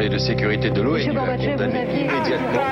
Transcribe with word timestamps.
Conseil 0.00 0.08
de 0.12 0.18
sécurité 0.18 0.70
de 0.70 0.80
l'ONU 0.80 1.10
a 1.10 1.36
condamné 1.36 1.82
immédiatement 1.92 2.62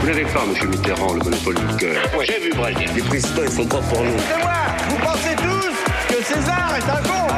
Vous 0.00 0.06
n'avez 0.06 0.24
pas, 0.24 0.46
monsieur 0.48 0.66
Mitterrand, 0.68 1.12
le 1.12 1.18
monopole 1.18 1.56
du 1.56 1.76
cœur. 1.76 2.02
J'ai 2.26 2.40
vu 2.40 2.54
Brazil. 2.56 2.88
Les 2.94 3.02
présidents, 3.02 3.42
ils 3.44 3.50
sont 3.50 3.66
pas 3.66 3.80
pour 3.80 4.02
nous. 4.02 4.16
C'est 4.16 4.42
moi 4.42 4.52
Vous 4.88 4.96
pensez 4.96 5.36
tous 5.36 5.74
que 6.08 6.24
César 6.24 6.74
est 6.74 6.88
un 6.90 7.02
con 7.02 7.34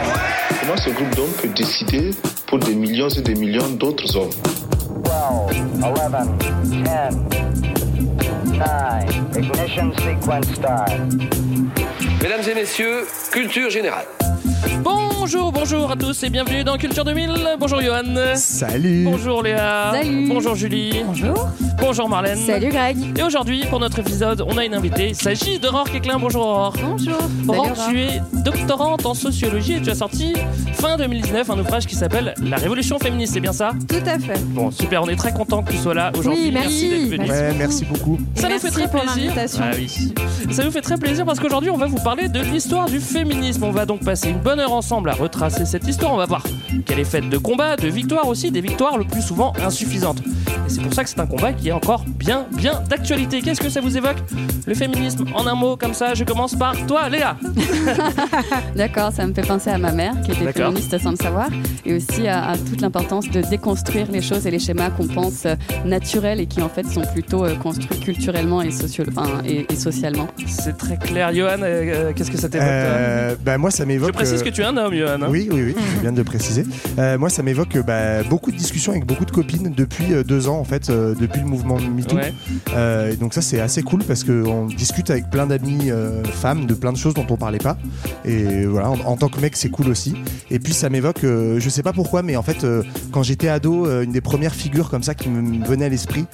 Comment 0.60 0.76
ce 0.76 0.90
groupe 0.90 1.14
d'hommes 1.16 1.32
peut 1.42 1.48
décider 1.48 2.10
pour 2.46 2.60
des 2.60 2.76
millions 2.76 3.08
et 3.08 3.22
des 3.22 3.34
millions 3.34 3.70
d'autres 3.70 4.16
hommes 4.16 4.30
12, 5.02 5.12
11, 5.82 5.96
10, 6.66 6.82
9, 6.84 7.14
ignition 9.36 9.92
sequence 9.96 10.54
start. 10.54 10.92
Mesdames 12.22 12.48
et 12.48 12.54
messieurs, 12.54 13.08
culture 13.32 13.70
générale. 13.70 14.06
Bonjour, 15.24 15.52
bonjour 15.52 15.90
à 15.90 15.96
tous 15.96 16.22
et 16.22 16.28
bienvenue 16.28 16.64
dans 16.64 16.76
Culture 16.76 17.02
2000. 17.02 17.56
Bonjour 17.58 17.80
Johan. 17.80 18.02
Salut. 18.34 19.04
Bonjour 19.04 19.42
Léa. 19.42 19.92
Salut. 19.94 20.28
Bonjour 20.28 20.54
Julie. 20.54 21.02
Bonjour. 21.02 21.48
Bonjour 21.78 22.10
Marlène. 22.10 22.36
Salut 22.36 22.68
Greg. 22.68 23.18
Et 23.18 23.22
aujourd'hui, 23.22 23.64
pour 23.70 23.80
notre 23.80 24.00
épisode, 24.00 24.44
on 24.46 24.58
a 24.58 24.66
une 24.66 24.74
invitée. 24.74 25.08
Il 25.08 25.14
s'agit 25.14 25.58
d'Aurore 25.58 25.90
Quéclin. 25.90 26.18
Bonjour 26.18 26.42
Aurore. 26.42 26.74
Bonjour. 26.78 27.16
Aurore, 27.48 27.72
tu 27.88 28.00
es 28.00 28.20
doctorante 28.44 29.06
en 29.06 29.14
sociologie 29.14 29.74
et 29.74 29.80
tu 29.80 29.88
as 29.88 29.94
sorti 29.94 30.34
fin 30.74 30.98
2019 30.98 31.48
un 31.48 31.58
ouvrage 31.58 31.86
qui 31.86 31.94
s'appelle 31.94 32.34
La 32.42 32.56
Révolution 32.56 32.98
féministe, 32.98 33.32
c'est 33.32 33.40
bien 33.40 33.54
ça? 33.54 33.70
Tout 33.88 34.06
à 34.06 34.18
fait. 34.18 34.38
Bon, 34.48 34.70
super, 34.70 35.02
on 35.02 35.08
est 35.08 35.16
très 35.16 35.32
content 35.32 35.62
que 35.62 35.72
tu 35.72 35.78
sois 35.78 35.94
là 35.94 36.12
aujourd'hui. 36.14 36.44
Oui, 36.44 36.50
merci. 36.52 36.90
d'être 36.90 37.08
venu. 37.08 37.26
Merci. 37.26 37.32
Ouais, 37.32 37.54
merci 37.56 37.84
beaucoup. 37.86 38.18
Ça 38.34 38.50
nous 38.50 38.58
fait 38.58 38.70
très 38.70 38.88
plaisir. 38.88 39.32
Ah 39.58 39.70
oui. 39.74 40.12
Ça 40.50 40.64
nous 40.64 40.70
fait 40.70 40.82
très 40.82 40.98
plaisir 40.98 41.24
parce 41.24 41.40
qu'aujourd'hui, 41.40 41.70
on 41.70 41.78
va 41.78 41.86
vous 41.86 42.02
parler 42.04 42.28
de 42.28 42.40
l'histoire 42.40 42.90
du 42.90 43.00
féminisme. 43.00 43.64
On 43.64 43.70
va 43.70 43.86
donc 43.86 44.04
passer 44.04 44.28
une 44.28 44.40
bonne 44.40 44.60
heure 44.60 44.74
ensemble 44.74 45.08
à 45.08 45.13
retracer 45.14 45.64
cette 45.64 45.86
histoire. 45.88 46.12
On 46.12 46.16
va 46.16 46.26
voir 46.26 46.42
qu'elle 46.86 46.98
est 46.98 47.04
faite 47.04 47.28
de 47.28 47.38
combats, 47.38 47.76
de 47.76 47.88
victoires 47.88 48.28
aussi, 48.28 48.50
des 48.50 48.60
victoires 48.60 48.98
le 48.98 49.04
plus 49.04 49.22
souvent 49.22 49.52
insuffisantes. 49.64 50.20
Et 50.66 50.70
c'est 50.70 50.80
pour 50.82 50.92
ça 50.94 51.04
que 51.04 51.10
c'est 51.10 51.20
un 51.20 51.26
combat 51.26 51.52
qui 51.52 51.68
est 51.68 51.72
encore 51.72 52.04
bien, 52.06 52.46
bien 52.56 52.82
d'actualité. 52.88 53.40
Qu'est-ce 53.42 53.60
que 53.60 53.68
ça 53.68 53.80
vous 53.80 53.96
évoque 53.96 54.16
Le 54.66 54.74
féminisme, 54.74 55.24
en 55.34 55.46
un 55.46 55.54
mot 55.54 55.76
comme 55.76 55.94
ça, 55.94 56.14
je 56.14 56.24
commence 56.24 56.54
par 56.54 56.74
toi, 56.86 57.08
Léa. 57.08 57.36
D'accord, 58.76 59.12
ça 59.12 59.26
me 59.26 59.32
fait 59.34 59.42
penser 59.46 59.70
à 59.70 59.78
ma 59.78 59.92
mère 59.92 60.14
qui 60.24 60.32
était 60.32 60.52
féministe 60.52 60.98
sans 60.98 61.10
le 61.10 61.16
savoir 61.16 61.48
et 61.84 61.94
aussi 61.94 62.26
à, 62.28 62.50
à 62.50 62.56
toute 62.56 62.80
l'importance 62.80 63.28
de 63.30 63.40
déconstruire 63.42 64.06
les 64.10 64.22
choses 64.22 64.46
et 64.46 64.50
les 64.50 64.58
schémas 64.58 64.90
qu'on 64.90 65.06
pense 65.06 65.46
euh, 65.46 65.54
naturels 65.84 66.40
et 66.40 66.46
qui 66.46 66.62
en 66.62 66.68
fait 66.68 66.86
sont 66.86 67.02
plutôt 67.12 67.44
euh, 67.44 67.54
construits 67.56 68.00
culturellement 68.00 68.62
et, 68.62 68.70
socio- 68.70 69.04
enfin, 69.14 69.28
et, 69.46 69.66
et 69.70 69.76
socialement. 69.76 70.26
C'est 70.46 70.76
très 70.76 70.96
clair. 70.96 71.32
Johan, 71.34 71.58
euh, 71.62 72.12
qu'est-ce 72.14 72.30
que 72.30 72.38
ça 72.38 72.48
t'évoque 72.48 72.66
Euh, 72.68 73.34
bah, 73.44 73.58
moi, 73.58 73.70
ça 73.70 73.84
m'évoque. 73.84 74.08
Je 74.08 74.14
précise 74.14 74.40
euh, 74.40 74.44
que 74.44 74.50
tu 74.50 74.60
es 74.62 74.64
un 74.64 74.76
homme, 74.76 74.94
Johan. 74.94 75.03
Hein. 75.08 75.26
Oui, 75.28 75.48
oui, 75.52 75.62
oui, 75.66 75.74
je 75.96 76.00
viens 76.00 76.12
de 76.12 76.18
le 76.18 76.24
préciser. 76.24 76.64
Euh, 76.98 77.18
moi, 77.18 77.28
ça 77.30 77.42
m'évoque 77.42 77.76
bah, 77.86 78.22
beaucoup 78.24 78.50
de 78.52 78.56
discussions 78.56 78.92
avec 78.92 79.04
beaucoup 79.06 79.24
de 79.24 79.30
copines 79.30 79.72
depuis 79.76 80.12
euh, 80.12 80.22
deux 80.24 80.48
ans, 80.48 80.58
en 80.58 80.64
fait, 80.64 80.90
euh, 80.90 81.14
depuis 81.18 81.40
le 81.40 81.46
mouvement 81.46 81.78
MeToo. 81.78 82.16
Ouais. 82.16 82.32
Et 83.12 83.16
donc 83.16 83.34
ça, 83.34 83.42
c'est 83.42 83.60
assez 83.60 83.82
cool 83.82 84.02
parce 84.04 84.24
qu'on 84.24 84.66
discute 84.66 85.10
avec 85.10 85.30
plein 85.30 85.46
d'amis 85.46 85.90
femmes 86.32 86.66
de 86.66 86.74
plein 86.74 86.92
de 86.92 86.96
choses 86.98 87.14
dont 87.14 87.26
on 87.30 87.36
parlait 87.36 87.58
pas. 87.58 87.76
Et 88.24 88.64
voilà, 88.66 88.90
en, 88.90 88.98
en 89.00 89.16
tant 89.16 89.28
que 89.28 89.40
mec, 89.40 89.56
c'est 89.56 89.68
cool 89.70 89.88
aussi. 89.88 90.14
Et 90.50 90.58
puis 90.58 90.72
ça 90.72 90.88
m'évoque, 90.90 91.20
je 91.22 91.68
sais 91.68 91.82
pas 91.82 91.92
pourquoi, 91.92 92.22
mais 92.22 92.36
en 92.36 92.42
fait, 92.42 92.66
quand 93.12 93.22
j'étais 93.22 93.48
ado, 93.48 93.86
une 94.02 94.12
des 94.12 94.20
premières 94.20 94.54
figures 94.54 94.90
comme 94.90 95.02
ça 95.02 95.14
qui 95.14 95.28
me 95.28 95.64
venait 95.66 95.86
à 95.86 95.88
l'esprit, 95.88 96.24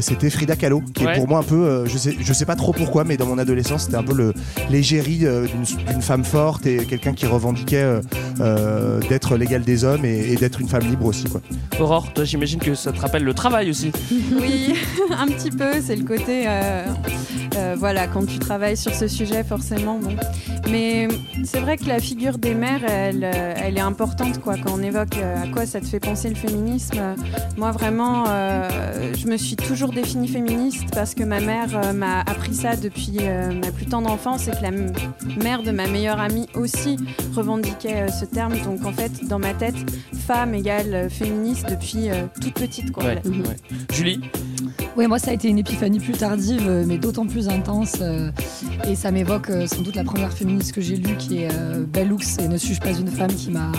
c'était 0.00 0.30
Frida 0.30 0.56
Kahlo, 0.56 0.82
qui 0.94 1.04
Ouais. 1.04 1.12
est 1.12 1.18
pour 1.18 1.28
moi 1.28 1.40
un 1.40 1.42
peu, 1.42 1.84
je 1.86 1.98
sais, 1.98 2.16
je 2.18 2.32
sais 2.32 2.46
pas 2.46 2.56
trop 2.56 2.72
pourquoi, 2.72 3.04
mais 3.04 3.16
dans 3.18 3.26
mon 3.26 3.36
adolescence, 3.38 3.84
c'était 3.84 3.96
un 3.96 4.02
peu 4.02 4.14
le 4.14 4.32
l'égérie 4.70 5.18
d'une 5.18 6.02
femme 6.02 6.24
forte 6.24 6.66
et 6.66 6.78
quelqu'un 6.78 7.12
qui 7.12 7.26
revendiquait 7.26 8.00
euh, 8.40 9.00
d'être 9.08 9.36
l'égal 9.36 9.62
des 9.62 9.84
hommes 9.84 10.04
et, 10.04 10.32
et 10.32 10.36
d'être 10.36 10.60
une 10.60 10.68
femme 10.68 10.86
libre 10.88 11.06
aussi, 11.06 11.24
quoi. 11.24 11.40
Aurore, 11.80 12.12
toi, 12.12 12.24
j'imagine 12.24 12.60
que 12.60 12.74
ça 12.74 12.92
te 12.92 13.00
rappelle 13.00 13.24
le 13.24 13.34
travail 13.34 13.70
aussi. 13.70 13.92
Oui, 14.40 14.74
un 15.10 15.26
petit 15.26 15.50
peu, 15.50 15.80
c'est 15.80 15.96
le 15.96 16.04
côté, 16.04 16.44
euh, 16.46 16.84
euh, 17.56 17.76
voilà, 17.78 18.06
quand 18.06 18.26
tu 18.26 18.38
travailles 18.38 18.76
sur 18.76 18.94
ce 18.94 19.06
sujet, 19.06 19.44
forcément, 19.44 19.98
bon. 19.98 20.16
Mais 20.70 21.08
c'est 21.44 21.60
vrai 21.60 21.76
que 21.76 21.86
la 21.86 22.00
figure 22.00 22.38
des 22.38 22.54
mères, 22.54 22.84
elle, 22.88 23.24
elle 23.24 23.76
est 23.76 23.82
importante, 23.82 24.40
quoi, 24.40 24.56
quand 24.56 24.72
on 24.74 24.82
évoque 24.82 25.16
à 25.16 25.46
quoi 25.48 25.66
ça 25.66 25.80
te 25.80 25.86
fait 25.86 26.00
penser 26.00 26.28
le 26.28 26.34
féminisme. 26.34 27.00
Moi, 27.56 27.70
vraiment, 27.70 28.24
euh, 28.28 29.12
je 29.16 29.26
me 29.26 29.36
suis 29.36 29.56
toujours 29.56 29.92
définie 29.92 30.28
féministe 30.28 30.84
parce 30.92 31.14
que 31.14 31.22
ma 31.22 31.40
mère 31.40 31.68
euh, 31.74 31.92
m'a 31.92 32.20
appris 32.20 32.54
ça 32.54 32.76
depuis 32.76 33.18
euh, 33.20 33.52
ma 33.52 33.70
plus 33.70 33.86
tendre 33.86 34.10
enfance 34.10 34.48
et 34.48 34.50
que 34.50 34.62
la 34.62 34.70
mère 34.70 35.62
de 35.62 35.70
ma 35.70 35.86
meilleure 35.86 36.20
amie 36.20 36.48
aussi 36.54 36.96
revendiquait 37.34 37.93
euh, 38.02 38.08
ce 38.08 38.24
terme. 38.24 38.58
Donc, 38.64 38.84
en 38.84 38.92
fait, 38.92 39.26
dans 39.28 39.38
ma 39.38 39.54
tête, 39.54 39.74
femme 40.26 40.54
égale 40.54 40.94
euh, 40.94 41.08
féministe 41.08 41.66
depuis 41.68 42.10
euh, 42.10 42.26
toute 42.40 42.54
petite, 42.54 42.92
quoi. 42.92 43.04
Julie, 43.92 44.20
Oui, 44.96 45.06
moi 45.06 45.18
ça 45.18 45.30
a 45.30 45.34
été 45.34 45.48
une 45.48 45.58
épiphanie 45.58 45.98
plus 45.98 46.12
tardive, 46.12 46.62
euh, 46.68 46.84
mais 46.86 46.98
d'autant 46.98 47.26
plus 47.26 47.48
intense. 47.48 47.94
euh, 48.00 48.30
et 48.88 48.94
ça 48.94 49.10
m'évoque 49.10 49.50
euh, 49.50 49.66
sans 49.66 49.82
doute 49.82 49.96
la 49.96 50.04
première 50.04 50.32
féministe 50.32 50.72
que 50.72 50.80
j'ai 50.80 50.96
lue, 50.96 51.16
qui 51.16 51.38
est 51.42 51.48
euh, 51.52 51.84
Bell 51.86 52.12
Hooks 52.12 52.38
et 52.40 52.48
Ne 52.48 52.56
suis-je 52.56 52.80
pas 52.80 52.90
une 52.90 53.08
femme, 53.08 53.32
qui 53.34 53.50
m'a, 53.50 53.72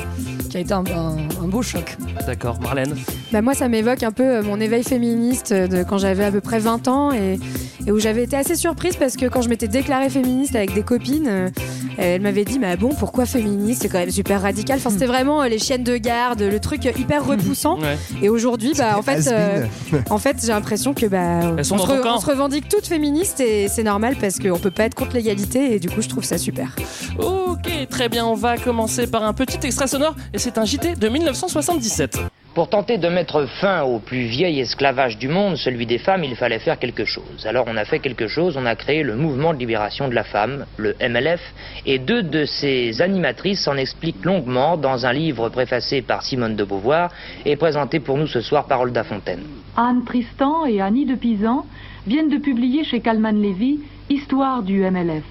qui 0.49 0.57
a 0.57 0.59
été 0.59 0.73
un, 0.73 0.83
un- 0.85 1.17
un 1.43 1.47
beau 1.47 1.61
choc. 1.61 1.97
d'accord. 2.25 2.59
Marlène, 2.61 2.93
Bah 3.31 3.41
moi, 3.41 3.53
ça 3.53 3.67
m'évoque 3.69 4.03
un 4.03 4.11
peu 4.11 4.41
mon 4.41 4.59
éveil 4.59 4.83
féministe 4.83 5.53
de 5.53 5.83
quand 5.83 5.97
j'avais 5.97 6.25
à 6.25 6.31
peu 6.31 6.41
près 6.41 6.59
20 6.59 6.87
ans 6.87 7.11
et, 7.13 7.39
et 7.87 7.91
où 7.91 7.99
j'avais 7.99 8.23
été 8.23 8.35
assez 8.35 8.55
surprise 8.55 8.95
parce 8.97 9.15
que 9.15 9.25
quand 9.27 9.41
je 9.41 9.49
m'étais 9.49 9.67
déclarée 9.67 10.09
féministe 10.09 10.55
avec 10.55 10.73
des 10.73 10.83
copines, 10.83 11.27
euh, 11.27 11.49
elles 11.97 12.21
m'avaient 12.21 12.43
dit 12.45 12.59
mais 12.59 12.75
bon 12.75 12.89
pourquoi 12.93 13.25
féministe? 13.25 13.83
C'est 13.83 13.89
quand 13.89 13.99
même 13.99 14.11
super 14.11 14.41
radical. 14.41 14.77
Enfin 14.79 14.89
c'était 14.89 15.05
vraiment 15.05 15.41
euh, 15.43 15.47
les 15.47 15.59
chiennes 15.59 15.83
de 15.83 15.95
garde, 15.97 16.41
le 16.41 16.59
truc 16.59 16.83
hyper 16.97 17.25
repoussant. 17.27 17.79
ouais. 17.79 17.97
Et 18.21 18.29
aujourd'hui 18.29 18.73
bah 18.77 18.95
en 18.97 19.01
fait 19.01 19.27
euh, 19.31 19.65
en 20.09 20.17
fait 20.17 20.37
j'ai 20.45 20.51
l'impression 20.65 20.95
que 20.95 21.05
bah 21.05 21.53
Elles 21.57 21.63
sont 21.63 21.75
on, 21.75 21.77
dans 21.77 21.85
se 21.85 21.91
ton 21.91 22.01
camp. 22.01 22.15
on 22.15 22.19
se 22.19 22.25
revendique 22.25 22.67
toutes 22.67 22.87
féministes 22.87 23.39
et 23.39 23.67
c'est 23.67 23.83
normal 23.83 24.15
parce 24.19 24.39
qu'on 24.39 24.57
peut 24.57 24.71
pas 24.71 24.85
être 24.85 24.95
contre 24.95 25.15
l'égalité 25.15 25.75
et 25.75 25.79
du 25.79 25.89
coup 25.89 26.01
je 26.01 26.09
trouve 26.09 26.23
ça 26.23 26.39
super. 26.39 26.75
Ok, 27.19 27.69
très 27.89 28.09
bien, 28.09 28.25
on 28.25 28.33
va 28.33 28.57
commencer 28.57 29.05
par 29.05 29.23
un 29.23 29.33
petit 29.33 29.59
extrait 29.63 29.87
sonore 29.87 30.15
et 30.33 30.39
c'est 30.39 30.57
un 30.57 30.65
JT 30.65 30.95
de 30.95 31.07
1977. 31.07 32.17
Pour 32.55 32.69
tenter 32.69 32.97
de 32.97 33.09
mettre 33.09 33.47
fin 33.59 33.83
au 33.83 33.99
plus 33.99 34.27
vieil 34.27 34.61
esclavage 34.61 35.17
du 35.17 35.27
monde, 35.27 35.57
celui 35.57 35.85
des 35.85 35.97
femmes, 35.97 36.23
il 36.23 36.37
fallait 36.37 36.59
faire 36.59 36.79
quelque 36.79 37.03
chose. 37.03 37.45
Alors 37.45 37.65
on 37.67 37.75
a 37.75 37.83
fait 37.83 37.99
quelque 37.99 38.29
chose, 38.29 38.55
on 38.55 38.65
a 38.65 38.77
créé 38.77 39.03
le 39.03 39.17
mouvement 39.17 39.53
de 39.53 39.59
libération 39.59 40.07
de 40.07 40.15
la 40.15 40.23
femme, 40.23 40.65
le 40.77 40.95
MLF, 41.01 41.41
et 41.85 41.99
deux 41.99 42.23
de 42.23 42.45
ses 42.45 43.01
animatrices 43.01 43.65
s'en 43.65 43.75
expliquent 43.75 44.23
longuement 44.23 44.77
dans 44.77 45.05
un 45.05 45.11
livre 45.11 45.49
préfacé 45.49 46.01
par 46.01 46.23
Simone 46.23 46.55
de 46.55 46.63
Beauvoir 46.63 47.11
et 47.43 47.57
présenté 47.57 47.99
pour 47.99 48.17
nous 48.17 48.27
ce 48.27 48.39
soir 48.39 48.67
par 48.67 48.79
Olda 48.79 49.03
Fontaine. 49.03 49.43
Anne 49.75 50.05
Tristan 50.05 50.65
et 50.65 50.79
Annie 50.79 51.05
de 51.05 51.15
Pisan 51.15 51.65
viennent 52.07 52.29
de 52.29 52.37
publier 52.37 52.85
chez 52.85 53.01
Calman 53.01 53.33
Levy 53.33 53.81
Histoire 54.09 54.63
du 54.63 54.89
MLF. 54.89 55.25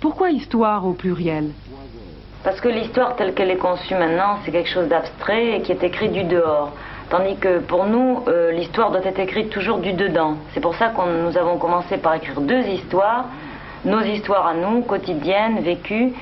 Pourquoi 0.00 0.30
histoire 0.30 0.86
au 0.86 0.92
pluriel? 0.92 1.52
Parce 2.44 2.60
que 2.60 2.68
l'histoire 2.68 3.16
telle 3.16 3.34
qu'elle 3.34 3.50
est 3.50 3.56
conçue 3.56 3.94
maintenant, 3.94 4.38
c'est 4.44 4.52
quelque 4.52 4.68
chose 4.68 4.88
d'abstrait 4.88 5.56
et 5.56 5.62
qui 5.62 5.72
est 5.72 5.82
écrit 5.82 6.08
du 6.08 6.24
dehors. 6.24 6.72
Tandis 7.10 7.36
que 7.36 7.58
pour 7.58 7.86
nous, 7.86 8.22
euh, 8.28 8.52
l'histoire 8.52 8.90
doit 8.90 9.04
être 9.04 9.18
écrite 9.18 9.50
toujours 9.50 9.78
du 9.78 9.92
dedans. 9.92 10.36
C'est 10.52 10.60
pour 10.60 10.74
ça 10.76 10.88
que 10.88 11.26
nous 11.26 11.36
avons 11.36 11.56
commencé 11.56 11.96
par 11.96 12.14
écrire 12.14 12.40
deux 12.40 12.62
histoires, 12.66 13.24
nos 13.84 14.02
histoires 14.02 14.46
à 14.46 14.54
nous, 14.54 14.82
quotidiennes, 14.82 15.60
vécues, 15.60 16.12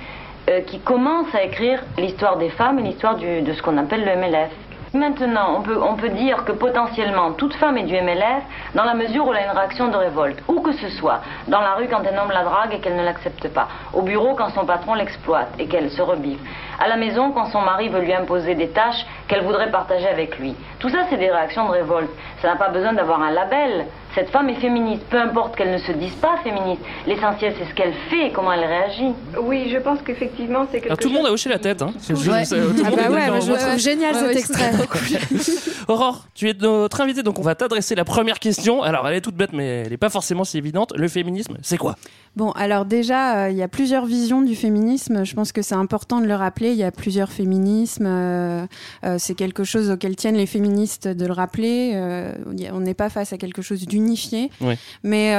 euh, 0.49 0.60
qui 0.60 0.78
commencent 0.78 1.34
à 1.34 1.43
écrire 1.43 1.82
l'histoire 1.99 2.37
des 2.38 2.50
femmes 2.50 2.78
et 2.78 2.82
l'histoire 2.82 3.16
de 3.16 3.53
ce 3.53 3.62
qu'on 3.62 3.76
appelle 3.78 4.05
le 4.05 4.16
MLF. 4.16 4.66
Maintenant, 4.97 5.62
on 5.69 5.95
peut, 5.97 6.09
dire 6.09 6.45
que 6.45 6.53
potentiellement 6.53 7.33
toute 7.33 7.55
femme 7.57 7.77
est 7.77 7.83
du 7.83 7.95
MLF 7.95 8.45
dans 8.75 8.84
la 8.84 8.95
mesure 8.95 9.27
où 9.27 9.33
elle 9.34 9.41
a 9.41 9.45
une 9.45 9.59
réaction 9.59 9.89
de 9.89 9.97
révolte, 9.97 10.43
où 10.49 10.61
que 10.61 10.73
ce 10.73 10.89
soit, 10.89 11.21
dans 11.49 11.61
la 11.61 11.75
rue 11.75 11.87
quand 11.87 12.01
un 12.01 12.17
homme 12.17 12.31
la 12.33 12.45
drague 12.45 12.73
et 12.73 12.81
qu'elle 12.81 12.97
ne 12.97 13.05
l'accepte 13.05 13.49
pas, 13.49 13.69
au 13.93 14.01
bureau 14.01 14.35
quand 14.35 14.49
son 14.51 14.65
patron 14.65 14.95
l'exploite 14.95 15.53
et 15.59 15.67
qu'elle 15.67 15.91
se 15.91 16.00
rebiffe, 16.00 16.41
à 16.78 16.88
la 16.88 16.96
maison 16.96 17.32
quand 17.32 17.46
son 17.46 17.61
mari 17.61 17.88
veut 17.88 18.00
lui 18.00 18.12
imposer 18.14 18.55
des 18.55 18.69
tâches 18.69 19.05
qu'elle 19.28 19.43
voudrait 19.44 19.70
partager 19.70 20.06
avec 20.06 20.38
lui. 20.38 20.55
Tout 20.78 20.88
ça, 20.88 20.99
c'est 21.11 21.17
des 21.17 21.31
réactions 21.31 21.67
de 21.67 21.73
révolte. 21.73 22.11
Ça 22.43 22.49
n'a 22.49 22.56
pas 22.56 22.69
besoin 22.69 22.93
d'avoir 22.93 23.23
un 23.23 23.31
label. 23.31 23.87
Cette 24.14 24.31
femme 24.31 24.49
est 24.49 24.55
féministe, 24.55 25.02
peu 25.11 25.19
importe 25.19 25.56
qu'elle 25.56 25.73
ne 25.73 25.78
se 25.78 25.93
dise 25.93 26.14
pas 26.14 26.37
féministe. 26.43 26.81
L'essentiel, 27.06 27.55
c'est 27.58 27.67
ce 27.69 27.75
qu'elle 27.75 27.93
fait 28.08 28.28
et 28.28 28.32
comment 28.32 28.52
elle 28.52 28.64
réagit. 28.64 29.12
Oui, 29.43 29.69
je 29.70 29.76
pense 29.78 30.00
qu'effectivement 30.02 30.67
c'est 30.70 30.82
Alors, 30.87 30.96
tout 30.96 31.08
le 31.08 31.14
monde 31.14 31.26
a 31.26 31.32
hoché 31.32 31.50
la 31.50 31.58
tête. 31.58 31.82
Hein. 31.82 31.93
C'est- 31.99 32.14
Ouais. 32.14 32.43
le 32.50 32.73
Ah 32.87 32.90
bah 32.90 33.11
ouais, 33.11 33.40
je 33.43 33.52
trouve 33.52 33.79
génial 33.79 34.14
Ouais, 34.14 34.20
cet 34.20 34.29
ouais, 34.29 34.38
extrait. 34.38 34.70
Aurore, 35.88 36.25
tu 36.34 36.49
es 36.49 36.55
notre 36.55 37.00
invitée, 37.00 37.22
donc 37.22 37.38
on 37.38 37.43
va 37.43 37.55
t'adresser 37.55 37.94
la 37.94 38.05
première 38.05 38.38
question. 38.38 38.82
Alors, 38.82 39.06
elle 39.08 39.14
est 39.17 39.20
toute 39.20 39.34
bête, 39.37 39.52
mais 39.52 39.82
elle 39.82 39.90
n'est 39.90 39.96
pas 39.96 40.08
forcément 40.11 40.44
si 40.44 40.58
évidente. 40.58 40.93
Le 40.96 41.08
féminisme, 41.08 41.56
c'est 41.62 41.76
quoi? 41.79 41.96
Bon, 42.37 42.50
alors 42.50 42.85
déjà, 42.85 43.47
euh, 43.47 43.50
il 43.50 43.56
y 43.56 43.62
a 43.62 43.69
plusieurs 43.69 44.05
visions 44.05 44.43
du 44.43 44.55
féminisme. 44.55 45.25
Je 45.25 45.35
pense 45.35 45.53
que 45.53 45.62
c'est 45.62 45.75
important 45.75 46.21
de 46.21 46.27
le 46.27 46.35
rappeler. 46.35 46.71
Il 46.73 46.77
y 46.77 46.85
a 46.85 46.91
plusieurs 46.91 47.33
féminismes. 47.33 48.05
euh, 48.06 48.67
euh, 49.05 49.17
c'est 49.19 49.35
quelque 49.35 49.65
chose 49.65 49.91
auquel 49.91 50.17
tiennent 50.17 50.37
les 50.37 50.44
féministes 50.47 51.09
de 51.09 51.25
le 51.25 51.33
rappeler. 51.33 51.99
On 52.73 52.81
n'est 52.81 52.94
pas 52.94 53.09
face 53.09 53.33
à 53.33 53.38
quelque 53.38 53.62
chose 53.62 53.87
d'unifié. 53.87 54.50
Ouais. 54.61 54.77
Mais 55.03 55.33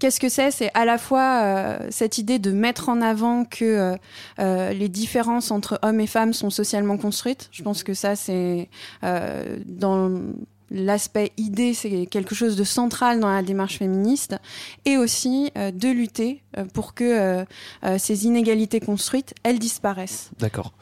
qu'est-ce 0.00 0.18
que 0.18 0.28
c'est? 0.28 0.50
C'est 0.50 0.70
à 0.74 0.84
la 0.84 0.98
fois 0.98 1.78
cette 1.90 2.18
idée 2.18 2.40
de 2.40 2.50
mettre 2.50 2.88
en 2.88 3.00
avant 3.00 3.44
que 3.44 3.94
les 4.38 4.88
différences 4.88 5.52
entre 5.52 5.78
hommes 5.82 6.00
et 6.00 6.06
femmes 6.08 6.32
sont 6.32 6.50
socialement 6.50 6.96
construites. 6.96 7.48
Je 7.52 7.62
pense 7.62 7.84
que 7.84 7.94
ça, 7.94 8.16
c'est 8.16 8.68
dans 9.02 10.10
l'aspect 10.72 11.32
idée, 11.36 11.74
c'est 11.74 12.06
quelque 12.06 12.34
chose 12.34 12.56
de 12.56 12.64
central 12.64 13.20
dans 13.20 13.30
la 13.30 13.42
démarche 13.42 13.78
féministe, 13.78 14.36
et 14.84 14.96
aussi 14.96 15.50
euh, 15.56 15.70
de 15.70 15.88
lutter 15.88 16.42
euh, 16.56 16.64
pour 16.64 16.94
que 16.94 17.04
euh, 17.04 17.98
ces 17.98 18.26
inégalités 18.26 18.80
construites, 18.80 19.34
elles 19.42 19.58
disparaissent. 19.58 20.30
D'accord. 20.38 20.72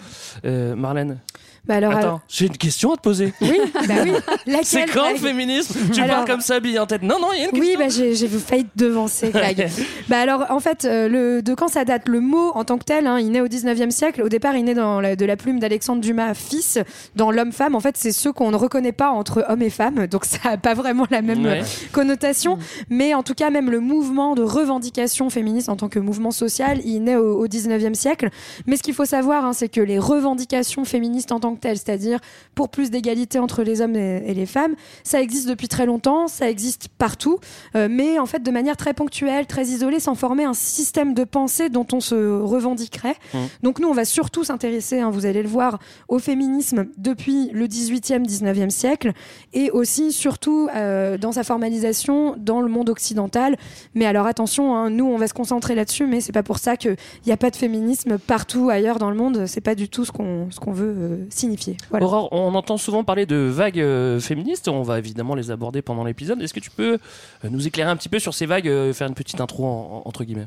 Marlène? 0.44 1.18
Bah 1.66 1.74
alors, 1.76 1.92
Attends, 1.92 2.00
alors- 2.00 2.20
j'ai 2.28 2.46
une 2.46 2.56
question 2.56 2.92
à 2.92 2.96
te 2.96 3.02
poser. 3.02 3.32
Oui, 3.40 3.58
bah 3.86 3.94
oui. 4.02 4.12
Laquelle, 4.46 4.64
C'est 4.64 4.86
quand 4.86 5.10
le 5.10 5.16
féminisme 5.18 5.78
Tu 5.92 6.00
Alors- 6.00 6.16
parles 6.16 6.28
comme 6.28 6.40
ça, 6.40 6.58
bille 6.60 6.78
en 6.78 6.86
tête. 6.86 7.02
Non, 7.02 7.16
non, 7.20 7.28
il 7.34 7.40
y 7.42 7.44
a 7.44 7.48
une 7.50 7.58
Oui, 7.60 7.76
question. 7.76 7.78
bah, 7.78 7.88
j'ai 7.88 8.14
j'ai 8.14 8.28
failli 8.28 8.64
te 8.64 8.84
devancer, 8.84 9.30
bah 10.08 10.18
alors, 10.18 10.46
en 10.50 10.60
fait, 10.60 10.84
euh, 10.84 11.08
le, 11.08 11.42
de 11.42 11.54
quand 11.54 11.68
ça 11.68 11.84
date 11.84 12.08
Le 12.08 12.20
mot 12.20 12.50
en 12.54 12.64
tant 12.64 12.78
que 12.78 12.84
tel, 12.84 13.06
hein, 13.06 13.18
il 13.18 13.30
naît 13.30 13.40
au 13.40 13.48
19e 13.48 13.90
siècle. 13.90 14.22
Au 14.22 14.28
départ, 14.28 14.56
il 14.56 14.64
naît 14.64 14.74
dans 14.74 15.00
la- 15.00 15.16
de 15.16 15.24
la 15.24 15.36
plume 15.36 15.58
d'Alexandre 15.60 16.00
Dumas, 16.00 16.34
fils, 16.34 16.78
dans 17.16 17.30
l'homme-femme. 17.30 17.74
En 17.74 17.80
fait, 17.80 17.96
c'est 17.96 18.12
ceux 18.12 18.32
qu'on 18.32 18.50
ne 18.50 18.56
reconnaît 18.56 18.92
pas 18.92 19.10
entre 19.10 19.44
hommes 19.48 19.62
et 19.62 19.70
femmes. 19.70 20.06
Donc, 20.06 20.24
ça 20.24 20.38
n'a 20.50 20.56
pas 20.56 20.74
vraiment 20.74 21.06
la 21.10 21.22
même 21.22 21.44
Ouais. 21.44 21.60
euh, 21.60 21.64
connotation. 21.92 22.58
Mais 22.88 23.14
en 23.14 23.22
tout 23.22 23.34
cas, 23.34 23.50
même 23.50 23.70
le 23.70 23.80
mouvement 23.80 24.34
de 24.34 24.42
revendication 24.42 25.30
féministe 25.30 25.68
en 25.68 25.76
tant 25.76 25.88
que 25.88 25.98
mouvement 25.98 26.30
social, 26.30 26.80
il 26.84 27.00
naît 27.04 27.16
au, 27.16 27.38
au 27.40 27.46
19e 27.46 27.94
siècle. 27.94 28.30
Mais 28.66 28.76
ce 28.76 28.82
qu'il 28.82 28.94
faut 28.94 29.04
savoir, 29.04 29.44
hein, 29.44 29.52
c'est 29.52 29.68
que 29.68 29.80
les 29.80 29.98
revendications 29.98 30.84
féministes 30.84 31.32
en 31.32 31.40
tant 31.40 31.49
que 31.54 31.60
telles, 31.60 31.78
c'est-à-dire 31.78 32.20
pour 32.54 32.68
plus 32.68 32.90
d'égalité 32.90 33.38
entre 33.38 33.62
les 33.62 33.80
hommes 33.80 33.96
et, 33.96 34.22
et 34.26 34.34
les 34.34 34.46
femmes, 34.46 34.74
ça 35.04 35.20
existe 35.20 35.48
depuis 35.48 35.68
très 35.68 35.86
longtemps, 35.86 36.28
ça 36.28 36.48
existe 36.48 36.88
partout, 36.98 37.38
euh, 37.76 37.88
mais 37.90 38.18
en 38.18 38.26
fait 38.26 38.42
de 38.42 38.50
manière 38.50 38.76
très 38.76 38.94
ponctuelle, 38.94 39.46
très 39.46 39.64
isolée, 39.64 40.00
sans 40.00 40.14
former 40.14 40.44
un 40.44 40.54
système 40.54 41.14
de 41.14 41.24
pensée 41.24 41.68
dont 41.68 41.86
on 41.92 42.00
se 42.00 42.14
revendiquerait. 42.14 43.16
Mmh. 43.34 43.38
Donc 43.62 43.78
nous, 43.78 43.88
on 43.88 43.94
va 43.94 44.04
surtout 44.04 44.44
s'intéresser, 44.44 45.00
hein, 45.00 45.10
vous 45.10 45.26
allez 45.26 45.42
le 45.42 45.48
voir, 45.48 45.78
au 46.08 46.18
féminisme 46.18 46.86
depuis 46.96 47.50
le 47.52 47.66
18e, 47.66 48.26
19e 48.26 48.70
siècle, 48.70 49.12
et 49.52 49.70
aussi, 49.70 50.12
surtout, 50.12 50.68
euh, 50.74 51.18
dans 51.18 51.32
sa 51.32 51.44
formalisation 51.44 52.34
dans 52.38 52.60
le 52.60 52.68
monde 52.68 52.88
occidental. 52.88 53.56
Mais 53.94 54.06
alors 54.06 54.26
attention, 54.26 54.74
hein, 54.74 54.90
nous, 54.90 55.06
on 55.06 55.16
va 55.16 55.28
se 55.28 55.34
concentrer 55.34 55.74
là-dessus, 55.74 56.06
mais 56.06 56.20
c'est 56.20 56.32
pas 56.32 56.42
pour 56.42 56.58
ça 56.58 56.76
qu'il 56.76 56.96
n'y 57.26 57.32
a 57.32 57.36
pas 57.36 57.50
de 57.50 57.56
féminisme 57.56 58.18
partout 58.18 58.70
ailleurs 58.70 58.98
dans 58.98 59.10
le 59.10 59.16
monde. 59.16 59.46
C'est 59.46 59.60
pas 59.60 59.74
du 59.74 59.88
tout 59.88 60.04
ce 60.04 60.12
qu'on 60.12 60.50
ce 60.50 60.60
qu'on 60.60 60.72
veut 60.72 60.94
euh, 60.96 61.16
signifier. 61.40 61.76
Voilà. 61.90 62.06
Aurore, 62.06 62.28
on 62.32 62.54
entend 62.54 62.76
souvent 62.76 63.02
parler 63.04 63.26
de 63.26 63.36
vagues 63.36 63.80
euh, 63.80 64.20
féministes. 64.20 64.68
On 64.68 64.82
va 64.82 64.98
évidemment 64.98 65.34
les 65.34 65.50
aborder 65.50 65.82
pendant 65.82 66.04
l'épisode. 66.04 66.40
Est-ce 66.42 66.54
que 66.54 66.60
tu 66.60 66.70
peux 66.70 66.98
euh, 67.44 67.48
nous 67.50 67.66
éclairer 67.66 67.90
un 67.90 67.96
petit 67.96 68.08
peu 68.08 68.18
sur 68.18 68.34
ces 68.34 68.46
vagues, 68.46 68.68
euh, 68.68 68.92
faire 68.92 69.08
une 69.08 69.14
petite 69.14 69.40
intro 69.40 69.64
en- 69.64 70.02
en- 70.04 70.08
entre 70.08 70.24
guillemets? 70.24 70.46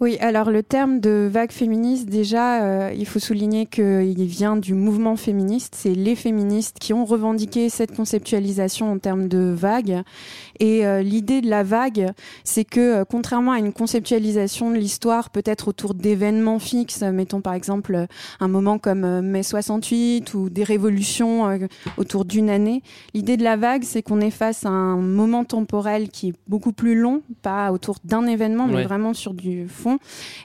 Oui, 0.00 0.16
alors 0.20 0.50
le 0.50 0.62
terme 0.62 0.98
de 1.00 1.28
vague 1.30 1.52
féministe, 1.52 2.08
déjà, 2.08 2.64
euh, 2.64 2.92
il 2.96 3.04
faut 3.04 3.18
souligner 3.18 3.66
qu'il 3.66 4.24
vient 4.24 4.56
du 4.56 4.72
mouvement 4.72 5.14
féministe. 5.16 5.74
C'est 5.76 5.94
les 5.94 6.16
féministes 6.16 6.78
qui 6.80 6.94
ont 6.94 7.04
revendiqué 7.04 7.68
cette 7.68 7.94
conceptualisation 7.94 8.90
en 8.90 8.98
termes 8.98 9.28
de 9.28 9.52
vague. 9.54 10.02
Et 10.60 10.86
euh, 10.86 11.02
l'idée 11.02 11.40
de 11.40 11.48
la 11.48 11.62
vague, 11.62 12.12
c'est 12.44 12.64
que 12.64 12.80
euh, 13.00 13.04
contrairement 13.04 13.52
à 13.52 13.58
une 13.58 13.72
conceptualisation 13.72 14.70
de 14.70 14.76
l'histoire, 14.76 15.30
peut-être 15.30 15.68
autour 15.68 15.94
d'événements 15.94 16.58
fixes, 16.58 17.00
mettons 17.02 17.40
par 17.40 17.54
exemple 17.54 17.94
euh, 17.94 18.06
un 18.40 18.48
moment 18.48 18.78
comme 18.78 19.20
mai 19.22 19.42
68 19.42 20.34
ou 20.34 20.50
des 20.50 20.62
révolutions 20.64 21.58
autour 21.96 22.24
d'une 22.26 22.50
année, 22.50 22.82
l'idée 23.14 23.36
de 23.38 23.42
la 23.44 23.56
vague, 23.56 23.82
c'est 23.84 24.02
qu'on 24.02 24.20
est 24.20 24.30
face 24.30 24.66
à 24.66 24.68
un 24.68 24.96
moment 24.98 25.44
temporel 25.44 26.10
qui 26.10 26.28
est 26.28 26.34
beaucoup 26.46 26.72
plus 26.72 26.94
long, 26.94 27.22
pas 27.42 27.72
autour 27.72 27.96
d'un 28.04 28.26
événement, 28.26 28.66
mais 28.66 28.74
Ouais. 28.76 28.84
vraiment 28.84 29.14
sur 29.14 29.32
du 29.34 29.66
fond, 29.68 29.98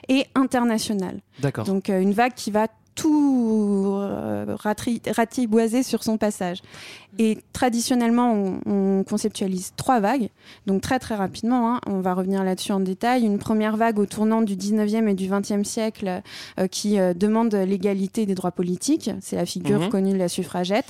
et 0.08 0.24
international. 0.34 1.20
D'accord. 1.40 1.64
Donc 1.66 1.88
une 1.90 2.12
vague 2.12 2.32
qui 2.34 2.50
va 2.50 2.68
tout 2.94 4.00
ratri- 4.64 5.02
ratiboiser 5.14 5.82
sur 5.82 6.02
son 6.02 6.16
passage. 6.16 6.62
Et 7.18 7.38
traditionnellement, 7.52 8.32
on, 8.32 8.60
on 9.00 9.04
conceptualise 9.04 9.72
trois 9.76 10.00
vagues. 10.00 10.28
Donc 10.66 10.82
très 10.82 10.98
très 10.98 11.14
rapidement, 11.14 11.74
hein, 11.74 11.80
on 11.86 12.00
va 12.00 12.14
revenir 12.14 12.44
là-dessus 12.44 12.72
en 12.72 12.80
détail. 12.80 13.24
Une 13.24 13.38
première 13.38 13.76
vague 13.76 13.98
au 13.98 14.06
tournant 14.06 14.42
du 14.42 14.56
19e 14.56 15.08
et 15.08 15.14
du 15.14 15.28
20e 15.28 15.64
siècle 15.64 16.22
euh, 16.58 16.66
qui 16.66 16.98
euh, 16.98 17.14
demande 17.14 17.54
l'égalité 17.54 18.26
des 18.26 18.34
droits 18.34 18.52
politiques. 18.52 19.10
C'est 19.20 19.36
la 19.36 19.46
figure 19.46 19.80
Mhm. 19.80 19.88
connue 19.88 20.12
de 20.12 20.18
la 20.18 20.28
suffragette. 20.28 20.86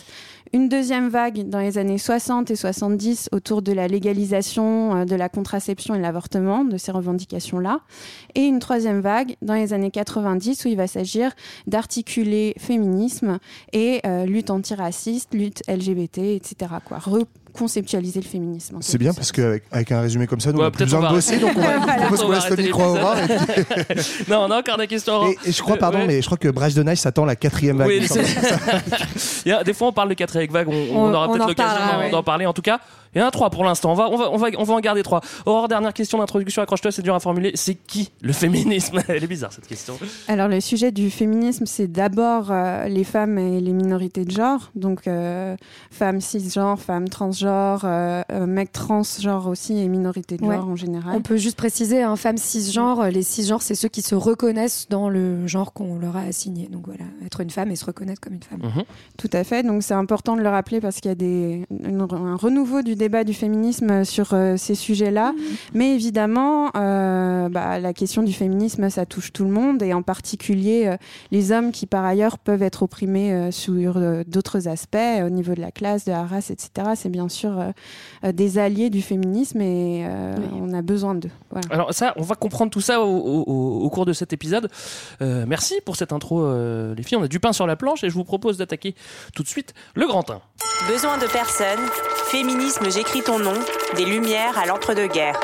Une 0.52 0.68
deuxième 0.68 1.08
vague 1.08 1.48
dans 1.48 1.58
les 1.58 1.76
années 1.76 1.98
60 1.98 2.52
et 2.52 2.56
70 2.56 3.28
autour 3.32 3.62
de 3.62 3.72
la 3.72 3.88
légalisation 3.88 4.94
euh, 4.96 5.04
de 5.04 5.16
la 5.16 5.28
contraception 5.28 5.94
et 5.94 5.98
de 5.98 6.02
l'avortement, 6.02 6.64
de 6.64 6.76
ces 6.76 6.92
revendications-là. 6.92 7.80
Et 8.36 8.42
une 8.44 8.60
troisième 8.60 9.00
vague 9.00 9.36
dans 9.42 9.54
les 9.54 9.72
années 9.72 9.90
90 9.90 10.64
où 10.64 10.68
il 10.68 10.76
va 10.76 10.86
s'agir 10.86 11.32
d'articuler 11.66 12.54
féminisme 12.58 13.38
et 13.72 14.00
lutte 14.26 14.50
antiraciste, 14.50 15.34
lutte 15.34 15.62
LGBT, 15.68 16.15
etc. 16.22 16.70
Quoi. 16.84 16.98
Reconceptualiser 16.98 18.20
le 18.20 18.26
féminisme. 18.26 18.76
C'est 18.80 18.98
bien 18.98 19.14
parce 19.14 19.32
qu'avec 19.32 19.64
avec 19.70 19.92
un 19.92 20.00
résumé 20.00 20.26
comme 20.26 20.40
ça, 20.40 20.52
nous 20.52 20.58
Ouais, 20.58 20.64
on 20.64 20.68
a 20.68 20.70
plus 20.70 20.78
peut-être 20.84 20.90
besoin 20.92 21.06
on 21.06 21.10
de 21.10 21.14
bosser, 21.16 21.38
donc 21.38 21.52
on 21.56 21.60
va, 21.60 21.96
propose 21.96 22.20
qu'on 22.20 22.26
On 22.26 22.28
va 22.28 22.34
laisse 22.36 22.50
le 22.50 22.56
micro 22.56 22.96
et 22.96 23.20
l'épisode. 23.20 23.86
puis- 23.88 24.24
non, 24.28 24.38
on 24.40 24.50
a 24.50 24.58
encore 24.58 24.78
des 24.78 24.86
questions. 24.86 25.26
Et, 25.28 25.38
et 25.46 25.52
je 25.52 25.62
crois, 25.62 25.76
pardon, 25.76 25.98
ouais. 25.98 26.06
mais 26.06 26.20
je 26.20 26.26
crois 26.26 26.38
que 26.38 26.48
Brèche 26.48 26.74
de 26.74 26.82
Neige 26.82 26.98
s'attend 26.98 27.24
la 27.24 27.36
quatrième 27.36 27.78
vague. 27.78 27.88
Oui, 27.88 28.00
des 29.64 29.72
fois, 29.74 29.88
on 29.88 29.92
parle 29.92 30.08
de 30.10 30.14
4 30.14 30.36
avec 30.36 30.50
vague, 30.52 30.68
on, 30.68 30.72
on 30.72 30.96
On- 31.06 31.14
aura 31.14 31.28
on 31.28 31.32
peut-être 31.32 31.48
l'occasion 31.48 31.86
d'en 31.92 31.98
ouais. 32.00 32.10
d'en 32.10 32.22
parler. 32.22 32.46
En 32.46 32.52
tout 32.52 32.62
cas, 32.62 32.80
il 33.16 33.20
y 33.20 33.22
en 33.22 33.26
a 33.26 33.30
3 33.30 33.50
pour 33.50 33.64
l'instant. 33.64 33.90
On 33.92 33.94
va, 33.94 34.08
on, 34.10 34.16
va, 34.16 34.30
on, 34.30 34.36
va, 34.36 34.48
on 34.58 34.62
va 34.64 34.74
en 34.74 34.80
garder 34.80 35.02
3. 35.02 35.20
Aurore, 35.46 35.68
dernière 35.68 35.92
question 35.94 36.18
d'introduction, 36.18 36.62
accroche-toi, 36.62 36.92
c'est 36.92 37.02
dur 37.02 37.14
à 37.14 37.20
formuler. 37.20 37.50
C'est 37.54 37.74
qui 37.74 38.10
le 38.20 38.32
féminisme 38.32 39.00
Elle 39.08 39.24
est 39.24 39.26
bizarre 39.26 39.52
cette 39.52 39.66
question. 39.66 39.98
Alors 40.28 40.48
le 40.48 40.60
sujet 40.60 40.92
du 40.92 41.10
féminisme, 41.10 41.64
c'est 41.66 41.88
d'abord 41.88 42.48
euh, 42.50 42.86
les 42.88 43.04
femmes 43.04 43.38
et 43.38 43.60
les 43.60 43.72
minorités 43.72 44.24
de 44.24 44.30
genre, 44.30 44.70
donc 44.74 45.06
euh, 45.08 45.56
femmes 45.90 46.20
cisgenres, 46.20 46.78
femmes 46.80 47.08
transgenres, 47.08 47.80
euh, 47.84 48.22
mecs 48.46 48.72
transgenres 48.72 49.46
aussi 49.48 49.78
et 49.78 49.88
minorités 49.88 50.36
de 50.36 50.44
Ouais. 50.44 50.56
genre 50.56 50.68
en 50.68 50.76
général. 50.76 51.16
On 51.16 51.22
peut 51.22 51.38
juste 51.38 51.56
préciser, 51.56 52.02
un 52.02 52.16
femme 52.16 52.36
cisgenre, 52.36 53.04
les 53.10 53.22
cisgenres, 53.22 53.62
c'est 53.62 53.74
ceux 53.74 53.88
qui 53.88 54.02
se 54.02 54.14
reconnaissent 54.14 54.86
dans 54.90 55.08
le 55.08 55.46
genre 55.46 55.72
qu'on 55.72 55.98
leur 55.98 56.16
a 56.16 56.20
assigné. 56.20 56.68
Donc 56.70 56.82
voilà, 56.86 57.04
être 57.24 57.40
une 57.40 57.50
femme 57.50 57.70
et 57.70 57.76
se 57.76 57.84
reconnaître 57.86 58.20
comme 58.20 58.34
une 58.34 58.42
femme. 58.42 58.60
Tout 59.16 59.30
à 59.32 59.42
fait, 59.44 59.62
donc 59.62 59.82
c'est 59.82 59.94
important 59.94 60.36
de 60.36 60.42
le 60.42 60.48
rappeler 60.50 60.80
parce 60.80 60.96
qu'il 61.00 61.08
y 61.08 61.12
a 61.12 61.14
des, 61.14 61.64
une- 61.70 62.00
un 62.10 62.36
renouveau 62.36 62.82
du 62.82 62.94
débat 62.94 63.05
du 63.08 63.34
féminisme 63.34 64.04
sur 64.04 64.34
euh, 64.34 64.56
ces 64.56 64.74
sujets-là. 64.74 65.32
Mais 65.74 65.94
évidemment, 65.94 66.70
euh, 66.76 67.48
bah, 67.48 67.78
la 67.78 67.92
question 67.92 68.22
du 68.22 68.32
féminisme, 68.32 68.90
ça 68.90 69.06
touche 69.06 69.32
tout 69.32 69.44
le 69.44 69.50
monde 69.50 69.82
et 69.82 69.92
en 69.94 70.02
particulier 70.02 70.84
euh, 70.86 70.96
les 71.30 71.52
hommes 71.52 71.72
qui 71.72 71.86
par 71.86 72.04
ailleurs 72.04 72.38
peuvent 72.38 72.62
être 72.62 72.82
opprimés 72.82 73.32
euh, 73.32 73.50
sur 73.50 73.96
euh, 73.96 74.22
d'autres 74.26 74.68
aspects 74.68 74.96
au 75.24 75.30
niveau 75.30 75.54
de 75.54 75.60
la 75.60 75.70
classe, 75.70 76.04
de 76.04 76.10
la 76.10 76.24
race, 76.24 76.50
etc. 76.50 76.90
C'est 76.94 77.08
bien 77.08 77.28
sûr 77.28 77.52
des 78.24 78.58
alliés 78.58 78.90
du 78.90 79.02
féminisme 79.02 79.60
et 79.60 80.04
euh, 80.06 80.34
on 80.60 80.72
a 80.72 80.82
besoin 80.82 81.14
d'eux. 81.14 81.30
Voilà. 81.50 81.66
Alors 81.70 81.94
ça, 81.94 82.12
on 82.16 82.22
va 82.22 82.34
comprendre 82.34 82.70
tout 82.70 82.80
ça 82.80 83.00
au, 83.00 83.06
au- 83.16 83.44
au- 83.46 83.80
au 83.84 83.90
cours 83.90 84.04
de 84.06 84.12
cet 84.12 84.32
épisode. 84.32 84.68
Euh, 85.22 85.44
merci 85.46 85.74
pour 85.84 85.96
cette 85.96 86.12
intro, 86.12 86.42
euh, 86.44 86.94
les 86.94 87.02
filles. 87.02 87.18
On 87.18 87.22
a 87.22 87.28
du 87.28 87.40
pain 87.40 87.52
sur 87.52 87.66
la 87.66 87.76
planche 87.76 88.02
et 88.04 88.08
je 88.10 88.14
vous 88.14 88.24
propose 88.24 88.58
d'attaquer 88.58 88.94
tout 89.34 89.42
de 89.42 89.48
suite 89.48 89.74
le 89.94 90.06
grand 90.06 90.28
1. 90.30 90.40
Besoin 90.88 91.18
de 91.18 91.26
personne. 91.26 91.78
Féminisme, 92.26 92.85
j'écris 92.90 93.22
ton 93.22 93.38
nom. 93.38 93.54
Des 93.96 94.04
lumières 94.04 94.58
à 94.58 94.66
l'entre-deux-guerres. 94.66 95.40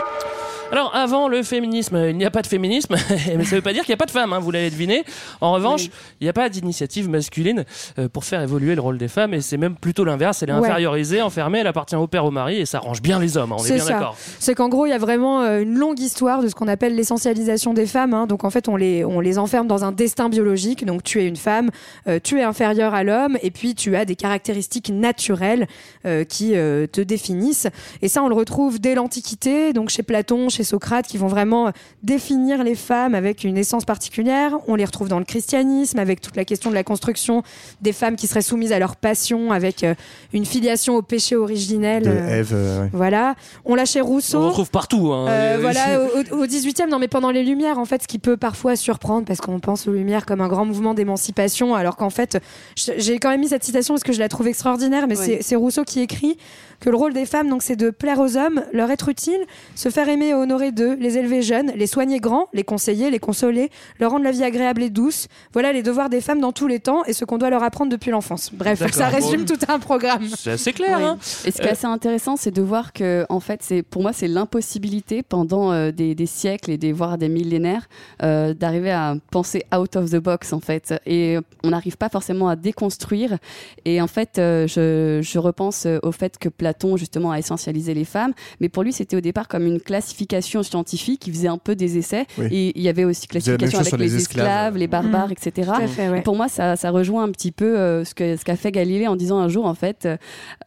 Alors 0.73 0.91
avant 0.97 1.29
le 1.29 1.43
féminisme, 1.43 2.02
il 2.09 2.17
n'y 2.17 2.25
a 2.25 2.31
pas 2.31 2.41
de 2.41 2.47
féminisme, 2.47 2.97
mais 3.11 3.45
ça 3.45 3.50
ne 3.50 3.57
veut 3.57 3.61
pas 3.61 3.75
dire 3.75 3.83
qu'il 3.85 3.91
n'y 3.93 3.97
a 3.97 3.99
pas 3.99 4.07
de 4.07 4.11
femmes, 4.11 4.33
hein, 4.33 4.38
vous 4.38 4.50
l'avez 4.50 4.71
deviné. 4.71 5.05
En 5.43 5.52
revanche, 5.52 5.85
il 6.21 6.25
n'y 6.25 6.29
a 6.31 6.33
pas 6.33 6.49
d'initiative 6.49 7.11
masculine 7.11 7.67
euh, 7.99 8.09
pour 8.09 8.25
faire 8.25 8.41
évoluer 8.41 8.75
le 8.75 8.81
rôle 8.81 8.97
des 8.97 9.09
femmes, 9.09 9.35
et 9.35 9.43
c'est 9.43 9.59
même 9.59 9.76
plutôt 9.76 10.05
l'inverse. 10.05 10.43
Elle 10.43 10.49
est 10.49 10.52
Ouais. 10.55 10.59
infériorisée, 10.61 11.21
enfermée, 11.21 11.59
elle 11.59 11.67
appartient 11.67 11.95
au 11.95 12.07
père, 12.07 12.25
au 12.25 12.31
mari, 12.31 12.57
et 12.59 12.64
ça 12.67 12.79
arrange 12.79 13.02
bien 13.02 13.19
les 13.19 13.37
hommes, 13.37 13.52
hein, 13.52 13.57
on 13.59 13.64
est, 13.67 13.75
bien 13.75 13.85
d'accord. 13.85 14.17
C'est 14.38 14.55
qu'en 14.55 14.71
gros, 14.71 14.87
il 14.87 14.91
y 14.91 14.95
a 14.95 14.99
vraiment 14.99 15.43
euh, 15.43 15.61
une 15.61 15.75
longue 15.76 16.00
histoire 16.00 16.43
de 16.43 16.49
ce 16.49 16.55
qu'on 16.55 16.69
appelle 16.69 16.95
l'essentialisation 16.95 17.75
des 17.75 17.85
femmes. 17.87 18.14
hein. 18.14 18.26
Donc 18.26 18.45
en 18.45 18.50
fait, 18.50 18.67
on 18.69 18.76
les, 18.76 19.05
on 19.05 19.21
les 19.21 19.38
enferme 19.38 19.67
dans 19.67 19.85
un 19.85 19.93
destin 19.93 20.31
biologique. 20.31 20.87
Donc 20.87 21.02
tu 21.02 21.21
es 21.21 21.26
une 21.26 21.37
femme, 21.37 21.71
euh, 22.09 22.19
tu 22.23 22.38
es 22.38 22.43
inférieure 22.43 22.95
à 22.95 23.05
l'homme, 23.05 23.37
et 23.43 23.50
puis 23.50 23.75
tu 23.75 23.95
as 23.95 24.07
des 24.07 24.17
caractéristiques 24.17 24.88
naturelles 24.88 25.67
euh, 26.07 26.25
qui 26.25 26.55
euh, 26.57 26.87
te 26.87 27.02
définissent. 27.02 27.67
Et 28.00 28.09
ça, 28.09 28.23
on 28.23 28.29
le 28.29 28.35
retrouve 28.35 28.81
dès 28.81 28.95
l'Antiquité, 28.95 29.75
donc 29.75 29.91
chez 29.91 30.02
Platon, 30.02 30.49
chez 30.49 30.62
chez 30.62 30.64
Socrate 30.64 31.07
qui 31.07 31.19
vont 31.19 31.26
vraiment 31.26 31.73
définir 32.02 32.62
les 32.62 32.75
femmes 32.75 33.14
avec 33.14 33.45
une 33.45 33.59
essence 33.59 33.85
particulière. 33.85 34.57
On 34.69 34.76
les 34.76 34.85
retrouve 34.85 35.09
dans 35.09 35.19
le 35.19 35.25
christianisme 35.25 35.99
avec 35.99 36.21
toute 36.21 36.37
la 36.37 36.45
question 36.45 36.71
de 36.71 36.75
la 36.75 36.85
construction 36.85 37.42
des 37.81 37.92
femmes 37.92 38.16
qui 38.16 38.26
seraient 38.26 38.42
soumises 38.42 38.73
à 38.73 38.78
leur 38.78 38.97
passion 38.97 39.50
avec 39.50 39.83
euh, 39.83 39.95
une 40.33 40.45
filiation 40.45 40.97
au 40.97 41.02
péché 41.02 41.37
originel. 41.37 42.04
De 42.04 42.11
euh, 42.11 42.40
Ève, 42.40 42.52
euh, 42.52 42.85
ouais. 42.85 42.90
Voilà. 42.92 43.35
On 43.64 43.75
l'a 43.75 43.85
chez 43.85 44.00
Rousseau. 44.00 44.38
On 44.38 44.49
retrouve 44.49 44.71
partout. 44.71 45.12
Hein. 45.12 45.26
Euh, 45.28 45.59
voilà, 45.61 46.00
au, 46.00 46.42
au 46.42 46.47
18e, 46.47 46.88
non 46.88 46.99
mais 46.99 47.09
pendant 47.09 47.31
les 47.31 47.42
Lumières, 47.42 47.78
en 47.78 47.85
fait, 47.85 48.02
ce 48.02 48.09
qui 48.09 48.19
peut 48.19 48.37
parfois 48.37 48.76
surprendre, 48.76 49.26
parce 49.26 49.40
qu'on 49.40 49.59
pense 49.59 49.88
aux 49.88 49.92
Lumières 49.92 50.26
comme 50.26 50.40
un 50.40 50.49
grand 50.49 50.64
mouvement 50.64 50.95
d'émancipation, 50.95 51.75
alors 51.75 51.97
qu'en 51.97 52.11
fait, 52.11 52.38
j'ai 52.76 53.19
quand 53.19 53.31
même 53.31 53.40
mis 53.40 53.49
cette 53.49 53.64
citation 53.64 53.95
parce 53.95 54.04
que 54.04 54.12
je 54.12 54.21
la 54.21 54.28
trouve 54.28 54.49
extraordinaire, 54.49 55.07
mais 55.09 55.16
c'est 55.16 55.57
Rousseau 55.57 55.85
qui 55.85 56.00
écrit 56.00 56.37
que 56.83 56.91
le 56.91 56.97
rôle 56.97 57.12
des 57.15 57.27
femmes, 57.27 57.49
donc, 57.49 57.62
c'est 57.62 57.77
de 57.77 57.91
plaire 57.91 58.19
aux 58.19 58.37
hommes, 58.37 58.62
leur 58.73 58.91
être 58.91 59.09
utile, 59.09 59.41
se 59.77 59.89
faire 59.89 60.09
aimer 60.09 60.29
et 60.31 60.35
honorer 60.35 60.73
d'eux, 60.73 60.97
les 61.01 61.17
élever 61.17 61.41
jeunes, 61.41 61.71
les 61.77 61.87
soigner 61.87 62.19
grands, 62.19 62.49
les 62.53 62.65
conseiller, 62.65 63.09
les 63.11 63.21
consoler, 63.21 63.71
leur 64.01 64.11
rendre 64.11 64.25
la 64.25 64.33
vie 64.33 64.43
agréable 64.43 64.83
et 64.83 64.91
douce. 64.91 65.29
Voilà 65.53 65.73
les 65.73 65.83
devoirs 65.85 66.11
des 66.11 66.21
femmes 66.21 66.41
dans 66.41 66.51
tous 66.51 66.67
les 66.67 66.81
temps 66.81 67.05
et 67.05 67.12
ce 67.12 67.25
qu'on 67.25 67.39
doit 67.39 67.51
leur 67.51 67.62
apprendre 67.62 67.91
depuis 67.93 68.11
l'enfance. 68.11 68.51
Bref, 68.53 68.83
ça 68.93 69.07
résume 69.07 69.45
Bon. 69.45 69.55
tout 69.55 69.65
un 69.69 69.79
programme. 69.79 70.27
C'est 70.37 70.51
assez 70.51 70.73
clair. 70.73 70.99
Hein. 70.99 71.19
Et 71.47 71.53
ce 71.53 71.59
qui 71.59 71.62
est 71.62 71.69
Euh, 71.69 71.73
assez 71.73 71.87
intéressant, 71.87 72.37
c'est 72.37 72.51
de 72.51 72.62
voir 72.62 72.93
que, 72.93 73.25
en 73.29 73.39
fait, 73.39 73.61
c'est 73.62 73.83
pour 73.85 74.03
moi, 74.03 74.12
c'est 74.12 74.27
l'impossibilité 74.29 75.23
pendant 75.23 75.71
euh, 75.71 75.93
des, 75.93 76.17
des 76.17 76.27
siècles 76.27 76.73
et 76.73 76.79
des 76.79 76.91
voire 76.93 77.17
des 77.17 77.29
millénaires 77.29 77.87
euh, 78.25 78.55
d'arriver 78.55 78.91
à 78.91 79.15
penser 79.31 79.65
out 79.73 79.95
of 79.95 80.11
the 80.11 80.17
box, 80.17 80.53
en 80.53 80.61
fait. 80.61 80.95
Et 81.07 81.39
on 81.62 81.71
n'arrive 81.71 81.97
pas 81.97 82.09
forcément 82.09 82.49
à 82.49 82.57
déconstruire. 82.57 83.39
Et 83.85 84.01
en 84.03 84.09
fait, 84.09 84.39
euh, 84.39 84.67
je, 84.67 85.21
je 85.23 85.39
repense 85.39 85.87
au 86.03 86.11
fait 86.11 86.39
que 86.39 86.49
Platon 86.49 86.72
justement 86.97 87.31
a 87.31 87.38
essentialisé 87.38 87.95
les 87.95 88.05
femmes, 88.05 88.33
mais 88.61 88.69
pour 88.69 88.83
lui, 88.83 88.93
c'était 88.93 89.17
au 89.17 89.21
départ 89.21 89.49
comme 89.49 89.67
une 89.67 89.81
classification 89.81 90.62
scientifique. 90.62 91.26
Il 91.26 91.33
faisait 91.33 91.49
un 91.49 91.59
peu 91.59 91.75
des 91.76 91.99
essais. 91.99 92.26
Oui. 92.38 92.47
Et 92.50 92.73
il 92.79 92.83
y 92.83 92.88
avait 92.88 93.05
aussi 93.05 93.26
classification 93.26 93.79
avec 93.79 93.88
sur 93.88 93.97
les, 93.97 94.05
les 94.07 94.17
esclaves. 94.17 94.47
esclaves, 94.47 94.76
les 94.76 94.87
barbares, 94.87 95.26
Mhm. 95.29 95.33
etc. 95.33 95.71
Tout 95.75 95.83
à 95.83 95.87
fait, 95.87 96.09
ouais. 96.09 96.19
Et 96.19 96.23
pour 96.23 96.37
moi, 96.37 96.49
ça, 96.49 96.76
ça 96.76 96.91
rejoint 96.91 97.25
un 97.25 97.31
petit 97.31 97.52
peu 97.52 97.79
euh, 97.79 98.05
ce 98.05 98.14
que 98.14 98.37
ce 98.37 98.45
qu'a 98.45 98.57
fait 98.57 98.73
Galilée 98.73 99.07
en 99.07 99.17
disant 99.17 99.38
un 99.38 99.49
jour, 99.49 99.67
en 99.67 99.75
fait, 99.75 100.09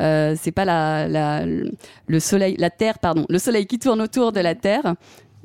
euh, 0.01 0.35
c'est 0.39 0.51
pas 0.51 0.65
la, 0.65 1.07
la- 1.07 1.45
le 1.45 2.19
soleil, 2.19 2.55
la 2.57 2.69
Terre, 2.69 2.99
pardon, 2.99 3.25
le 3.29 3.39
soleil 3.39 3.65
qui 3.67 3.79
tourne 3.79 4.01
autour 4.01 4.31
de 4.31 4.39
la 4.39 4.55
Terre. 4.55 4.95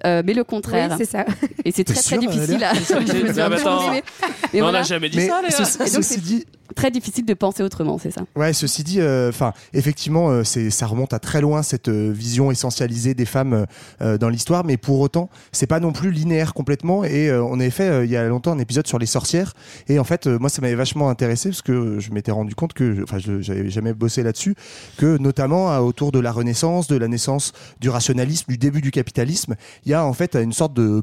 Euh, 0.07 0.23
mais 0.25 0.35
le 0.35 0.45
contraire. 0.45 0.90
Oui, 0.92 0.97
c'est 0.99 1.11
ça. 1.11 1.25
Et 1.64 1.73
c'est 1.73 1.85
très 1.85 2.19
difficile 2.19 2.62
à. 2.64 2.73
Mais 3.00 3.33
peu 3.33 3.40
attends. 3.54 3.78
emmêlée. 3.88 4.02
Mais 4.23 4.30
Mais 4.54 4.61
on 4.61 4.64
voilà. 4.64 4.78
n'a 4.80 4.85
jamais 4.85 5.09
dit 5.09 5.19
Mais 5.19 5.28
ça, 5.28 5.40
Léa. 5.42 5.50
ceci, 5.50 5.76
Et 5.76 5.78
donc, 5.80 5.88
ceci 5.88 6.14
c'est- 6.14 6.21
dit, 6.21 6.45
Très 6.76 6.92
difficile 6.92 7.25
de 7.25 7.35
penser 7.35 7.64
autrement, 7.64 7.99
c'est 7.99 8.12
ça. 8.12 8.21
Ouais, 8.37 8.52
ceci 8.52 8.85
dit, 8.85 9.00
enfin, 9.02 9.52
effectivement, 9.75 10.30
euh, 10.30 10.45
c'est, 10.45 10.71
ça 10.71 10.87
remonte 10.87 11.12
à 11.12 11.19
très 11.19 11.40
loin 11.40 11.64
cette 11.64 11.88
euh, 11.88 12.12
vision 12.14 12.52
essentialisée 12.52 13.12
des 13.12 13.25
femmes 13.25 13.66
euh, 14.00 14.19
dans 14.19 14.28
l'histoire, 14.28 14.64
mais 14.64 14.76
pour 14.76 15.00
autant, 15.00 15.30
c'est 15.50 15.66
pas 15.66 15.80
non 15.80 15.90
plus 15.92 16.12
linéaire 16.12 16.54
complètement. 16.54 17.02
Et 17.02 17.28
euh, 17.28 17.42
on 17.42 17.59
avait 17.59 17.71
fait 17.71 17.88
euh, 17.88 18.04
il 18.04 18.11
y 18.12 18.16
a 18.16 18.23
longtemps 18.28 18.52
un 18.52 18.61
épisode 18.61 18.87
sur 18.87 19.00
les 19.00 19.07
sorcières, 19.07 19.54
et 19.88 19.99
en 19.99 20.04
fait, 20.04 20.28
euh, 20.28 20.38
moi, 20.38 20.49
ça 20.49 20.62
m'avait 20.62 20.76
vachement 20.76 21.11
intéressé 21.11 21.49
parce 21.49 21.62
que 21.62 21.99
je 21.99 22.12
m'étais 22.12 22.30
rendu 22.30 22.54
compte 22.54 22.73
que, 22.73 23.02
enfin, 23.02 23.19
je, 23.19 23.40
j'avais 23.40 23.69
jamais 23.69 23.92
bossé 23.92 24.23
là-dessus, 24.23 24.54
que 24.97 25.19
notamment 25.19 25.73
euh, 25.73 25.80
autour 25.80 26.12
de 26.12 26.21
la 26.21 26.30
Renaissance, 26.30 26.87
de 26.87 26.97
la 26.97 27.09
naissance 27.09 27.52
du 27.80 27.90
rationalisme, 27.90 28.45
du 28.49 28.59
début 28.59 28.80
du 28.80 28.92
capitalisme, 28.92 29.57
il 29.87 29.89
y 29.90 29.94
a 29.94 30.04
en 30.04 30.12
fait 30.12 30.35
une 30.37 30.52
sorte 30.52 30.75
de 30.75 31.02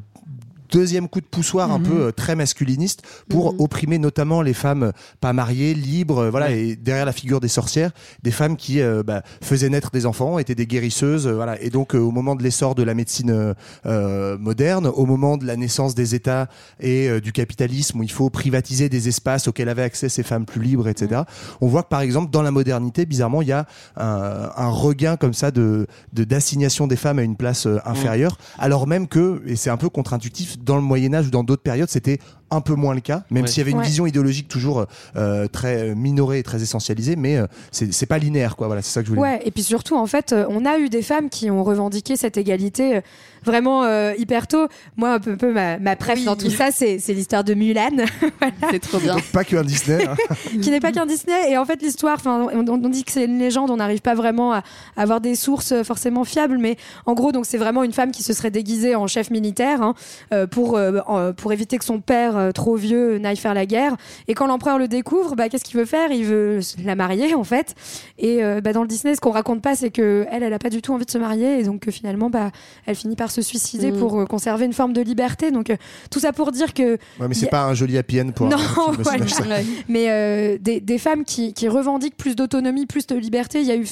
deuxième 0.72 1.08
coup 1.08 1.22
de 1.22 1.26
poussoir 1.26 1.72
un 1.72 1.80
Mhm. 1.80 1.84
peu 1.86 2.02
euh, 2.08 2.12
très 2.12 2.36
masculiniste 2.36 3.02
pour 3.30 3.54
Mhm. 3.54 3.62
opprimer 3.62 3.98
notamment 4.00 4.42
les 4.42 4.54
femmes 4.54 4.84
euh, 4.84 4.92
pas 5.22 5.34
mariées, 5.34 5.74
libres, 5.74 6.20
euh, 6.24 6.30
voilà, 6.30 6.52
et 6.52 6.76
derrière 6.76 7.06
la 7.06 7.12
figure 7.14 7.40
des 7.40 7.48
sorcières, 7.48 7.92
des 8.24 8.32
femmes 8.32 8.56
qui 8.58 8.82
euh, 8.82 9.04
bah, 9.04 9.22
faisaient 9.42 9.70
naître 9.70 9.92
des 9.92 10.06
enfants, 10.06 10.40
étaient 10.40 10.56
des 10.56 10.68
guérisseuses, 10.68 11.28
euh, 11.28 11.34
voilà. 11.34 11.62
Et 11.62 11.70
donc 11.70 11.96
euh, 11.96 12.00
au 12.00 12.12
moment 12.12 12.36
de 12.36 12.44
l'essor 12.44 12.76
de 12.76 12.84
la 12.84 12.94
médecine 12.94 13.54
moderne, 14.40 14.88
au 14.88 15.06
moment 15.06 15.38
de 15.38 15.46
la 15.46 15.56
naissance 15.56 15.96
des 15.96 16.16
États 16.16 16.48
et 16.80 17.20
du 17.22 17.32
capitalisme 17.32 18.00
où 18.00 18.04
il 18.04 18.12
faut 18.12 18.30
privatiser 18.30 18.90
des 18.90 19.08
espaces 19.08 19.48
auxquels 19.48 19.70
avaient 19.70 19.84
accès 19.84 20.10
ces 20.10 20.24
femmes 20.24 20.46
plus 20.46 20.62
libres, 20.62 20.88
etc. 20.88 21.22
On 21.62 21.68
voit 21.68 21.84
que 21.84 21.90
par 21.90 22.02
exemple 22.02 22.32
dans 22.32 22.42
la 22.42 22.52
modernité, 22.52 23.06
bizarrement, 23.06 23.42
il 23.42 23.48
y 23.50 23.52
a 23.54 23.66
un, 23.96 24.50
un 24.56 24.70
regain 24.70 25.18
comme 25.18 25.34
ça 25.34 25.52
de 25.52 25.88
de- 26.14 26.24
d'assignation 26.24 26.88
des 26.88 26.96
femmes 26.96 27.20
à 27.20 27.24
une 27.24 27.36
place 27.36 27.68
inférieure, 27.86 28.38
alors 28.58 28.88
même 28.88 29.08
que 29.08 29.42
et 29.46 29.56
c'est 29.56 29.70
un 29.70 29.78
peu 29.78 29.90
contre-intuitif 29.90 30.57
dans 30.64 30.76
le 30.76 30.82
Moyen 30.82 31.14
Âge 31.14 31.28
ou 31.28 31.32
dans 31.32 31.44
d'autres 31.44 31.64
périodes, 31.64 31.90
c'était 31.90 32.20
un 32.50 32.62
peu 32.62 32.74
moins 32.75 32.94
le 32.94 33.01
cas, 33.01 33.24
même 33.30 33.44
Ouais. 33.44 33.48
s'il 33.50 33.60
y 33.60 33.62
avait 33.62 33.72
une 33.72 33.80
Ouais. 33.80 33.84
vision 33.86 34.06
idéologique 34.08 34.48
toujours 34.48 34.86
euh, 35.16 35.48
très 35.48 35.94
minorée 35.96 36.39
et 36.39 36.44
très 36.44 36.62
essentialisée, 36.62 37.16
mais 37.16 37.38
euh, 37.38 37.48
c'est 37.72 37.92
c'est 37.94 38.06
pas 38.06 38.18
linéaire, 38.18 38.56
quoi. 38.56 38.68
Voilà, 38.68 38.82
c'est 38.82 38.92
ça 38.94 39.01
que 39.01 39.08
je 39.08 39.13
voulais. 39.13 39.22
dire. 39.30 39.39
Ouais, 39.39 39.48
et 39.48 39.51
puis 39.51 39.63
surtout, 39.63 39.96
en 39.98 40.06
fait, 40.08 40.32
euh, 40.34 40.46
on 40.50 40.66
a 40.66 40.77
eu 40.77 40.89
des 40.89 41.01
femmes 41.01 41.30
qui 41.30 41.51
ont 41.51 41.63
revendiqué 41.63 42.16
cette 42.16 42.38
égalité 42.38 42.98
euh, 42.98 43.01
vraiment 43.44 43.84
euh, 43.84 44.13
hyper 44.18 44.48
tôt. 44.48 44.68
Moi, 44.96 45.13
un 45.13 45.20
peu, 45.20 45.32
un 45.34 45.36
peu 45.38 45.51
ma, 45.54 45.77
ma 45.80 45.96
préf 45.96 46.24
dans 46.24 46.36
tout 46.36 46.50
ça, 46.50 46.70
c'est 46.72 47.00
c'est 47.00 47.13
l'histoire 47.13 47.44
de 47.44 47.54
Mulan, 47.54 48.06
C'est 48.72 48.80
trop 48.80 49.00
bien. 49.00 49.16
Donc 49.16 49.24
pas 49.32 49.44
que 49.44 49.56
un 49.56 49.63
Disney. 49.63 50.06
hein. 50.08 50.16
qui 50.62 50.70
n'est 50.72 50.80
pas 50.80 50.92
qu'un 50.92 51.06
Disney. 51.06 51.51
Et 51.51 51.58
en 51.58 51.66
fait, 51.66 51.82
l'histoire, 51.82 52.16
enfin, 52.16 52.48
on, 52.54 52.68
on 52.68 52.89
dit 52.89 53.04
que 53.04 53.12
c'est 53.12 53.25
une 53.25 53.39
légende, 53.39 53.70
on 53.72 53.77
n'arrive 53.77 54.01
pas 54.01 54.16
vraiment 54.16 54.54
à, 54.54 54.58
à 54.96 55.01
avoir 55.01 55.22
des 55.22 55.36
sources 55.36 55.72
euh, 55.74 55.84
forcément 55.84 56.24
fiables, 56.24 56.58
mais 56.58 56.77
en 57.06 57.13
gros, 57.13 57.32
donc 57.32 57.46
c'est 57.46 57.58
vraiment 57.58 57.84
une 57.84 57.94
femme 57.94 58.12
qui 58.12 58.24
se 58.24 58.34
serait 58.34 58.51
déguisée 58.51 58.96
en 58.96 59.08
chef 59.08 59.32
militaire 59.32 59.82
hein, 59.82 59.94
euh, 60.34 60.48
pour 60.48 60.77
euh, 60.77 61.34
pour 61.34 61.51
éviter 61.54 61.77
que 61.77 61.86
son 61.86 62.00
père 62.00 62.37
euh, 62.38 62.51
trop 62.51 62.75
vieux 62.75 63.17
n'aille 63.17 63.38
faire 63.38 63.53
la 63.53 63.65
guerre. 63.65 63.96
Et 64.27 64.34
quand 64.34 64.48
l'empereur 64.48 64.77
le 64.79 64.88
découvre, 64.88 65.36
bah, 65.36 65.50
qu'est-ce 65.50 65.63
qu'il 65.63 65.77
veut 65.77 65.86
faire? 65.86 66.12
Il 66.12 66.25
veut 66.25 66.60
la 66.84 66.96
marier 66.96 67.34
en 67.36 67.44
fait. 67.44 67.75
Et 68.17 68.44
euh, 68.44 68.62
bah, 68.62 68.74
dans 68.74 68.82
le 68.82 68.88
Disney, 68.88 69.15
ce 69.15 69.22
qu'on 69.22 69.32
raconte 69.32 69.62
pas, 69.62 69.75
c'est 69.75 69.89
que 69.89 70.25
elle, 70.32 70.44
elle 70.44 70.53
a 70.53 70.60
pas 70.60 70.70
du 70.70 70.82
tout 70.82 70.94
envie 70.94 71.06
de 71.06 71.12
se 71.12 71.17
marier, 71.17 71.60
et 71.60 71.63
donc 71.63 71.82
que 71.82 71.91
finalement, 71.91 72.29
bah, 72.29 72.51
elle 72.86 72.96
finit 72.96 73.15
par 73.15 73.32
se 73.32 73.41
suicider 73.41 73.91
Mhm. 73.91 74.00
pour 74.00 74.20
euh, 74.22 74.25
conserver 74.25 74.65
une 74.65 74.74
forme 74.74 74.94
de 74.94 75.01
liberté. 75.01 75.51
Donc 75.51 75.70
euh, 75.70 75.75
tout 76.12 76.20
ça 76.20 76.34
pour 76.34 76.51
dire 76.51 76.74
que 76.74 76.94
Ouais, 77.20 77.27
mais 77.27 77.36
Y 77.36 77.39
c'est 77.39 77.48
a- 77.48 77.50
pas 77.51 77.63
un 77.65 77.74
joli 77.74 77.98
happy 77.98 78.22
end 78.22 78.32
pour 78.36 78.48
Non, 78.50 78.58
un 78.58 78.94
film 78.94 79.25
voilà. 79.38 79.58
mais 79.88 80.10
euh, 80.10 80.58
des, 80.60 80.79
des 80.79 80.98
femmes 80.98 81.24
qui, 81.25 81.53
qui 81.53 81.67
revendiquent 81.67 82.17
plus 82.17 82.36
d'autonomie, 82.36 82.86
plus 82.86 83.08
de 83.08 83.15
liberté. 83.15 83.60
Il 83.62 83.67
y 83.67 83.72
a 83.72 83.75
eu, 83.75 83.86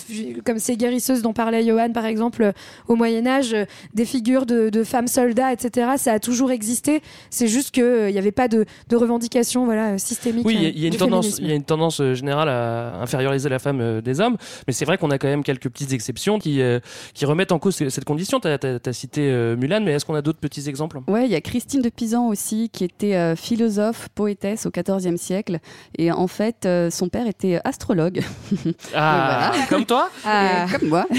comme 0.46 0.60
ces 0.60 0.78
guérisseuses 0.78 1.22
dont 1.22 1.34
parlait 1.34 1.66
Johan, 1.66 1.92
par 1.92 2.06
exemple, 2.06 2.44
euh, 2.44 2.52
au 2.88 2.96
Moyen-Âge, 2.96 3.54
euh, 3.54 3.66
des 3.94 4.06
figures 4.06 4.46
de, 4.46 4.70
de 4.70 4.84
femmes 4.84 5.08
soldats, 5.08 5.52
etc. 5.54 5.92
Ça 5.98 6.14
a 6.14 6.20
toujours 6.20 6.52
existé. 6.52 7.02
C'est 7.30 7.48
juste 7.48 7.72
qu'il 7.72 8.08
n'y 8.12 8.18
avait 8.18 8.32
pas 8.36 8.48
de, 8.48 8.66
de 8.90 8.96
revendication 8.96 9.66
voilà, 9.66 9.94
euh, 9.94 9.98
systémique. 9.98 10.46
Oui, 10.46 10.56
il 10.56 10.62
y 10.62 10.66
a- 10.66 10.70
euh, 10.70 10.72
il 10.76 10.82
y, 10.82 10.86
a 10.86 10.88
une 10.90 10.96
tendance, 10.96 11.26
féminisme. 11.26 11.44
il 11.44 11.50
y 11.50 11.52
a 11.52 11.56
une 11.56 11.64
tendance 11.64 12.00
euh, 12.02 12.14
générale 12.14 12.50
à 12.50 13.02
inférioriser 13.02 13.50
la 13.50 13.60
femme 13.60 13.80
euh, 13.82 14.02
des 14.02 14.20
hommes, 14.20 14.38
mais 14.68 14.74
c'est 14.74 14.86
vrai 14.86 14.98
qu'on 14.98 15.10
a 15.12 15.18
quand 15.18 15.28
même 15.28 15.44
quelques 15.44 15.70
petites 15.70 15.94
exceptions 15.94 16.38
qui, 16.40 16.62
euh, 16.62 16.80
qui 17.14 17.26
remettent 17.26 17.52
en 17.52 17.60
cause 17.60 17.76
cette 17.76 18.06
condition. 18.06 18.40
Tu 18.40 18.48
as, 18.48 18.94
cité 18.94 19.22
euh, 19.32 19.56
Mulan, 19.56 19.82
mais 19.82 19.94
est-ce 19.94 20.06
qu'on 20.06 20.16
a 20.16 20.22
d'autres 20.22 20.40
petits 20.40 20.68
exemples? 20.70 21.00
Ouais, 21.08 21.26
il 21.26 21.32
y 21.32 21.36
a 21.36 21.42
Christine 21.42 21.82
de 21.82 21.90
Pisan 21.90 22.28
aussi, 22.28 22.70
qui 22.72 22.84
était 22.84 23.16
euh, 23.16 23.36
philosophe, 23.36 24.10
poétesse 24.16 24.66
au 24.66 24.72
XIVe 24.72 25.18
siècle. 25.18 25.60
Et 25.98 26.12
en 26.12 26.28
fait, 26.28 26.66
euh, 26.66 26.90
son 26.90 27.10
père 27.10 27.28
était 27.28 27.60
astrologue. 27.64 28.22
Ah, 28.94 29.52
voilà. 29.54 29.66
comme 29.68 29.86
toi? 29.86 30.10
Ah. 30.26 30.66
Comme 30.80 30.90
moi. 30.90 31.06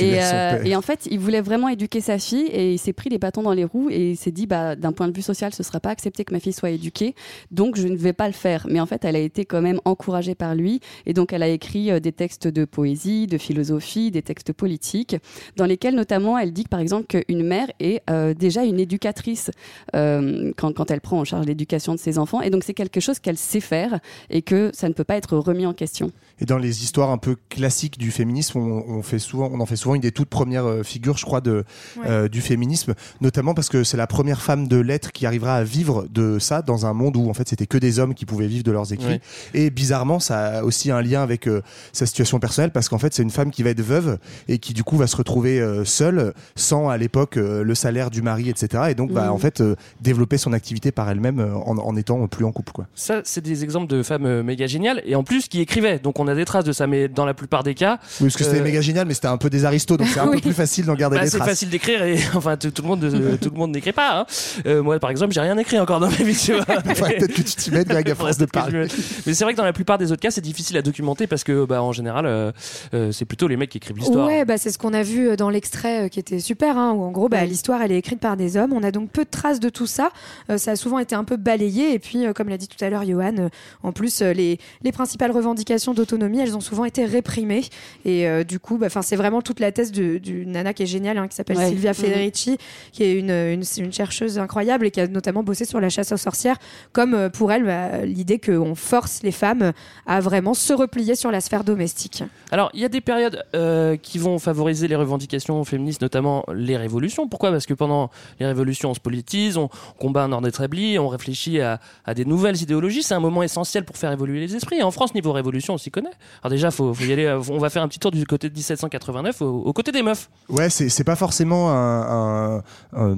Euh, 0.00 0.62
et 0.64 0.76
en 0.76 0.82
fait, 0.82 1.08
il 1.10 1.18
voulait 1.18 1.40
vraiment 1.40 1.68
éduquer 1.68 2.00
sa 2.00 2.18
fille 2.18 2.46
et 2.52 2.72
il 2.74 2.78
s'est 2.78 2.92
pris 2.92 3.08
les 3.08 3.18
bâtons 3.18 3.42
dans 3.42 3.52
les 3.54 3.64
roues 3.64 3.88
et 3.90 4.10
il 4.10 4.16
s'est 4.16 4.30
dit, 4.30 4.46
bah, 4.46 4.76
d'un 4.76 4.92
point 4.92 5.08
de 5.08 5.16
vue 5.16 5.22
social, 5.22 5.52
ce 5.54 5.62
ne 5.62 5.64
sera 5.64 5.80
pas 5.80 5.88
accepté 5.90 6.17
que 6.24 6.32
ma 6.32 6.40
fille 6.40 6.52
soit 6.52 6.70
éduquée, 6.70 7.14
donc 7.50 7.76
je 7.76 7.88
ne 7.88 7.96
vais 7.96 8.12
pas 8.12 8.26
le 8.26 8.32
faire. 8.32 8.66
Mais 8.68 8.80
en 8.80 8.86
fait, 8.86 9.04
elle 9.04 9.16
a 9.16 9.20
été 9.20 9.44
quand 9.44 9.62
même 9.62 9.80
encouragée 9.84 10.34
par 10.34 10.54
lui 10.54 10.80
et 11.06 11.12
donc 11.12 11.32
elle 11.32 11.42
a 11.42 11.48
écrit 11.48 11.90
euh, 11.90 12.00
des 12.00 12.12
textes 12.12 12.48
de 12.48 12.64
poésie, 12.64 13.26
de 13.26 13.38
philosophie, 13.38 14.10
des 14.10 14.22
textes 14.22 14.52
politiques, 14.52 15.16
dans 15.56 15.66
lesquels 15.66 15.94
notamment 15.94 16.38
elle 16.38 16.52
dit 16.52 16.64
que, 16.64 16.68
par 16.68 16.80
exemple 16.80 17.06
qu'une 17.06 17.44
mère 17.44 17.68
est 17.80 18.02
euh, 18.10 18.34
déjà 18.34 18.64
une 18.64 18.80
éducatrice 18.80 19.50
euh, 19.94 20.52
quand, 20.56 20.72
quand 20.74 20.90
elle 20.90 21.00
prend 21.00 21.20
en 21.20 21.24
charge 21.24 21.46
l'éducation 21.46 21.94
de 21.94 21.98
ses 21.98 22.18
enfants 22.18 22.40
et 22.40 22.50
donc 22.50 22.64
c'est 22.64 22.74
quelque 22.74 23.00
chose 23.00 23.18
qu'elle 23.18 23.38
sait 23.38 23.60
faire 23.60 24.00
et 24.30 24.42
que 24.42 24.70
ça 24.74 24.88
ne 24.88 24.94
peut 24.94 25.04
pas 25.04 25.16
être 25.16 25.36
remis 25.36 25.66
en 25.66 25.74
question. 25.74 26.10
Et 26.40 26.44
dans 26.44 26.58
les 26.58 26.82
histoires 26.82 27.10
un 27.10 27.18
peu 27.18 27.36
classiques 27.48 27.98
du 27.98 28.10
féminisme, 28.10 28.58
on, 28.58 28.84
on 28.88 29.02
fait 29.02 29.18
souvent, 29.18 29.50
on 29.52 29.60
en 29.60 29.66
fait 29.66 29.76
souvent 29.76 29.94
une 29.94 30.00
des 30.00 30.12
toutes 30.12 30.28
premières 30.28 30.84
figures, 30.84 31.16
je 31.16 31.24
crois, 31.24 31.40
de, 31.40 31.64
euh, 32.04 32.28
du 32.28 32.40
féminisme, 32.40 32.94
notamment 33.20 33.54
parce 33.54 33.68
que 33.68 33.84
c'est 33.84 33.96
la 33.96 34.06
première 34.06 34.40
femme 34.40 34.68
de 34.68 34.76
lettres 34.76 35.12
qui 35.12 35.26
arrivera 35.26 35.56
à 35.56 35.64
vivre 35.64 36.06
de 36.12 36.38
ça 36.38 36.62
dans 36.62 36.86
un 36.86 36.92
monde 36.92 37.16
où 37.16 37.28
en 37.28 37.34
fait 37.34 37.48
c'était 37.48 37.66
que 37.66 37.78
des 37.78 37.98
hommes 37.98 38.14
qui 38.14 38.24
pouvaient 38.26 38.46
vivre 38.46 38.64
de 38.64 38.72
leurs 38.72 38.92
écrits. 38.92 39.20
Et 39.54 39.70
bizarrement, 39.70 40.20
ça 40.20 40.58
a 40.58 40.62
aussi 40.62 40.90
un 40.90 41.02
lien 41.02 41.22
avec 41.22 41.46
euh, 41.46 41.62
sa 41.92 42.06
situation 42.06 42.38
personnelle 42.40 42.70
parce 42.70 42.88
qu'en 42.88 42.98
fait 42.98 43.14
c'est 43.14 43.22
une 43.22 43.30
femme 43.30 43.50
qui 43.50 43.62
va 43.62 43.70
être 43.70 43.80
veuve 43.80 44.18
et 44.48 44.58
qui 44.58 44.72
du 44.74 44.84
coup 44.84 44.96
va 44.96 45.06
se 45.06 45.16
retrouver 45.16 45.60
euh, 45.60 45.84
seule, 45.84 46.32
sans 46.56 46.88
à 46.88 46.96
l'époque 46.96 47.36
euh, 47.36 47.62
le 47.62 47.74
salaire 47.74 48.10
du 48.10 48.22
mari, 48.22 48.48
etc. 48.48 48.84
Et 48.90 48.94
donc 48.94 49.10
va 49.10 49.26
Mhm. 49.26 49.30
en 49.32 49.38
fait 49.38 49.62
développer 50.00 50.38
son 50.38 50.52
activité 50.52 50.92
par 50.92 51.08
elle-même 51.10 51.40
en, 51.40 51.76
en 51.78 51.96
étant 51.96 52.26
plus 52.28 52.44
en 52.44 52.52
couple, 52.52 52.72
quoi. 52.72 52.86
Ça, 52.94 53.20
c'est 53.24 53.40
des 53.42 53.64
exemples 53.64 53.86
de 53.88 54.02
femmes 54.02 54.42
méga 54.42 54.66
géniales, 54.66 55.02
et 55.04 55.14
en 55.14 55.22
plus 55.24 55.48
qui 55.48 55.60
écrivaient. 55.60 55.98
Donc 55.98 56.18
on 56.18 56.28
a 56.28 56.34
des 56.34 56.44
traces 56.44 56.64
de 56.64 56.72
ça, 56.72 56.86
mais 56.86 57.08
dans 57.08 57.24
la 57.26 57.34
plupart 57.34 57.62
des 57.62 57.74
cas, 57.74 57.98
Oui, 58.20 58.26
parce 58.28 58.36
que 58.36 58.44
c'était 58.44 58.60
méga 58.62 58.80
génial, 58.80 59.06
mais 59.06 59.14
c'était 59.14 59.26
un 59.28 59.36
peu 59.36 59.50
des 59.50 59.64
aristos, 59.64 59.96
donc 59.98 60.08
c'est 60.08 60.20
un 60.20 60.28
peu 60.32 60.40
plus 60.40 60.52
facile 60.52 60.86
d'en 60.86 60.94
garder 60.94 61.16
bah, 61.18 61.24
des 61.24 61.30
c'est 61.30 61.38
traces. 61.38 61.48
facile 61.50 61.70
d'écrire 61.70 62.02
et 62.02 62.16
enfin 62.34 62.56
tout, 62.56 62.70
le 62.82 62.88
monde 62.88 63.38
tout 63.40 63.50
le 63.50 63.56
monde 63.58 63.72
n'écrit 63.72 63.92
pas. 63.92 64.26
hein. 64.66 64.80
Moi 64.82 64.98
par 64.98 65.10
exemple, 65.10 65.32
j'ai 65.32 65.40
rien 65.40 65.56
écrit 65.58 65.78
encore 65.78 65.97
Non, 65.98 66.06
non, 66.08 66.12
mais 66.24 66.32
tu 66.32 66.52
vois. 66.54 66.64
Faudrait 66.94 67.16
peut-être 67.16 67.32
que 67.34 67.42
tu 67.42 67.54
t'y 67.54 67.70
mettes, 67.70 67.88
Greg, 67.88 68.10
à 68.10 68.14
force 68.16 68.38
de 68.38 68.46
parler. 68.46 68.86
Mais 69.26 69.34
c'est 69.34 69.44
vrai 69.44 69.52
que 69.52 69.58
dans 69.58 69.64
la 69.64 69.72
plupart 69.72 69.98
des 69.98 70.12
autres 70.12 70.20
cas, 70.20 70.30
c'est 70.30 70.40
difficile 70.40 70.76
à 70.76 70.82
documenter 70.82 71.26
parce 71.26 71.44
que, 71.44 71.64
bah, 71.64 71.82
en 71.82 71.92
général, 71.92 72.26
euh, 72.26 72.52
euh, 72.94 73.12
c'est 73.12 73.24
plutôt 73.24 73.48
les 73.48 73.56
mecs 73.56 73.70
qui 73.70 73.78
écrivent 73.78 73.96
l'histoire. 73.96 74.26
Ouais, 74.26 74.44
bah, 74.44 74.58
c'est 74.58 74.70
ce 74.70 74.78
qu'on 74.78 74.94
a 74.94 75.02
vu 75.02 75.36
dans 75.36 75.50
l'extrait 75.50 76.04
euh, 76.04 76.08
qui 76.08 76.20
était 76.20 76.38
super, 76.40 76.76
hein, 76.78 76.92
où 76.92 77.02
en 77.02 77.10
gros, 77.10 77.28
bah, 77.28 77.44
l'histoire, 77.44 77.82
elle 77.82 77.92
est 77.92 77.98
écrite 77.98 78.20
par 78.20 78.36
des 78.36 78.56
hommes. 78.56 78.72
On 78.72 78.82
a 78.82 78.90
donc 78.90 79.10
peu 79.10 79.24
de 79.24 79.30
traces 79.30 79.60
de 79.60 79.68
tout 79.68 79.86
ça. 79.86 80.10
Euh, 80.50 80.58
ça 80.58 80.72
a 80.72 80.76
souvent 80.76 80.98
été 80.98 81.14
un 81.14 81.24
peu 81.24 81.36
balayé. 81.36 81.92
Et 81.94 81.98
puis, 81.98 82.26
euh, 82.26 82.32
comme 82.32 82.48
l'a 82.48 82.58
dit 82.58 82.68
tout 82.68 82.82
à 82.84 82.90
l'heure 82.90 83.04
Johan, 83.04 83.34
euh, 83.38 83.48
en 83.82 83.92
plus, 83.92 84.22
euh, 84.22 84.32
les, 84.32 84.58
les 84.82 84.92
principales 84.92 85.30
revendications 85.32 85.94
d'autonomie, 85.94 86.40
elles 86.40 86.56
ont 86.56 86.60
souvent 86.60 86.84
été 86.84 87.04
réprimées. 87.04 87.64
Et 88.04 88.28
euh, 88.28 88.44
du 88.44 88.60
coup, 88.60 88.78
bah, 88.78 88.88
c'est 89.02 89.16
vraiment 89.16 89.42
toute 89.42 89.60
la 89.60 89.72
thèse 89.72 89.92
du, 89.92 90.20
du 90.20 90.46
nana 90.46 90.72
qui 90.74 90.82
est 90.84 90.86
géniale, 90.86 91.18
hein, 91.18 91.28
qui 91.28 91.34
s'appelle 91.36 91.56
Ouais. 91.58 91.68
Sylvia 91.68 91.90
Mhm. 91.90 91.94
Federici, 91.94 92.58
qui 92.92 93.02
est 93.04 93.14
une, 93.14 93.30
une, 93.30 93.62
une 93.78 93.92
chercheuse 93.92 94.38
incroyable 94.38 94.86
et 94.86 94.90
qui 94.90 95.00
a 95.00 95.06
notamment 95.08 95.42
bossé 95.42 95.64
sur 95.64 95.80
la 95.80 95.87
chasse 95.88 96.12
aux 96.12 96.16
sorcières, 96.16 96.56
comme 96.92 97.14
euh, 97.14 97.28
pour 97.28 97.52
elle, 97.52 97.64
bah, 97.64 98.04
l'idée 98.04 98.38
qu'on 98.38 98.74
force 98.74 99.22
les 99.22 99.32
femmes 99.32 99.72
à 100.06 100.20
vraiment 100.20 100.54
se 100.54 100.72
replier 100.72 101.14
sur 101.14 101.30
la 101.30 101.40
sphère 101.40 101.64
domestique. 101.64 102.22
Alors, 102.50 102.70
il 102.74 102.80
y 102.80 102.84
a 102.84 102.88
des 102.88 103.00
périodes 103.00 103.44
euh, 103.54 103.96
qui 103.96 104.18
vont 104.18 104.38
favoriser 104.38 104.88
les 104.88 104.96
revendications 104.96 105.62
féministes, 105.64 106.00
notamment 106.02 106.44
les 106.54 106.76
révolutions. 106.76 107.28
Pourquoi? 107.28 107.50
Parce 107.50 107.66
que 107.66 107.74
pendant 107.74 108.10
les 108.40 108.46
révolutions, 108.46 108.90
on 108.90 108.94
se 108.94 109.00
politise, 109.00 109.56
on 109.56 109.68
combat 109.98 110.22
un 110.24 110.32
ordre 110.32 110.48
établi, 110.48 110.98
on 110.98 111.08
réfléchit 111.08 111.60
à, 111.60 111.80
à 112.04 112.14
des 112.14 112.24
nouvelles 112.24 112.60
idéologies. 112.62 113.02
C'est 113.02 113.14
un 113.14 113.20
moment 113.20 113.42
essentiel 113.42 113.84
pour 113.84 113.96
faire 113.96 114.12
évoluer 114.12 114.40
les 114.40 114.54
esprits. 114.56 114.76
Et 114.78 114.82
en 114.82 114.90
France, 114.90 115.14
niveau 115.14 115.32
révolution, 115.32 115.74
on 115.74 115.78
s'y 115.78 115.90
connaît. 115.90 116.10
Alors 116.42 116.50
déjà, 116.50 116.70
faut, 116.70 116.92
faut 116.94 117.04
y 117.04 117.12
aller. 117.12 117.24
euh, 117.26 117.40
On 117.50 117.58
va 117.58 117.70
faire 117.70 117.82
un 117.82 117.88
petit 117.88 117.98
tour 117.98 118.10
du 118.10 118.26
côté 118.26 118.48
de 118.48 118.54
1789, 118.54 119.42
au, 119.42 119.46
au 119.62 119.72
côté 119.72 119.92
des 119.92 120.02
meufs. 120.02 120.28
Ouais, 120.48 120.70
c'est 120.70 120.88
c'est 120.88 121.04
pas 121.04 121.16
forcément 121.16 121.70
un- 121.70 122.56
un- 122.56 122.62
un- 122.96 123.16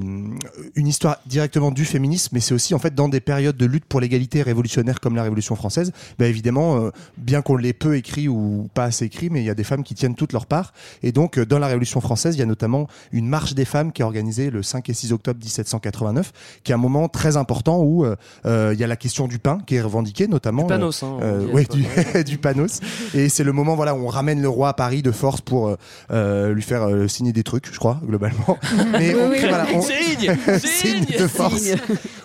une 0.75 0.87
histoire 0.87 1.17
directement 1.27 1.71
du 1.71 1.85
féminisme, 1.85 2.31
mais 2.35 2.41
c'est 2.41 2.55
aussi 2.55 2.60
en 2.75 2.79
fait 2.79 2.95
dans 2.95 3.09
des 3.09 3.21
périodes 3.21 3.57
de 3.57 3.67
lutte 3.67 3.85
pour 3.85 4.01
l'égalité 4.01 4.43
révolutionnaire 4.43 5.01
comme 5.01 5.17
la 5.17 5.23
Révolution 5.23 5.57
française. 5.57 5.93
Bah 6.19 6.27
évidemment, 6.27 6.77
euh, 6.79 6.91
bien 7.17 7.43
qu'on 7.43 7.57
l'ait 7.57 7.73
peu 7.73 7.97
écrit 7.97 8.29
ou 8.29 8.69
pas 8.75 8.85
assez 8.85 9.05
écrit, 9.07 9.31
mais 9.31 9.41
il 9.41 9.47
y 9.47 9.51
a 9.51 9.55
des 9.55 9.65
femmes 9.65 9.83
qui 9.83 9.95
tiennent 9.95 10.15
toute 10.15 10.33
leur 10.33 10.47
part. 10.47 10.73
Et 11.03 11.13
donc, 11.13 11.39
euh, 11.39 11.47
dans 11.47 11.59
la 11.59 11.67
Révolution 11.67 12.01
française, 12.01 12.37
il 12.37 12.39
y 12.39 12.43
a 12.43 12.47
notamment 12.47 12.87
une 13.13 13.27
marche 13.27 13.55
des 13.55 13.65
femmes 13.65 13.93
qui 13.93 14.03
est 14.03 14.05
organisée 14.05 14.51
le 14.51 14.63
5 14.63 14.89
et 14.89 14.95
6 14.95 15.13
octobre 15.13 15.39
1789, 15.43 16.33
qui 16.65 16.73
est 16.73 16.75
un 16.75 16.79
moment 16.79 17.09
très 17.09 17.37
important 17.37 17.81
où 17.83 18.05
euh, 18.05 18.17
euh, 18.47 18.71
il 18.75 18.81
y 18.81 18.85
a 18.85 18.87
la 18.87 18.97
question 18.97 19.27
du 19.29 19.39
pain 19.39 19.59
qui 19.67 19.75
est 19.77 19.81
revendiquée, 19.81 20.29
notamment. 20.29 20.63
Du 20.63 20.69
panos, 20.69 21.03
hein, 21.03 21.19
euh, 21.23 21.47
ouais, 21.47 21.65
du, 21.65 21.85
du 22.25 22.39
panos. 22.39 22.81
Et 23.15 23.29
c'est 23.29 23.45
le 23.45 23.53
moment 23.53 23.75
voilà 23.77 23.95
où 23.95 23.99
on 24.05 24.09
ramène 24.09 24.41
le 24.43 24.49
roi 24.49 24.69
à 24.71 24.75
Paris 24.75 25.03
de 25.03 25.11
force 25.13 25.41
pour 25.41 25.77
lui 26.11 26.63
faire 26.63 26.83
euh, 26.89 27.09
signer 27.09 27.33
des 27.33 27.43
trucs, 27.43 27.73
je 27.73 27.79
crois, 27.79 28.01
globalement. 28.05 28.59
Mais 28.93 29.15
on 29.15 29.31
Oui, 29.31 29.39
voilà, 29.41 29.67
on- 29.75 29.81
Signe, 29.83 30.37
Signe 30.59 31.05
signe, 31.05 31.19
de 31.19 31.27
force. 31.27 31.59
signe. 31.59 31.77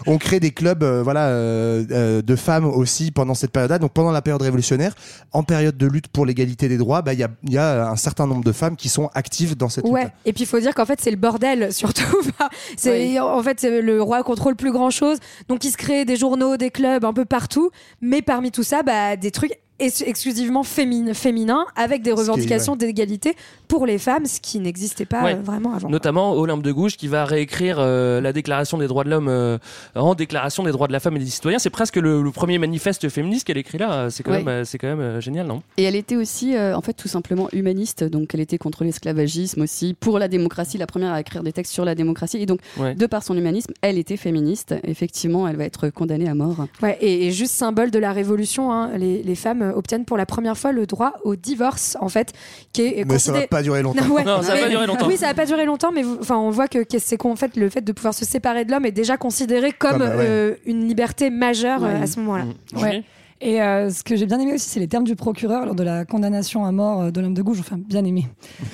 On 0.06 0.15
crée 0.18 0.40
des 0.40 0.52
clubs 0.52 0.84
euh, 0.84 1.02
voilà 1.04 1.28
euh, 1.28 1.84
euh, 1.92 2.22
de 2.22 2.36
femmes 2.36 2.66
aussi 2.66 3.12
pendant 3.12 3.34
cette 3.34 3.52
période-là. 3.52 3.80
Donc 3.80 3.94
pendant 3.94 4.12
la 4.12 4.22
période 4.22 4.42
révolutionnaire, 4.42 4.94
en 5.32 5.44
période 5.44 5.78
de 5.78 5.88
lutte 5.88 6.08
pour 6.08 6.26
l'égalité 6.26 6.68
des 6.68 6.78
droits, 6.78 7.02
bah 7.02 7.14
il 7.14 7.20
y 7.20 7.24
a, 7.24 7.30
il 7.44 7.54
y 7.54 7.58
a 7.58 7.90
un 7.90 7.96
certain 7.96 8.28
nombre 8.28 8.44
de 8.44 8.52
femmes 8.52 8.76
qui 8.76 8.90
sont 8.90 9.10
actives 9.14 9.56
dans 9.56 9.70
cette 9.70 9.86
Ouais, 9.86 10.04
lutte. 10.04 10.14
et 10.26 10.34
puis 10.34 10.44
il 10.44 10.48
faut 10.48 10.60
dire 10.60 10.74
qu'en 10.74 10.86
fait 10.86 11.00
c'est 11.02 11.12
le 11.12 11.18
bordel 11.18 11.74
surtout. 11.74 12.04
C'est 12.78 13.20
en 13.20 13.42
fait 13.44 13.60
c'est 13.60 13.82
le 13.82 14.02
roi 14.02 14.24
contrôle 14.24 14.56
plus 14.56 14.72
grand 14.72 14.90
chose, 14.90 15.18
donc 15.48 15.64
il 15.64 15.72
se 15.72 15.78
crée 15.78 16.06
des 16.06 16.16
journaux, 16.16 16.58
des 16.58 16.72
clubs 16.72 17.06
un 17.06 17.14
peu 17.14 17.26
partout, 17.26 17.72
mais 18.02 18.22
parmi 18.22 18.52
tout 18.52 18.64
ça, 18.64 18.84
bah, 18.84 19.16
des 19.16 19.32
trucs 19.32 19.54
exclusivement 19.80 20.62
fémin- 20.64 21.14
féminins 21.14 21.66
avec 21.76 22.02
des 22.02 22.12
revendications 22.12 22.74
ouais. 22.74 22.80
d'égalité 22.80 23.36
pour 23.68 23.86
les 23.86 23.98
femmes, 23.98 24.26
ce 24.26 24.40
qui 24.40 24.60
n'existait 24.60 25.06
pas 25.06 25.24
Ouais. 25.24 25.34
euh, 25.36 25.42
vraiment 25.42 25.74
avant. 25.74 25.90
Notamment 25.90 26.34
Olympe 26.34 26.62
de 26.64 26.72
Gouges 26.72 26.98
qui 26.98 27.08
va 27.08 27.26
réécrire 27.26 27.78
euh, 27.80 28.22
la 28.22 28.32
déclaration 28.34 28.78
des 28.78 28.88
droits 28.88 29.04
de 29.04 29.10
l'homme 29.10 29.28
euh, 29.28 29.58
en 29.96 30.16
déclaration 30.16 30.64
des 30.64 30.72
droits 30.72 30.88
de 30.88 30.94
la 30.94 31.00
femme 31.00 31.16
et 31.18 31.20
des 31.20 31.26
citoyens. 31.26 31.60
C'est 31.60 31.70
presque 31.70 31.96
le, 31.98 32.22
le 32.22 32.32
premier 32.32 32.58
manifeste 32.58 33.10
féministe 33.10 33.46
qu'elle 33.48 33.58
écrit 33.58 33.78
là. 33.78 34.10
C'est 34.10 34.24
quand 34.24 34.32
Ouais. 34.32 34.38
même, 34.40 34.48
euh, 34.48 34.64
c'est 34.64 34.78
quand 34.78 34.88
même 34.88 35.00
euh, 35.02 35.22
génial, 35.22 35.48
non? 35.48 35.62
Et 35.78 35.84
elle 35.84 35.96
était 35.96 36.16
aussi, 36.16 36.56
euh, 36.56 36.76
en 36.76 36.82
fait, 36.82 36.94
tout 36.94 37.08
simplement 37.08 37.50
humaniste. 37.54 38.04
Donc, 38.04 38.34
elle 38.34 38.40
était 38.42 38.58
contre 38.58 38.84
l'esclavagisme 38.84 39.62
aussi, 39.62 39.94
pour 40.00 40.20
la 40.20 40.28
démocratie, 40.28 40.78
la 40.78 40.88
première 40.88 41.12
à 41.14 41.20
écrire 41.22 41.44
des 41.44 41.52
textes 41.54 41.74
sur 41.74 41.86
la 41.86 41.96
démocratie. 41.96 42.38
Et 42.38 42.46
donc, 42.46 42.60
Ouais. 42.78 42.96
de 42.96 43.06
par 43.08 43.24
son 43.24 43.36
humanisme, 43.38 43.74
elle 43.82 43.98
était 43.98 44.18
féministe. 44.18 44.76
Effectivement, 44.84 45.48
elle 45.48 45.56
va 45.58 45.66
être 45.66 45.90
condamnée 45.90 46.30
à 46.30 46.36
mort. 46.36 46.68
Ouais, 46.82 46.98
et, 47.02 47.28
et 47.28 47.32
juste 47.32 47.54
symbole 47.54 47.92
de 47.92 48.00
la 48.00 48.12
révolution, 48.14 48.72
hein, 48.72 48.92
les, 48.98 49.24
les 49.24 49.36
femmes 49.36 49.65
euh, 49.70 49.74
obtiennent 49.76 50.06
pour 50.06 50.18
la 50.18 50.26
première 50.26 50.58
fois 50.58 50.72
le 50.72 50.86
droit 50.86 51.14
au 51.24 51.36
divorce, 51.36 51.98
en 52.00 52.10
fait, 52.10 52.34
qui 52.74 52.82
est 52.84 53.06
Mais 53.08 53.20
ça 53.20 53.32
va 53.32 53.48
pas 53.48 53.62
durer 53.64 53.82
longtemps. 53.82 54.08
ouais, 54.10 54.24
Non, 54.24 54.42
ça 54.42 54.50
va 54.50 54.56
mais- 54.56 54.62
pas 54.64 54.70
durer 54.70 54.88
longtemps. 54.88 55.08
Oui, 55.08 55.18
ça 55.18 55.28
va 55.28 55.34
pas 55.34 55.46
durer 55.46 55.66
longtemps, 55.66 55.92
mais 55.92 56.04
vous- 56.04 56.20
on 56.32 56.50
voit 56.50 56.68
que, 56.68 56.84
que 56.84 57.00
c'est 57.00 57.18
qu'en 57.18 57.36
fait 57.36 57.56
le 57.56 57.70
fait 57.70 57.82
de 57.82 57.92
pouvoir 57.92 58.14
se 58.14 58.26
séparer 58.26 58.66
de 58.66 58.72
l'homme 58.72 58.86
est 58.86 58.92
déjà 58.92 59.18
considéré 59.18 59.72
comme, 59.72 59.92
Comme, 60.00 60.02
ouais. 60.02 60.16
euh, 60.20 60.56
une 60.66 60.88
liberté 60.88 61.30
majeure 61.30 61.84
euh, 61.84 62.02
à 62.04 62.08
ce 62.08 62.20
moment-là. 62.20 62.46
Ouais. 62.76 63.04
Et 63.46 63.62
euh, 63.62 63.92
ce 63.92 64.04
que 64.04 64.16
j'ai 64.16 64.26
bien 64.26 64.40
aimé 64.40 64.54
aussi, 64.54 64.68
c'est 64.68 64.80
les 64.80 64.88
termes 64.88 65.04
du 65.04 65.16
procureur 65.16 65.68
lors 65.68 65.76
de 65.76 65.84
la 65.84 66.04
condamnation 66.04 66.66
à 66.66 66.72
mort 66.72 67.02
euh, 67.02 67.12
d'Olympe 67.12 67.36
de 67.36 67.44
Gouges. 67.44 67.60
Enfin, 67.60 67.78
bien 67.78 68.04
aimé. 68.04 68.28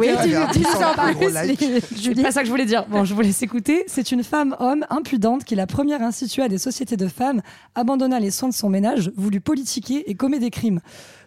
Oui, 0.00 0.08
tu, 0.24 0.36
en 0.36 0.46
plus. 0.48 0.64
C'est 0.64 2.22
pas 2.22 2.32
ça 2.32 2.40
que 2.40 2.46
je 2.46 2.50
voulais 2.50 2.64
dire. 2.64 2.84
Bon, 2.90 3.04
je 3.04 3.14
vous 3.14 3.20
laisse 3.20 3.40
écouter. 3.42 3.84
C'est 3.86 4.10
une 4.10 4.24
femme-homme 4.24 4.84
impudente 4.90 5.44
qui 5.44 5.54
est 5.54 5.56
la 5.56 5.68
première 5.68 6.02
instituée 6.02 6.42
à 6.42 6.48
des 6.48 6.58
sociétés 6.58 6.96
de 6.96 7.06
femmes, 7.06 7.40
abandonna 7.76 8.18
les 8.18 8.32
soins 8.32 8.48
de 8.48 8.54
son 8.54 8.68
ménage, 8.68 9.12
voulut 9.16 9.40
politiquer 9.40 10.10
et 10.10 10.14
commet 10.14 10.40
des 10.40 10.50
crimes. 10.50 10.80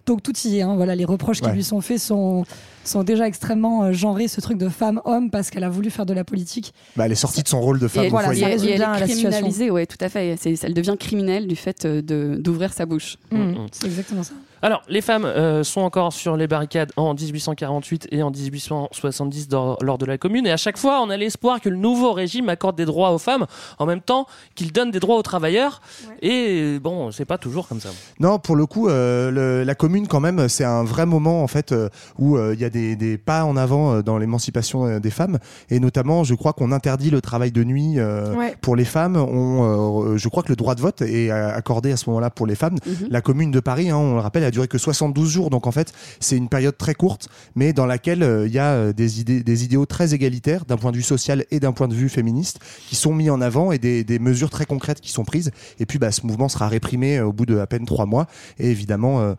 Donc 0.06 0.22
tout 0.22 0.34
y 0.44 0.58
est. 0.58 0.62
hein. 0.62 0.76
Voilà, 0.76 0.96
les 0.96 1.06
reproches 1.06 1.40
qui 1.42 1.50
lui 1.52 1.64
sont 1.64 1.80
faits 1.80 2.00
sont, 2.00 2.44
sont 2.86 3.04
déjà 3.04 3.28
extrêmement 3.28 3.84
euh, 3.84 3.92
genrés, 3.92 4.28
ce 4.28 4.40
truc 4.42 4.58
de 4.58 4.70
femme-homme, 4.70 5.30
parce 5.32 5.50
qu'elle 5.50 5.64
a 5.64 5.70
voulu 5.70 5.90
faire 5.90 6.06
de 6.06 6.14
la 6.14 6.24
politique. 6.24 6.74
Bah, 6.96 7.06
elle 7.06 7.12
est 7.12 7.16
sortie 7.16 7.44
de 7.44 7.48
son 7.48 7.60
rôle 7.62 7.80
de 7.80 7.86
Et 7.88 7.90
femme 7.90 8.04
elle, 8.04 8.08
au 8.08 8.12
voilà, 8.12 8.34
et- 8.34 8.46
résume 8.46 8.70
et 8.70 8.72
elle 8.74 8.82
est 8.82 9.04
criminalisée, 9.08 9.72
ouais, 9.72 9.86
tout 9.86 9.98
à 10.02 10.10
fait. 10.10 10.36
C'est- 10.40 10.64
Elle 10.64 10.74
devient 10.74 10.96
criminelle 11.00 11.48
du 11.48 11.56
fait 11.56 11.86
euh, 11.86 12.02
d'ouvrir 12.38 12.74
sa 12.74 12.86
bouche. 12.86 13.18
Mhm, 13.32 13.68
C'est 13.72 13.86
exactement 13.88 14.24
ça. 14.24 14.34
Alors, 14.62 14.82
les 14.90 15.02
femmes 15.02 15.26
euh, 15.26 15.64
sont 15.64 15.82
encore 15.82 16.12
sur 16.12 16.38
les 16.38 16.48
barricades 16.48 16.92
en 16.96 17.14
1848 17.14 18.08
et 18.12 18.24
en 18.24 18.32
1870 18.32 19.48
dans- 19.48 19.78
lors 19.82 19.98
de 19.98 20.06
la 20.06 20.18
Commune. 20.18 20.48
Et 20.48 20.52
à 20.52 20.58
chaque 20.58 20.78
fois, 20.78 21.02
on 21.02 21.10
a 21.10 21.18
l'espoir 21.18 21.62
que 21.62 21.70
le 21.70 21.76
nouveau 21.78 22.14
régime 22.14 22.50
accorde 22.50 22.76
des 22.76 22.86
droits 22.86 23.12
aux 23.12 23.18
femmes 23.20 23.46
en 23.80 23.86
même 23.86 24.02
temps 24.02 24.26
qu'il 24.56 24.72
donne 24.72 24.92
des 24.92 25.00
droits 25.00 25.18
aux 25.18 25.22
travailleurs. 25.22 25.82
Et 26.22 26.80
bon, 26.82 27.12
c'est 27.12 27.26
pas 27.26 27.38
toujours 27.38 27.68
comme 27.68 27.80
ça. 27.80 27.90
Non, 28.20 28.40
pour 28.40 28.56
le 28.56 28.66
coup, 28.66 28.88
euh, 28.90 29.30
le- 29.32 29.64
la 29.64 29.76
commune, 29.76 30.08
quand 30.08 30.20
même, 30.20 30.48
c'est 30.50 30.64
un 30.66 30.84
vrai 30.84 31.06
moment 31.06 31.44
en 31.44 31.48
fait 31.48 31.72
euh, 31.72 31.90
où 32.18 32.38
euh, 32.38 32.54
il 32.56 32.60
y 32.60 32.66
a 32.66 32.70
des, 32.70 32.75
des 32.96 33.18
pas 33.18 33.46
en 33.46 33.56
avant 33.58 33.94
euh, 33.96 34.02
dans 34.02 34.18
l'émancipation 34.18 34.86
euh, 34.86 35.00
des 35.00 35.10
femmes, 35.10 35.40
et 35.70 35.80
notamment, 35.80 36.24
je 36.24 36.36
crois 36.36 36.54
qu'on 36.54 36.72
interdit 36.72 37.10
le 37.10 37.22
travail 37.22 37.52
de 37.52 37.64
nuit 37.64 37.94
euh, 37.98 38.34
Ouais. 38.36 38.56
pour 38.62 38.76
les 38.76 38.86
femmes. 38.86 39.16
On, 39.16 40.12
euh, 40.14 40.18
je 40.18 40.28
crois 40.30 40.44
que 40.44 40.50
le 40.50 40.56
droit 40.56 40.76
de 40.76 40.82
vote 40.82 41.02
est 41.02 41.30
accordé 41.32 41.92
à 41.92 41.98
ce 41.98 42.10
moment-là 42.10 42.30
pour 42.30 42.46
les 42.48 42.56
femmes. 42.56 42.76
La 43.10 43.22
commune 43.22 43.52
de 43.52 43.60
Paris, 43.60 43.90
hein, 43.90 43.98
on 43.98 44.14
le 44.16 44.20
rappelle, 44.20 44.44
a 44.44 44.52
duré 44.52 44.68
que 44.68 44.78
72 44.78 45.30
jours, 45.30 45.50
donc 45.50 45.68
en 45.68 45.72
fait, 45.72 45.94
c'est 46.20 46.38
une 46.38 46.50
période 46.50 46.78
très 46.78 46.94
courte, 46.94 47.30
mais 47.56 47.74
dans 47.74 47.86
laquelle 47.86 48.44
il 48.46 48.52
y 48.54 48.60
a 48.60 48.92
des 48.94 49.22
idées, 49.22 49.44
des 49.44 49.64
idéaux 49.64 49.86
très 49.86 50.14
égalitaires 50.14 50.66
d'un 50.66 50.78
point 50.78 50.92
de 50.92 50.98
vue 50.98 51.04
social 51.04 51.46
et 51.52 51.60
d'un 51.60 51.72
point 51.72 51.88
de 51.88 51.94
vue 51.96 52.10
féministe 52.10 52.60
qui 52.88 52.96
sont 52.96 53.14
mis 53.14 53.30
en 53.30 53.42
avant 53.42 53.72
et 53.72 53.78
des, 53.78 54.04
des 54.04 54.20
mesures 54.20 54.50
très 54.50 54.66
concrètes 54.66 55.02
qui 55.02 55.12
sont 55.12 55.24
prises. 55.24 55.52
Et 55.80 55.86
puis, 55.86 56.00
bah, 56.00 56.12
ce 56.12 56.26
mouvement 56.26 56.50
sera 56.50 56.68
réprimé 56.68 57.20
au 57.22 57.32
bout 57.34 57.46
de 57.46 57.58
à 57.58 57.68
peine 57.68 57.86
trois 57.86 58.06
mois. 58.06 58.28
Et 58.60 58.70
évidemment, 58.70 59.36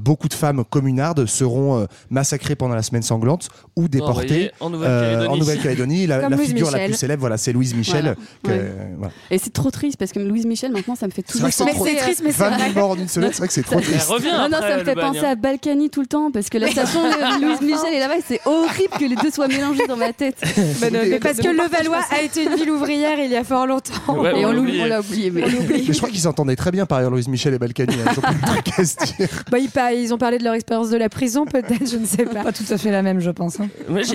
beaucoup 0.00 0.28
de 0.28 0.34
femmes 0.34 0.64
communardes 0.64 1.26
seront 1.26 1.80
euh, 1.80 1.86
pendant 2.56 2.74
la 2.74 2.82
semaine 2.82 3.02
sanglante 3.02 3.48
ou 3.76 3.88
déportées 3.88 4.50
Envoyées 4.60 5.28
en 5.28 5.36
Nouvelle-Calédonie. 5.36 6.06
La, 6.06 6.28
figure 6.38 6.70
la 6.70 6.84
plus 6.86 6.94
célèbre, 6.94 7.20
voilà, 7.20 7.36
c'est 7.36 7.52
Louise 7.52 7.74
Michel. 7.74 8.02
Voilà. 8.02 8.14
que- 8.42 8.48
Ouais. 8.48 8.58
euh, 8.60 8.94
voilà. 8.98 9.12
Et 9.30 9.38
c'est 9.38 9.52
trop 9.52 9.70
triste 9.70 9.96
parce 9.98 10.12
que 10.12 10.18
Louise 10.18 10.46
Michel, 10.46 10.72
maintenant, 10.72 10.94
ça 10.94 11.06
me 11.06 11.12
fait 11.12 11.22
toujours 11.22 11.48
trop- 11.50 11.64
c'est 11.84 11.94
triste, 11.96 12.22
mais 12.24 12.32
c'est 12.32 12.38
20 12.42 12.58
000 12.58 12.70
vrai. 12.70 12.80
morts 12.80 12.90
en 12.90 12.96
une 12.96 13.08
semaine, 13.08 13.30
c'est 13.32 13.38
vrai 13.38 13.48
que 13.48 13.54
c'est 13.54 13.62
trop 13.62 13.80
triste. 13.80 14.08
revient 14.08 14.26
Non, 14.32 14.48
non, 14.48 14.56
après, 14.56 14.70
ça 14.70 14.76
me 14.78 14.84
fait 14.84 14.94
penser 14.94 15.18
hein. 15.20 15.30
à 15.32 15.34
Balkany 15.34 15.90
tout 15.90 16.00
le 16.00 16.06
temps 16.06 16.30
parce 16.30 16.48
que 16.48 16.58
la 16.58 16.66
station 16.70 17.02
de 17.02 17.44
Louise 17.44 17.60
Michel 17.60 17.94
et 17.94 17.98
là-bas, 17.98 18.14
c'est 18.26 18.40
horrible 18.46 18.92
que 18.98 19.04
les 19.04 19.16
deux 19.16 19.30
soient 19.30 19.48
mélangés 19.48 19.86
dans 19.86 19.96
ma 19.96 20.12
tête. 20.12 20.36
Mais 20.92 21.18
parce 21.18 21.38
que 21.38 21.48
Levallois 21.48 22.00
a 22.10 22.22
été 22.22 22.44
une 22.44 22.54
ville 22.56 22.70
ouvrière 22.70 23.18
il 23.18 23.30
y 23.30 23.36
a 23.36 23.44
fort 23.44 23.66
longtemps. 23.66 23.92
Et 24.08 24.44
on 24.44 24.48
l'a 24.48 24.52
l'oublie, 24.52 24.58
oublié. 24.60 24.82
on 24.82 24.86
l'a 24.86 25.00
oublié. 25.00 25.30
Mais... 25.30 25.44
Je 25.86 25.96
crois 25.98 26.08
qu'ils 26.10 26.20
s'entendaient 26.20 26.56
très 26.56 26.70
bien 26.70 26.86
par 26.86 26.98
ailleurs, 26.98 27.10
Louise 27.10 27.28
Michel 27.28 27.54
et 27.54 27.58
Balkany. 27.58 27.94
hein. 27.94 28.12
Ils 28.12 28.18
ont 28.18 28.22
pas 28.22 28.32
de 28.32 28.46
trucs 28.62 28.78
à 28.78 28.84
se 28.84 28.96
dire. 29.16 29.28
Bah, 29.50 29.92
ils 29.92 30.12
ont 30.14 30.18
parlé 30.18 30.38
de 30.38 30.44
leur 30.44 30.54
expérience 30.54 30.90
de 30.90 30.96
la 30.96 31.08
prison, 31.08 31.44
peut-être, 31.46 31.88
je 31.90 31.96
ne 31.96 32.06
sais 32.06 32.24
pas. 32.24 32.41
Pas 32.42 32.52
tout 32.52 32.64
à 32.70 32.78
fait 32.78 32.90
la 32.90 33.02
même, 33.02 33.20
je 33.20 33.30
pense. 33.30 33.60
hein. 33.60 33.68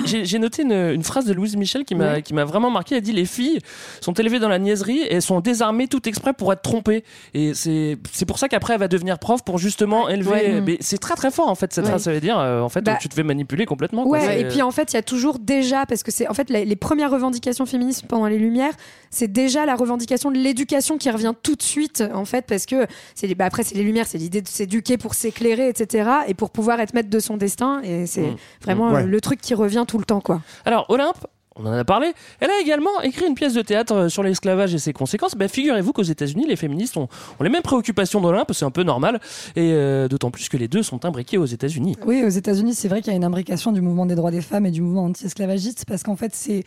J'ai- 0.06 0.40
noté 0.40 0.62
une, 0.64 0.72
une 0.74 1.04
phrase 1.04 1.26
de 1.26 1.34
Louise 1.34 1.56
Michel 1.56 1.84
qui 1.86 1.96
m'a 1.96 2.46
vraiment 2.46 2.70
marqué. 2.70 2.96
Elle 2.96 3.02
dit 3.02 3.12
les 3.14 3.26
filles 3.26 3.60
sont 4.02 4.14
élevées 4.14 4.40
dans 4.40 4.50
la 4.50 4.60
niaiserie 4.60 5.00
et 5.00 5.14
elles 5.16 5.22
sont 5.22 5.40
désarmées 5.40 5.88
tout 5.88 6.08
exprès 6.08 6.34
pour 6.34 6.52
être 6.54 6.62
trompées. 6.62 7.04
Et 7.34 7.54
c'est 7.54 7.98
pour 8.28 8.40
ça 8.40 8.48
qu'après 8.48 8.74
elle 8.74 8.80
va 8.80 8.88
devenir 8.88 9.20
prof 9.20 9.44
pour 9.44 9.58
justement 9.58 10.10
élever. 10.10 10.30
Ouais. 10.30 10.62
Mais 10.62 10.78
c'est 10.82 10.98
très 11.00 11.16
très 11.16 11.32
fort 11.32 11.48
en 11.50 11.56
fait 11.56 11.74
cette 11.74 11.86
Ouais. 11.86 11.90
phrase. 11.92 12.04
Ça 12.04 12.12
veut 12.14 12.20
dire 12.22 12.38
euh, 12.40 12.62
en 12.62 12.70
fait 12.70 12.82
Bah, 12.82 12.98
tu 13.00 13.10
te 13.10 13.14
fais 13.14 13.24
manipuler 13.24 13.66
complètement. 13.66 14.06
Ouais, 14.08 14.42
et 14.42 14.46
puis 14.48 14.62
en 14.62 14.72
fait, 14.72 14.94
il 14.94 14.96
y 14.96 15.00
a 15.00 15.04
toujours 15.04 15.40
déjà, 15.40 15.86
parce 15.86 16.04
que 16.04 16.12
c'est 16.12 16.28
en 16.28 16.34
fait 16.34 16.50
les, 16.50 16.66
les 16.66 16.76
premières 16.76 17.12
revendications 17.12 17.66
féministes 17.66 18.06
pendant 18.08 18.28
les 18.28 18.38
Lumières, 18.38 18.74
c'est 19.10 19.32
déjà 19.32 19.66
la 19.66 19.76
revendication 19.76 20.32
de 20.32 20.38
l'éducation 20.38 20.98
qui 20.98 21.10
revient 21.10 21.34
tout 21.44 21.56
de 21.56 21.62
suite, 21.62 22.04
en 22.14 22.26
fait, 22.26 22.46
parce 22.48 22.66
que 22.66 22.86
c'est 23.16 23.34
bah, 23.36 23.46
après 23.46 23.64
c'est 23.64 23.76
les 23.76 23.84
Lumières, 23.84 24.06
c'est 24.08 24.18
l'idée 24.18 24.42
de 24.42 24.48
s'éduquer 24.48 24.98
pour 24.98 25.14
s'éclairer, 25.14 25.70
etc., 25.70 26.10
et 26.28 26.34
pour 26.34 26.50
pouvoir 26.50 26.80
être 26.80 26.94
maître 26.94 27.10
de 27.10 27.20
son 27.20 27.38
destin, 27.38 27.82
et 27.84 28.06
c'est 28.22 28.32
Mm. 28.32 28.36
vraiment 28.64 28.92
Ouais. 28.92 29.04
le 29.06 29.22
truc 29.22 29.40
qui 29.42 29.54
revient 29.54 29.86
tout 29.88 29.98
le 29.98 30.06
temps, 30.06 30.22
quoi. 30.22 30.42
Alors 30.66 30.86
Olympe. 30.90 31.18
on 31.60 31.66
en 31.66 31.72
a 31.74 31.84
parlé. 31.84 32.14
Elle 32.40 32.52
a 32.52 32.60
également 32.62 33.02
écrit 33.02 33.26
une 33.26 33.34
pièce 33.34 33.56
de 33.56 33.64
théâtre 33.64 33.92
euh, 33.96 34.10
sur 34.10 34.22
l'esclavage 34.22 34.76
et 34.76 34.78
ses 34.78 34.94
conséquences. 34.94 35.34
Ben, 35.34 35.48
figurez-vous 35.50 35.92
qu'aux 35.92 36.04
États-Unis, 36.04 36.46
les 36.48 36.56
féministes 36.56 36.98
ont, 36.98 37.08
ont 37.40 37.44
les 37.44 37.50
mêmes 37.50 37.64
préoccupations 37.64 38.22
d'Olympe, 38.22 38.52
c'est 38.54 38.64
un 38.66 38.70
peu 38.70 38.84
normal, 38.84 39.20
et 39.56 39.72
euh, 39.74 40.08
d'autant 40.08 40.30
plus 40.30 40.50
que 40.50 40.58
les 40.58 40.68
deux 40.68 40.84
sont 40.84 41.04
imbriqués 41.04 41.40
aux 41.40 41.46
États-Unis. 41.48 41.96
Oui, 42.06 42.24
aux 42.24 42.30
États-Unis, 42.30 42.76
c'est 42.76 42.88
vrai 42.90 43.02
qu'il 43.02 43.12
y 43.12 43.14
a 43.14 43.18
une 43.18 43.24
imbrication 43.24 43.72
du 43.72 43.82
mouvement 43.82 44.06
des 44.06 44.14
droits 44.14 44.30
des 44.30 44.42
femmes 44.42 44.68
et 44.68 44.72
du 44.72 44.82
mouvement 44.84 45.06
anti-esclavagiste, 45.06 45.86
parce 45.88 46.04
qu'en 46.04 46.16
fait, 46.16 46.36
c'est 46.36 46.64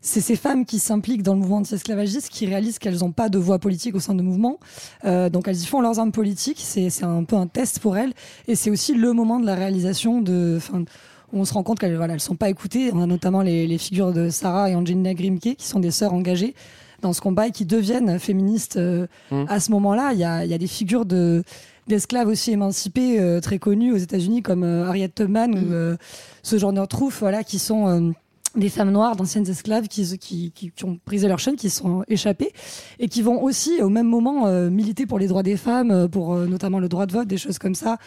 c'est 0.00 0.20
ces 0.20 0.36
femmes 0.36 0.64
qui 0.64 0.78
s'impliquent 0.78 1.22
dans 1.22 1.34
le 1.34 1.40
mouvement 1.40 1.58
anti-esclavagiste 1.58 2.28
qui 2.30 2.46
réalisent 2.46 2.78
qu'elles 2.78 2.98
n'ont 2.98 3.12
pas 3.12 3.28
de 3.28 3.38
voix 3.38 3.58
politique 3.58 3.94
au 3.94 4.00
sein 4.00 4.14
du 4.14 4.22
mouvement. 4.22 4.58
Euh, 5.04 5.28
donc 5.28 5.48
elles 5.48 5.60
y 5.60 5.66
font 5.66 5.80
leurs 5.80 5.98
armes 5.98 6.12
politiques. 6.12 6.60
C'est 6.60 7.02
un 7.02 7.24
peu 7.24 7.36
un 7.36 7.46
test 7.46 7.80
pour 7.80 7.96
elles. 7.96 8.12
Et 8.48 8.54
c'est 8.54 8.70
aussi 8.70 8.94
le 8.94 9.12
moment 9.12 9.40
de 9.40 9.46
la 9.46 9.54
réalisation 9.54 10.20
de. 10.20 10.58
On 11.32 11.44
se 11.44 11.52
rend 11.52 11.62
compte 11.62 11.78
qu'elles 11.78 11.96
voilà, 11.96 12.14
elles 12.14 12.20
sont 12.20 12.34
pas 12.34 12.50
écoutées. 12.50 12.90
On 12.92 13.00
a 13.02 13.06
notamment 13.06 13.42
les, 13.42 13.66
les 13.66 13.78
figures 13.78 14.12
de 14.12 14.30
Sarah 14.30 14.68
et 14.70 14.74
Angelina 14.74 15.14
Grimke, 15.14 15.54
qui 15.56 15.66
sont 15.66 15.78
des 15.78 15.92
sœurs 15.92 16.12
engagées 16.12 16.54
dans 17.02 17.12
ce 17.12 17.20
combat 17.20 17.46
et 17.46 17.50
qui 17.50 17.64
deviennent 17.64 18.18
féministes 18.18 18.76
euh, 18.76 19.06
Mmh. 19.30 19.44
à 19.48 19.60
ce 19.60 19.70
moment-là. 19.70 20.10
Il 20.12 20.18
y 20.18 20.24
a, 20.24 20.44
il 20.44 20.50
y 20.50 20.54
a 20.54 20.58
des 20.58 20.66
figures 20.66 21.06
de 21.06 21.42
d'esclaves 21.86 22.28
aussi 22.28 22.52
émancipés 22.52 23.18
euh, 23.20 23.40
très 23.40 23.58
connus 23.58 23.92
aux 23.92 23.96
États-Unis 23.96 24.42
comme 24.42 24.62
euh, 24.62 24.86
Harriet 24.86 25.08
Tubman 25.08 25.52
ou 25.52 25.72
euh, 25.72 25.96
ce 26.42 26.56
genre 26.56 26.72
de 26.72 26.84
Truth, 26.86 27.14
voilà, 27.18 27.42
qui 27.42 27.58
sont 27.58 28.12
des 28.56 28.68
femmes 28.68 28.90
noires, 28.90 29.14
d'anciennes 29.14 29.48
esclaves 29.48 29.86
qui, 29.86 30.18
qui, 30.18 30.52
qui, 30.52 30.84
ont 30.84 30.98
brisé 31.06 31.28
leur 31.28 31.38
chaîne, 31.38 31.56
qui 31.56 31.70
sont 31.70 32.02
échappées 32.08 32.52
et 32.98 33.08
qui 33.08 33.22
vont 33.22 33.42
aussi 33.42 33.80
au 33.80 33.88
même 33.88 34.08
moment 34.08 34.46
euh, 34.46 34.70
militer 34.70 35.06
pour 35.06 35.18
les 35.18 35.28
droits 35.28 35.42
des 35.42 35.56
femmes, 35.56 35.90
euh, 35.90 36.08
pour 36.08 36.34
euh, 36.34 36.46
notamment 36.46 36.80
le 36.80 36.88
droit 36.88 37.06
de 37.06 37.12
vote, 37.12 37.28
des 37.28 37.38
choses 37.38 37.58
comme 37.58 37.74
ça. 37.74 37.98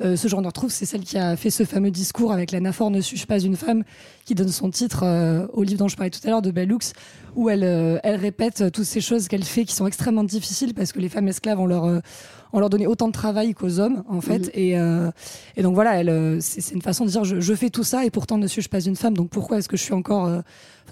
Ce 0.00 0.26
genre 0.26 0.42
de 0.42 0.48
retrouve, 0.48 0.72
c'est 0.72 0.84
celle 0.84 1.02
qui 1.02 1.16
a 1.16 1.36
fait 1.36 1.50
ce 1.50 1.62
fameux 1.62 1.92
discours 1.92 2.32
avec 2.32 2.50
la 2.50 2.58
Nafor 2.58 2.90
ne 2.90 3.00
suis-je 3.00 3.24
pas 3.24 3.38
une 3.38 3.54
femme, 3.54 3.84
qui 4.24 4.34
donne 4.34 4.48
son 4.48 4.68
titre 4.68 5.04
au 5.52 5.62
livre 5.62 5.78
dont 5.78 5.86
je 5.86 5.94
parlais 5.94 6.10
tout 6.10 6.18
à 6.24 6.30
l'heure 6.30 6.42
de 6.42 6.50
Bell 6.50 6.72
Hooks, 6.72 6.86
où 7.36 7.48
elle, 7.48 7.62
elle 8.02 8.16
répète 8.16 8.72
toutes 8.72 8.84
ces 8.84 9.00
choses 9.00 9.28
qu'elle 9.28 9.44
fait 9.44 9.64
qui 9.64 9.76
sont 9.76 9.86
extrêmement 9.86 10.24
difficiles 10.24 10.74
parce 10.74 10.90
que 10.90 10.98
les 10.98 11.08
femmes 11.08 11.28
esclaves 11.28 11.60
ont 11.60 11.66
leur, 11.66 12.02
on 12.52 12.60
leur 12.60 12.68
donnait 12.70 12.86
autant 12.86 13.08
de 13.08 13.12
travail 13.12 13.54
qu'aux 13.54 13.78
hommes 13.80 14.02
en 14.08 14.20
fait 14.20 14.42
Mhm. 14.46 14.50
et, 14.54 14.78
euh, 14.78 15.10
et 15.56 15.62
donc 15.62 15.74
voilà 15.74 15.98
elle, 16.00 16.08
euh, 16.10 16.38
c'est 16.40 16.60
c'est 16.60 16.74
une 16.74 16.82
façon 16.82 17.04
de 17.04 17.10
dire 17.10 17.24
je, 17.24 17.40
je 17.40 17.54
fais 17.54 17.70
tout 17.70 17.84
ça 17.84 18.04
et 18.04 18.10
pourtant 18.10 18.38
ne 18.38 18.46
suis-je 18.46 18.68
pas 18.68 18.80
une 18.80 18.96
femme 18.96 19.16
donc 19.16 19.30
pourquoi 19.30 19.58
est-ce 19.58 19.68
que 19.68 19.76
je 19.76 19.82
suis 19.82 19.94
encore 19.94 20.26
euh, 20.26 20.40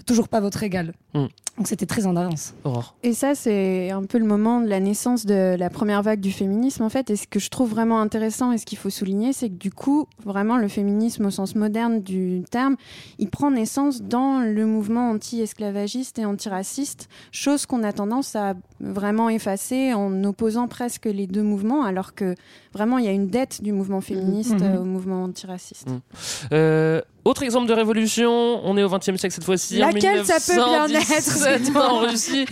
toujours 0.05 0.27
pas 0.27 0.39
votre 0.39 0.63
égale? 0.63 0.93
Mm. 1.13 1.25
Donc 1.61 1.67
c'était 1.67 1.85
très 1.85 2.07
en 2.07 2.15
avance 2.15 2.55
Aurore. 2.63 2.95
Et 3.03 3.13
ça, 3.13 3.35
c'est 3.35 3.91
un 3.91 4.01
peu 4.01 4.17
le 4.17 4.25
moment 4.25 4.61
de 4.61 4.67
la 4.67 4.79
naissance 4.79 5.27
de 5.27 5.55
la 5.55 5.69
première 5.69 6.01
vague 6.01 6.19
du 6.19 6.31
féminisme, 6.31 6.81
en 6.81 6.89
fait. 6.89 7.11
Et 7.11 7.15
ce 7.15 7.27
que 7.27 7.39
je 7.39 7.51
trouve 7.51 7.69
vraiment 7.69 8.01
intéressant 8.01 8.51
et 8.51 8.57
ce 8.57 8.65
qu'il 8.65 8.79
faut 8.79 8.89
souligner, 8.89 9.31
c'est 9.31 9.49
que 9.49 9.59
du 9.59 9.69
coup, 9.69 10.07
vraiment, 10.25 10.57
le 10.57 10.67
féminisme 10.67 11.27
au 11.27 11.29
sens 11.29 11.53
moderne 11.53 12.01
du 12.01 12.41
terme, 12.49 12.77
il 13.19 13.29
prend 13.29 13.51
naissance 13.51 14.01
dans 14.01 14.39
le 14.39 14.65
mouvement 14.65 15.11
anti-esclavagiste 15.11 16.17
et 16.17 16.25
antiraciste, 16.25 17.09
chose 17.31 17.67
qu'on 17.67 17.83
a 17.83 17.93
tendance 17.93 18.35
à 18.35 18.55
vraiment 18.79 19.29
effacer 19.29 19.93
en 19.93 20.23
opposant 20.23 20.67
presque 20.67 21.05
les 21.05 21.27
deux 21.27 21.43
mouvements, 21.43 21.83
alors 21.83 22.15
que 22.15 22.33
vraiment, 22.73 22.97
il 22.97 23.05
y 23.05 23.07
a 23.07 23.11
une 23.11 23.27
dette 23.27 23.61
du 23.61 23.71
mouvement 23.71 24.01
féministe 24.01 24.63
euh, 24.63 24.79
au 24.79 24.83
mouvement 24.83 25.25
antiraciste. 25.25 25.89
Euh, 26.53 27.01
autre 27.25 27.43
exemple 27.43 27.67
de 27.67 27.73
révolution, 27.73 28.31
on 28.63 28.77
est 28.77 28.83
au 28.83 28.89
XXe 28.89 29.15
siècle 29.17 29.31
cette 29.31 29.43
fois-ci. 29.43 29.77
Laquelle 29.77 30.25
ça 30.25 30.35
peut 30.35 30.53
bien 30.63 30.85
être 30.85 30.89
1917, 30.89 31.75
en 31.75 31.99
Russie. 31.99 32.45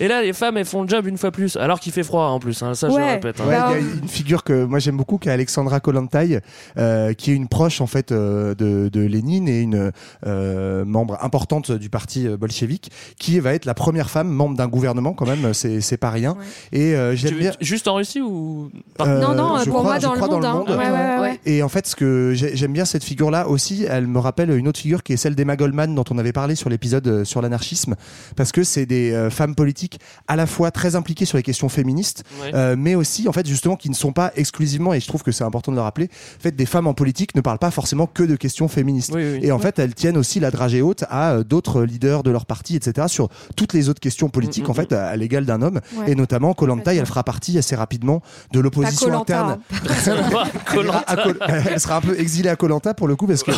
Et 0.00 0.08
là, 0.08 0.22
les 0.22 0.32
femmes, 0.32 0.56
elles 0.56 0.64
font 0.64 0.82
le 0.82 0.88
job 0.88 1.06
une 1.06 1.18
fois 1.18 1.30
plus, 1.30 1.56
alors 1.56 1.80
qu'il 1.80 1.92
fait 1.92 2.02
froid 2.02 2.26
en 2.28 2.38
plus. 2.38 2.62
hein, 2.62 2.74
ça, 2.74 2.88
je 2.88 2.94
le 2.96 3.02
Ouais. 3.02 3.12
répète. 3.14 3.40
hein. 3.40 3.46
Ouais, 3.48 3.56
il 3.70 3.72
y 3.72 3.74
a 3.74 3.78
une 4.02 4.08
figure 4.08 4.42
que 4.44 4.64
moi 4.64 4.78
j'aime 4.78 4.96
beaucoup, 4.96 5.18
qui 5.18 5.28
est 5.28 5.32
Alexandra 5.32 5.80
Kollontai, 5.80 6.40
euh, 6.78 7.12
qui 7.12 7.30
est 7.30 7.34
une 7.34 7.48
proche 7.48 7.80
en 7.80 7.86
fait 7.86 8.12
euh, 8.12 8.54
de, 8.54 8.88
de 8.88 9.00
Lénine 9.00 9.48
et 9.48 9.60
une 9.60 9.92
euh, 10.26 10.84
membre 10.84 11.18
importante 11.22 11.70
du 11.72 11.90
parti 11.90 12.26
bolchevique, 12.28 12.90
qui 13.18 13.38
va 13.40 13.52
être 13.54 13.64
la 13.64 13.74
première 13.74 14.08
femme 14.10 14.28
membre 14.28 14.56
d'un 14.56 14.68
gouvernement 14.68 15.12
quand 15.12 15.26
même, 15.26 15.52
c'est 15.54 15.80
c'est 15.80 15.96
pas 15.98 16.10
rien. 16.10 16.36
Et 16.72 16.94
euh, 16.94 17.12
Tu 17.12 17.18
j'aime 17.18 17.34
bien. 17.38 17.52
Juste 17.60 17.86
en 17.88 17.94
Russie 17.96 18.20
ou 18.20 18.70
Euh, 19.00 19.20
Non, 19.20 19.34
non, 19.34 19.56
pour 19.64 19.74
crois- 19.74 19.82
moi, 19.82 19.98
dans 19.98 20.14
le 20.14 20.20
monde. 20.20 20.44
hein. 20.44 20.64
Ouais, 20.68 20.76
ouais, 20.76 21.18
ouais. 21.20 21.40
Et 21.46 21.62
en 21.62 21.68
fait, 21.68 21.86
ce 21.86 21.96
que 21.96 22.32
j'ai- 22.34 22.56
j'aime 22.56 22.72
bien 22.72 22.84
cette 22.84 23.04
figure-là 23.04 23.48
aussi, 23.48 23.84
elle 23.88 24.05
me 24.10 24.18
rappelle 24.18 24.50
une 24.50 24.68
autre 24.68 24.78
figure 24.80 25.02
qui 25.02 25.12
est 25.12 25.16
celle 25.16 25.34
d'Emma 25.34 25.56
Goldman 25.56 25.94
dont 25.94 26.04
on 26.10 26.18
avait 26.18 26.32
parlé 26.32 26.54
sur 26.54 26.68
l'épisode 26.70 27.06
euh, 27.08 27.24
sur 27.24 27.42
l'anarchisme, 27.42 27.94
parce 28.36 28.52
que 28.52 28.64
c'est 28.64 28.86
des 28.86 29.12
euh, 29.12 29.30
femmes 29.30 29.54
politiques 29.54 30.00
à 30.28 30.36
la 30.36 30.46
fois 30.46 30.70
très 30.70 30.96
impliquées 30.96 31.24
sur 31.24 31.36
les 31.36 31.42
questions 31.42 31.68
féministes, 31.68 32.24
Ouais. 32.42 32.50
euh, 32.54 32.76
mais 32.78 32.94
aussi 32.94 33.28
en 33.28 33.32
fait 33.32 33.46
justement 33.46 33.76
qui 33.76 33.88
ne 33.90 33.94
sont 33.94 34.12
pas 34.12 34.32
exclusivement, 34.36 34.92
et 34.94 35.00
je 35.00 35.06
trouve 35.06 35.22
que 35.22 35.32
c'est 35.32 35.44
important 35.44 35.72
de 35.72 35.76
le 35.76 35.82
rappeler, 35.82 36.06
en 36.38 36.42
fait 36.42 36.52
des 36.56 36.66
femmes 36.66 36.86
en 36.86 36.94
politique 36.94 37.34
ne 37.34 37.40
parlent 37.40 37.58
pas 37.58 37.70
forcément 37.70 38.06
que 38.06 38.22
de 38.22 38.36
questions 38.36 38.68
féministes. 38.68 39.12
Oui, 39.14 39.22
oui. 39.34 39.38
Et 39.42 39.52
en 39.52 39.56
Ouais. 39.56 39.62
fait, 39.62 39.78
elles 39.78 39.94
tiennent 39.94 40.16
aussi 40.16 40.40
la 40.40 40.50
dragée 40.50 40.82
haute 40.82 41.04
à 41.08 41.32
euh, 41.32 41.44
d'autres 41.44 41.82
leaders 41.82 42.22
de 42.22 42.30
leur 42.30 42.46
parti, 42.46 42.76
etc. 42.76 43.06
sur 43.08 43.28
toutes 43.56 43.72
les 43.72 43.88
autres 43.88 44.00
questions 44.00 44.28
politiques 44.28 44.66
Mm, 44.66 44.70
en 44.70 44.74
fait 44.74 44.92
à, 44.92 45.06
à 45.08 45.16
l'égal 45.16 45.44
d'un 45.44 45.60
homme. 45.62 45.80
Ouais. 45.96 46.12
Et 46.12 46.14
notamment 46.14 46.54
Kollontai, 46.54 46.96
elle 46.96 47.06
fera 47.06 47.24
partie 47.24 47.56
assez 47.58 47.74
rapidement 47.76 48.22
de 48.52 48.60
l'opposition 48.60 49.18
interne. 49.20 49.58
hein. 49.72 49.76
Elle 51.66 51.80
sera 51.80 51.96
un 51.96 52.00
peu 52.00 52.18
exilée 52.18 52.48
à 52.48 52.56
Colanta 52.56 52.94
pour 52.94 53.08
le 53.08 53.16
coup 53.16 53.26
parce 53.26 53.42
que 53.42 53.50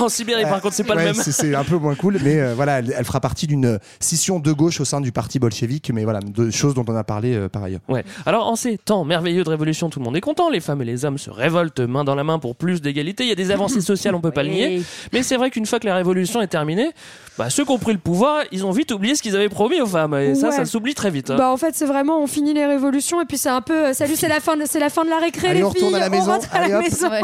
Par 0.45 0.61
contre, 0.61 0.75
c'est 0.75 0.85
pas 0.85 0.95
le 0.95 1.05
même. 1.05 1.15
c'est- 1.15 1.55
un 1.55 1.65
peu 1.65 1.77
moins 1.77 1.95
cool, 1.95 2.19
mais 2.23 2.39
euh, 2.41 2.53
voilà, 2.55 2.79
elle, 2.81 2.95
elle 2.97 3.05
fera 3.05 3.21
partie 3.21 3.47
d'une 3.47 3.79
scission 4.01 4.39
de 4.39 4.53
gauche 4.53 4.81
au 4.81 4.85
sein 4.85 5.01
du 5.01 5.13
parti 5.13 5.39
bolchevique, 5.39 5.91
mais 5.93 6.05
voilà, 6.05 6.21
de 6.21 6.51
choses 6.51 6.75
dont 6.75 6.85
on 6.89 6.95
a 6.97 7.05
parlé 7.05 7.35
euh, 7.35 7.49
par 7.49 7.63
ailleurs. 7.65 7.81
Ouais. 7.89 8.05
Alors 8.27 8.47
en 8.49 8.57
ces 8.57 8.79
temps 8.79 9.05
merveilleux 9.05 9.45
de 9.45 9.49
révolution, 9.51 9.89
tout 9.91 9.99
le 9.99 10.05
monde 10.05 10.17
est 10.17 10.21
content. 10.21 10.51
Les 10.51 10.61
femmes 10.61 10.83
et 10.83 10.85
les 10.85 11.05
hommes 11.05 11.19
se 11.19 11.31
révoltent 11.31 11.81
main 11.81 12.05
dans 12.05 12.15
la 12.15 12.25
main 12.25 12.39
pour 12.39 12.55
plus 12.57 12.81
d'égalité. 12.83 13.25
Il 13.25 13.29
y 13.29 13.33
a 13.33 13.37
des 13.37 13.51
avancées 13.51 13.81
sociales, 13.81 14.15
on 14.15 14.21
peut 14.21 14.31
pas 14.31 14.43
le 14.43 14.51
nier. 14.51 14.83
Mais 15.13 15.23
c'est 15.23 15.37
vrai 15.37 15.51
qu'une 15.51 15.67
fois 15.67 15.81
que 15.81 15.87
la 15.87 15.95
révolution 15.97 16.41
est 16.43 16.47
terminée, 16.49 16.91
bah, 17.39 17.51
ceux 17.51 17.65
qui 17.65 17.71
ont 17.71 17.79
pris 17.79 17.93
le 17.93 17.99
pouvoir, 17.99 18.43
ils 18.53 18.67
ont 18.67 18.71
vite 18.73 18.91
oublié 18.93 19.15
ce 19.15 19.23
qu'ils 19.23 19.37
avaient 19.37 19.49
promis 19.49 19.81
aux 19.81 19.87
femmes. 19.87 20.15
Et 20.15 20.35
ça, 20.35 20.49
Ouais. 20.49 20.57
ça 20.57 20.65
s'oublie 20.65 20.95
très 20.95 21.11
vite. 21.11 21.31
hein. 21.31 21.37
Bah 21.37 21.51
en 21.51 21.57
fait 21.57 21.75
c'est 21.75 21.87
vraiment 21.87 22.21
on 22.23 22.27
finit 22.27 22.53
les 22.55 22.67
révolutions 22.67 23.21
et 23.21 23.25
puis 23.25 23.39
c'est 23.39 23.49
un 23.49 23.61
peu 23.61 23.87
euh, 23.89 23.93
salut 23.93 24.17
c'est 24.17 24.29
la 24.29 24.41
fin 24.41 24.55
c'est 24.67 24.81
la 24.81 24.91
fin 24.91 25.05
de 25.05 25.11
la 25.11 25.19
récré 25.19 25.49
Allez, 25.49 25.59
les 25.59 25.65
on 25.65 25.69
retourne 25.69 25.89
filles 25.93 25.97
à 25.97 26.01
la 26.01 26.09
maison, 26.09 26.31
on 26.31 26.33
rentre 26.33 26.49
à 26.55 26.59
allez, 26.59 26.73
la 26.73 26.79
hop. 26.79 26.85
maison 26.85 27.09
Ouais. 27.11 27.21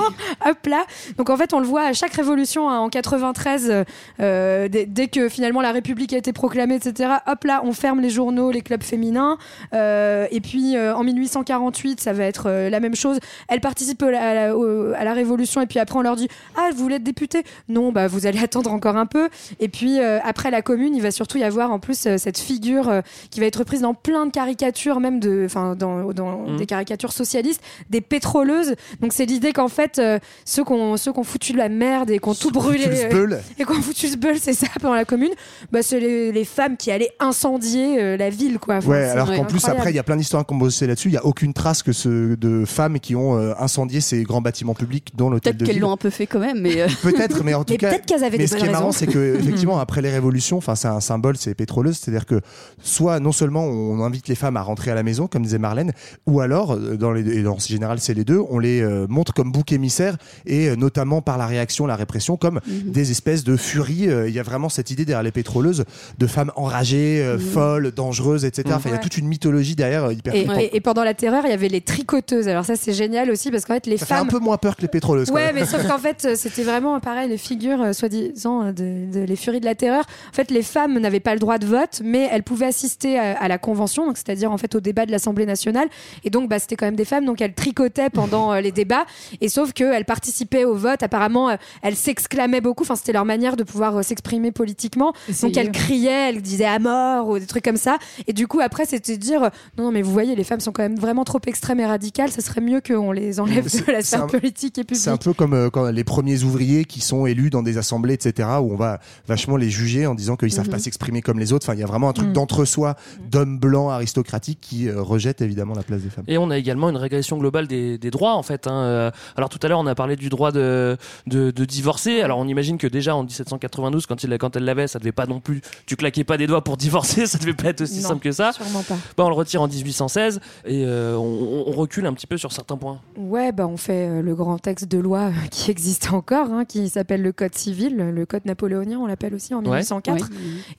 hop 0.51 0.67
là 0.67 0.85
donc 1.19 1.31
en 1.31 1.37
fait 1.37 1.53
on 1.53 1.59
le 1.61 1.67
voit 1.67 1.83
à 1.87 1.93
chaque 1.93 2.13
révolution 2.15 2.69
hein, 2.71 2.79
en 2.79 2.89
93 3.05 3.85
euh, 4.21 4.69
dès, 4.69 4.87
dès 4.87 5.09
que 5.09 5.29
finalement 5.29 5.61
la 5.61 5.73
République 5.73 6.13
a 6.13 6.17
été 6.17 6.33
proclamée 6.33 6.75
etc 6.77 7.11
hop 7.27 7.45
là 7.45 7.63
on 7.65 7.73
ferme 7.73 8.01
les 8.01 8.11
journaux 8.11 8.51
les 8.51 8.63
clubs 8.63 8.83
féminins. 8.83 9.39
Euh, 9.73 10.27
et 10.31 10.41
puis 10.41 10.77
euh, 10.77 10.95
en 10.95 11.05
1848 11.05 12.01
ça 12.01 12.13
va 12.13 12.25
être 12.25 12.49
euh, 12.49 12.71
la 12.71 12.81
même 12.81 12.95
chose. 12.95 13.19
Elles 13.49 13.61
participent 13.61 14.03
à 14.03 14.11
la, 14.11 14.53
à 14.53 15.13
révolution 15.15 15.61
et 15.61 15.67
puis 15.67 15.79
après 15.79 15.99
on 15.99 16.03
leur 16.03 16.17
dit 16.17 16.29
ah 16.57 16.71
vous 16.75 16.83
voulez 16.83 16.97
être 16.97 17.03
député 17.03 17.45
non 17.69 17.93
bah 17.93 18.07
vous 18.07 18.27
allez 18.27 18.39
attendre 18.41 18.73
encore 18.73 18.97
un 18.97 19.07
peu. 19.07 19.29
Et 19.61 19.69
puis 19.69 20.01
euh, 20.01 20.19
après 20.25 20.51
la 20.51 20.63
commune 20.63 20.95
il 20.95 21.03
va 21.03 21.11
surtout 21.11 21.39
y 21.39 21.45
avoir 21.45 21.71
en 21.73 21.79
plus 21.79 22.07
euh, 22.07 22.17
cette 22.19 22.39
figure 22.39 22.89
euh, 22.89 23.01
qui 23.31 23.41
va 23.41 23.47
être 23.47 23.57
reprise 23.57 23.81
dans 23.81 23.95
plein 23.95 24.27
de 24.27 24.31
caricatures 24.31 25.01
même 25.01 25.21
de 25.21 25.43
enfin 25.47 25.75
dans, 25.75 26.13
dans 26.13 26.45
Mhm. 26.45 26.57
des 26.57 26.67
caricatures 26.67 27.13
socialistes 27.13 27.63
des 27.91 28.01
pétroleuses. 28.01 28.75
Donc 29.01 29.13
c'est 29.13 29.27
l'idée 29.27 29.53
qu'en 29.53 29.69
fait 29.69 29.99
euh, 29.99 30.19
ceux 30.45 30.65
qu'on 30.65 30.97
ceux 30.97 31.13
qu'on 31.13 31.25
foutu 31.25 31.53
de 31.53 31.59
la 31.59 31.69
merde 31.69 32.11
et 32.11 32.19
qu'on 32.19 32.35
tout 32.35 32.51
brûlé 32.51 32.87
euh, 32.97 33.39
et 33.59 33.65
qu'on 33.65 33.75
foutu 33.75 34.09
ce 34.09 34.17
beul 34.17 34.37
c'est 34.41 34.53
ça 34.55 34.67
pendant 34.81 34.95
la 34.95 35.05
commune 35.05 35.31
bah 35.73 35.81
c'est 35.83 36.01
les, 36.01 36.33
les 36.33 36.45
femmes 36.45 36.77
qui 36.77 36.91
allaient 36.91 37.11
incendier 37.21 38.01
euh, 38.01 38.17
la 38.17 38.31
ville 38.31 38.59
quoi 38.59 38.77
Enfin, 38.77 38.89
Ouais, 38.91 39.05
alors 39.05 39.33
qu'en 39.33 39.45
plus 39.45 39.65
après 39.67 39.91
il 39.91 39.97
y 39.97 39.99
a 39.99 40.03
plein 40.03 40.17
d'histoires 40.17 40.45
qu'on 40.47 40.57
bossé 40.57 40.87
là-dessus. 40.87 41.09
Il 41.09 41.15
y 41.15 41.19
a 41.19 41.25
aucune 41.27 41.53
trace 41.53 41.83
que 41.83 41.93
ce 41.93 42.35
de 42.35 42.65
femmes 42.65 42.99
qui 43.01 43.15
ont 43.17 43.37
euh, 43.39 43.53
incendié 43.59 44.01
ces 44.01 44.23
grands 44.23 44.41
bâtiments 44.41 44.75
publics, 44.75 45.13
dont 45.17 45.31
l'hôtel 45.31 45.53
Peut-être 45.53 45.61
de 45.61 45.65
qu'elles 45.67 45.75
ville. 45.75 45.83
l'ont 45.83 45.93
un 45.93 45.97
peu 45.97 46.11
fait 46.11 46.27
quand 46.27 46.39
même, 46.41 46.61
mais. 46.61 46.81
euh, 46.83 46.89
Peut-être, 47.03 47.43
mais 47.45 47.55
en 47.55 47.65
tout 47.65 47.73
Mais 47.73 47.79
cas. 47.79 47.91
peut-être 47.91 48.07
qu'elles 48.07 48.25
avaient 48.25 48.39
mais 48.39 48.45
des 48.45 48.47
ce 48.47 48.57
qui 48.57 48.65
est 48.67 48.71
marrant, 48.71 48.93
c'est 48.93 49.07
que 49.07 49.37
effectivement 49.37 49.79
après 49.79 50.01
les 50.03 50.11
révolutions, 50.11 50.57
enfin 50.59 50.75
c'est 50.75 50.89
un 50.89 51.01
symbole, 51.01 51.37
c'est 51.37 51.55
pétroleuse, 51.55 51.99
c'est-à-dire 51.99 52.27
que 52.27 52.41
soit 52.83 53.21
non 53.21 53.33
seulement 53.33 53.65
on 53.65 54.01
invite 54.03 54.29
les 54.29 54.35
femmes 54.35 54.57
à 54.57 54.63
rentrer 54.63 54.91
à 54.91 54.95
la 54.95 55.03
maison, 55.03 55.27
comme 55.27 55.43
disait 55.43 55.59
Marlène, 55.59 55.93
ou 56.27 56.41
alors 56.41 56.77
dans 56.77 57.13
les 57.13 57.25
et 57.39 57.43
dans 57.43 57.59
ce 57.59 57.69
général 57.69 57.99
c'est 58.01 58.15
les 58.15 58.25
deux, 58.25 58.41
on 58.51 58.59
les 58.59 58.81
euh, 58.83 59.07
montre 59.09 59.33
comme 59.33 59.51
bouc 59.53 59.73
émissaire 59.73 60.17
et 60.47 60.69
euh, 60.69 60.77
notamment 60.77 61.23
par 61.23 61.39
la 61.39 61.47
réaction, 61.47 61.87
la 61.87 61.97
répression, 61.97 62.37
comme 62.37 62.61
Mhm. 62.85 62.93
des 62.93 63.11
espèces 63.11 63.45
de 63.45 63.57
furies. 63.57 64.09
Euh, 64.09 64.29
Il 64.29 64.35
y 64.35 64.39
a 64.39 64.43
vraiment 64.43 64.69
cette 64.69 64.91
idée 64.91 65.05
derrière 65.05 65.23
les 65.23 65.31
pétroleuses 65.33 65.85
de 66.19 66.27
femmes 66.27 66.51
enragées, 66.57 67.23
euh, 67.23 67.35
Mhm. 67.35 67.41
folles, 67.41 67.93
dangereuses, 67.93 68.45
etc. 68.45 68.75
Enfin 68.77 68.89
il 68.91 68.93
y 68.93 68.97
a 68.97 68.99
toute 68.99 69.17
une 69.17 69.27
mythologie 69.29 69.75
derrière 69.77 70.05
euh, 70.05 70.13
hyper 70.13 70.35
et, 70.35 70.39
flippante. 70.45 70.59
et- 70.61 70.77
et 70.77 70.81
pendant 70.81 71.05
la 71.05 71.15
terreur, 71.15 71.43
il 71.47 71.51
y 71.51 71.53
avait 71.53 71.69
les 71.69 71.81
tricoteuses. 71.81 72.49
Alors 72.49 72.65
ça, 72.65 72.77
c'est 72.77 72.93
génial 72.93 73.31
aussi 73.31 73.51
parce 73.51 73.65
qu'en 73.65 73.75
fait, 73.75 73.87
les 73.87 73.97
Ça 73.99 74.07
fait 74.07 74.15
un 74.15 74.19
femmes. 74.19 74.29
peu 74.29 74.39
moins 74.39 74.57
peur 74.57 74.77
que 74.77 74.83
les 74.83 74.89
pétroleuses. 74.89 75.31
Ouais, 75.31 75.53
mais 75.53 75.65
sauf 75.67 75.87
qu'en 75.87 75.99
fait, 75.99 76.37
c'était 76.37 76.63
vraiment 76.65 76.99
pareil, 77.01 77.29
les 77.29 77.39
figures, 77.39 77.95
soi-disant, 77.95 78.73
de, 78.73 79.11
de 79.13 79.21
les 79.21 79.37
furies 79.37 79.61
de 79.61 79.65
la 79.65 79.75
terreur. 79.75 80.05
En 80.31 80.33
fait, 80.33 80.51
les 80.51 80.63
femmes 80.63 80.99
n'avaient 80.99 81.21
pas 81.21 81.35
le 81.35 81.41
droit 81.41 81.59
de 81.59 81.67
vote, 81.67 82.01
mais 82.05 82.29
elles 82.33 82.43
pouvaient 82.43 82.67
assister 82.67 83.19
à, 83.19 83.39
à 83.39 83.49
la 83.49 83.59
convention, 83.59 84.13
c'est-à-dire 84.15 84.51
en 84.51 84.59
fait 84.59 84.75
au 84.75 84.81
débat 84.81 85.07
de 85.07 85.11
l'Assemblée 85.13 85.47
nationale. 85.47 85.89
Et 86.25 86.31
donc, 86.31 86.49
bah, 86.49 86.59
c'était 86.59 86.77
quand 86.77 86.87
même 86.87 86.97
des 86.97 87.05
femmes, 87.05 87.25
donc 87.25 87.41
elles 87.41 87.55
tricotaient 87.55 88.11
pendant 88.11 88.55
les 88.55 88.73
débats. 88.73 89.05
Et 89.41 89.49
sauf 89.49 89.73
qu'elles 89.73 90.05
participaient 90.05 90.65
au 90.65 90.75
vote. 90.75 91.03
Apparemment, 91.03 91.57
elles 91.83 91.97
s'exclamaient 91.97 92.61
beaucoup 92.61 92.74
beaucoup. 92.75 92.83
Enfin, 92.85 92.97
c'était 92.97 93.13
leur 93.13 93.25
manière 93.25 93.57
de 93.57 93.63
pouvoir 93.63 93.97
euh, 93.97 94.03
s'exprimer 94.03 94.51
politiquement. 94.53 95.13
Essayer. 95.29 95.53
Donc, 95.53 95.57
elles 95.65 95.73
criaient, 95.73 96.31
elles 96.31 96.43
disaient 96.43 96.65
à 96.65 96.79
mort 96.79 97.29
ou 97.29 97.39
des 97.39 97.47
trucs 97.47 97.65
comme 97.65 97.77
ça. 97.77 97.99
Et 98.27 98.33
du 98.33 98.47
coup, 98.49 98.61
après, 98.61 98.85
c'était 98.85 99.17
de 99.17 99.21
dire 99.21 99.45
euh, 99.45 99.49
non, 99.79 99.85
non, 99.85 99.93
mais 99.93 100.03
vous 100.03 100.13
voyez, 100.13 100.35
les 100.35 100.45
femmes 100.45 100.61
sont 100.61 100.73
quand 100.73 100.83
même 100.83 100.97
vraiment 100.99 101.25
trop 101.25 101.39
extrêmes 101.47 101.81
et 101.81 101.87
radicales. 101.87 102.31
Ça 102.31 102.41
serait 102.43 102.61
mieux 102.61 102.81
qu'on 102.81 103.13
les 103.13 103.39
enlève 103.41 103.65
de 103.87 103.93
la 103.93 104.03
sphère 104.03 104.25
un- 104.25 104.27
politique 104.27 104.79
et 104.79 104.85
publique. 104.85 105.03
C'est 105.03 105.11
un 105.11 105.17
peu 105.17 105.33
comme 105.33 105.55
euh, 105.55 105.71
quand 105.71 105.89
les 105.91 106.05
premiers 106.05 106.43
ouvriers 106.43 106.85
qui 106.85 107.01
sont 107.01 107.27
élus 107.27 107.51
dans 107.51 107.63
des 107.63 107.79
assemblées, 107.79 108.15
etc., 108.15 108.49
où 108.61 108.73
on 108.73 108.77
va 108.77 108.99
vachement 109.29 109.57
les 109.57 109.71
juger 109.71 110.07
en 110.07 110.15
disant 110.15 110.37
qu'ils 110.37 110.53
savent 110.53 110.67
Mhm. 110.67 110.73
pas 110.73 110.79
s'exprimer 110.79 111.23
comme 111.23 111.39
les 111.39 111.53
autres. 111.53 111.67
Enfin, 111.67 111.75
il 111.75 111.81
y 111.81 111.85
a 111.85 111.87
vraiment 111.87 112.09
un 112.09 112.13
truc 112.13 112.29
Mhm. 112.29 112.35
d'entre-soi 112.35 112.97
d'hommes 113.31 113.59
blancs 113.59 113.91
aristocratiques 113.93 114.59
qui 114.61 114.89
euh, 114.89 115.01
rejettent 115.01 115.43
évidemment 115.43 115.75
la 115.75 115.83
place 115.83 116.01
des 116.03 116.11
femmes. 116.11 116.25
Et 116.29 116.39
on 116.39 116.51
a 116.51 116.59
également 116.59 116.89
une 116.91 116.97
régression 116.97 117.37
globale 117.39 117.67
des, 117.67 117.99
des 117.99 118.11
droits 118.11 118.35
en 118.35 118.43
fait. 118.43 118.67
hein. 118.67 119.11
Alors 119.37 119.49
tout 119.49 119.59
à 119.63 119.69
l'heure 119.69 119.79
on 119.79 119.87
a 119.87 119.95
parlé 119.95 120.17
du 120.17 120.29
droit 120.29 120.53
de, 120.53 120.97
de, 121.27 121.51
de 121.51 121.65
divorcer. 121.65 122.21
Alors 122.23 122.39
on 122.39 122.49
imagine 122.55 122.79
que 122.79 122.87
déjà 122.87 123.15
en 123.17 123.23
1792 123.25 124.07
quand, 124.07 124.23
il, 124.25 124.39
quand 124.39 124.57
elle 124.57 124.65
l'avait 124.65 124.87
ça 124.87 124.99
devait 124.99 125.13
pas 125.13 125.27
non 125.27 125.41
plus, 125.41 125.61
tu 125.87 125.97
claquais 125.97 126.25
pas 126.25 126.37
des 126.37 126.47
doigts 126.47 126.63
pour 126.65 126.77
divorcer, 126.77 127.27
ça 127.27 127.39
devait 127.39 127.53
pas 127.55 127.69
être 127.69 127.81
aussi 127.83 128.01
Non, 128.01 128.09
simple 128.11 128.21
que 128.23 128.33
ça. 128.33 128.53
Sûrement 128.53 128.83
pas. 128.83 128.97
Bah, 129.17 129.25
on 129.25 129.29
le 129.29 129.35
retire 129.35 129.61
en 129.63 129.69
1816 129.69 130.41
et 130.65 130.85
euh, 130.87 131.17
on, 131.17 131.65
on 131.69 131.73
recule 131.73 132.07
un 132.07 132.13
petit 132.13 132.27
peu 132.27 132.37
sur 132.39 132.53
certains 132.53 132.77
points. 132.77 133.01
Ouais, 133.17 133.53
bah 133.53 133.67
on 133.67 133.77
fait 133.77 134.09
euh, 134.09 134.23
le 134.23 134.35
grand 134.35 134.59
texte 134.59 134.87
de 134.89 134.99
loi 134.99 135.19
euh, 135.25 135.33
qui 135.51 135.71
existe 135.71 136.13
encore, 136.13 136.53
hein, 136.53 136.65
qui 136.65 136.89
s'appelle 136.89 137.23
le 137.23 137.33
Code 137.33 137.55
civil, 137.55 137.97
le 137.97 138.27
Code 138.27 138.45
napoléonien, 138.47 138.99
on 138.99 139.07
l'appelle 139.07 139.35
aussi 139.35 139.53
en 139.55 139.63
Ouais. 139.65 139.79
1804, 139.81 140.31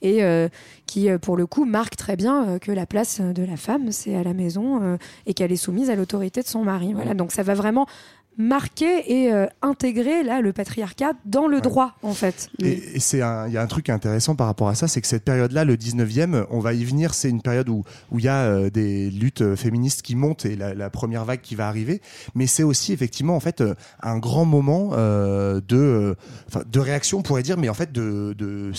et 0.02 0.24
euh, 0.24 0.48
qui, 0.86 1.08
pour 1.20 1.36
le 1.36 1.46
coup, 1.46 1.64
marque 1.64 1.96
très 1.96 2.16
bien 2.16 2.58
que 2.60 2.72
la 2.72 2.86
place 2.86 3.20
de 3.20 3.44
la 3.44 3.56
femme, 3.56 3.90
c'est 3.92 4.14
à 4.16 4.22
la 4.22 4.32
maison 4.32 4.80
euh, 4.82 4.96
et 5.26 5.34
qu'elle 5.34 5.52
est 5.52 5.56
soumise 5.56 5.90
à 5.90 5.96
l'autorité 5.96 6.42
de 6.42 6.46
son 6.46 6.62
mari. 6.64 6.92
Voilà, 6.94 7.14
donc 7.14 7.32
ça 7.32 7.42
va 7.42 7.54
vraiment 7.54 7.86
marquer 8.38 9.12
et 9.12 9.32
euh, 9.32 9.46
intégrer 9.62 10.22
là 10.22 10.40
le 10.40 10.52
patriarcat 10.52 11.12
dans 11.24 11.46
le 11.46 11.60
droit, 11.60 11.96
en 12.02 12.12
fait. 12.12 12.48
Et, 12.62 12.96
et 12.96 13.00
c'est 13.00 13.18
il 13.18 13.52
y 13.52 13.56
a 13.56 13.62
un 13.62 13.66
truc 13.66 13.88
intéressant 13.90 14.34
par 14.34 14.46
rapport 14.46 14.68
à 14.68 14.74
ça, 14.74 14.88
c'est 14.88 15.00
que 15.00 15.06
cette 15.06 15.24
période-là, 15.24 15.64
le 15.64 15.76
19e, 15.76 16.46
on 16.50 16.60
va 16.60 16.74
y 16.74 16.84
venir, 16.84 17.14
c'est 17.14 17.30
une 17.30 17.42
période 17.42 17.68
où 17.68 17.84
où 18.10 18.18
il 18.18 18.24
y 18.24 18.28
a 18.28 18.44
euh, 18.44 18.70
des 18.70 19.10
luttes 19.10 19.42
euh, 19.42 19.56
féministes 19.56 20.02
qui 20.02 20.16
montent 20.16 20.44
et 20.46 20.56
la, 20.56 20.74
la 20.74 20.90
première 20.90 21.24
vague 21.24 21.40
qui 21.40 21.54
va 21.54 21.68
arriver, 21.68 22.00
mais 22.34 22.46
c'est 22.46 22.62
aussi 22.62 22.92
effectivement 22.92 23.36
en 23.36 23.40
fait 23.40 23.60
euh, 23.60 23.74
un 24.02 24.18
grand 24.18 24.44
moment 24.44 24.90
de 24.96 26.16
de 26.70 26.80
réaction, 26.80 27.18
on 27.18 27.22
pourrait 27.22 27.42
dire, 27.42 27.56
mais 27.56 27.68
en 27.68 27.74
fait 27.74 27.92
de, 27.92 28.34
de 28.36 28.72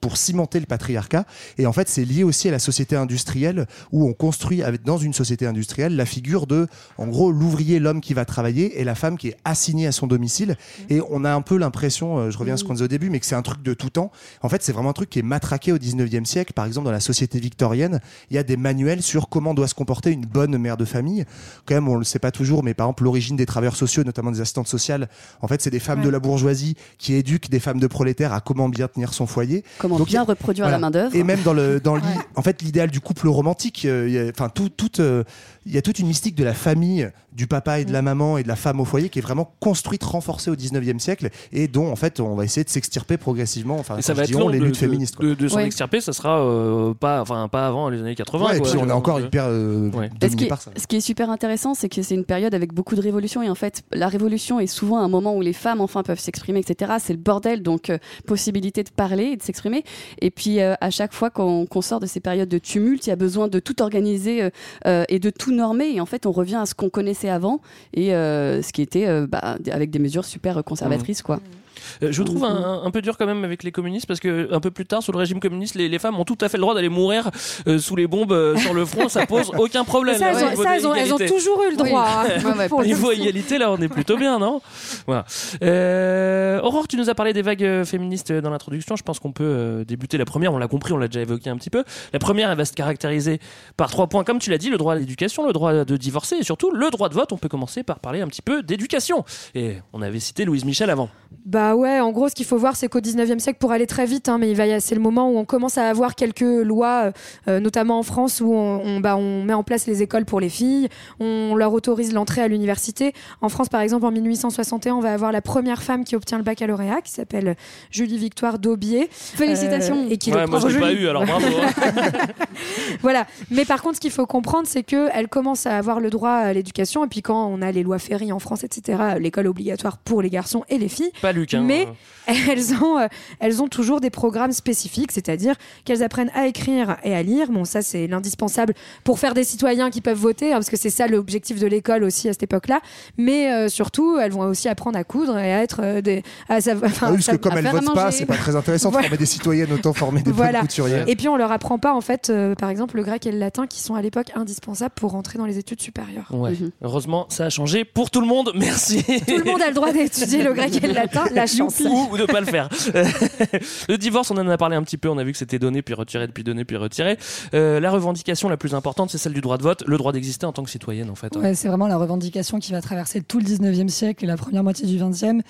pour 0.00 0.16
cimenter 0.16 0.60
le 0.60 0.66
patriarcat. 0.66 1.24
Et 1.58 1.66
en 1.66 1.72
fait, 1.72 1.88
c'est 1.88 2.04
lié 2.04 2.22
aussi 2.24 2.48
à 2.48 2.50
la 2.50 2.58
société 2.58 2.96
industrielle 2.96 3.66
où 3.92 4.06
on 4.08 4.12
construit 4.12 4.62
avec, 4.62 4.82
dans 4.82 4.98
une 4.98 5.12
société 5.12 5.46
industrielle 5.46 5.96
la 5.96 6.06
figure 6.06 6.46
de, 6.46 6.66
en 6.98 7.06
gros, 7.06 7.32
l'ouvrier, 7.32 7.78
l'homme 7.78 8.00
qui 8.00 8.14
va 8.14 8.24
travailler 8.24 8.80
et 8.80 8.84
la 8.86 8.94
femme 8.94 9.18
qui 9.18 9.28
est 9.28 9.36
assignée 9.44 9.86
à 9.86 9.92
son 9.92 10.06
domicile. 10.06 10.56
Et 10.88 11.00
on 11.10 11.24
a 11.24 11.32
un 11.32 11.42
peu 11.42 11.56
l'impression, 11.58 12.18
euh, 12.18 12.30
je 12.30 12.38
reviens 12.38 12.54
à 12.54 12.56
ce 12.56 12.64
qu'on 12.64 12.72
disait 12.72 12.84
au 12.84 12.88
début, 12.88 13.10
mais 13.10 13.20
que 13.20 13.26
c'est 13.26 13.34
un 13.34 13.42
truc 13.42 13.62
de 13.62 13.74
tout 13.74 13.90
temps. 13.90 14.10
En 14.42 14.48
fait, 14.48 14.62
c'est 14.62 14.72
vraiment 14.72 14.90
un 14.90 14.94
truc 14.94 15.10
qui 15.10 15.18
est 15.18 15.22
matraqué 15.22 15.72
au 15.72 15.78
19e 15.78 16.24
siècle. 16.24 16.52
Par 16.54 16.64
exemple, 16.64 16.86
dans 16.86 16.92
la 16.92 17.00
société 17.00 17.38
victorienne, 17.40 18.00
il 18.30 18.36
y 18.36 18.38
a 18.38 18.42
des 18.42 18.56
manuels 18.56 19.02
sur 19.02 19.28
comment 19.28 19.52
doit 19.54 19.68
se 19.68 19.74
comporter 19.74 20.10
une 20.12 20.24
bonne 20.26 20.56
mère 20.58 20.76
de 20.76 20.84
famille. 20.84 21.24
Quand 21.66 21.74
même, 21.74 21.88
on 21.88 21.96
le 21.96 22.04
sait 22.04 22.18
pas 22.18 22.30
toujours, 22.30 22.62
mais 22.62 22.74
par 22.74 22.86
exemple, 22.86 23.04
l'origine 23.04 23.36
des 23.36 23.46
travailleurs 23.46 23.76
sociaux, 23.76 24.04
notamment 24.04 24.30
des 24.30 24.40
assistantes 24.40 24.68
sociales, 24.68 25.08
en 25.42 25.48
fait, 25.48 25.60
c'est 25.60 25.70
des 25.70 25.80
femmes 25.80 25.98
Ouais. 26.00 26.04
de 26.04 26.10
la 26.10 26.18
bourgeoisie 26.20 26.76
qui 26.98 27.14
éduquent 27.14 27.48
des 27.50 27.60
femmes 27.60 27.80
de 27.80 27.86
prolétaires 27.86 28.32
à 28.32 28.40
comment 28.40 28.68
bien 28.68 28.86
tenir 28.88 29.12
son 29.14 29.26
foyer. 29.26 29.64
Comment 29.78 29.98
Donc, 29.98 30.08
bien 30.08 30.22
reproduire 30.24 30.68
la 30.68 30.78
main-d'œuvre. 30.78 31.14
Et 31.16 31.22
même 31.22 31.40
dans 31.42 31.52
le, 31.54 31.80
dans 31.84 31.96
l'i- 31.96 32.02
en 32.34 32.42
fait, 32.42 32.62
l'idéal 32.62 32.90
du 32.90 33.00
couple 33.00 33.28
romantique, 33.28 33.84
euh, 33.86 34.30
enfin, 34.34 34.48
tout, 34.48 34.68
tout, 34.68 35.00
euh, 35.00 35.24
il 35.64 35.72
y 35.74 35.78
a 35.78 35.82
toute 35.82 35.98
une 35.98 36.06
mystique 36.06 36.34
de 36.34 36.44
la 36.44 36.54
famille, 36.54 37.10
du 37.32 37.46
papa 37.46 37.80
et 37.80 37.84
de 37.84 37.92
la 37.92 38.02
maman 38.02 38.38
et 38.38 38.42
de 38.42 38.48
la 38.48 38.56
femme 38.56 38.75
au 38.80 38.84
foyer 38.84 39.08
qui 39.08 39.18
est 39.18 39.22
vraiment 39.22 39.52
construite, 39.60 40.02
renforcée 40.04 40.50
au 40.50 40.56
19e 40.56 40.98
siècle 40.98 41.30
et 41.52 41.68
dont, 41.68 41.90
en 41.90 41.96
fait, 41.96 42.20
on 42.20 42.34
va 42.34 42.44
essayer 42.44 42.64
de 42.64 42.68
s'extirper 42.70 43.16
progressivement. 43.16 43.76
Enfin, 43.78 43.96
Et 43.98 44.02
ça 44.02 44.14
va 44.14 44.22
être 44.22 44.28
dis 44.28 44.36
on, 44.36 44.40
long 44.40 44.48
les 44.48 44.58
de, 44.58 44.64
luttes 44.64 44.74
de- 44.74 44.78
féministes. 44.78 45.16
quoi. 45.16 45.26
de, 45.26 45.34
de 45.34 45.48
s'en 45.48 45.56
Ouais. 45.56 45.66
extirper, 45.66 46.00
ça 46.00 46.12
sera 46.12 46.40
euh, 46.40 46.94
pas, 46.94 47.20
enfin, 47.20 47.48
pas 47.48 47.66
avant 47.66 47.88
les 47.88 48.00
années 48.00 48.14
80. 48.14 48.44
Ouais, 48.46 48.56
et 48.56 48.60
quoi. 48.60 48.70
puis 48.70 48.78
on 48.82 48.88
est 48.88 48.92
encore 48.92 49.20
hyper 49.20 49.44
euh, 49.48 49.90
Ouais. 49.90 50.10
Ce, 50.22 50.34
qui 50.36 50.44
est, 50.44 50.48
par 50.48 50.60
ça. 50.60 50.70
ce 50.76 50.86
qui 50.86 50.96
est 50.96 51.00
super 51.00 51.30
intéressant, 51.30 51.74
c'est 51.74 51.88
que 51.88 52.02
c'est 52.02 52.14
une 52.14 52.24
période 52.24 52.54
avec 52.54 52.72
beaucoup 52.72 52.94
de 52.96 53.00
révolutions. 53.00 53.42
Et 53.42 53.48
en 53.50 53.54
fait, 53.54 53.82
la 53.92 54.08
révolution 54.08 54.60
est 54.60 54.66
souvent 54.66 54.98
un 54.98 55.08
moment 55.08 55.34
où 55.36 55.40
les 55.40 55.52
femmes 55.52 55.80
enfin 55.80 56.02
peuvent 56.02 56.18
s'exprimer, 56.20 56.60
etc. 56.60 56.92
C'est 57.00 57.12
le 57.12 57.18
bordel, 57.18 57.62
donc 57.62 57.90
euh, 57.90 57.98
possibilité 58.26 58.82
de 58.82 58.90
parler 58.90 59.24
et 59.24 59.36
de 59.36 59.42
s'exprimer. 59.42 59.84
Et 60.20 60.30
puis 60.30 60.60
euh, 60.60 60.74
à 60.80 60.90
chaque 60.90 61.12
fois 61.12 61.30
qu'on 61.30 61.66
sort 61.80 62.00
de 62.00 62.06
ces 62.06 62.20
périodes 62.20 62.48
de 62.48 62.58
tumulte, 62.58 63.06
il 63.06 63.10
y 63.10 63.12
a 63.12 63.16
besoin 63.16 63.48
de 63.48 63.58
tout 63.58 63.82
organiser 63.82 64.48
et 64.84 65.18
de 65.18 65.30
tout 65.30 65.52
normer. 65.52 65.90
Et 65.94 66.00
en 66.00 66.06
fait, 66.06 66.26
on 66.26 66.32
revient 66.32 66.56
à 66.56 66.66
ce 66.66 66.74
qu'on 66.74 66.88
connaissait 66.90 67.28
avant 67.28 67.60
et 67.94 68.14
euh, 68.14 68.62
ce 68.66 68.72
qui 68.72 68.82
était 68.82 69.06
euh, 69.06 69.26
bah, 69.26 69.56
avec 69.70 69.90
des 69.90 69.98
mesures 69.98 70.24
super 70.24 70.62
conservatrices, 70.64 71.22
quoi. 71.22 71.36
Euh, 71.36 71.65
Je 72.02 72.22
trouve 72.22 72.44
un, 72.44 72.82
un 72.84 72.90
peu 72.90 73.02
dur 73.02 73.16
quand 73.18 73.26
même 73.26 73.44
avec 73.44 73.62
les 73.62 73.72
communistes 73.72 74.06
parce 74.06 74.20
que 74.20 74.52
un 74.52 74.60
peu 74.60 74.70
plus 74.70 74.86
tard, 74.86 75.02
sous 75.02 75.12
le 75.12 75.18
régime 75.18 75.40
communiste, 75.40 75.74
les, 75.74 75.88
les 75.88 75.98
femmes 75.98 76.18
ont 76.18 76.24
tout 76.24 76.38
à 76.40 76.48
fait 76.48 76.56
le 76.56 76.62
droit 76.62 76.74
d'aller 76.74 76.88
mourir 76.88 77.30
euh, 77.66 77.78
sous 77.78 77.96
les 77.96 78.06
bombes 78.06 78.32
euh, 78.32 78.56
sur 78.56 78.74
le 78.74 78.84
front. 78.84 79.08
Ça 79.08 79.26
pose 79.26 79.50
aucun 79.58 79.84
problème. 79.84 80.18
Ça, 80.18 80.32
là, 80.32 80.38
elles 80.38 80.44
au 80.44 80.46
ont- 80.46 80.50
niveau 80.50 80.62
ça, 80.62 80.68
de 80.70 80.74
elles 80.76 80.86
ont, 80.86 80.94
elles 80.94 81.12
ont 81.12 81.16
l'égalité. 81.18 81.34
toujours 81.36 81.62
eu 81.64 81.70
le 81.70 81.76
droit. 81.76 82.06
hein, 82.24 82.66
le 82.78 82.84
Niveau 82.84 83.10
égalité, 83.12 83.58
là, 83.58 83.70
on 83.72 83.76
est 83.78 83.88
plutôt 83.88 84.16
bien, 84.16 84.38
non? 84.38 84.60
Voilà. 85.06 85.24
Euh, 85.62 86.60
Aurore, 86.62 86.88
tu 86.88 86.96
nous 86.96 87.10
as 87.10 87.14
parlé 87.14 87.32
des 87.32 87.42
vagues 87.42 87.64
euh, 87.64 87.84
féministes 87.84 88.30
euh, 88.30 88.40
dans 88.40 88.50
l'introduction. 88.50 88.96
Je 88.96 89.02
pense 89.02 89.18
qu'on 89.18 89.32
peut 89.32 89.44
euh, 89.44 89.84
débuter 89.84 90.18
la 90.18 90.24
première. 90.24 90.52
On 90.52 90.58
l'a 90.58 90.68
compris, 90.68 90.92
on 90.92 90.96
l'a 90.98 91.08
déjà 91.08 91.20
évoqué 91.22 91.50
un 91.50 91.56
petit 91.56 91.70
peu. 91.70 91.84
La 92.12 92.18
première, 92.18 92.50
elle 92.50 92.56
va 92.56 92.64
se 92.64 92.72
caractériser 92.72 93.40
par 93.76 93.90
trois 93.90 94.06
points, 94.06 94.24
comme 94.24 94.38
tu 94.38 94.50
l'as 94.50 94.58
dit 94.58 94.70
le 94.70 94.78
droit 94.78 94.92
à 94.94 94.96
l'éducation, 94.96 95.46
le 95.46 95.52
droit 95.52 95.84
de 95.84 95.96
divorcer 95.96 96.36
et 96.36 96.42
surtout 96.44 96.70
le 96.70 96.90
droit 96.90 97.08
de 97.08 97.14
vote. 97.14 97.32
On 97.32 97.38
peut 97.38 97.48
commencer 97.48 97.82
par 97.82 97.98
parler 97.98 98.20
un 98.20 98.28
petit 98.28 98.42
peu 98.42 98.62
d'éducation. 98.62 99.24
Et 99.54 99.76
on 99.92 100.02
avait 100.02 100.20
cité 100.20 100.44
Louise 100.44 100.64
Michel 100.64 100.90
avant. 100.90 101.08
Bah 101.44 101.75
ouais, 101.76 102.00
en 102.00 102.10
gros, 102.12 102.28
ce 102.28 102.34
qu'il 102.34 102.46
faut 102.46 102.58
voir, 102.58 102.76
c'est 102.76 102.88
qu'au 102.88 103.00
19e 103.00 103.38
siècle, 103.38 103.58
pour 103.60 103.72
aller 103.72 103.86
très 103.86 104.06
vite, 104.06 104.28
hein, 104.28 104.38
mais 104.38 104.50
il 104.50 104.56
va 104.56 104.66
y- 104.66 104.80
c'est 104.80 104.94
le 104.94 105.00
moment 105.00 105.30
où 105.30 105.36
on 105.38 105.44
commence 105.44 105.78
à 105.78 105.88
avoir 105.88 106.14
quelques 106.14 106.40
lois, 106.40 107.12
euh, 107.48 107.60
notamment 107.60 107.98
en 107.98 108.02
France, 108.02 108.40
où 108.40 108.52
on, 108.52 108.80
on- 108.84 109.00
bah, 109.00 109.16
on 109.16 109.42
met 109.44 109.52
en 109.54 109.62
place 109.62 109.86
les 109.86 110.02
écoles 110.02 110.24
pour 110.24 110.40
les 110.40 110.48
filles, 110.48 110.88
on 111.20 111.54
leur 111.54 111.72
autorise 111.72 112.12
l'entrée 112.12 112.42
à 112.42 112.48
l'université. 112.48 113.12
En 113.40 113.48
France, 113.48 113.68
par 113.68 113.80
exemple, 113.80 114.06
en 114.06 114.10
1861, 114.10 114.94
on 114.94 115.00
va 115.00 115.12
avoir 115.12 115.32
la 115.32 115.40
première 115.42 115.82
femme 115.82 116.04
qui 116.04 116.16
obtient 116.16 116.38
le 116.38 116.44
baccalauréat, 116.44 117.00
qui 117.02 117.12
s'appelle 117.12 117.56
Julie 117.90 118.18
Victoire 118.18 118.58
Daubier. 118.58 119.08
Félicitations. 119.10 120.04
Euh, 120.06 120.10
et 120.10 120.16
qui 120.18 120.32
Ouais, 120.32 120.40
le 120.42 120.46
moi, 120.46 120.60
je 120.60 120.68
l'ai 120.68 120.80
pas 120.80 120.92
eu, 120.92 121.08
alors 121.08 121.24
bravo. 121.24 121.46
voilà. 123.02 123.26
Mais 123.50 123.64
par 123.64 123.82
contre, 123.82 123.96
ce 123.96 124.00
qu'il 124.00 124.10
faut 124.10 124.26
comprendre, 124.26 124.66
c'est 124.68 124.82
que 124.82 125.08
elle 125.12 125.28
commence 125.28 125.66
à 125.66 125.76
avoir 125.76 126.00
le 126.00 126.10
droit 126.10 126.30
à 126.30 126.52
l'éducation. 126.52 127.04
Et 127.04 127.08
puis 127.08 127.22
quand 127.22 127.46
on 127.46 127.62
a 127.62 127.72
les 127.72 127.82
lois 127.82 127.98
Ferry 127.98 128.32
en 128.32 128.38
France, 128.38 128.64
etc., 128.64 128.98
l'école 129.18 129.46
obligatoire 129.46 129.98
pour 129.98 130.22
les 130.22 130.30
garçons 130.30 130.64
et 130.68 130.78
les 130.78 130.88
filles. 130.88 131.10
Pas 131.22 131.32
Luc, 131.32 131.54
Mais 131.62 131.88
elles 132.50 132.74
ont, 132.82 132.98
euh, 132.98 133.06
elles 133.40 133.62
ont 133.62 133.68
toujours 133.68 134.00
des 134.00 134.10
programmes 134.10 134.52
spécifiques, 134.52 135.12
c'est-à-dire 135.12 135.54
qu'elles 135.84 136.02
apprennent 136.02 136.30
à 136.34 136.46
écrire 136.46 136.96
et 137.04 137.14
à 137.14 137.22
lire. 137.22 137.50
Bon, 137.50 137.64
ça 137.64 137.82
c'est 137.82 138.06
l'indispensable 138.06 138.74
pour 139.04 139.18
faire 139.18 139.34
des 139.34 139.44
citoyens 139.44 139.90
qui 139.90 140.00
peuvent 140.00 140.18
voter, 140.18 140.52
hein, 140.52 140.56
parce 140.56 140.70
que 140.70 140.76
c'est 140.76 140.90
ça 140.90 141.06
l'objectif 141.06 141.58
de 141.60 141.66
l'école 141.66 142.04
aussi 142.04 142.28
à 142.28 142.32
cette 142.32 142.42
époque-là. 142.42 142.80
Mais 143.16 143.50
euh, 143.52 143.68
surtout, 143.68 144.18
elles 144.18 144.32
vont 144.32 144.40
aussi 144.40 144.68
apprendre 144.68 144.98
à 144.98 145.04
coudre 145.04 145.38
et 145.38 145.52
à 145.54 145.62
être 145.62 145.80
euh, 145.82 146.00
des, 146.00 146.22
à 146.48 146.60
savoir, 146.60 146.90
enfin, 146.90 147.06
Ah 147.08 147.12
oui, 147.12 147.16
parce 147.24 147.36
que 147.36 147.42
comme 147.42 147.56
elles 147.58 147.66
votent 147.66 147.94
pas, 147.94 148.10
c'est 148.10 148.26
pas 148.26 148.36
très 148.36 148.56
intéressant 148.56 148.90
de 148.90 148.96
former 148.96 149.16
des 149.16 149.26
citoyennes, 149.26 149.72
autant 149.72 149.92
former 149.92 150.22
des 150.22 150.32
Voilà. 150.32 150.60
couturières. 150.60 151.04
Et 151.08 151.16
puis 151.16 151.28
on 151.28 151.36
leur 151.36 151.52
apprend 151.52 151.78
pas 151.78 151.94
en 151.94 152.00
fait, 152.00 152.30
euh, 152.30 152.54
par 152.54 152.70
exemple, 152.70 152.96
le 152.96 153.02
grec 153.02 153.26
et 153.26 153.32
le 153.32 153.38
latin 153.38 153.66
qui 153.66 153.80
sont 153.80 153.94
à 153.94 154.02
l'époque 154.02 154.32
indispensables 154.34 154.94
pour 154.94 155.12
rentrer 155.12 155.38
dans 155.38 155.46
les 155.46 155.58
études 155.58 155.80
supérieures. 155.80 156.28
Ouais. 156.32 156.52
Heureusement, 156.82 157.26
ça 157.28 157.46
a 157.46 157.50
changé 157.50 157.84
pour 157.84 158.10
tout 158.10 158.20
le 158.20 158.26
monde. 158.26 158.52
Merci. 158.56 159.02
Tout 159.26 159.36
le 159.38 159.44
monde 159.44 159.62
a 159.62 159.68
le 159.68 159.74
droit 159.74 159.92
d'étudier 159.92 160.42
le 160.42 160.52
grec 160.52 160.82
et 160.82 160.86
le 160.86 160.92
latin. 160.94 161.24
La 161.32 161.46
chance. 161.46 161.80
Ou, 161.80 162.15
ou 162.16 162.26
de 162.26 162.32
pas 162.32 162.40
le 162.40 162.46
faire. 162.46 162.68
le 163.88 163.96
divorce, 163.96 164.30
on 164.30 164.36
en 164.36 164.48
a 164.48 164.56
parlé 164.58 164.76
un 164.76 164.82
petit 164.82 164.96
peu. 164.98 165.08
On 165.08 165.18
a 165.18 165.24
vu 165.24 165.32
que 165.32 165.38
c'était 165.38 165.58
donné 165.58 165.82
puis 165.82 165.94
retiré, 165.94 166.26
puis 166.28 166.44
donné 166.44 166.64
puis 166.64 166.76
retiré. 166.76 167.18
Euh, 167.54 167.80
la 167.80 167.90
revendication 167.90 168.48
la 168.48 168.56
plus 168.56 168.74
importante, 168.74 169.10
c'est 169.10 169.18
celle 169.18 169.32
du 169.32 169.40
droit 169.40 169.58
de 169.58 169.62
vote, 169.62 169.84
le 169.86 169.96
droit 169.96 170.12
d'exister 170.12 170.46
en 170.46 170.52
tant 170.52 170.62
que 170.64 170.70
citoyenne, 170.70 171.10
en 171.10 171.14
fait. 171.14 171.36
hein. 171.36 171.40
Ouais, 171.40 171.54
c'est 171.54 171.68
vraiment 171.68 171.88
la 171.88 171.96
revendication 171.96 172.58
qui 172.58 172.72
va 172.72 172.80
traverser 172.80 173.22
tout 173.22 173.38
le 173.38 173.44
19e 173.44 173.88
siècle 173.88 174.24
et 174.24 174.26
la 174.26 174.36
première 174.36 174.62
moitié 174.62 174.86
du 174.86 174.98
20e. 174.98 175.40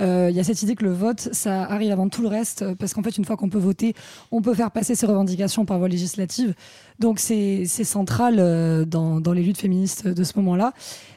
Euh, 0.00 0.28
Il 0.30 0.36
y 0.36 0.40
a 0.40 0.44
cette 0.44 0.62
idée 0.62 0.74
que 0.74 0.84
le 0.84 0.92
vote, 0.92 1.28
ça 1.32 1.62
arrive 1.64 1.92
avant 1.92 2.08
tout 2.08 2.22
le 2.22 2.28
reste, 2.28 2.62
euh, 2.62 2.74
parce 2.78 2.94
qu'en 2.94 3.02
fait, 3.02 3.16
une 3.16 3.24
fois 3.24 3.36
qu'on 3.36 3.48
peut 3.48 3.58
voter, 3.58 3.94
on 4.32 4.42
peut 4.42 4.54
faire 4.54 4.70
passer 4.70 4.94
ses 4.94 5.06
revendications 5.06 5.64
par 5.64 5.78
voie 5.78 5.88
législative. 5.88 6.54
Donc 6.98 7.18
c'est 7.18 7.66
central 7.66 8.36
euh, 8.38 8.84
dans, 8.84 9.20
dans 9.20 9.32
les 9.32 9.42
luttes 9.42 9.58
féministes 9.58 10.08
de 10.08 10.24
ce 10.24 10.32
moment-là. 10.36 10.72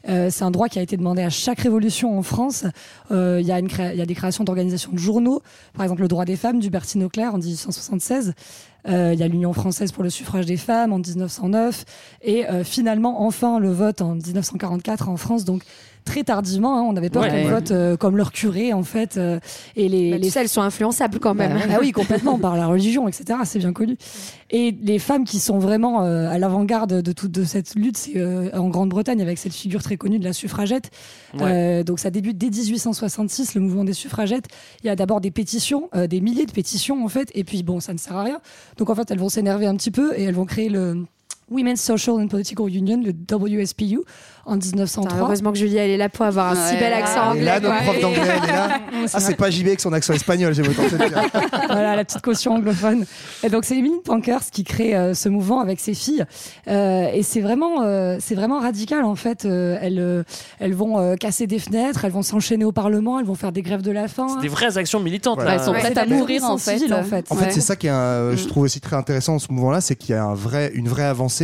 Euh, 0.08 0.30
c'est 0.32 0.44
un 0.44 0.52
droit 0.52 0.70
qui 0.70 0.80
a 0.80 0.82
été 0.82 0.98
demandé 0.98 1.22
à 1.22 1.30
chaque 1.30 1.60
révolution 1.60 2.18
en 2.18 2.22
France. 2.22 2.66
Euh, 3.12 3.40
Il 3.42 3.48
y, 3.48 3.52
a 3.52 3.60
y 3.60 4.02
a 4.02 4.06
des 4.06 4.16
créations 4.16 4.44
d'organisations 4.44 4.92
de 4.92 4.98
journaux, 4.98 5.42
par 5.74 5.84
exemple 5.84 6.02
le 6.02 6.08
droit 6.08 6.26
des 6.26 6.36
femmes 6.36 6.60
du 6.60 6.70
Bertine 6.70 7.04
en 7.04 7.38
1876. 7.38 8.34
Euh, 8.88 9.12
Il 9.14 9.20
y 9.20 9.24
a 9.24 9.28
l'Union 9.28 9.54
française 9.54 9.92
pour 9.92 10.04
le 10.04 10.10
suffrage 10.10 10.46
des 10.46 10.58
femmes 10.58 10.94
en 10.94 11.00
1909 11.00 11.86
et 12.24 12.46
finalement 12.64 13.26
enfin 13.26 13.60
le 13.60 13.72
vote 13.72 14.02
en 14.02 14.16
1944 14.16 15.10
en 15.10 15.18
France. 15.18 15.46
Donc 15.46 15.64
très 16.10 16.24
tardivement. 16.24 16.78
hein. 16.78 16.82
On 16.82 16.96
avait 16.98 17.10
peur 17.10 17.24
Ouais. 17.24 17.30
qu'elles 17.30 17.46
Ouais. 17.46 17.52
votent 17.52 17.72
euh, 17.72 17.96
comme 17.98 18.18
leur 18.18 18.32
curé, 18.32 18.74
en 18.74 18.84
fait. 18.84 19.18
euh, 19.18 19.40
et 19.76 19.88
les, 19.88 20.12
Mais 20.12 20.18
les 20.18 20.26
tu 20.28 20.32
sais, 20.32 20.42
elles 20.42 20.50
sont 20.50 20.62
influençables 20.62 21.20
quand 21.20 21.34
même. 21.34 21.54
bah, 21.54 21.66
ah 21.72 21.78
oui, 21.80 21.92
complètement, 21.92 22.38
par 22.40 22.58
la 22.58 22.68
religion, 22.68 23.08
etc. 23.08 23.40
C'est 23.46 23.60
bien 23.60 23.74
connu. 23.74 23.98
Et 24.52 24.76
les 24.82 25.00
femmes 25.00 25.26
qui 25.26 25.40
sont 25.40 25.60
vraiment 25.60 26.04
euh, 26.04 26.28
à 26.30 26.38
l'avant-garde 26.40 27.02
de 27.02 27.12
toute 27.12 27.32
de 27.32 27.44
cette 27.44 27.76
lutte, 27.76 27.98
c'est 27.98 28.18
euh, 28.18 28.50
en 28.54 28.70
Grande-Bretagne 28.70 29.22
avec 29.22 29.38
cette 29.38 29.54
figure 29.54 29.84
très 29.84 29.98
connue 29.98 30.18
de 30.20 30.26
la 30.26 30.34
suffragette. 30.34 30.90
Euh, 31.42 31.84
donc 31.84 32.00
ça 32.00 32.10
débute 32.10 32.38
dès 32.38 32.50
1866, 32.50 33.54
le 33.56 33.62
mouvement 33.62 33.84
des 33.84 33.94
suffragettes. 33.94 34.46
Il 34.84 34.88
y 34.88 34.90
a 34.90 34.96
d'abord 34.96 35.22
des 35.22 35.32
pétitions, 35.32 35.90
euh, 35.96 36.08
des 36.08 36.22
milliers 36.22 36.46
de 36.48 36.52
pétitions 36.52 37.06
en 37.06 37.08
fait, 37.10 37.30
et 37.36 37.44
puis 37.44 37.62
bon, 37.64 37.80
ça 37.80 37.94
ne 37.94 38.00
sert 38.00 38.18
à 38.18 38.24
rien. 38.24 38.40
Donc 38.78 38.90
en 38.90 38.96
fait, 38.96 39.12
elles 39.12 39.20
vont 39.20 39.30
s'énerver 39.30 39.68
un 39.68 39.76
petit 39.76 39.92
peu 39.92 40.18
et 40.18 40.24
elles 40.24 40.34
vont 40.36 40.46
créer 40.46 40.70
le 40.70 41.06
Women's 41.52 41.82
Social 41.82 42.16
and 42.18 42.28
Political 42.28 42.68
Union, 42.74 43.02
le 43.04 43.12
WSPU, 43.12 44.02
en 44.46 44.56
1903. 44.56 45.04
Putain, 45.12 45.24
heureusement 45.26 45.52
que 45.52 45.58
Julie, 45.58 45.78
elle 45.78 45.92
est 45.92 45.98
là 45.98 46.10
pour 46.10 46.26
avoir 46.26 46.52
un 46.52 46.56
si 46.56 46.76
bel 46.78 46.92
accent 46.94 47.26
Et 47.26 47.28
anglais. 47.30 47.44
là, 47.44 47.60
notre 47.60 47.84
prof 47.84 48.02
d'anglais, 48.02 48.22
elle 48.44 48.50
est 48.50 48.54
là. 48.54 48.80
Ah, 49.14 49.20
c'est 49.20 49.36
pas 49.36 49.50
JB 49.50 49.68
avec 49.68 49.80
son 49.80 49.94
accent 49.94 50.14
espagnol, 50.14 50.54
j'ai 50.54 50.62
autant 50.62 50.84
dire. 50.84 51.00
voilà, 51.68 51.96
la 51.96 52.04
petite 52.04 52.22
caution 52.22 52.56
anglophone. 52.56 53.06
Et 53.44 53.50
donc, 53.50 53.64
c'est 53.64 53.78
Emily 53.78 53.96
Pankhurst 54.04 54.52
qui 54.52 54.64
crée 54.66 54.94
euh, 54.96 55.14
ce 55.14 55.30
mouvement 55.30 55.62
avec 55.62 55.80
ses 55.80 55.94
filles. 55.94 56.26
Euh, 56.68 57.08
et 57.14 57.24
c'est 57.24 57.40
vraiment, 57.40 57.84
euh, 57.84 58.18
c'est 58.20 58.36
vraiment 58.36 58.60
radical, 58.60 59.06
en 59.06 59.16
fait. 59.16 59.46
Euh, 59.46 59.78
elles, 59.82 60.00
euh, 60.00 60.24
elles 60.60 60.74
vont 60.74 61.00
euh, 61.00 61.16
casser 61.16 61.48
des 61.48 61.60
fenêtres, 61.60 62.04
elles 62.04 62.12
vont 62.12 62.24
s'enchaîner 62.24 62.66
au 62.66 62.72
Parlement, 62.74 63.20
elles 63.20 63.26
vont 63.26 63.36
faire 63.36 63.52
des 63.54 63.62
grèves 63.62 63.82
de 63.84 63.92
la 63.92 64.08
faim. 64.10 64.38
Des 64.42 64.48
vraies 64.50 64.78
actions 64.78 65.00
militantes. 65.00 65.36
Voilà. 65.36 65.52
là. 65.56 65.58
Elles 65.60 65.66
sont 65.66 65.74
prêtes 65.74 65.94
c'est 65.96 66.00
à 66.00 66.06
mourir 66.06 66.44
en 66.44 66.58
fait. 66.58 66.92
en 66.92 67.04
fait. 67.04 67.26
En 67.32 67.36
fait, 67.36 67.46
Ouais. 67.46 67.52
c'est 67.52 67.62
ça 67.62 67.76
qui 67.78 67.88
est, 67.88 67.92
un- 67.92 68.36
je 68.36 68.44
Mm. 68.44 68.48
trouve 68.48 68.64
aussi 68.64 68.82
très 68.82 68.96
intéressant 68.98 69.34
dans 69.34 69.40
ce 69.40 69.52
mouvement-là, 69.52 69.80
c'est 69.82 69.96
qu'il 69.96 70.14
y 70.14 70.18
a 70.18 70.24
un 70.26 70.34
vrai, 70.34 70.72
une 70.74 70.88
vraie 70.90 71.04
avancée. 71.06 71.39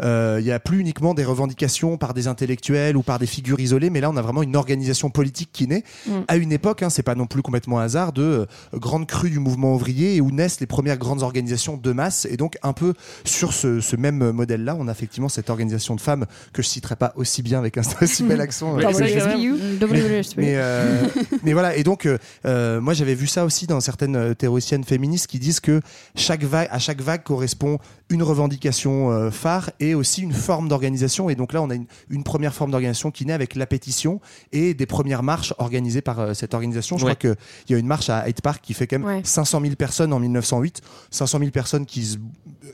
Euh, 0.00 0.36
il 0.40 0.44
n'y 0.44 0.52
a 0.52 0.60
plus 0.60 0.80
uniquement 0.80 1.14
des 1.14 1.24
revendications 1.24 1.96
par 1.96 2.14
des 2.14 2.28
intellectuels 2.28 2.96
ou 2.96 3.02
par 3.02 3.18
des 3.18 3.26
figures 3.26 3.60
isolées, 3.60 3.90
mais 3.90 4.00
là, 4.00 4.10
on 4.10 4.16
a 4.16 4.22
vraiment 4.22 4.42
une 4.42 4.56
organisation 4.56 5.10
politique 5.10 5.50
qui 5.52 5.66
naît. 5.66 5.84
Mm. 6.06 6.12
À 6.28 6.36
une 6.36 6.52
époque, 6.52 6.82
hein, 6.82 6.90
c'est 6.90 7.02
pas 7.02 7.14
non 7.14 7.26
plus 7.26 7.42
complètement 7.42 7.78
hasard, 7.78 8.12
de 8.12 8.22
euh, 8.22 8.46
grande 8.74 9.06
crue 9.06 9.30
du 9.30 9.38
mouvement 9.38 9.74
ouvrier 9.74 10.16
et 10.16 10.20
où 10.20 10.30
naissent 10.30 10.60
les 10.60 10.66
premières 10.66 10.98
grandes 10.98 11.22
organisations 11.22 11.76
de 11.76 11.92
masse. 11.92 12.26
Et 12.30 12.36
donc, 12.36 12.58
un 12.62 12.72
peu 12.72 12.94
sur 13.24 13.52
ce, 13.52 13.80
ce 13.80 13.96
même 13.96 14.30
modèle-là, 14.30 14.76
on 14.78 14.88
a 14.88 14.92
effectivement 14.92 15.28
cette 15.28 15.50
organisation 15.50 15.94
de 15.94 16.00
femmes 16.00 16.26
que 16.52 16.62
je 16.62 16.68
citerai 16.68 16.96
pas 16.96 17.12
aussi 17.16 17.42
bien 17.42 17.58
avec 17.58 17.78
un 17.78 17.82
si 18.06 18.22
bel 18.22 18.40
accent. 18.40 18.76
Mais 18.78 18.84
euh, 18.84 20.22
mais, 20.36 20.54
euh, 20.56 21.06
mais 21.42 21.52
voilà, 21.52 21.76
et 21.76 21.82
donc, 21.82 22.06
euh, 22.44 22.80
moi 22.80 22.94
j'avais 22.94 23.14
vu 23.14 23.26
ça 23.26 23.44
aussi 23.44 23.66
dans 23.66 23.80
certaines 23.80 24.34
théoriciennes 24.34 24.84
féministes 24.84 25.26
qui 25.26 25.38
disent 25.38 25.60
que 25.60 25.80
chaque 26.14 26.44
vague, 26.44 26.68
à 26.70 26.78
chaque 26.78 27.00
vague 27.00 27.22
correspond 27.22 27.78
une 28.10 28.22
revendication 28.22 29.10
euh, 29.10 29.30
phare 29.30 29.70
et 29.80 29.94
aussi 29.94 30.22
une 30.22 30.32
forme 30.32 30.68
d'organisation. 30.68 31.28
Et 31.28 31.34
donc 31.34 31.52
là, 31.52 31.60
on 31.62 31.68
a 31.70 31.74
une, 31.74 31.84
une 32.08 32.24
première 32.24 32.54
forme 32.54 32.70
d'organisation 32.70 33.10
qui 33.10 33.26
naît 33.26 33.32
avec 33.34 33.54
la 33.54 33.66
pétition 33.66 34.20
et 34.52 34.72
des 34.74 34.86
premières 34.86 35.22
marches 35.22 35.52
organisées 35.58 36.00
par 36.00 36.18
euh, 36.20 36.34
cette 36.34 36.54
organisation. 36.54 36.96
Je 36.96 37.04
Ouais. 37.04 37.14
crois 37.14 37.34
qu'il 37.34 37.72
y 37.72 37.74
a 37.74 37.78
une 37.78 37.86
marche 37.86 38.08
à 38.10 38.26
Hyde 38.28 38.40
Park 38.40 38.60
qui 38.62 38.72
fait 38.74 38.86
quand 38.86 38.98
même 38.98 39.06
Ouais. 39.08 39.20
500 39.24 39.60
000 39.60 39.74
personnes 39.74 40.12
en 40.12 40.20
1908. 40.20 40.80
500 41.10 41.38
000 41.38 41.50
personnes 41.50 41.84
qui 41.86 42.04
se, 42.04 42.16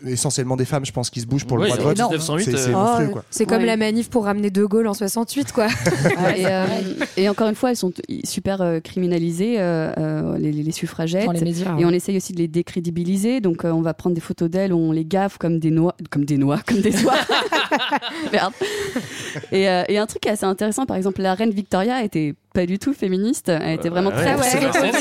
essentiellement 0.06 0.56
des 0.56 0.64
femmes, 0.64 0.84
je 0.84 0.92
pense, 0.92 1.10
qui 1.10 1.20
se 1.20 1.26
bougent 1.26 1.46
pour 1.46 1.58
Ouais, 1.58 1.68
le 1.70 1.76
droit 1.76 1.94
de 1.94 1.98
vote. 1.98 2.10
1908, 2.10 2.44
C'est- 2.44 2.68
euh, 2.70 3.06
Oh, 3.14 3.18
c'est 3.30 3.46
comme 3.46 3.58
Ouais. 3.58 3.66
la 3.66 3.76
manif 3.76 4.10
pour 4.10 4.24
ramener 4.24 4.50
De 4.50 4.64
Gaulle 4.64 4.86
en 4.86 4.94
68, 4.94 5.52
quoi. 5.52 5.66
et, 6.36 6.46
euh, 6.46 6.66
et 7.16 7.28
encore 7.28 7.48
une 7.48 7.54
fois, 7.54 7.70
elles 7.70 7.76
sont 7.76 7.92
super 8.24 8.60
euh, 8.60 8.80
criminalisées, 8.80 9.56
euh, 9.58 10.38
les, 10.38 10.52
les 10.52 10.72
suffragettes. 10.72 11.26
Dans 11.26 11.32
les 11.32 11.40
médias, 11.40 11.72
Et 11.72 11.84
ouais. 11.84 11.84
on 11.84 11.90
essaye 11.90 12.16
aussi 12.16 12.32
de 12.32 12.38
les 12.38 12.48
décrédibiliser. 12.48 13.40
Donc, 13.40 13.64
euh, 13.64 13.70
on 13.72 13.82
va 13.82 13.94
prendre 13.94 14.14
des 14.14 14.20
photos 14.20 14.50
d'elles, 14.50 14.72
on 14.72 14.92
les 14.92 15.04
comme 15.38 15.58
des 15.58 15.70
noix, 15.70 15.94
comme 16.10 16.24
des 16.24 16.36
noix, 16.36 16.58
comme 16.66 16.80
des 16.80 16.92
soies. 16.92 17.14
Merde. 18.32 18.52
Et, 19.52 19.68
euh, 19.68 19.82
et 19.88 19.98
un 19.98 20.06
truc 20.06 20.26
assez 20.26 20.44
intéressant, 20.44 20.86
par 20.86 20.96
exemple, 20.96 21.20
la 21.22 21.34
reine 21.34 21.50
Victoria 21.50 22.02
était 22.02 22.34
pas 22.52 22.66
du 22.66 22.78
tout 22.78 22.92
féministe. 22.92 23.48
Elle 23.48 23.74
était 23.74 23.88
vraiment 23.88 24.10
ouais, 24.10 24.16
très 24.16 24.34
vrai, 24.34 24.48
c'est 24.48 24.60
très- 24.70 24.92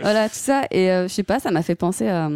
voilà 0.00 0.28
tout 0.28 0.34
ça. 0.34 0.62
Et 0.70 0.90
euh, 0.90 1.04
je 1.08 1.12
sais 1.12 1.22
pas, 1.22 1.40
ça 1.40 1.50
m'a 1.50 1.62
fait 1.62 1.74
penser 1.74 2.08
à. 2.08 2.28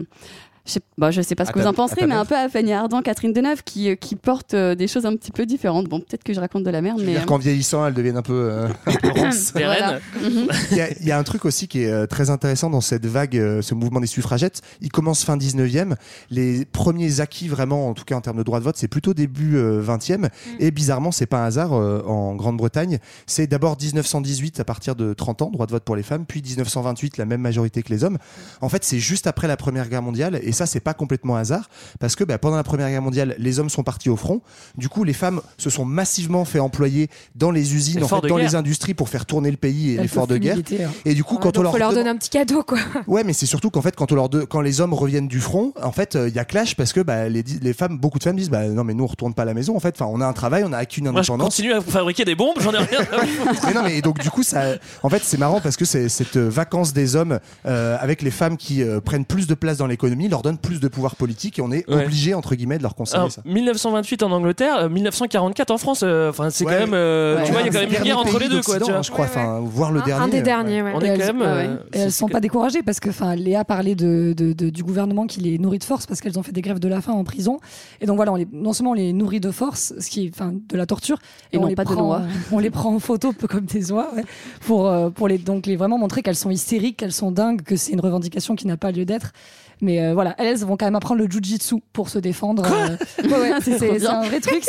Je 0.66 0.72
sais, 0.72 0.80
bah, 0.98 1.10
je 1.10 1.22
sais 1.22 1.34
pas 1.34 1.44
ce 1.44 1.50
À 1.50 1.52
que 1.52 1.60
vous 1.60 1.66
en 1.66 1.72
penserez, 1.72 2.00
ta 2.00 2.06
mais 2.06 2.14
un 2.14 2.24
peu 2.24 2.36
à 2.36 2.48
Fanny 2.48 2.72
Ardant, 2.72 3.02
Catherine 3.02 3.32
Deneuve, 3.32 3.62
qui, 3.64 3.90
euh, 3.90 3.94
qui 3.94 4.16
portent 4.16 4.54
euh, 4.54 4.74
des 4.74 4.88
choses 4.88 5.06
un 5.06 5.14
petit 5.16 5.30
peu 5.30 5.46
différentes. 5.46 5.88
Bon, 5.88 6.00
peut-être 6.00 6.24
que 6.24 6.34
je 6.34 6.40
raconte 6.40 6.64
de 6.64 6.70
la 6.70 6.82
merde, 6.82 7.00
mais. 7.04 7.12
dire 7.12 7.26
qu'en 7.26 7.38
vieillissant, 7.38 7.86
elles 7.86 7.94
deviennent 7.94 8.16
un 8.16 8.22
peu, 8.22 8.50
euh, 8.50 8.68
Voilà. 9.54 10.00
Mhm. 10.20 10.48
Il 10.70 10.76
y, 10.76 10.80
a, 10.80 10.90
il 11.00 11.06
y 11.06 11.12
a 11.12 11.18
un 11.18 11.22
truc 11.22 11.44
aussi 11.44 11.68
qui 11.68 11.82
est 11.82 11.90
euh, 11.90 12.06
très 12.06 12.30
intéressant 12.30 12.70
dans 12.70 12.80
cette 12.80 13.06
vague, 13.06 13.36
euh, 13.36 13.62
ce 13.62 13.74
mouvement 13.74 14.00
des 14.00 14.06
suffragettes. 14.06 14.62
Il 14.80 14.90
commence 14.90 15.24
fin 15.24 15.36
19e. 15.36 15.94
Les 16.30 16.64
premiers 16.64 17.20
acquis, 17.20 17.48
vraiment, 17.48 17.88
en 17.88 17.94
tout 17.94 18.04
cas 18.04 18.16
en 18.16 18.20
termes 18.20 18.38
de 18.38 18.42
droit 18.42 18.58
de 18.58 18.64
vote, 18.64 18.76
c'est 18.76 18.88
plutôt 18.88 19.14
début 19.14 19.56
euh, 19.56 19.82
20e. 19.82 20.28
Et 20.58 20.70
bizarrement, 20.70 21.12
c'est 21.12 21.26
pas 21.26 21.38
un 21.38 21.46
hasard 21.46 21.72
euh, 21.72 22.02
en 22.06 22.34
Grande-Bretagne. 22.34 22.98
C'est 23.26 23.46
d'abord 23.46 23.76
1918 23.80 24.60
à 24.60 24.64
partir 24.64 24.96
de 24.96 25.14
30 25.14 25.42
ans, 25.42 25.50
droit 25.50 25.66
de 25.66 25.72
vote 25.72 25.84
pour 25.84 25.96
les 25.96 26.02
femmes, 26.02 26.24
puis 26.26 26.42
1928, 26.42 27.16
la 27.18 27.24
même 27.24 27.40
majorité 27.40 27.82
que 27.82 27.90
les 27.90 28.04
hommes. 28.04 28.18
En 28.60 28.68
fait, 28.68 28.84
c'est 28.84 28.98
juste 28.98 29.26
après 29.26 29.48
la 29.48 29.56
Première 29.56 29.88
Guerre 29.88 30.02
mondiale. 30.02 30.40
Et 30.42 30.52
ça, 30.56 30.66
c'est 30.66 30.80
pas 30.80 30.94
complètement 30.94 31.36
hasard. 31.36 31.68
Parce 32.00 32.16
que 32.16 32.24
bah, 32.24 32.38
pendant 32.38 32.56
la 32.56 32.64
Première 32.64 32.88
Guerre 32.88 33.02
mondiale, 33.02 33.34
les 33.38 33.58
hommes 33.60 33.70
sont 33.70 33.82
partis 33.84 34.10
au 34.10 34.16
front. 34.16 34.40
Du 34.76 34.88
coup, 34.88 35.04
les 35.04 35.12
femmes 35.12 35.40
se 35.58 35.70
sont 35.70 35.84
massivement 35.84 36.44
fait 36.44 36.58
employer 36.58 37.08
dans 37.34 37.50
les 37.50 37.74
usines, 37.74 38.02
en 38.02 38.08
fait, 38.08 38.14
dans 38.28 38.36
guerre. 38.36 38.38
les 38.38 38.54
industries 38.54 38.94
pour 38.94 39.08
faire 39.08 39.26
tourner 39.26 39.50
le 39.50 39.56
pays 39.56 39.92
et 39.92 39.96
l'effort 39.98 40.26
de 40.26 40.36
guerre. 40.38 40.56
hein. 40.58 40.90
Et 41.04 41.14
du 41.14 41.22
coup, 41.24 41.34
Ouais, 41.36 41.40
quand 41.42 41.58
on 41.58 41.62
leur 41.62 41.72
faut 41.72 41.78
leur 41.78 41.90
demande- 41.90 42.04
donner 42.04 42.10
un 42.10 42.16
petit 42.18 42.30
cadeau, 42.30 42.62
quoi. 42.62 42.78
Ouais, 43.06 43.22
mais 43.24 43.32
c'est 43.32 43.46
surtout 43.46 43.70
qu'en 43.70 43.82
fait, 43.82 43.94
quand, 43.94 44.10
on 44.12 44.14
leur 44.14 44.28
de- 44.28 44.42
quand 44.44 44.60
les 44.60 44.80
hommes 44.80 44.94
reviennent 44.94 45.28
du 45.28 45.40
front, 45.40 45.72
en 45.82 45.92
fait, 45.92 46.16
euh, 46.16 46.28
il 46.28 46.34
y 46.34 46.38
a 46.38 46.44
clash 46.44 46.74
parce 46.76 46.92
que 46.92 47.00
bah, 47.00 47.28
les, 47.28 47.44
femmes, 47.72 47.98
beaucoup 47.98 48.18
de 48.18 48.24
femmes 48.24 48.36
disent 48.36 48.50
bah, 48.50 48.66
non, 48.68 48.82
mais 48.84 48.94
nous, 48.94 49.04
on 49.04 49.08
retourne 49.08 49.34
pas 49.34 49.42
à 49.42 49.46
la 49.46 49.54
maison. 49.54 49.76
En 49.76 49.80
fait, 49.80 49.94
enfin, 50.00 50.10
on 50.12 50.20
a 50.20 50.26
un 50.26 50.32
travail, 50.32 50.64
on 50.66 50.72
a 50.72 50.78
acquis 50.78 51.00
une 51.00 51.10
Moi, 51.10 51.22
je 51.22 51.30
indépendance. 51.32 51.54
continue 51.56 51.72
à 51.74 51.80
fabriquer 51.80 52.24
des 52.24 52.34
bombes, 52.34 52.56
j'en 52.60 52.72
ai 52.72 52.78
rien 52.78 53.00
mais 53.66 53.74
non, 53.74 53.82
mais 53.84 54.00
donc 54.00 54.18
du 54.18 54.30
coup, 54.30 54.42
ça, 54.42 54.62
en 55.02 55.08
fait, 55.08 55.22
c'est 55.24 55.38
marrant 55.38 55.60
parce 55.60 55.76
que 55.76 55.84
c'est 55.84 56.08
cette 56.08 56.36
euh, 56.36 56.48
vacance 56.48 56.92
des 56.92 57.16
hommes 57.16 57.38
euh, 57.66 57.96
avec 58.00 58.22
les 58.22 58.30
femmes 58.30 58.56
qui 58.56 58.82
euh, 58.82 59.00
prennent 59.00 59.24
plus 59.24 59.46
de 59.46 59.54
place 59.54 59.78
dans 59.78 59.86
l'économie, 59.86 60.28
leur 60.28 60.42
donnent 60.46 60.58
plus 60.58 60.80
de 60.80 60.88
pouvoir 60.88 61.16
politique 61.16 61.58
et 61.58 61.62
on 61.62 61.70
est 61.72 61.88
Ouais. 61.90 62.04
obligé 62.04 62.34
entre 62.34 62.54
guillemets 62.54 62.78
de 62.78 62.82
leur 62.82 62.94
conseiller 62.94 63.18
Alors, 63.18 63.30
ça. 63.32 63.42
1928 63.44 64.22
en 64.22 64.30
Angleterre, 64.32 64.76
euh, 64.82 64.88
1944 64.88 65.70
en 65.70 65.78
France. 65.78 66.00
euh, 66.02 66.30
Enfin, 66.30 66.50
c'est 66.50 66.64
Ouais. 66.64 66.72
quand 66.72 66.80
même. 66.80 66.94
euh, 66.94 67.36
Ouais. 67.38 67.44
tu 67.44 67.52
vois, 67.52 67.60
il 67.62 67.66
y 67.66 67.68
a 67.68 67.72
quand 67.72 67.80
même 67.80 67.92
une 67.98 68.02
guerre 68.04 68.18
entre 68.18 68.38
les 68.38 68.48
deux, 68.48 68.62
quoi. 68.62 68.74
d'Occident, 68.78 68.86
Tu 68.86 68.92
vois. 68.92 69.02
je 69.02 69.10
crois, 69.10 69.24
enfin, 69.26 69.60
voire 69.64 69.92
le 69.92 70.00
Un- 70.00 70.04
dernier. 70.04 70.24
Un 70.24 70.28
des 70.28 70.38
euh, 70.38 70.42
derniers, 70.42 70.82
ouais. 70.82 70.92
On 70.94 71.00
Et 71.00 71.04
est 71.04 71.08
elles- 71.08 71.20
quand 71.20 71.26
même. 71.26 71.40
ouais, 71.40 71.46
euh, 71.46 71.74
ouais. 71.74 71.80
Et 71.92 71.98
elles 71.98 72.10
c'est- 72.12 72.18
sont 72.18 72.28
pas 72.28 72.40
découragées 72.40 72.82
parce 72.82 73.00
que 73.00 73.10
enfin 73.10 73.34
Léa 73.36 73.64
parlait 73.64 73.94
de, 73.94 74.34
de- 74.36 74.52
de- 74.52 74.70
du 74.70 74.82
gouvernement 74.82 75.26
qui 75.26 75.40
les 75.40 75.58
nourrit 75.58 75.78
de 75.78 75.84
force 75.84 76.06
parce 76.06 76.20
qu'elles 76.20 76.38
ont 76.38 76.42
fait 76.42 76.52
des 76.52 76.62
grèves 76.62 76.78
de 76.78 76.88
la 76.88 77.00
faim 77.00 77.12
en 77.12 77.24
prison 77.24 77.58
et 78.00 78.06
donc 78.06 78.16
voilà 78.16 78.32
on 78.32 78.36
les, 78.36 78.46
non 78.52 78.72
seulement 78.72 78.92
on 78.92 78.94
les 78.94 79.12
nourrit 79.12 79.40
de 79.40 79.50
force 79.50 79.92
ce 79.98 80.08
qui 80.10 80.26
est 80.26 80.30
enfin 80.34 80.52
de 80.52 80.76
la 80.76 80.86
torture 80.86 81.18
Et 81.52 81.58
on 81.58 81.62
non 81.62 81.66
les 81.68 81.74
pas 81.74 81.84
de 81.84 81.90
prend, 81.90 82.02
noix. 82.02 82.20
euh, 82.22 82.28
on 82.52 82.58
les 82.58 82.70
prend 82.70 82.94
en 82.94 82.98
photo 82.98 83.28
un 83.28 83.32
peu 83.32 83.46
comme 83.46 83.64
des 83.66 83.90
oies 83.92 84.08
ouais, 84.14 84.24
pour 84.60 84.86
euh, 84.88 85.10
pour 85.10 85.28
les 85.28 85.38
donc 85.38 85.66
les 85.66 85.76
vraiment 85.76 85.98
montrer 85.98 86.22
qu'elles 86.22 86.36
sont 86.36 86.50
hystériques 86.50 86.96
qu'elles 86.98 87.12
sont 87.12 87.30
dingues 87.30 87.62
que 87.62 87.76
c'est 87.76 87.92
une 87.92 88.00
revendication 88.00 88.54
qui 88.56 88.66
n'a 88.66 88.76
pas 88.76 88.90
lieu 88.92 89.04
d'être 89.04 89.32
mais 89.80 90.00
euh, 90.02 90.14
voilà 90.14 90.34
elles 90.38 90.56
vont 90.58 90.76
quand 90.76 90.86
même 90.86 90.94
apprendre 90.96 91.20
le 91.22 91.30
jujitsu 91.30 91.76
pour 91.92 92.08
se 92.08 92.18
défendre 92.18 92.64
euh, 92.64 92.96
ouais, 93.28 93.50
ouais, 93.50 93.52
c'est 93.62 94.06
un 94.06 94.22
vrai 94.22 94.40
truc 94.40 94.64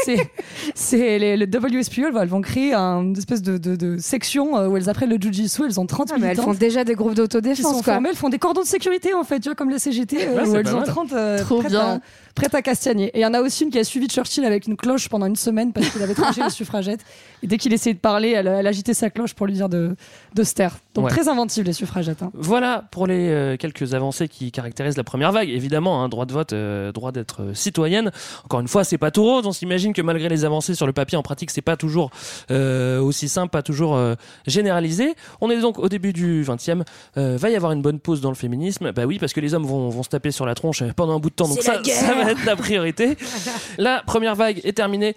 c'est 0.76 1.20
le 1.38 1.46
WSPU 1.46 2.06
elles 2.06 2.14
vont- 2.14 2.22
elles 2.22 2.28
vont 2.28 2.42
créer 2.42 2.74
un- 2.74 3.02
une 3.02 3.18
espèce 3.18 3.42
de, 3.42 3.58
de, 3.58 3.76
de 3.76 3.98
section 3.98 4.58
euh, 4.58 4.68
où 4.68 4.78
elles 4.78 4.90
apprennent 4.90 5.10
le 5.10 5.18
jujitsu 5.22 5.64
elles 5.66 5.80
ont 5.80 5.86
30 5.86 6.12
Ah, 6.14 6.18
mais 6.20 6.28
elles 6.28 6.38
font 6.38 6.54
déjà 6.54 6.84
des 6.84 6.96
groupes 6.96 7.10
sont 7.16 7.22
d'autodéfense, 7.24 7.82
quoi. 7.84 7.94
formés, 7.94 8.10
elles 8.10 8.16
font 8.16 8.30
des 8.30 8.40
cordons 8.40 8.62
de 8.62 8.66
sécurité 8.68 9.14
en 9.14 9.24
fait, 9.24 9.40
tu 9.40 9.50
vois, 9.50 9.56
comme 9.56 9.70
la 9.70 9.80
CGT, 9.80 10.18
euh, 10.28 10.36
Ouais, 10.36 10.42
où 10.48 10.52
c'est 10.52 10.58
elles 10.60 10.74
ont 10.76 10.80
mal. 10.80 10.88
30 10.88 11.14
euh, 11.14 11.40
Trop 11.40 11.62
bien. 11.64 11.80
À, 11.80 12.00
prêtes 12.38 12.56
à 12.56 12.62
castagner. 12.62 13.08
Et 13.14 13.20
il 13.20 13.22
y 13.22 13.26
en 13.26 13.34
a 13.34 13.42
aussi 13.42 13.64
une 13.66 13.70
qui 13.72 13.80
a 13.80 13.84
suivi 13.84 14.08
Churchill 14.08 14.46
avec 14.46 14.68
une 14.68 14.78
cloche 14.78 15.10
pendant 15.10 15.26
une 15.26 15.36
semaine 15.36 15.74
parce 15.74 15.90
qu'il 15.90 16.02
avait 16.02 16.14
tranché 16.24 16.42
les 16.44 16.50
suffragettes. 16.50 17.02
Et 17.44 17.48
dès 17.48 17.58
qu'il 17.58 17.74
essayait 17.74 17.94
de 17.94 18.00
parler, 18.00 18.32
elle, 18.32 18.48
elle 18.48 18.66
agitait 18.68 18.94
sa 18.94 19.10
cloche 19.10 19.34
pour 19.34 19.46
lui 19.48 19.54
dire 19.54 19.70
de, 19.70 19.96
de 20.34 20.44
se 20.44 20.54
taire. 20.54 20.78
Donc 20.94 21.06
Ouais. 21.06 21.12
très 21.12 21.28
inventive 21.28 21.64
les 21.66 21.74
suffragettes. 21.74 22.24
hein. 22.24 22.32
Voilà 22.34 22.86
pour 22.92 23.06
les 23.08 23.30
euh, 23.30 23.58
quelques 23.58 23.94
avancées 23.94 24.28
qui 24.28 24.52
caractérisent 24.52 24.98
la 24.98 25.04
première 25.04 25.32
vague. 25.32 25.50
Évidemment, 25.50 26.04
un 26.04 26.10
droit 26.10 26.26
de 26.26 26.34
vote, 26.34 26.54
euh, 26.54 26.92
droit 26.92 27.12
d'être 27.12 27.42
euh, 27.44 27.54
citoyenne. 27.54 28.12
Encore 28.46 28.60
une 28.62 28.68
fois, 28.68 28.84
c'est 28.84 28.98
pas 28.98 29.12
tout 29.12 29.24
rose. 29.24 29.46
On 29.46 29.52
s'imagine 29.52 29.94
que 29.94 30.02
malgré 30.02 30.30
les 30.30 30.46
avancées 30.46 30.74
sur 30.76 30.86
le 30.88 30.94
papier, 30.94 31.18
en 31.18 31.24
pratique, 31.24 31.52
c'est 31.52 31.62
pas 31.62 31.78
toujours 31.78 32.10
euh, 32.52 33.00
aussi 33.02 33.30
simple, 33.30 33.50
pas 33.52 33.62
toujours 33.62 33.96
euh, 33.96 34.16
généralisé. 34.48 35.16
On 35.42 35.50
est 35.50 35.60
donc 35.60 35.80
au 35.80 35.90
début 35.90 36.14
du 36.14 36.44
20e. 36.44 36.84
Euh, 37.18 37.38
va 37.40 37.50
y 37.50 37.56
avoir 37.56 37.72
une 37.72 37.82
bonne 37.82 38.00
pause 38.00 38.22
dans 38.22 38.30
le 38.30 38.36
féminisme. 38.36 38.92
Bah 38.92 39.06
oui, 39.06 39.20
parce 39.20 39.34
que 39.34 39.40
les 39.40 39.54
hommes 39.54 39.66
vont, 39.66 39.90
vont 39.90 40.04
se 40.04 40.10
taper 40.10 40.32
sur 40.32 40.46
la 40.46 40.56
tronche 40.56 40.84
pendant 40.96 41.16
un 41.16 41.20
bout 41.20 41.30
de 41.30 41.36
temps. 41.36 41.48
Donc 41.48 41.62
ça, 41.62 41.82
ça 41.84 42.14
va 42.16 42.27
la 42.46 42.56
priorité. 42.56 43.18
la 43.78 44.04
première 44.06 44.36
vague 44.36 44.62
est 44.64 44.74
terminée. 44.74 45.16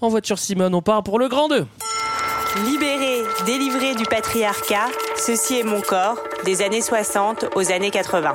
En 0.00 0.08
voiture 0.08 0.38
Simone, 0.38 0.74
on 0.74 0.82
part 0.82 1.02
pour 1.02 1.18
le 1.18 1.28
grand 1.28 1.48
2. 1.48 1.66
Libéré, 2.64 3.22
délivré 3.44 3.94
du 3.94 4.04
patriarcat, 4.04 4.86
ceci 5.16 5.58
est 5.58 5.62
mon 5.62 5.80
corps, 5.80 6.18
des 6.44 6.62
années 6.62 6.80
60 6.80 7.46
aux 7.54 7.70
années 7.70 7.90
80. 7.90 8.34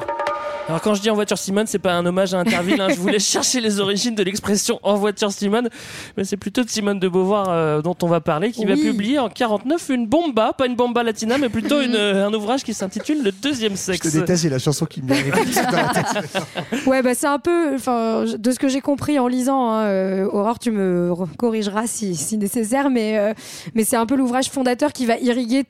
Alors 0.67 0.80
quand 0.82 0.93
je 0.93 1.02
dis 1.02 1.10
en 1.10 1.15
voiture 1.15 1.38
Simone, 1.38 1.65
c'est 1.67 1.80
pas 1.80 1.93
un 1.93 2.06
hommage 2.06 2.34
à 2.34 2.39
Interville. 2.39 2.80
hein. 2.80 2.88
Je 2.89 2.95
voulais 2.95 3.19
chercher 3.19 3.60
les 3.60 3.80
origines 3.80 4.15
de 4.15 4.24
l'expression 4.24 4.80
en 4.84 4.95
voiture 4.95 5.32
Simone, 5.32 5.69
mais 6.15 6.24
c'est 6.24 6.38
plutôt 6.38 6.63
de 6.63 6.69
Simone 6.69 7.00
de 7.00 7.10
Beauvoir 7.10 7.47
euh, 7.50 7.82
dont 7.82 7.95
on 8.04 8.08
va 8.08 8.21
parler, 8.21 8.52
qui 8.52 8.63
va 8.65 8.76
publier 8.76 9.19
en 9.19 9.28
49 9.30 9.89
une 9.89 10.08
bomba, 10.08 10.54
pas 10.54 10.67
une 10.67 10.76
bomba 10.76 11.04
latina, 11.04 11.38
mais 11.38 11.50
plutôt 11.50 11.82
une, 11.82 11.95
euh, 11.95 12.26
un 12.28 12.34
ouvrage 12.34 12.63
qui 12.63 12.74
s'intitule 12.74 13.21
Le 13.24 13.32
deuxième 13.32 13.74
Je 13.74 13.78
sexe. 13.78 14.12
te 14.12 14.17
déteste, 14.17 14.43
j'ai 14.43 14.50
la 14.50 14.60
chanson 14.60 14.86
qui 14.86 15.02
me. 15.02 15.12
Ouais, 16.88 17.02
bah 17.02 17.13
c'est 17.15 17.28
un 17.28 17.39
peu, 17.39 17.76
enfin, 17.76 18.26
je- 18.26 18.38
de 18.38 18.52
ce 18.52 18.60
que 18.60 18.67
j'ai 18.67 18.82
compris 18.82 19.19
en 19.19 19.28
lisant, 19.28 19.71
hein, 19.71 19.84
euh, 19.86 20.26
Aurore, 20.32 20.60
tu 20.60 20.71
me 20.71 21.13
corrigeras 21.38 21.86
si, 21.88 22.15
si 22.15 22.38
nécessaire, 22.38 22.89
mais, 22.89 23.17
euh, 23.17 23.34
mais 23.76 23.84
c'est 23.84 23.97
un 23.97 24.06
peu 24.06 24.15
l'ouvrage 24.15 24.50
fondateur 24.50 24.93
qui 24.93 25.06
va 25.06 25.17
irriguer 25.17 25.65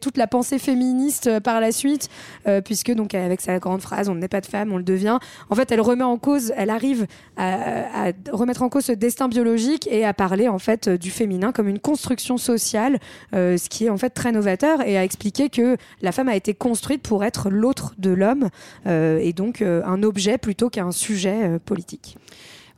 toute 0.00 0.16
la 0.16 0.26
pensée 0.26 0.58
féministe 0.58 1.26
euh, 1.26 1.40
par 1.40 1.60
la 1.60 1.72
suite, 1.72 2.08
euh, 2.46 2.60
puisque 2.60 2.92
donc 2.92 3.14
avec 3.14 3.40
sa 3.40 3.58
grande 3.58 3.80
phrase, 3.80 4.08
on 4.08 4.14
n'est 4.14 4.28
pas 4.28 4.40
de 4.40 4.46
femme, 4.46 4.72
on 4.72 4.76
le 4.76 4.84
devient. 4.84 5.18
En 5.50 5.54
fait, 5.54 5.70
elle 5.72 5.80
remet 5.80 6.04
en 6.04 6.18
cause, 6.18 6.52
elle 6.56 6.70
arrive 6.70 7.06
à, 7.36 8.12
remettre 8.32 8.62
en 8.62 8.68
cause 8.68 8.86
ce 8.86 8.92
destin 8.92 9.28
biologique 9.28 9.88
et 9.90 10.04
à 10.04 10.14
parler 10.14 10.48
en 10.48 10.58
fait 10.58 10.88
du 10.88 11.10
féminin 11.10 11.52
comme 11.52 11.68
une 11.68 11.78
construction 11.78 12.36
sociale, 12.36 12.98
euh, 13.34 13.56
ce 13.56 13.68
qui 13.68 13.86
est 13.86 13.90
en 13.90 13.98
fait 13.98 14.10
très 14.10 14.32
novateur, 14.32 14.86
et 14.86 14.96
à 14.96 15.04
expliquer 15.04 15.48
que 15.48 15.76
la 16.02 16.12
femme 16.12 16.28
a 16.28 16.36
été 16.36 16.54
construite 16.54 17.02
pour 17.02 17.24
être 17.24 17.50
l'autre 17.50 17.94
de 17.98 18.10
l'homme 18.10 18.48
euh, 18.86 19.18
et 19.18 19.32
donc 19.32 19.62
euh, 19.62 19.82
un 19.84 20.02
objet 20.02 20.38
plutôt 20.38 20.70
qu'un 20.70 20.92
sujet 20.92 21.44
euh, 21.44 21.58
politique. 21.58 22.16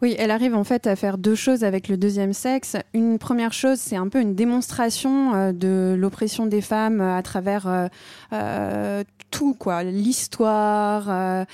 Oui, 0.00 0.14
elle 0.16 0.30
arrive 0.30 0.54
en 0.54 0.62
fait 0.62 0.87
à 0.87 0.94
faire 0.94 1.18
deux 1.18 1.34
choses 1.34 1.64
avec 1.64 1.88
le 1.88 1.96
deuxième 1.96 2.32
sexe. 2.32 2.76
Une 2.94 3.18
première 3.18 3.52
chose, 3.52 3.78
c'est 3.80 3.96
un 3.96 4.06
peu 4.08 4.20
une 4.20 4.37
démonstration 4.37 5.34
euh, 5.34 5.52
de 5.52 5.96
l'oppression 5.98 6.46
des 6.46 6.61
femmes 6.61 7.00
euh, 7.00 7.16
à 7.16 7.22
travers 7.22 7.66
euh, 7.66 7.88
euh, 8.32 9.02
tout, 9.33 9.54
quoi. 9.54 9.83
L'histoire, 9.83 11.08
euh, 11.10 11.44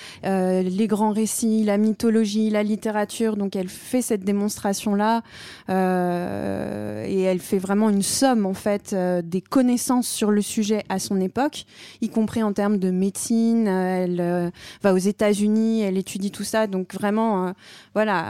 les 0.63 0.87
grands 0.87 1.11
récits, 1.11 1.65
la 1.65 1.79
mythologie, 1.79 2.51
la 2.51 2.63
littérature. 2.63 3.37
Donc 3.39 3.57
elle 3.57 3.69
fait 3.69 4.03
cette 4.03 4.25
démonstration-là 4.25 5.23
euh, 5.71 7.05
et 7.07 7.23
elle 7.23 7.41
fait 7.41 7.59
vraiment 7.59 7.89
une 7.89 8.03
somme 8.03 8.45
en 8.47 8.55
fait 8.55 8.95
des 8.95 9.41
connaissances 9.41 10.07
sur 10.07 10.31
le 10.31 10.43
sujet 10.43 10.85
à 10.89 10.99
son 10.99 11.21
époque, 11.21 11.65
y 12.01 12.11
compris 12.11 12.43
en 12.43 12.53
termes 12.53 12.79
de 12.79 12.91
médecine. 12.91 13.67
Elle 13.67 14.53
va 14.83 14.93
aux 14.93 14.99
États-Unis, 14.99 15.81
elle 15.81 15.97
étudie 15.97 16.31
tout 16.31 16.45
ça. 16.45 16.67
Donc 16.67 16.95
vraiment, 16.95 17.49
euh, 17.49 17.53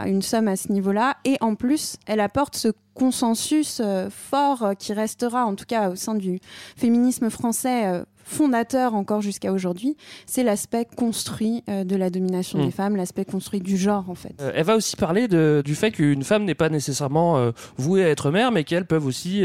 une 0.06 0.22
somme 0.22 0.48
à 0.48 0.56
ce 0.56 0.70
niveau-là. 0.72 1.16
Et 1.24 1.36
en 1.40 1.54
plus, 1.54 1.96
elle 2.06 2.20
apporte 2.20 2.56
ce 2.56 2.68
consensus 2.94 3.80
euh, 3.84 4.08
fort 4.10 4.62
euh, 4.62 4.72
qui 4.74 4.92
restera, 4.92 5.44
en 5.44 5.54
tout 5.54 5.64
cas 5.66 5.90
au 5.90 5.96
sein 5.96 6.14
du 6.14 6.40
féminisme 6.76 7.28
français, 7.30 7.86
euh, 7.86 8.04
fondateur 8.26 8.94
encore 8.94 9.20
jusqu'à 9.20 9.52
aujourd'hui. 9.52 9.96
C'est 10.26 10.42
l'aspect 10.44 10.86
construit 10.96 11.62
euh, 11.68 11.84
de 11.84 11.96
la 11.96 12.08
domination 12.08 12.64
des 12.64 12.70
femmes, 12.70 12.96
l'aspect 12.96 13.24
construit 13.24 13.60
du 13.60 13.76
genre, 13.76 14.08
en 14.08 14.14
fait. 14.14 14.34
Euh, 14.40 14.52
elle 14.54 14.64
va 14.64 14.76
aussi 14.76 14.96
parler 14.96 15.28
de- 15.28 15.62
du 15.64 15.74
fait 15.74 15.90
qu'une 15.90 16.22
femme 16.22 16.44
n'est 16.44 16.54
pas 16.54 16.68
nécessairement 16.70 17.36
euh, 17.36 17.50
vouée 17.76 18.04
à 18.04 18.08
être 18.08 18.30
mère, 18.30 18.50
mais 18.52 18.64
qu'elles 18.64 18.86
peuvent 18.86 19.06
aussi 19.06 19.44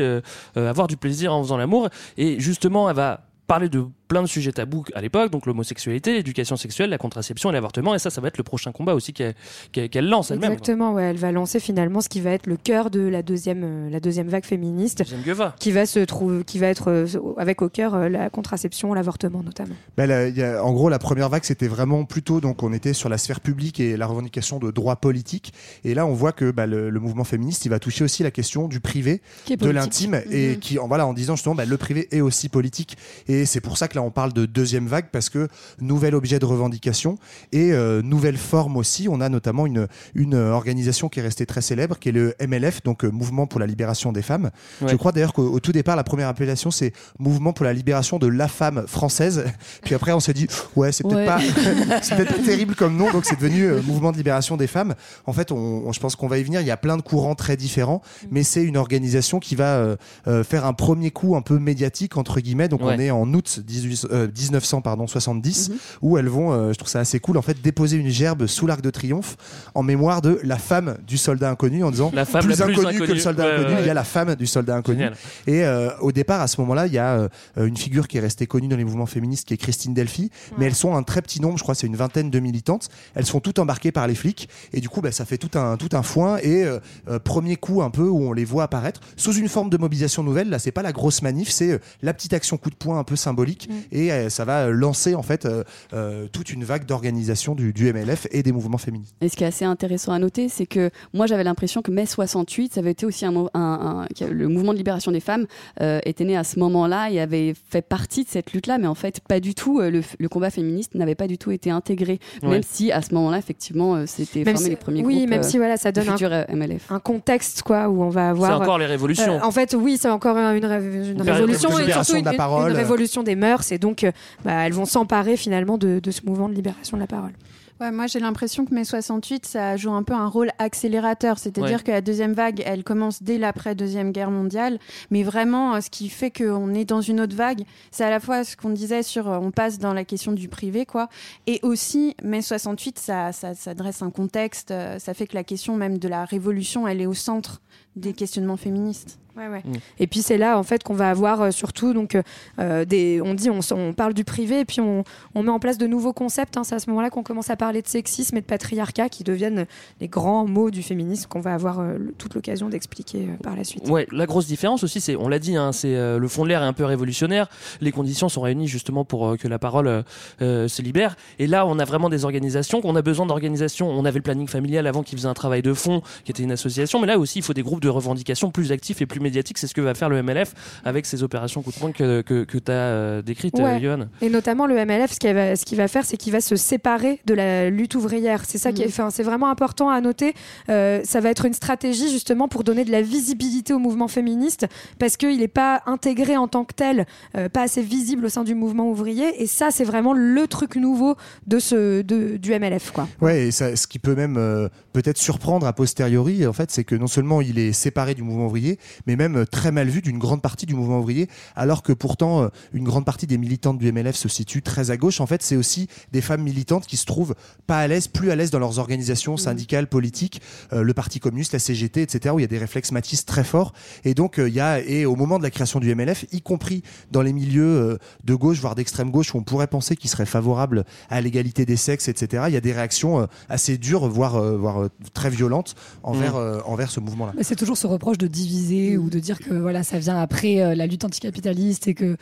avoir 0.56 0.88
du 0.88 0.96
plaisir 0.98 1.34
en 1.34 1.42
faisant 1.44 1.58
l'amour. 1.58 1.90
Et 2.18 2.40
justement, 2.40 2.90
elle 2.90 2.96
va 2.96 3.22
parler 3.48 3.68
de 3.68 3.86
plein 4.10 4.22
de 4.24 4.28
sujets 4.28 4.52
tabous 4.52 4.84
à 4.96 5.02
l'époque, 5.02 5.32
donc 5.32 5.46
l'homosexualité, 5.46 6.14
l'éducation 6.14 6.58
sexuelle, 6.58 6.90
la 6.90 6.98
contraception 6.98 7.50
et 7.52 7.54
l'avortement. 7.54 7.96
Et 7.96 8.00
ça, 8.00 8.10
ça 8.10 8.20
va 8.20 8.28
être 8.28 8.38
le 8.40 8.44
prochain 8.44 8.72
combat 8.74 8.94
aussi 8.96 9.14
qu'elle 9.14 10.10
lance 10.10 10.32
elle-même. 10.32 10.52
Exactement, 10.52 10.94
ouais, 10.94 11.04
elle 11.04 11.18
va 11.18 11.32
lancer 11.32 11.60
finalement 11.60 12.02
ce 12.02 12.10
qui 12.10 12.20
va 12.20 12.32
être 12.32 12.48
le 12.48 12.58
cœur 12.58 12.90
de 12.90 13.02
la 13.02 13.22
deuxième, 13.22 13.62
euh, 13.64 13.90
la 13.90 14.00
deuxième 14.00 14.28
vague 14.28 14.44
féministe, 14.46 14.98
Deuxième 15.00 15.22
Gueva. 15.22 15.56
qui 15.60 15.72
va 15.72 15.86
se 15.86 16.00
trouver, 16.00 16.44
qui 16.44 16.58
va 16.60 16.68
être 16.68 16.90
euh, 16.90 17.06
avec 17.38 17.62
au 17.62 17.70
cœur 17.70 17.94
euh, 17.94 18.10
la 18.10 18.30
contraception, 18.30 18.94
l'avortement 18.94 19.44
notamment. 19.44 19.76
Bah, 19.96 20.08
là, 20.08 20.28
il 20.28 20.36
y 20.36 20.44
a- 20.44 20.64
en 20.64 20.74
gros, 20.74 20.90
la 20.90 21.00
première 21.00 21.30
vague, 21.30 21.44
c'était 21.44 21.68
vraiment 21.68 22.04
plutôt, 22.06 22.42
donc 22.42 22.64
on 22.64 22.74
était 22.74 22.94
sur 22.94 23.10
la 23.10 23.18
sphère 23.20 23.40
publique 23.42 23.80
et 23.80 23.96
la 23.96 24.08
revendication 24.08 24.58
de 24.58 24.72
droits 24.72 24.96
politiques. 24.96 25.54
Et 25.84 25.94
là, 25.94 26.06
on 26.08 26.14
voit 26.14 26.32
que 26.32 26.50
bah, 26.52 26.66
le, 26.66 26.90
le 26.90 27.00
mouvement 27.00 27.24
féministe, 27.24 27.66
il 27.66 27.70
va 27.70 27.80
toucher 27.80 28.04
aussi 28.04 28.24
la 28.24 28.32
question 28.32 28.68
du 28.68 28.80
privé, 28.80 29.22
de 29.48 29.70
l'intime, 29.70 30.20
et 30.32 30.50
Mhm. 30.54 30.58
qui, 30.58 30.80
en, 30.80 30.88
voilà, 30.88 31.06
en 31.06 31.14
disant 31.14 31.36
justement, 31.36 31.54
bah, 31.56 31.66
le 31.66 31.78
privé 31.78 32.08
est 32.12 32.22
aussi 32.22 32.50
politique. 32.50 32.98
Et 33.28 33.46
c'est 33.46 33.62
pour 33.62 33.78
ça 33.78 33.88
que 33.88 33.99
là, 34.00 34.06
on 34.06 34.12
parle 34.12 34.34
de 34.34 34.46
deuxième 34.46 34.88
vague, 34.88 35.08
parce 35.12 35.30
que 35.30 35.48
nouvel 35.82 36.16
objet 36.16 36.40
de 36.40 36.46
revendication 36.46 37.18
et 37.52 37.72
euh, 37.74 38.02
nouvelle 38.02 38.38
forme 38.38 38.78
aussi. 38.78 39.08
On 39.10 39.22
a 39.22 39.30
notamment 39.30 39.66
une, 39.66 39.88
une 40.16 40.36
organisation 40.36 41.10
qui 41.10 41.20
est 41.20 41.24
restée 41.24 41.46
très 41.46 41.62
célèbre, 41.62 41.98
qui 42.00 42.10
est 42.10 42.12
le 42.14 42.34
MLF, 42.46 42.82
donc 42.84 43.04
euh, 43.04 43.10
Mouvement 43.12 43.48
pour 43.48 43.60
la 43.60 43.66
libération 43.68 44.12
des 44.12 44.22
femmes. 44.22 44.50
Ouais. 44.82 44.88
Je 44.90 44.96
crois 44.96 45.12
d'ailleurs 45.12 45.34
qu'au 45.34 45.50
au 45.52 45.60
tout 45.60 45.72
départ, 45.72 45.96
la 45.96 46.04
première 46.04 46.28
appellation, 46.30 46.72
c'est 46.72 46.94
Mouvement 47.20 47.54
pour 47.54 47.66
la 47.66 47.74
libération 47.74 48.20
de 48.20 48.28
la 48.28 48.48
femme 48.48 48.86
française. 48.88 49.46
Puis 49.84 49.96
après, 49.96 50.14
on 50.14 50.20
s'est 50.20 50.34
dit, 50.34 50.48
ouais, 50.76 50.92
c'est 50.92 51.04
peut-être 51.04 51.20
Ouais. 51.20 51.26
pas, 52.26 52.34
terrible 52.46 52.76
comme 52.76 52.96
nom, 52.96 53.12
donc 53.12 53.26
c'est 53.26 53.36
devenu 53.36 53.64
euh, 53.66 53.82
Mouvement 53.82 54.12
de 54.12 54.18
libération 54.18 54.56
des 54.58 54.68
femmes. 54.68 54.96
En 55.26 55.34
fait, 55.34 55.52
on, 55.52 55.58
on- 55.88 55.92
je 55.92 56.00
pense 56.00 56.16
qu'on 56.16 56.28
va 56.28 56.38
y 56.38 56.44
venir. 56.44 56.62
Il 56.62 56.68
y 56.68 56.72
a 56.72 56.78
plein 56.78 56.96
de 56.98 57.02
courants 57.02 57.36
très 57.36 57.58
différents, 57.58 58.02
mais 58.32 58.44
c'est 58.44 58.64
une 58.64 58.78
organisation 58.78 59.40
qui 59.40 59.56
va 59.56 59.98
faire 60.44 60.66
un 60.66 60.74
premier 60.74 61.12
coup 61.12 61.36
un 61.36 61.42
peu 61.42 61.60
médiatique 61.60 62.16
entre 62.18 62.40
guillemets. 62.40 62.68
Donc 62.70 62.82
Ouais. 62.82 62.94
on 62.96 63.00
est 63.00 63.12
en 63.12 63.34
août 63.34 63.60
18, 63.66 63.89
euh, 64.12 64.28
1900 64.28 64.82
pardon 64.82 65.08
70 65.08 65.72
où 66.02 66.18
elles 66.18 66.28
vont, 66.28 66.52
euh, 66.52 66.74
je 66.74 66.78
trouve 66.78 66.90
ça 66.90 67.00
assez 67.00 67.20
cool 67.20 67.38
en 67.38 67.42
fait, 67.42 67.62
déposer 67.62 67.98
une 67.98 68.10
gerbe 68.10 68.48
sous 68.48 68.68
l'arc 68.68 68.82
de 68.82 68.90
triomphe 68.90 69.38
en 69.76 69.84
mémoire 69.84 70.22
de 70.22 70.40
la 70.44 70.58
femme 70.58 70.98
du 71.08 71.18
soldat 71.18 71.50
inconnu 71.50 71.84
en 71.84 71.92
disant 71.92 72.12
La 72.14 72.26
femme 72.26 72.46
plus 72.46 72.62
inconnue 72.62 73.00
que 73.00 73.12
le 73.12 73.20
soldat 73.20 73.46
Ouais, 73.46 73.54
inconnu, 73.54 73.76
ouais, 73.76 73.82
il 73.82 73.88
y 73.88 73.90
a 73.90 73.94
la 73.94 74.04
femme 74.04 74.36
du 74.36 74.48
soldat 74.48 74.76
inconnu. 74.76 75.00
Génial. 75.00 75.16
Et 75.48 75.64
euh, 75.64 75.90
au 76.02 76.12
départ, 76.12 76.42
à 76.42 76.48
ce 76.48 76.60
moment-là, 76.62 76.88
il 76.88 76.94
y 76.94 76.98
a 76.98 77.14
euh, 77.14 77.28
une 77.58 77.78
figure 77.78 78.08
qui 78.08 78.18
est 78.18 78.22
restée 78.22 78.48
connue 78.48 78.68
dans 78.68 78.78
les 78.78 78.84
mouvements 78.84 79.06
féministes, 79.06 79.48
qui 79.48 79.54
est 79.54 79.58
Christine 79.58 79.94
Delphi. 79.94 80.30
Mais 80.58 80.66
elles 80.66 80.76
sont 80.76 80.96
un 80.96 81.04
très 81.04 81.22
petit 81.22 81.42
nombre, 81.42 81.58
je 81.58 81.64
crois, 81.64 81.76
c'est 81.76 81.88
une 81.88 81.96
vingtaine 81.96 82.30
de 82.30 82.40
militantes. 82.40 82.90
Elles 83.16 83.26
sont 83.26 83.40
toutes 83.40 83.60
embarquées 83.60 83.92
par 83.92 84.08
les 84.08 84.16
flics. 84.16 84.50
Et 84.74 84.82
du 84.82 84.90
coup, 84.90 85.02
bah, 85.02 85.12
ça 85.12 85.26
fait 85.26 85.38
tout 85.38 85.58
un, 85.58 85.78
tout 85.78 85.90
un 85.94 86.04
foin. 86.04 86.38
Et 86.38 86.64
euh, 86.64 86.80
euh, 87.10 87.20
premier 87.20 87.56
coup, 87.56 87.82
un 87.82 87.90
peu, 87.90 88.08
où 88.08 88.24
on 88.24 88.34
les 88.34 88.46
voit 88.46 88.64
apparaître 88.64 89.02
sous 89.16 89.34
une 89.34 89.50
forme 89.50 89.70
de 89.70 89.78
mobilisation 89.78 90.24
nouvelle. 90.24 90.50
Là, 90.50 90.60
c'est 90.60 90.72
pas 90.72 90.82
la 90.82 90.92
grosse 90.92 91.22
manif, 91.22 91.50
c'est 91.50 91.72
euh, 91.72 91.80
la 92.02 92.14
petite 92.14 92.34
action 92.34 92.58
coup 92.58 92.70
de 92.70 92.76
poing 92.76 93.00
un 93.00 93.04
peu 93.04 93.16
symbolique. 93.16 93.70
Et 93.92 94.12
euh, 94.12 94.30
ça 94.30 94.46
va 94.46 94.66
euh, 94.66 94.72
lancer, 94.72 95.16
en 95.16 95.24
fait, 95.24 95.46
euh, 95.46 95.64
euh, 95.94 96.28
toute 96.32 96.52
une 96.52 96.64
vague 96.64 96.86
d'organisation 96.86 97.56
du, 97.56 97.74
du 97.74 97.92
MLF 97.92 98.28
et 98.32 98.44
des 98.44 98.52
mouvements 98.52 98.78
féministes. 98.78 99.16
Et 99.22 99.30
ce 99.30 99.36
qui 99.36 99.44
est 99.44 99.48
assez 99.48 99.66
intéressant 99.66 100.12
à 100.14 100.20
noter, 100.20 100.50
c'est 100.50 100.66
que 100.66 100.90
moi 101.14 101.26
j'avais 101.28 101.44
l'impression 101.44 101.82
que 101.82 101.92
mai 101.92 102.06
68, 102.06 102.74
ça 102.74 102.80
avait 102.82 102.92
été 102.92 103.06
aussi 103.06 103.26
un, 103.26 103.32
le 103.34 104.48
mouvement 104.48 104.74
de 104.74 104.78
libération 104.78 105.12
des 105.12 105.20
femmes 105.20 105.46
euh, 105.82 106.00
était 106.06 106.26
né 106.26 106.36
à 106.38 106.44
ce 106.44 106.60
moment-là 106.60 107.10
et 107.12 107.20
avait 107.20 107.54
fait 107.70 107.82
partie 107.82 108.24
de 108.24 108.30
cette 108.30 108.54
lutte-là, 108.54 108.78
mais 108.78 108.88
en 108.88 108.96
fait 108.96 109.20
pas 109.28 109.40
du 109.40 109.56
tout. 109.56 109.80
euh, 109.80 109.90
Le, 109.90 110.02
le 110.20 110.30
combat 110.30 110.50
féministe 110.50 110.96
n'avait 110.96 111.16
pas 111.16 111.28
du 111.28 111.38
tout 111.38 111.52
été 111.52 111.72
intégré, 111.72 112.20
Ouais. 112.44 112.50
même 112.50 112.64
si 112.64 112.92
à 112.92 113.02
ce 113.02 113.14
moment-là 113.16 113.38
effectivement 113.38 113.96
euh, 113.96 114.04
c'était 114.06 114.44
formé 114.44 114.58
si- 114.60 114.70
les 114.70 114.76
premiers 114.76 115.04
oui, 115.04 115.16
groupes. 115.18 115.30
même 115.30 115.40
euh, 115.42 115.44
si 115.44 115.58
voilà, 115.58 115.78
ça 115.78 115.92
donne 115.92 116.06
MLF. 116.50 116.92
un 116.92 117.00
contexte 117.00 117.62
quoi 117.64 117.90
où 117.90 118.04
on 118.04 118.10
va 118.10 118.30
avoir 118.30 118.50
C'est 118.58 118.64
encore 118.64 118.78
les 118.78 118.86
révolutions. 118.86 119.38
Euh, 119.38 119.44
en 119.44 119.52
fait 119.52 119.76
oui 119.78 119.98
c'est 120.00 120.10
encore 120.10 120.38
une, 120.38 120.66
ré- 120.66 120.84
une 120.84 121.12
Une 121.16 121.22
révolution 121.22 121.70
et 121.80 121.92
surtout 121.92 122.16
une 122.18 122.28
révolution 122.76 123.24
des 123.24 123.36
mœurs 123.36 123.69
et 123.72 123.78
donc 123.80 124.04
euh, 124.04 124.12
bah, 124.44 124.66
elles 124.66 124.74
vont 124.74 124.86
s'emparer 124.86 125.38
finalement 125.38 125.78
de, 125.78 126.00
de 126.00 126.12
ce 126.12 126.26
mouvement 126.26 126.50
de 126.50 126.54
libération 126.54 126.98
de 126.98 127.02
la 127.02 127.08
parole 127.08 127.34
Ouais, 127.82 127.92
moi 127.92 128.08
j'ai 128.08 128.20
l'impression 128.20 128.66
que 128.66 128.74
mai 128.74 128.84
68, 128.84 129.46
ça 129.46 129.78
joue 129.78 129.94
un 129.94 130.04
peu 130.04 130.12
un 130.12 130.28
rôle 130.28 130.50
accélérateur, 130.60 131.40
c'est-à-dire 131.40 131.78
Ouais. 131.78 131.84
que 131.86 131.92
la 131.92 132.02
deuxième 132.02 132.34
vague, 132.34 132.62
elle 132.66 132.84
commence 132.84 133.24
dès 133.24 133.38
l'après-deuxième 133.38 134.12
guerre 134.12 134.32
mondiale, 134.32 134.80
mais 135.12 135.24
vraiment 135.24 135.76
euh, 135.76 135.80
ce 135.80 135.90
qui 135.90 136.10
fait 136.10 136.30
qu'on 136.30 136.74
est 136.74 136.84
dans 136.84 137.00
une 137.00 137.22
autre 137.22 137.38
vague, 137.38 137.62
c'est 137.90 138.04
à 138.04 138.10
la 138.10 138.20
fois 138.20 138.44
ce 138.44 138.58
qu'on 138.58 138.72
disait 138.72 139.02
sur, 139.02 139.30
euh, 139.32 139.40
on 139.42 139.52
passe 139.52 139.80
dans 139.80 139.94
la 139.94 140.04
question 140.04 140.34
du 140.34 140.50
privé, 140.50 140.86
quoi, 140.86 141.08
et 141.48 141.62
aussi 141.64 142.18
mai 142.22 142.42
68, 142.42 143.00
ça, 143.00 143.32
ça, 143.32 143.54
ça 143.54 143.74
dresse 143.74 144.02
un 144.02 144.10
contexte, 144.12 144.74
ça 144.98 145.14
fait 145.14 145.28
que 145.28 145.36
la 145.36 145.46
question 145.46 145.78
même 145.78 146.00
de 146.00 146.08
la 146.10 146.26
révolution, 146.26 146.86
elle 146.86 147.00
est 147.00 147.06
au 147.06 147.14
centre 147.14 147.62
des 147.96 148.12
questionnements 148.12 148.58
féministes. 148.58 149.20
Ouais, 149.38 149.48
ouais. 149.48 149.62
Et 150.00 150.08
puis 150.08 150.22
c'est 150.22 150.38
là 150.38 150.58
en 150.58 150.64
fait 150.64 150.84
qu'on 150.84 150.96
va 150.96 151.10
avoir 151.10 151.42
euh, 151.42 151.52
surtout 151.52 151.94
donc 151.94 152.16
euh, 152.16 152.24
euh, 152.60 152.84
des 152.84 153.22
on 153.22 153.34
dit 153.36 153.50
on, 153.50 153.94
parle 153.94 154.14
du 154.14 154.24
privé 154.24 154.62
et 154.62 154.66
puis 154.66 154.82
on, 154.82 155.04
on 155.36 155.44
met 155.44 155.52
en 155.52 155.60
place 155.60 155.78
de 155.78 155.88
nouveaux 155.88 156.14
concepts 156.14 156.58
hein. 156.58 156.64
c'est 156.64 156.76
à 156.76 156.80
ce 156.80 156.90
moment-là 156.90 157.10
qu'on 157.10 157.24
commence 157.24 157.50
à 157.50 157.56
parler 157.56 157.82
de 157.82 157.88
sexisme 157.88 158.38
et 158.38 158.42
de 158.42 158.46
patriarcat 158.46 159.08
qui 159.08 159.24
deviennent 159.24 159.66
les 160.02 160.08
grands 160.08 160.46
mots 160.46 160.72
du 160.72 160.82
féminisme 160.82 161.30
qu'on 161.30 161.42
va 161.42 161.54
avoir 161.54 161.80
euh, 161.80 161.98
toute 162.18 162.34
l'occasion 162.34 162.70
d'expliquer 162.70 163.30
par 163.44 163.56
la 163.56 163.64
suite. 163.64 163.88
Ouais, 163.88 164.08
la 164.12 164.26
grosse 164.26 164.48
différence 164.48 164.84
aussi, 164.84 165.00
c'est, 165.00 165.16
on 165.16 165.28
l'a 165.28 165.40
dit, 165.40 165.56
hein, 165.56 165.72
c'est 165.72 165.96
le 165.96 166.28
fond 166.28 166.44
de 166.44 166.50
l'air 166.50 166.62
est 166.62 166.66
un 166.66 166.74
peu 166.74 166.86
révolutionnaire. 166.86 167.50
Les 167.82 167.92
conditions 167.92 168.30
sont 168.30 168.42
réunies 168.42 168.68
justement 168.68 169.06
pour 169.06 169.38
que 169.38 169.48
la 169.48 169.60
parole 169.60 170.04
se 170.40 170.82
libère. 170.82 171.16
Et 171.38 171.48
là, 171.48 171.66
on 171.66 171.80
a 171.80 171.86
vraiment 171.86 172.10
des 172.10 172.26
organisations. 172.26 172.82
On 172.84 172.96
a 172.96 173.02
besoin 173.02 173.26
d'organisations. 173.26 173.90
On 173.90 174.06
avait 174.06 174.20
le 174.20 174.24
planning 174.24 174.48
familial 174.48 174.88
avant 174.88 175.04
qui 175.04 175.16
faisait 175.16 175.28
un 175.28 175.34
travail 175.34 175.62
de 175.62 175.74
fond, 175.74 176.02
qui 176.24 176.32
était 176.32 176.44
une 176.44 176.52
association. 176.52 177.00
Mais 177.00 177.08
là 177.08 177.18
aussi, 177.18 177.40
il 177.40 177.42
faut 177.42 177.54
des 177.54 177.64
groupes 177.64 177.82
de 177.82 177.90
revendication 177.90 178.52
plus 178.52 178.72
actifs 178.72 179.02
et 179.02 179.06
plus 179.06 179.19
plus 179.20 179.24
médiatique. 179.24 179.58
C'est 179.58 179.68
ce 179.68 179.74
que 179.74 179.82
va 179.82 179.94
faire 179.94 180.10
le 180.10 180.22
MLF 180.24 180.54
avec 180.84 181.06
ses 181.06 181.24
opérations 181.24 181.62
coup 181.62 181.72
de 181.72 181.76
poing 181.78 181.92
que, 181.92 182.22
que, 182.22 182.44
que 182.44 182.58
tu 182.58 182.72
as 182.72 183.22
décrites, 183.22 183.56
Ouais. 183.60 183.76
euh, 183.76 183.80
Johan. 183.80 184.06
Et 184.22 184.30
notamment 184.30 184.66
le 184.66 184.76
MLF, 184.86 185.14
ce 185.14 185.20
qu'il 185.20 185.34
va, 185.34 185.56
ce 185.56 185.66
qu'il 185.66 185.78
va 185.78 185.88
faire, 185.88 186.06
c'est 186.06 186.18
qu'il 186.18 186.32
va 186.34 186.42
se 186.42 186.56
séparer 186.56 187.20
de 187.26 187.34
la 187.34 187.70
lutte 187.70 187.96
ouvrière. 187.96 188.44
C'est 188.48 188.58
ça 188.58 188.72
qui 188.72 188.84
est, 188.84 188.88
enfin, 188.88 189.10
c'est 189.10 189.24
vraiment 189.24 189.50
important 189.50 189.90
à 189.90 190.00
noter. 190.02 190.34
Euh, 190.70 191.02
ça 191.04 191.20
va 191.20 191.30
être 191.30 191.46
une 191.46 191.54
stratégie 191.54 192.10
justement 192.10 192.48
pour 192.48 192.64
donner 192.64 192.86
de 192.86 192.92
la 192.92 193.02
visibilité 193.02 193.74
au 193.74 193.80
mouvement 193.80 194.08
féministe, 194.08 194.68
parce 195.00 195.18
qu'il 195.18 195.38
n'est 195.40 195.48
pas 195.48 195.82
intégré 195.86 196.38
en 196.38 196.48
tant 196.48 196.64
que 196.66 196.74
tel, 196.74 197.06
euh, 197.38 197.50
pas 197.50 197.64
assez 197.64 197.82
visible 197.82 198.26
au 198.26 198.30
sein 198.30 198.44
du 198.44 198.56
mouvement 198.56 198.90
ouvrier. 198.90 199.42
Et 199.42 199.48
ça, 199.48 199.70
c'est 199.72 199.84
vraiment 199.84 200.14
le 200.14 200.48
truc 200.48 200.76
nouveau 200.76 201.16
de 201.48 201.60
ce, 201.60 202.02
de, 202.02 202.38
du 202.38 202.52
MLF, 202.58 202.92
quoi. 202.92 203.08
Ouais, 203.22 203.48
et 203.48 203.52
ça, 203.52 203.76
ce 203.76 203.88
qui 203.88 204.00
peut 204.00 204.16
même 204.16 204.38
euh, 204.38 204.70
peut-être 204.94 205.18
surprendre 205.18 205.66
a 205.68 205.74
posteriori, 205.74 206.46
en 206.48 206.54
fait, 206.54 206.72
c'est 206.72 206.84
que 206.84 206.96
non 206.96 207.08
seulement 207.08 207.42
il 207.42 207.60
est 207.60 207.74
séparé 207.74 208.14
du 208.16 208.24
mouvement 208.24 208.46
ouvrier, 208.46 208.80
mais 209.08 209.09
même 209.16 209.38
euh, 209.38 209.46
très 209.46 209.72
mal 209.72 209.88
vu 209.90 210.02
d'une 210.02 210.18
grande 210.18 210.42
partie 210.42 210.66
du 210.66 210.76
mouvement 210.76 211.00
ouvrier, 211.00 211.28
alors 211.56 211.84
que 211.84 211.94
pourtant 211.94 212.44
euh, 212.44 212.48
une 212.74 212.84
grande 212.84 213.06
partie 213.06 213.28
des 213.28 213.38
militantes 213.38 213.78
du 213.78 213.92
MLF 213.92 214.16
se 214.16 214.30
situe 214.30 214.62
très 214.62 214.92
à 214.92 214.98
gauche. 214.98 215.22
En 215.22 215.26
fait, 215.28 215.42
c'est 215.42 215.56
aussi 215.56 215.88
des 216.12 216.22
femmes 216.22 216.42
militantes 216.42 216.86
qui 216.86 216.98
se 216.98 217.06
trouvent 217.06 217.36
pas 217.68 217.80
à 217.80 217.88
l'aise, 217.88 218.08
plus 218.08 218.32
à 218.32 218.36
l'aise 218.36 218.52
dans 218.52 218.60
leurs 218.60 218.80
organisations 218.80 219.38
syndicales, 219.38 219.88
politiques, 219.88 220.42
euh, 220.74 220.84
le 220.84 220.94
Parti 220.94 221.20
communiste, 221.20 221.54
la 221.54 221.60
CGT, 221.60 222.02
etc., 222.02 222.34
où 222.36 222.40
il 222.40 222.44
y 222.44 222.46
a 222.46 222.48
des 222.48 222.58
réflexes 222.58 222.92
machistes 222.92 223.28
très 223.28 223.44
forts. 223.44 223.74
Et 224.04 224.14
donc, 224.14 224.40
euh, 224.40 224.50
il 224.50 224.56
y 224.56 224.60
a, 224.60 224.80
et 224.82 225.06
au 225.06 225.16
moment 225.16 225.38
de 225.38 225.44
la 225.44 225.52
création 225.52 225.80
du 225.80 225.94
MLF, 225.94 226.26
y 226.32 226.42
compris 226.42 226.84
dans 227.12 227.22
les 227.22 227.34
milieux 227.34 227.64
euh, 227.64 227.98
de 228.24 228.36
gauche, 228.36 228.60
voire 228.60 228.76
d'extrême 228.76 229.12
gauche, 229.12 229.34
où 229.34 229.38
on 229.38 229.44
pourrait 229.44 229.68
penser 229.68 229.96
qu'ils 229.96 230.10
seraient 230.10 230.26
favorables 230.26 230.86
à 231.10 231.22
l'égalité 231.22 231.66
des 231.66 231.78
sexes, 231.78 232.08
etc., 232.08 232.44
il 232.48 232.54
y 232.54 232.58
a 232.58 232.62
des 232.62 232.74
réactions 232.74 233.28
assez 233.50 233.78
dures, 233.78 234.08
voire, 234.08 234.42
voire 234.58 234.90
très 235.14 235.30
violentes 235.30 235.76
envers, 236.04 236.34
Mm. 236.34 236.38
euh, 236.38 236.62
envers 236.66 236.92
ce 236.92 237.00
mouvement-là. 237.00 237.34
Mais 237.36 237.44
c'est 237.44 237.56
toujours 237.56 237.78
ce 237.78 237.88
reproche 237.88 238.18
de 238.18 238.28
diviser 238.28 238.98
ou 239.00 239.10
de 239.10 239.20
dire 239.20 239.40
que 239.40 239.54
voilà, 239.54 239.84
ça 239.84 239.98
vient 239.98 240.22
après 240.22 240.62
euh, 240.62 240.76
la 240.76 240.88
lutte 240.88 241.06
anticapitaliste 241.06 241.88
et 241.88 241.94
que 241.94 242.18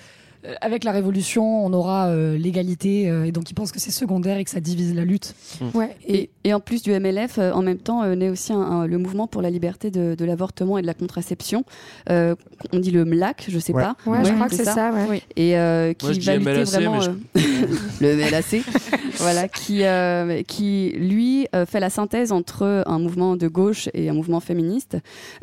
avec 0.61 0.83
la 0.83 0.91
révolution, 0.91 1.65
on 1.65 1.73
aura 1.73 2.07
euh, 2.07 2.37
l'égalité 2.37 3.09
euh, 3.09 3.25
et 3.25 3.31
donc 3.31 3.49
ils 3.51 3.53
pensent 3.53 3.71
que 3.71 3.79
c'est 3.79 3.91
secondaire 3.91 4.37
et 4.37 4.43
que 4.43 4.49
ça 4.49 4.59
divise 4.59 4.93
la 4.95 5.05
lutte. 5.05 5.35
Ouais. 5.73 5.95
Et, 6.07 6.29
et 6.43 6.53
en 6.53 6.59
plus 6.59 6.81
du 6.81 6.91
MLF, 6.91 7.37
euh, 7.39 7.51
en 7.51 7.61
même 7.61 7.77
temps, 7.79 8.03
euh, 8.03 8.15
naît 8.15 8.29
aussi 8.29 8.53
un- 8.53 8.59
un- 8.61 8.87
le 8.87 8.97
mouvement 8.97 9.27
pour 9.27 9.41
la 9.41 9.49
liberté 9.49 9.91
de, 9.91 10.15
de 10.15 10.25
l'avortement 10.25 10.77
et 10.77 10.81
de 10.81 10.87
la 10.87 10.93
contraception. 10.93 11.63
Euh, 12.09 12.35
on 12.73 12.79
dit 12.79 12.91
le 12.91 13.05
MLAC, 13.05 13.45
je 13.49 13.59
sais 13.59 13.73
Ouais. 13.73 13.81
pas. 13.83 13.95
Ouais, 14.05 14.23
je 14.23 14.31
crois 14.33 14.47
que 14.47 14.55
c'est 14.55 14.63
ça, 14.65 14.91
ouais. 15.09 15.21
Et 15.35 15.57
euh, 15.57 15.93
qui 15.93 16.05
Moi, 16.05 16.13
je 16.13 16.19
dis 16.19 16.25
va 16.25 16.35
lutter 16.37 16.51
MLAC, 16.51 16.67
vraiment 16.67 17.01
je- 17.01 17.09
euh, 17.11 17.13
le 18.01 18.15
MLAC, 18.15 18.61
voilà, 19.17 19.47
qui 19.47 19.83
euh, 19.83 20.43
qui 20.43 20.93
lui 20.97 21.47
euh, 21.55 21.65
fait 21.65 21.79
la 21.79 21.89
synthèse 21.89 22.31
entre 22.31 22.83
un 22.85 22.99
mouvement 22.99 23.35
de 23.35 23.47
gauche 23.47 23.89
et 23.93 24.09
un 24.09 24.13
mouvement 24.13 24.39
féministe 24.39 24.97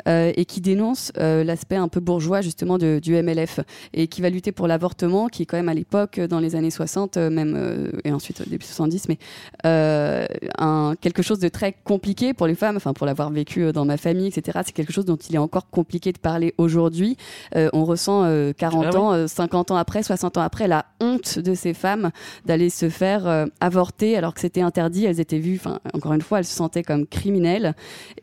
euh, 0.07 0.31
et 0.35 0.45
qui 0.45 0.61
dénonce 0.61 1.11
euh, 1.17 1.43
l'aspect 1.43 1.75
un 1.75 1.87
peu 1.87 1.99
bourgeois 1.99 2.41
justement 2.41 2.77
de- 2.77 2.99
du 3.01 3.13
MLF 3.21 3.59
et 3.93 4.07
qui 4.07 4.21
va 4.21 4.29
lutter 4.29 4.51
pour 4.51 4.67
l'avortement, 4.67 4.94
qui 5.31 5.43
est 5.43 5.45
quand 5.45 5.57
même 5.57 5.69
à 5.69 5.73
l'époque 5.73 6.19
dans 6.19 6.39
les 6.39 6.55
années 6.55 6.71
60 6.71 7.17
euh, 7.17 7.29
même 7.29 7.55
euh, 7.57 7.91
et 8.03 8.11
ensuite 8.11 8.41
euh, 8.41 8.45
début 8.47 8.65
70, 8.65 9.07
mais 9.09 9.17
euh, 9.65 10.25
un 10.57 10.95
quelque 10.99 11.21
chose 11.21 11.39
de 11.39 11.47
très 11.49 11.73
compliqué 11.83 12.33
pour 12.33 12.47
les 12.47 12.55
femmes, 12.55 12.77
enfin 12.77 12.93
pour 12.93 13.05
l'avoir 13.05 13.29
vécu 13.29 13.63
euh, 13.63 13.71
dans 13.71 13.85
ma 13.85 13.97
famille, 13.97 14.27
etc. 14.27 14.59
C'est 14.65 14.71
quelque 14.73 14.93
chose 14.93 15.05
dont 15.05 15.15
il 15.15 15.35
est 15.35 15.39
encore 15.39 15.69
compliqué 15.69 16.11
de 16.11 16.17
parler 16.19 16.53
aujourd'hui. 16.57 17.17
Euh, 17.55 17.69
on 17.73 17.85
ressent 17.85 18.23
euh, 18.25 18.53
40 18.57 18.85
Ah 18.93 18.97
ans, 18.99 19.13
euh, 19.13 19.27
50 19.27 19.71
ans 19.71 19.75
après, 19.77 20.03
60 20.03 20.37
ans 20.37 20.41
après, 20.41 20.67
la 20.67 20.85
honte 21.01 21.39
de 21.39 21.53
ces 21.53 21.73
femmes 21.73 22.11
d'aller 22.45 22.69
se 22.69 22.89
faire 22.89 23.27
euh, 23.27 23.45
avorter 23.59 24.17
alors 24.17 24.33
que 24.33 24.39
c'était 24.41 24.61
interdit. 24.61 25.05
Elles 25.05 25.19
étaient 25.19 25.39
vues, 25.39 25.55
enfin 25.63 25.79
encore 25.93 26.13
une 26.13 26.21
fois, 26.21 26.39
elles 26.39 26.45
se 26.45 26.55
sentaient 26.55 26.83
comme 26.83 27.05
criminelles. 27.05 27.73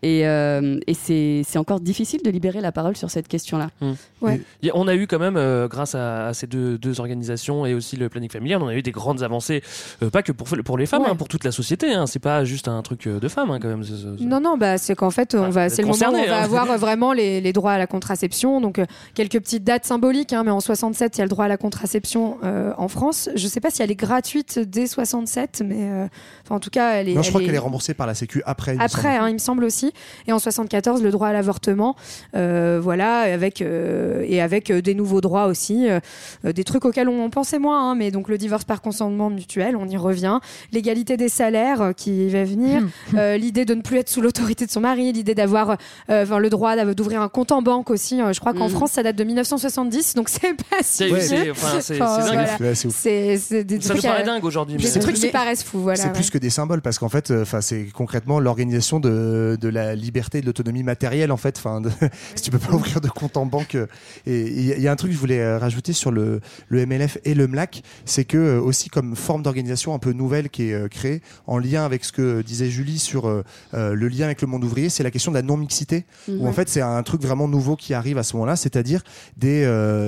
Et, 0.03 0.27
euh, 0.27 0.79
et 0.87 0.95
c'est 0.95 1.59
encore 1.59 1.81
difficile 1.81 2.23
de 2.23 2.31
libérer 2.31 2.61
la 2.61 2.73
parole 2.73 2.97
sur 2.97 3.11
cette 3.11 3.29
question-là. 3.29 3.71
Ouais. 4.21 4.41
A- 4.65 4.69
On 4.75 4.89
a 4.89 4.95
eu 4.95 5.07
quand 5.07 5.19
même, 5.19 5.37
euh, 5.37 5.69
grâce 5.69 5.95
à, 5.95 6.29
à 6.29 6.35
ces 6.35 6.47
deux, 6.53 6.79
deux 6.79 7.01
organisations 7.01 7.65
et 7.67 7.75
aussi 7.75 7.97
le 7.97 8.09
planning 8.09 8.31
familial, 8.31 8.63
on 8.63 8.69
a 8.69 8.75
eu 8.75 8.83
des 8.83 8.93
grandes 8.93 9.23
avancées, 9.23 9.63
euh, 10.03 10.11
pas 10.11 10.23
que 10.23 10.33
pour, 10.33 10.47
pour 10.65 10.79
les 10.79 10.87
femmes, 10.87 11.03
Ouais. 11.03 11.09
hein, 11.11 11.17
pour 11.17 11.29
toute 11.29 11.45
la 11.45 11.53
société. 11.53 11.93
hein. 11.93 12.07
C'est 12.07 12.19
pas 12.19 12.45
juste 12.45 12.69
un 12.69 12.81
truc 12.83 13.07
euh, 13.07 13.19
de 13.19 13.29
femmes 13.29 13.51
hein, 13.51 13.59
quand 13.61 13.69
même. 13.69 13.83
Non, 14.21 14.41
non, 14.41 14.57
bah, 14.59 14.79
c'est 14.79 14.95
qu'en 14.95 15.11
fait, 15.11 15.35
on 15.35 15.49
va, 15.51 15.69
c'est 15.69 15.83
le 15.83 15.89
moment 15.89 15.99
où 16.13 16.15
on 16.15 16.27
va 16.27 16.39
hein. 16.41 16.43
avoir 16.45 16.71
euh, 16.71 16.77
vraiment 16.87 17.13
les, 17.13 17.41
les 17.41 17.53
droits 17.53 17.73
à 17.73 17.79
la 17.79 17.87
contraception. 17.87 18.61
Donc, 18.61 18.79
euh, 18.79 18.87
quelques 19.15 19.41
petites 19.41 19.65
dates 19.65 19.85
symboliques, 19.87 20.33
hein, 20.33 20.43
mais 20.45 20.51
en 20.51 20.61
67, 20.61 21.17
il 21.17 21.19
y 21.19 21.23
a 21.23 21.25
le 21.25 21.31
droit 21.31 21.47
à 21.47 21.49
la 21.49 21.57
contraception 21.57 22.37
euh, 22.45 22.73
en 22.77 22.89
France. 22.89 23.29
Je 23.35 23.47
sais 23.49 23.61
pas 23.61 23.71
si 23.71 23.83
elle 23.83 23.91
est 23.91 23.95
gratuite 23.97 24.59
dès 24.59 24.87
67, 24.87 25.63
mais 25.67 25.77
euh, 25.81 26.07
en 26.51 26.61
tout 26.61 26.71
cas, 26.71 26.95
elle 26.95 27.09
est. 27.09 27.15
Non, 27.15 27.23
je 27.23 27.29
crois 27.31 27.41
elle 27.41 27.47
qu'elle 27.47 27.55
est 27.55 27.59
remboursée 27.59 27.95
par 27.95 28.07
la 28.07 28.15
Sécu 28.15 28.43
après. 28.47 28.75
il 28.75 28.83
Après, 28.83 29.17
hein, 29.17 29.29
il 29.29 29.35
me 29.35 29.39
semble 29.39 29.65
aussi. 29.65 29.93
Et 30.27 30.33
en 30.33 30.39
74, 30.39 31.03
le 31.03 31.11
droit 31.11 31.29
à 31.29 31.33
l'avortement, 31.33 31.97
euh, 32.37 32.79
voilà, 32.83 33.21
avec 33.21 33.63
euh, 33.63 34.25
et 34.29 34.41
avec 34.43 34.71
euh, 34.71 34.83
des 34.83 34.95
nouveaux 34.95 35.21
droits 35.21 35.47
aussi, 35.47 35.87
des 36.45 36.65
trucs 36.65 36.85
auxquels 36.85 37.09
on, 37.09 37.25
on 37.25 37.31
pensait 37.31 37.59
moins, 37.59 37.91
hein, 37.91 37.95
mais 37.95 38.11
donc 38.11 38.29
le 38.29 38.39
divorce 38.39 38.65
par 38.65 38.81
consentement 38.83 39.31
mutuel, 39.31 39.77
on 39.77 39.87
y 39.89 39.97
revient, 39.97 40.39
l'égalité 40.73 41.17
des 41.17 41.29
salaires 41.29 41.83
euh, 41.83 41.93
qui 41.93 42.29
va 42.29 42.45
venir, 42.45 42.83
euh, 43.15 43.37
l'idée 43.37 43.65
de 43.65 43.75
ne 43.75 43.83
plus 43.83 43.99
être 43.99 44.09
sous 44.09 44.21
l'autorité 44.21 44.67
de 44.67 44.71
son 44.71 44.81
mari, 44.81 45.13
l'idée 45.13 45.35
d'avoir, 45.35 45.77
euh, 46.11 46.23
enfin, 46.25 46.39
le 46.39 46.51
droit 46.51 46.77
d'ouvrir 46.95 47.21
un 47.23 47.29
compte 47.29 47.53
en 47.53 47.63
banque 47.63 47.91
aussi. 47.91 48.21
euh, 48.21 48.33
je 48.33 48.41
crois 48.41 48.55
qu'en 48.55 48.69
Mhm. 48.69 48.75
France, 48.75 48.93
ça 48.93 49.03
date 49.03 49.17
de 49.17 49.25
1970, 49.25 50.15
donc 50.15 50.29
c'est 50.29 50.55
pas 50.55 50.77
si 50.83 50.97
C'est- 50.99 51.07
vieux. 51.09 51.21
c'est- 51.21 52.01
enfin, 52.03 52.21
voilà. 52.21 52.45
Des 52.45 53.81
Ça 53.81 53.89
trucs, 53.95 53.97
nous 53.97 54.03
paraît 54.03 54.23
euh, 54.23 54.27
dingue 54.27 54.45
aujourd'hui. 54.45 54.77
des 54.77 55.01
trucs 55.01 55.17
qui 55.17 55.29
paraissent 55.29 55.63
fous, 55.63 55.81
voilà. 55.81 55.97
c'est 56.01 56.07
ouais. 56.09 56.13
plus 56.13 56.31
que 56.31 56.39
des 56.39 56.51
symboles 56.51 56.81
parce 56.83 56.99
qu'en 56.99 57.09
fait, 57.09 57.31
euh, 57.31 57.43
enfin, 57.43 57.61
c'est 57.61 57.87
concrètement 57.95 58.41
l'organisation 58.41 59.01
de, 59.01 59.57
de 59.61 59.69
la 59.69 59.95
liberté 59.95 60.39
et 60.39 60.41
de 60.41 60.47
l'autonomie 60.47 60.83
matérielle 60.83 61.33
en 61.33 61.37
fait. 61.37 61.57
Enfin, 61.59 61.81
de- 61.81 61.91
si 62.35 62.43
tu 62.43 62.51
peux 62.51 62.59
pas 62.59 62.73
ouvrir 62.73 63.01
de 63.01 63.09
compte 63.09 63.37
en 63.37 63.47
banque. 63.47 63.75
euh, 63.75 63.87
Et 64.27 64.43
il 64.43 64.63
y, 64.67 64.73
a- 64.73 64.77
il 64.77 64.83
y 64.83 64.89
a 64.89 64.93
un 64.93 64.97
truc 64.97 65.11
que 65.11 65.15
je 65.15 65.21
voulais 65.21 65.41
euh, 65.41 65.59
rajouter 65.59 65.93
sur 65.93 66.11
le, 66.11 66.32
le 66.69 66.87
MLF 66.87 67.19
et 67.25 67.35
le 67.35 67.47
MLAC, 67.49 67.83
c'est 68.05 68.25
que 68.25 68.37
euh, 68.39 68.61
aussi 68.61 68.89
comme 68.89 69.17
forme 69.17 69.43
d'organisation 69.43 69.95
un 69.95 69.99
peu 69.99 70.13
nouvelle 70.13 70.49
qui 70.51 70.65
est 70.71 70.73
euh, 70.75 70.89
créée 70.89 71.23
en 71.47 71.59
lien 71.59 71.85
avec 71.85 72.05
ce 72.05 72.13
que 72.13 72.43
disait 72.43 72.71
Julie 72.71 72.99
sur 72.99 73.27
euh, 73.29 73.43
le 73.73 74.09
lien 74.09 74.25
avec 74.27 74.41
le 74.43 74.49
monde 74.49 74.65
ouvrier, 74.65 74.89
c'est 74.89 75.03
la 75.03 75.11
question 75.11 75.33
de 75.33 75.37
la 75.37 75.43
non 75.43 75.57
mixité. 75.57 76.05
Où 76.29 76.47
en 76.47 76.53
fait, 76.53 76.69
c'est 76.69 76.81
un 76.81 77.03
truc 77.03 77.23
vraiment 77.23 77.49
nouveau 77.49 77.77
qui 77.77 77.95
arrive 77.95 78.19
à 78.19 78.23
ce 78.23 78.35
moment-là, 78.37 78.57
c'est-à-dire 78.57 79.03
des 79.37 79.63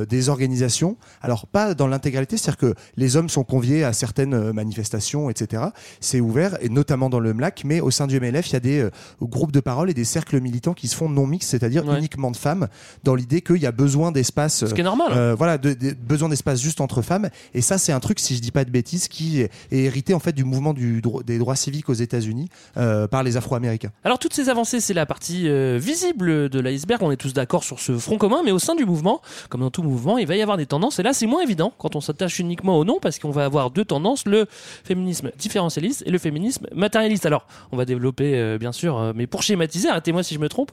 des 0.08 0.28
organisations. 0.28 0.96
Alors 1.22 1.46
pas 1.46 1.74
dans 1.74 1.86
l'intégralité, 1.86 2.36
c'est-à-dire 2.36 2.58
que 2.58 2.74
les 2.96 3.16
hommes 3.16 3.28
sont 3.28 3.44
conviés 3.44 3.84
à 3.84 3.92
certaines 3.92 4.52
manifestations, 4.52 5.30
etc. 5.30 5.64
C'est 6.00 6.20
ouvert, 6.20 6.56
et 6.60 6.68
notamment 6.68 7.10
dans 7.10 7.20
le 7.20 7.32
MLAC, 7.34 7.62
mais 7.64 7.80
au 7.80 7.90
sein 7.90 8.06
du 8.06 8.20
MLF, 8.20 8.48
il 8.50 8.52
y 8.52 8.56
a 8.56 8.60
des 8.60 8.88
groupes 9.22 9.52
de 9.52 9.60
parole 9.60 9.90
et 9.90 9.94
des 9.94 10.04
cercles 10.04 10.40
militants 10.40 10.74
qui 10.74 10.88
se 10.88 10.96
font 10.96 11.08
non 11.08 11.26
mixtes, 11.26 11.50
c'est-à-dire 11.50 11.84
Ouais. 11.86 11.98
uniquement 11.98 12.30
de 12.30 12.36
femmes, 12.36 12.68
dans 13.02 13.14
l'idée 13.14 13.40
qu'il 13.42 13.56
y 13.58 13.66
a 13.66 13.72
besoin 13.72 14.10
d'espace. 14.12 14.64
Ce 14.64 14.74
qui 14.74 14.80
est 14.80 14.84
normal. 14.84 15.12
euh, 15.12 15.34
voilà, 15.36 15.58
de, 15.58 15.72
de- 15.74 15.90
besoin 16.14 16.28
d'espace 16.28 16.60
juste 16.62 16.80
entre 16.80 17.02
femmes. 17.02 17.28
Et 17.52 17.60
ça, 17.60 17.76
c'est 17.78 17.92
un 17.92 18.00
truc, 18.00 18.18
si 18.20 18.36
je 18.36 18.40
dis 18.40 18.50
pas 18.52 18.64
de 18.64 18.70
bêtises, 18.70 19.08
qui 19.08 19.40
est, 19.40 19.50
hérité 19.70 20.14
en 20.14 20.20
fait 20.20 20.32
du 20.32 20.44
mouvement 20.44 20.72
du, 20.74 21.00
dro- 21.00 21.22
des 21.22 21.38
droits 21.38 21.56
civiques 21.56 21.88
aux 21.88 21.98
États-Unis 22.06 22.48
euh, 22.76 23.06
par 23.08 23.22
les 23.22 23.36
Afro-Américains. 23.36 23.92
Alors 24.04 24.18
toutes 24.18 24.34
ces 24.34 24.48
avancées, 24.48 24.80
c'est 24.80 24.94
la 24.94 25.06
partie 25.06 25.48
euh, 25.48 25.78
visible 25.80 26.48
de 26.48 26.60
l'iceberg. 26.60 27.02
On 27.02 27.10
est 27.10 27.16
tous 27.16 27.34
d'accord 27.34 27.64
sur 27.64 27.78
ce 27.80 27.98
front 27.98 28.18
commun, 28.18 28.42
mais 28.44 28.52
au 28.52 28.58
sein 28.58 28.74
du 28.74 28.84
mouvement, 28.84 29.20
comme 29.48 29.62
dans 29.62 29.70
tout 29.70 29.82
mouvement, 29.82 30.18
il 30.18 30.26
va 30.26 30.36
y 30.36 30.42
avoir 30.42 30.56
des 30.56 30.66
tendances. 30.66 30.98
Et 30.98 31.02
là, 31.02 31.12
c'est 31.12 31.26
moins 31.26 31.42
évident 31.42 31.72
quand 31.78 31.96
on 31.96 32.00
s'attache 32.00 32.38
uniquement 32.38 32.78
au 32.78 32.84
nom, 32.84 32.98
parce 33.00 33.18
qu'on 33.18 33.30
va 33.30 33.44
avoir 33.44 33.70
deux 33.70 33.84
tendances 33.84 34.24
le 34.26 34.46
féminisme 34.84 35.30
différentialiste 35.36 36.02
et 36.06 36.10
le 36.10 36.18
féminisme 36.18 36.66
matérialiste. 36.74 37.26
Alors, 37.26 37.46
on 37.72 37.76
va 37.76 37.84
développer, 37.84 38.36
euh, 38.36 38.58
bien 38.58 38.72
sûr, 38.72 38.98
euh, 38.98 39.12
mais 39.14 39.26
pour 39.26 39.42
schématiser, 39.42 39.88
arrêtez-moi 39.88 40.22
si 40.22 40.34
je 40.34 40.40
me 40.40 40.48
trompe. 40.48 40.70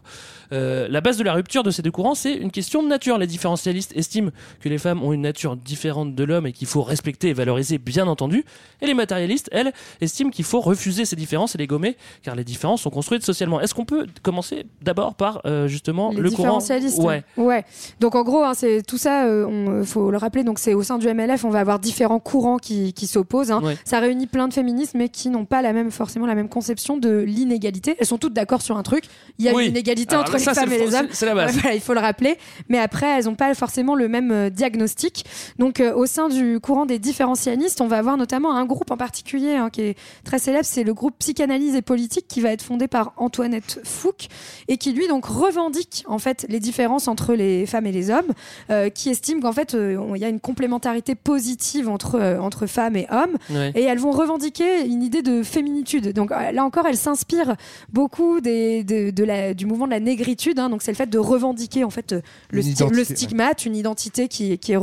euh, 0.54 0.88
la 0.90 1.02
base 1.02 1.18
de 1.18 1.24
la 1.24 1.34
rupture 1.34 1.64
de 1.64 1.72
ces 1.72 1.82
deux 1.82 1.92
courants, 1.92 2.16
c'est 2.16 2.34
une 2.34 2.52
question 2.52 2.84
de 2.84 2.88
nature. 2.88 3.18
Les 3.18 3.28
différentialistes 3.28 3.94
estiment 3.96 4.32
que 4.60 4.70
les 4.70 4.78
femmes 4.78 5.02
ont 5.04 5.14
une 5.14 5.26
nature 5.32 5.56
différente 5.56 6.14
de 6.16 6.24
l'homme 6.24 6.46
et 6.48 6.52
qu'il 6.52 6.68
faut 6.68 6.82
respecter 6.82 7.30
et 7.30 7.34
valoriser, 7.34 7.78
bien 7.78 8.08
entendu. 8.08 8.44
Et 8.82 8.86
les 8.86 8.94
matérialistes, 8.94 9.50
elles, 9.52 9.72
estiment 10.02 10.30
qu'il 10.30 10.46
faut 10.46 10.60
refuser 10.62 11.06
ces 11.06 11.16
différences 11.16 11.56
et 11.56 11.58
les 11.58 11.68
gommer, 11.68 11.96
car 12.24 12.36
les 12.36 12.44
différences 12.44 12.82
sont 12.82 12.90
construites 12.90 13.24
socialement. 13.24 13.62
Est-ce 13.62 13.74
qu'on 13.74 13.86
peut 13.86 14.06
commencer 14.22 14.66
d'abord 14.82 15.16
par 15.16 15.42
euh, 15.46 15.68
justement 15.68 16.12
les 16.12 16.18
le 16.22 16.30
courant 16.30 16.44
différentialistes. 16.60 17.00
Ouais. 17.00 17.24
Ouais. 17.38 17.64
Donc 18.00 18.16
en 18.16 18.24
gros, 18.24 18.44
hein, 18.44 18.54
c'est 18.54 18.82
tout 18.86 18.98
ça. 18.98 19.26
euh, 19.26 19.46
on- 19.46 19.84
faut 19.86 20.12
le 20.12 20.18
rappeler. 20.18 20.44
Donc 20.44 20.60
c'est 20.60 20.74
au 20.74 20.84
sein 20.84 20.98
du 20.98 21.08
MLF, 21.08 21.44
on 21.46 21.50
va 21.50 21.60
avoir 21.60 21.80
différents 21.80 22.20
courants 22.20 22.58
qui, 22.58 22.94
qui 22.94 23.08
s'opposent. 23.08 23.52
hein. 23.52 23.62
Ouais. 23.64 23.78
Ça 23.86 24.00
réunit 24.00 24.28
plein 24.28 24.48
de 24.48 24.54
féministes, 24.54 24.94
mais 24.96 25.10
qui 25.10 25.30
n'ont 25.30 25.46
pas 25.46 25.62
la 25.62 25.74
même 25.74 25.92
forcément 25.92 26.26
la 26.26 26.36
même 26.36 26.50
conception 26.50 26.98
de 26.98 27.20
l'inégalité. 27.20 27.96
Elles 28.00 28.06
sont 28.08 28.18
toutes 28.18 28.34
d'accord 28.34 28.62
sur 28.62 28.78
un 28.78 28.84
truc. 28.84 29.06
Il 29.40 29.46
y 29.46 29.50
a 29.50 29.54
Oui. 29.54 29.64
une 29.66 29.72
inégalité 29.72 30.14
Alors 30.16 30.26
entre 30.26 30.38
les 30.38 30.44
femmes 30.44 30.72
et 30.72 30.78
les 30.78 30.94
hommes. 30.96 31.08
c'est- 31.10 31.16
c'est 31.22 31.26
la 31.26 31.36
base. 31.36 31.56
Ouais, 31.56 31.62
voilà, 31.62 31.76
il 31.76 31.82
faut 31.82 31.94
le 31.94 32.00
rappeler. 32.00 32.38
Mais 32.70 32.78
après, 32.80 33.08
elles 33.18 33.26
n'ont 33.26 33.36
pas 33.36 33.54
forcément 33.56 33.96
le 33.96 34.08
même 34.08 34.32
euh, 34.32 34.50
diagnostic. 34.50 35.21
Politique. 35.24 35.56
Donc, 35.58 35.80
euh, 35.80 35.94
au 35.94 36.06
sein 36.06 36.30
du 36.30 36.60
courant 36.60 36.86
des 36.86 37.00
différentialistes, 37.00 37.82
on 37.82 37.88
va 37.88 37.98
avoir 37.98 38.18
notamment 38.18 38.56
un 38.56 38.66
groupe 38.66 38.92
en 38.92 38.98
particulier 38.98 39.56
hein, 39.56 39.70
qui 39.70 39.82
est 39.82 39.98
très 40.24 40.40
célèbre, 40.40 40.66
c'est 40.66 40.84
le 40.84 40.94
groupe 40.94 41.16
Psychanalyse 41.20 41.76
et 41.76 41.82
politique 41.82 42.26
qui 42.28 42.42
va 42.42 42.52
être 42.52 42.62
fondé 42.62 42.88
par 42.88 43.14
Antoinette 43.18 43.80
Fouque 43.84 44.28
et 44.68 44.78
qui 44.78 44.92
lui 44.94 45.08
donc 45.08 45.26
revendique 45.26 46.04
en 46.08 46.20
fait 46.20 46.46
les 46.50 46.60
différences 46.60 47.08
entre 47.08 47.34
les 47.34 47.66
femmes 47.66 47.86
et 47.86 47.92
les 47.92 48.10
hommes, 48.10 48.32
euh, 48.70 48.90
qui 48.90 49.10
estime 49.10 49.42
qu'en 49.42 49.52
fait 49.54 49.74
euh, 49.76 50.00
il 50.16 50.22
y 50.22 50.26
a 50.26 50.30
une 50.30 50.40
complémentarité 50.40 51.16
positive 51.16 51.90
entre 51.90 52.16
euh, 52.16 52.40
entre 52.40 52.66
femmes 52.66 52.96
et 52.96 53.08
hommes 53.12 53.38
Ouais. 53.50 53.72
et 53.76 53.84
elles 53.84 54.00
vont 54.00 54.12
revendiquer 54.12 54.86
une 54.86 55.04
idée 55.04 55.22
de 55.22 55.44
féminitude. 55.44 56.14
Donc 56.14 56.32
là 56.32 56.64
encore, 56.64 56.86
elles 56.88 56.98
s'inspirent 56.98 57.56
beaucoup 57.92 58.40
des, 58.42 58.84
de, 58.84 59.10
de 59.12 59.24
la, 59.24 59.54
du 59.54 59.66
mouvement 59.66 59.86
de 59.86 59.92
la 59.92 60.00
négritude. 60.00 60.60
hein. 60.60 60.70
donc 60.70 60.82
c'est 60.82 60.92
le 60.92 60.96
fait 60.96 61.10
de 61.10 61.18
revendiquer 61.18 61.84
en 61.84 61.90
fait 61.90 62.16
le, 62.52 62.62
sti- 62.62 62.90
stigmate, 63.04 63.66
une 63.66 63.76
identité 63.76 64.28
qui, 64.28 64.58
qui 64.58 64.72
est 64.72 64.78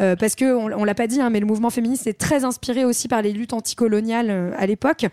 euh, 0.00 0.16
parce 0.16 0.34
que 0.34 0.54
on, 0.54 0.66
on 0.80 0.84
l'a 0.84 0.94
pas 0.94 1.06
dit, 1.06 1.20
hein, 1.20 1.30
mais 1.30 1.40
le 1.40 1.46
mouvement 1.46 1.70
féministe 1.70 2.06
est 2.06 2.18
très 2.18 2.44
inspiré 2.44 2.84
aussi 2.84 3.08
par 3.08 3.22
les 3.22 3.32
luttes 3.32 3.52
anticoloniales 3.52 4.30
euh, 4.30 4.50
à 4.58 4.66
l'époque. 4.66 5.06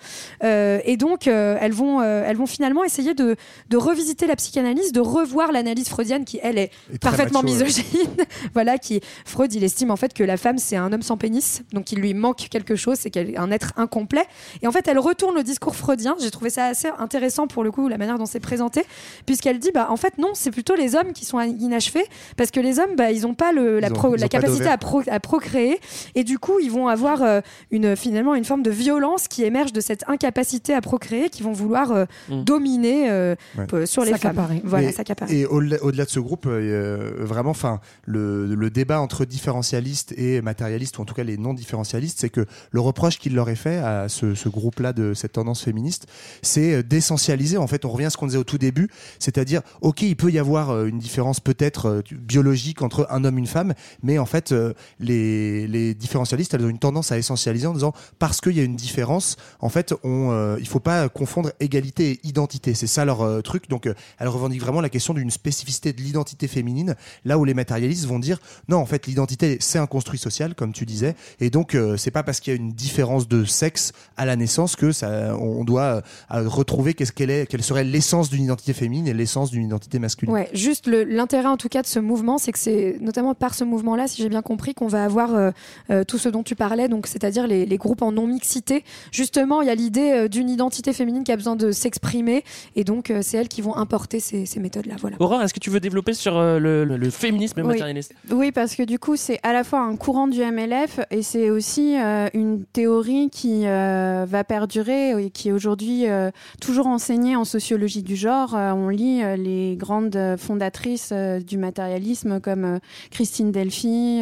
Euh, 0.44 0.80
et 0.86 0.98
donc 0.98 1.28
elles 1.28 1.72
vont 1.74 2.02
elles 2.02 2.38
vont 2.38 2.46
finalement 2.46 2.84
essayer 2.84 3.14
de, 3.14 3.36
de 3.70 3.78
revisiter 3.78 4.28
la 4.28 4.36
psychanalyse, 4.36 4.92
de 4.92 5.00
revoir 5.00 5.52
l'analyse 5.52 5.90
freudienne 5.90 6.26
qui 6.26 6.40
elle 6.42 6.58
est 6.58 6.72
Et 6.94 6.98
parfaitement 7.00 7.42
macho, 7.42 7.56
ouais. 7.56 7.66
misogyne. 7.66 8.10
voilà, 8.54 8.78
qui 8.78 9.02
Freud 9.26 9.54
il 9.54 9.64
estime 9.64 9.92
en 9.92 9.96
fait 9.96 10.14
que 10.14 10.24
la 10.24 10.38
femme 10.38 10.58
c'est 10.58 10.76
un 10.76 10.92
homme 10.94 11.02
sans 11.02 11.18
pénis, 11.18 11.64
donc 11.74 11.92
il 11.92 12.00
lui 12.00 12.14
manque 12.14 12.48
quelque 12.50 12.76
chose, 12.76 12.98
c'est 13.00 13.10
qu'elle 13.10 13.32
est 13.32 13.38
un 13.38 13.52
être 13.52 13.74
incomplet. 13.78 14.26
Et 14.62 14.68
en 14.68 14.72
fait, 14.72 14.88
elle 14.88 15.00
retourne 15.00 15.36
le 15.36 15.44
discours 15.44 15.76
freudien. 15.76 16.16
J'ai 16.22 16.32
trouvé 16.32 16.50
ça 16.50 16.66
assez 16.66 16.90
intéressant 17.00 17.48
pour 17.48 17.64
le 17.64 17.72
coup, 17.72 17.88
la 17.88 17.98
manière 17.98 18.18
dont 18.18 18.26
c'est 18.26 18.40
présenté, 18.40 18.84
puisqu'elle 19.26 19.60
dit 19.60 19.72
bah 19.74 19.88
en 19.90 19.98
fait 19.98 20.18
non, 20.18 20.30
c'est 20.34 20.52
plutôt 20.52 20.76
les 20.76 20.96
hommes 20.96 21.14
qui 21.14 21.26
sont 21.26 21.40
inachevés, 21.40 22.06
parce 22.38 22.52
que 22.52 22.60
les 22.60 22.80
hommes 22.80 22.96
bah 22.96 23.12
ils 23.12 23.26
ont 23.28 23.34
pas 23.34 23.52
le, 23.52 23.80
la, 23.80 23.88
Ils 23.88 23.94
ont- 23.94 23.96
pro- 24.08 24.16
la 24.16 24.28
capacité 24.30 24.68
à, 24.68 24.78
pro- 24.78 25.04
à 25.10 25.20
procréer, 25.20 25.80
et 26.16 26.24
du 26.24 26.40
coup 26.40 26.60
ils 26.62 26.72
vont 26.72 26.88
avoir 26.88 27.22
euh, 27.22 27.42
une 27.72 27.96
finalement 27.96 28.36
une 28.36 28.46
forme 28.46 28.64
de 28.64 28.72
violence 28.72 29.28
qui 29.28 29.44
émerge 29.44 29.74
de 29.74 29.82
cette 29.82 30.04
incapacité 30.08 30.74
à 30.74 30.82
procréer, 30.82 31.30
qui 31.30 31.44
vont 31.44 31.52
vouloir 31.54 31.92
euh, 31.92 32.06
Mm. 32.30 32.44
dominer 32.44 33.10
euh, 33.10 33.36
Ouais. 33.58 33.86
sur 33.86 34.04
les 34.04 34.12
femmes. 34.18 34.36
Voilà, 34.64 34.90
Et-. 35.30 35.40
Et 35.42 35.46
au-delà 35.46 36.06
de 36.06 36.10
ce 36.10 36.20
groupe, 36.20 36.46
euh, 36.48 37.14
vraiment, 37.20 37.52
enfin, 37.52 37.80
le, 38.06 38.46
le 38.56 38.70
débat 38.70 39.00
entre 39.02 39.26
différentialistes 39.26 40.14
et 40.18 40.42
matérialistes, 40.42 40.98
ou 40.98 41.02
en 41.02 41.06
tout 41.06 41.14
cas 41.14 41.24
les 41.24 41.38
non-différentialistes, 41.38 42.20
c'est 42.20 42.30
que 42.30 42.46
le 42.72 42.80
reproche 42.80 43.20
qu'il 43.20 43.36
leur 43.36 43.50
est 43.50 43.56
fait 43.56 43.78
à 43.78 44.10
ce, 44.10 44.36
ce 44.36 44.50
groupe-là 44.50 44.94
de 44.94 45.14
cette 45.14 45.34
tendance 45.34 45.62
féministe, 45.64 46.08
c'est 46.42 46.84
d'essentialiser. 46.84 47.58
En 47.58 47.68
fait, 47.68 47.86
on 47.86 47.90
revient 47.90 48.06
à 48.06 48.10
ce 48.10 48.18
qu'on 48.18 48.28
disait 48.28 48.38
au 48.38 48.44
tout 48.44 48.58
début, 48.58 48.90
c'est-à-dire, 49.20 49.62
ok, 49.82 50.02
il 50.04 50.16
peut 50.16 50.32
y 50.32 50.40
avoir 50.40 50.86
une 50.86 50.98
différence 51.00 51.40
peut-être 51.40 52.04
biologique 52.12 52.82
entre 52.82 53.08
un 53.10 53.24
homme 53.24 53.38
et 53.38 53.42
une 53.42 53.48
femme, 53.48 53.74
mais 54.04 54.18
en 54.18 54.26
fait, 54.26 54.52
euh, 54.52 54.74
les, 55.00 55.68
les 55.68 55.94
différentialistes, 55.94 56.54
elles 56.54 56.66
ont 56.66 56.70
une 56.70 56.80
tendance 56.80 57.12
à 57.12 57.18
essentialiser 57.18 57.68
en 57.68 57.74
disant 57.74 57.94
parce 58.20 58.42
qu'il 58.42 58.54
y 58.54 58.60
a 58.60 58.64
une 58.64 58.76
différence, 58.76 59.38
en 59.60 59.70
fait, 59.70 59.94
on, 60.04 60.32
euh, 60.32 60.58
il 60.60 60.68
faut 60.68 60.80
pas 60.80 61.10
confondre 61.10 61.52
égalité 61.60 62.12
et 62.12 62.28
identité. 62.28 62.74
C'est 62.74 62.88
ça 62.88 63.06
leur 63.06 63.22
euh, 63.22 63.42
truc. 63.42 63.70
Donc, 63.70 63.88
euh, 63.88 63.94
elles 64.20 64.28
revendiquent 64.28 64.62
vraiment 64.62 64.82
la 64.82 64.90
question 64.90 65.14
d'une 65.14 65.32
spécificité 65.32 65.94
de 65.94 66.02
l'identité 66.02 66.48
féminine, 66.48 66.96
là 67.24 67.38
où 67.38 67.46
les 67.46 67.54
matérialistes 67.54 68.06
vont 68.06 68.20
dire 68.20 68.40
non, 68.68 68.78
en 68.78 68.86
fait, 68.86 69.08
l'identité 69.08 69.58
c'est 69.60 69.80
un 69.80 69.88
construit 69.88 70.20
social, 70.20 70.56
comme 70.56 70.74
tu 70.74 70.86
disais, 70.86 71.16
et 71.40 71.50
donc 71.50 71.78
c'est 71.98 72.12
pas 72.12 72.24
parce 72.24 72.40
qu'il 72.40 72.54
y 72.54 72.56
a 72.56 72.60
une 72.60 72.72
différence 72.72 73.28
de 73.28 73.46
sexe 73.46 73.92
à 74.18 74.26
la 74.26 74.36
naissance 74.36 74.76
que 74.76 74.92
ça, 74.92 75.36
on 75.38 75.64
doit 75.64 76.02
retrouver 76.30 76.94
qu'est-ce 76.94 77.12
qu'elle 77.12 77.30
est, 77.30 77.46
quelle 77.48 77.64
serait 77.64 77.84
l'essence 77.84 78.30
d'une 78.30 78.44
identité 78.44 78.74
féminine 78.74 79.08
et 79.08 79.14
l'essence 79.14 79.52
d'une 79.52 79.66
identité 79.66 80.00
masculine. 80.00 80.34
Ouais, 80.34 80.50
juste 80.54 80.88
l'intérêt 80.88 81.48
en 81.48 81.58
tout 81.58 81.70
cas 81.70 81.82
de 81.82 81.88
ce 81.88 82.00
mouvement, 82.00 82.38
c'est 82.38 82.52
que 82.52 82.60
c'est 82.60 82.98
notamment 83.02 83.34
par 83.34 83.54
ce 83.54 83.64
mouvement-là, 83.76 84.08
si 84.08 84.22
j'ai 84.22 84.30
bien 84.30 84.42
compris, 84.42 84.74
qu'on 84.74 84.88
va 84.88 85.04
avoir 85.04 85.36
euh, 85.36 85.52
euh, 85.92 86.04
tout 86.04 86.18
ce 86.18 86.30
dont 86.30 86.44
tu 86.44 86.56
parlais, 86.56 86.88
donc 86.88 87.08
c'est-à-dire 87.08 87.48
les, 87.48 87.66
les 87.66 87.78
groupes 87.78 88.02
en 88.02 88.12
non-mixité. 88.12 88.84
Justement, 89.12 89.62
il 89.62 89.68
y 89.68 89.70
a 89.72 89.76
l'idée 89.76 90.12
euh, 90.12 90.28
d'une 90.28 90.50
identité 90.50 90.94
féminine 90.94 91.24
qui 91.24 91.32
a 91.32 91.36
besoin 91.36 91.56
de 91.56 91.72
s'exprimer, 91.72 92.44
et 92.76 92.84
donc 92.84 93.12
euh, 93.12 93.20
c'est 93.22 93.38
elles 93.38 93.48
qui 93.48 93.62
vont 93.62 93.76
importer 93.76 94.20
ces, 94.20 94.46
ces 94.46 94.60
méthodes-là. 94.60 94.96
Voilà. 95.00 95.18
Aurore, 95.20 95.42
est-ce 95.42 95.54
que 95.54 95.60
tu 95.60 95.70
veux 95.70 95.80
développer 95.80 96.14
sur 96.14 96.38
euh, 96.38 96.60
le, 96.60 96.84
le- 96.86 96.98
le 96.98 97.10
féminisme 97.10 97.62
Oui. 97.62 97.68
matérialiste 97.68 98.14
Oui, 98.32 98.52
parce 98.52 98.76
que 98.76 98.84
du 98.84 99.00
coup, 99.00 99.16
c'est 99.16 99.40
à 99.44 99.54
la 99.54 99.64
fois 99.64 99.82
un 99.82 99.96
courant 99.98 100.28
du 100.28 100.40
MLF 100.42 101.00
et 101.12 101.22
c'est 101.22 101.50
aussi 101.50 101.98
euh, 102.00 102.28
une 102.34 102.64
théorie 102.66 103.30
qui 103.30 103.64
euh, 103.68 104.26
va 104.28 104.44
perdurer 104.44 105.12
et 105.26 105.30
qui 105.30 105.50
est 105.50 105.52
aujourd'hui 105.52 106.08
euh, 106.08 106.32
toujours 106.62 106.88
enseignée 106.88 107.36
en 107.36 107.44
sociologie 107.46 108.04
du 108.04 108.16
genre. 108.16 108.56
Euh, 108.56 108.72
on 108.72 108.90
lit 108.90 109.22
euh, 109.24 109.36
les 109.36 109.76
grandes 109.76 110.18
fondatrices 110.38 111.10
euh, 111.12 111.40
du 111.40 111.58
matérialisme 111.58 112.40
comme 112.40 112.64
euh, 112.66 112.78
Christine 113.12 113.52
Delphi, 113.52 113.65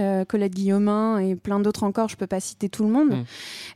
euh, 0.02 0.26
Colette 0.26 0.54
Guillaumin 0.54 1.20
et 1.20 1.36
plein 1.36 1.60
d'autres 1.60 1.84
encore. 1.84 2.10
Je 2.10 2.16
peux 2.16 2.28
pas 2.28 2.40
citer 2.40 2.70
tout 2.70 2.84
le 2.84 2.90
monde. 2.90 3.10
Mm. 3.10 3.24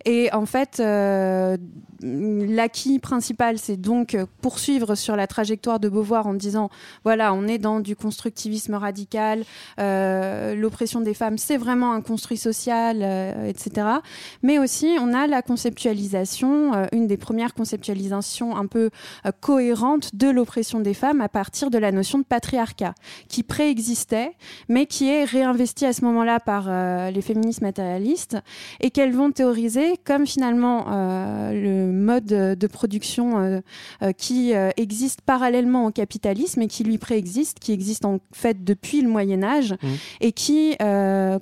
Et 0.05 0.34
en 0.34 0.45
fait, 0.45 0.80
euh, 0.80 1.57
l'acquis 2.01 2.99
principal, 2.99 3.57
c'est 3.57 3.78
donc 3.78 4.15
euh, 4.15 4.26
poursuivre 4.41 4.95
sur 4.95 5.15
la 5.15 5.28
trajectoire 5.28 5.80
de 5.80 5.89
Beauvoir 5.89 6.28
en 6.28 6.34
disant 6.34 6.70
voilà, 7.03 7.34
on 7.34 7.47
est 7.47 7.57
dans 7.57 7.80
du 7.80 7.95
constructivisme 7.95 8.76
radical, 8.76 9.43
l'oppression 9.78 11.01
des 11.01 11.13
femmes, 11.13 11.38
c'est 11.38 11.57
vraiment 11.57 11.93
un 11.93 12.01
construit 12.01 12.38
social, 12.38 13.01
etc. 13.47 13.88
Mais 14.43 14.59
aussi, 14.59 14.97
on 14.99 15.13
a 15.13 15.28
la 15.28 15.41
conceptualisation, 15.41 16.88
une 16.91 17.07
des 17.07 17.18
premières 17.18 17.53
conceptualisations 17.53 18.55
un 18.55 18.68
peu 18.68 18.89
cohérentes 19.39 20.15
de 20.15 20.30
l'oppression 20.30 20.80
des 20.80 20.93
femmes 20.93 21.22
à 21.22 21.30
partir 21.30 21.70
de 21.70 21.78
la 21.78 21.91
notion 21.91 22.20
de 22.20 22.24
patriarcat, 22.24 22.93
qui 23.28 23.43
préexistait, 23.43 24.34
mais 24.70 24.86
qui 24.86 25.09
est 25.09 25.26
réinvestie 25.58 25.86
à 25.86 25.93
ce 25.93 26.05
moment-là 26.05 26.39
par 26.39 26.66
euh, 26.68 27.10
les 27.10 27.22
féministes 27.22 27.62
matérialistes, 27.62 28.38
et 28.80 28.91
qu'elles 28.91 29.14
vont 29.14 29.32
théoriser 29.32 29.95
comme 30.05 30.28
finalement 30.28 30.86
euh, 30.89 31.51
le 31.53 31.91
mode 31.91 32.26
de 32.26 32.68
production 32.68 33.39
euh, 33.39 34.12
qui 34.18 34.53
existe 34.78 35.22
parallèlement 35.22 35.86
au 35.86 35.91
capitalisme 35.91 36.62
et 36.62 36.68
qui 36.68 36.84
lui 36.84 36.97
préexiste, 36.97 37.60
qui 37.60 37.72
existe 37.72 38.05
en 38.05 38.20
fait 38.32 38.64
depuis 38.64 39.01
le 39.01 39.10
Moyen 39.10 39.43
Âge 39.43 39.76
Mmh. 39.82 39.88
et 40.22 40.32
qui 40.32 40.76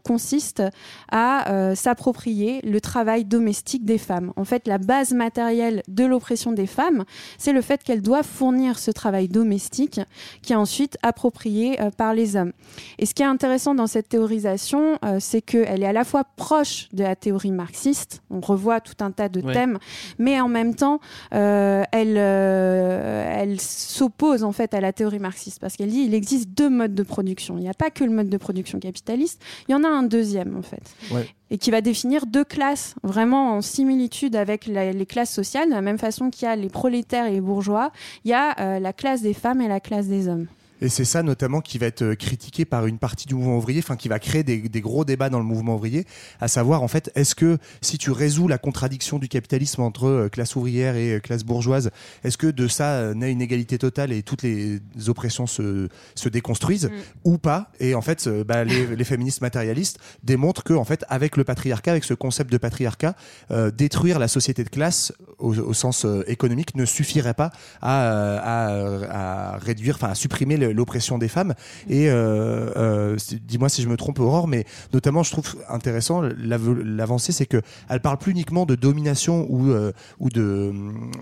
consiste 0.04 0.64
à 1.12 1.74
s'approprier 1.76 2.62
le 2.64 2.82
travail 2.82 3.26
domestique 3.26 3.86
des 3.86 3.98
femmes. 3.98 4.32
En 4.36 4.46
fait, 4.46 4.68
la 4.68 4.78
base 4.78 5.14
matérielle 5.14 5.84
de 5.88 6.06
l'oppression 6.06 6.52
des 6.52 6.66
femmes, 6.66 7.06
c'est 7.38 7.54
le 7.54 7.62
fait 7.62 7.84
qu'elles 7.84 8.02
doivent 8.02 8.26
fournir 8.26 8.80
ce 8.80 8.92
travail 8.92 9.28
domestique 9.28 10.00
qui 10.42 10.54
est 10.54 10.58
ensuite 10.58 10.98
approprié 11.02 11.78
par 11.98 12.14
les 12.14 12.36
hommes. 12.36 12.54
Et 13.00 13.06
ce 13.06 13.14
qui 13.14 13.22
est 13.22 13.28
intéressant 13.28 13.76
dans 13.76 13.88
cette 13.88 14.05
théorisation, 14.08 14.98
euh, 15.04 15.18
c'est 15.20 15.42
qu'elle 15.42 15.84
est 15.84 15.88
à 15.88 15.94
la 15.94 16.04
fois 16.04 16.24
proche 16.36 16.88
de 16.94 17.04
la 17.04 17.16
théorie 17.16 17.52
marxiste, 17.52 18.22
on 18.30 18.40
revoit 18.40 18.80
tout 18.82 18.96
un 19.04 19.12
tas 19.12 19.30
de 19.30 19.42
Ouais. 19.42 19.54
thèmes, 19.54 19.78
mais 20.18 20.40
en 20.42 20.48
même 20.48 20.76
temps, 20.76 21.00
euh, 21.34 21.84
elle, 21.92 22.16
euh, 22.18 23.26
elle 23.42 23.60
s'oppose 23.62 24.44
en 24.44 24.52
fait 24.52 24.74
à 24.74 24.82
la 24.82 24.94
théorie 24.94 25.20
marxiste 25.20 25.60
parce 25.60 25.76
qu'elle 25.76 25.90
dit 25.90 26.04
il 26.06 26.14
existe 26.14 26.50
deux 26.50 26.70
modes 26.70 26.96
de 26.96 27.04
production. 27.04 27.58
Il 27.58 27.62
n'y 27.62 27.70
a 27.70 27.74
pas 27.74 27.90
que 27.90 28.04
le 28.04 28.12
mode 28.12 28.30
de 28.30 28.38
production 28.38 28.80
capitaliste, 28.80 29.42
il 29.68 29.72
y 29.72 29.76
en 29.76 29.84
a 29.84 29.88
un 29.88 30.04
deuxième 30.04 30.58
en 30.58 30.62
fait. 30.62 30.84
Ouais. 31.12 31.28
Et 31.52 31.58
qui 31.58 31.70
va 31.72 31.82
définir 31.82 32.26
deux 32.26 32.44
classes 32.44 32.96
vraiment 33.04 33.52
en 33.58 33.62
similitude 33.62 34.36
avec 34.36 34.66
la- 34.68 34.92
les 34.92 35.06
classes 35.06 35.32
sociales, 35.34 35.70
de 35.70 35.74
la 35.76 35.82
même 35.82 36.00
façon 36.00 36.30
qu'il 36.30 36.48
y 36.48 36.50
a 36.52 36.56
les 36.56 36.70
prolétaires 36.70 37.28
et 37.28 37.32
les 37.32 37.42
bourgeois, 37.42 37.92
il 38.24 38.32
y 38.32 38.34
a 38.34 38.56
euh, 38.60 38.80
la 38.80 38.94
classe 38.94 39.22
des 39.22 39.34
femmes 39.34 39.62
et 39.62 39.68
la 39.68 39.80
classe 39.80 40.08
des 40.08 40.28
hommes. 40.28 40.48
Et 40.82 40.90
c'est 40.90 41.06
ça 41.06 41.24
notamment 41.24 41.62
qui 41.62 41.78
va 41.78 41.86
être 41.86 42.02
euh, 42.02 42.16
critiqué 42.16 42.66
par 42.66 42.86
une 42.86 42.98
partie 42.98 43.28
du 43.28 43.36
mouvement 43.36 43.58
ouvrier, 43.58 43.80
enfin 43.80 43.96
qui 43.96 44.10
va 44.10 44.20
créer 44.20 44.44
des, 44.44 44.58
des 44.58 44.82
gros 44.82 45.06
débats 45.06 45.30
dans 45.30 45.40
le 45.40 45.46
mouvement 45.46 45.76
ouvrier, 45.76 46.06
à 46.42 46.48
savoir 46.48 46.84
en 46.84 46.88
fait, 46.90 47.12
est-ce 47.16 47.34
que 47.34 47.58
si 47.82 47.98
tu 47.98 48.12
résous 48.12 48.48
la 48.48 48.58
contradiction 48.58 49.18
du 49.18 49.28
capitalisme 49.30 49.82
entre 49.82 50.06
euh, 50.08 50.30
classe 50.30 50.56
ouvrière 50.56 50.96
et 50.98 51.14
euh, 51.16 51.20
classe 51.20 51.44
bourgeoise, 51.46 51.92
est-ce 52.24 52.38
que 52.38 52.48
de 52.48 52.68
ça 52.68 53.14
naît 53.14 53.32
une 53.32 53.42
égalité 53.42 53.78
totale 53.78 54.12
et 54.12 54.22
toutes 54.22 54.44
les 54.44 54.82
oppressions 55.08 55.48
se, 55.48 55.88
se 56.16 56.30
déconstruisent 56.30 56.90
ou 57.24 57.38
pas? 57.38 57.72
Et 57.80 57.96
en 57.96 58.02
fait, 58.02 58.28
bah, 58.28 58.64
les, 58.66 58.96
les 58.96 59.04
féministes 59.06 59.42
matérialistes 59.42 60.00
démontrent 60.24 60.64
que 60.64 60.74
en 60.74 60.84
fait, 60.84 61.06
avec 61.10 61.38
le 61.38 61.44
patriarcat, 61.44 61.92
avec 61.92 62.04
ce 62.04 62.14
concept 62.14 62.52
de 62.52 62.58
patriarcat, 62.58 63.16
euh, 63.52 63.72
détruire 63.72 64.20
la 64.20 64.28
société 64.28 64.64
de 64.64 64.70
classe 64.70 65.14
au, 65.40 65.56
au 65.58 65.74
sens 65.74 66.06
économique 66.28 66.76
ne 66.76 66.86
suffirait 66.86 67.34
pas 67.34 67.52
à, 67.82 68.38
à, 68.40 69.54
à 69.54 69.58
réduire, 69.58 69.96
enfin 69.96 70.10
à 70.10 70.16
supprimer 70.16 70.58
le- 70.58 70.65
l'oppression 70.74 71.18
des 71.18 71.28
femmes. 71.28 71.54
Et 71.90 72.10
euh, 72.10 72.70
euh, 72.78 73.18
dis-moi 73.48 73.70
si 73.70 73.82
je 73.82 73.88
me 73.88 73.98
trompe, 73.98 74.20
Aurore, 74.20 74.48
mais 74.48 74.66
notamment 74.94 75.24
je 75.24 75.32
trouve 75.32 75.56
intéressant 75.70 76.22
l'av- 76.22 76.80
l'avancée, 76.84 77.32
c'est 77.32 77.46
que 77.46 77.62
elle 77.90 78.00
parle 78.02 78.18
plus 78.18 78.32
uniquement 78.32 78.66
de 78.66 78.76
domination 78.76 79.46
ou 79.50 79.70
euh, 79.72 79.92
ou 80.20 80.30
de 80.30 80.74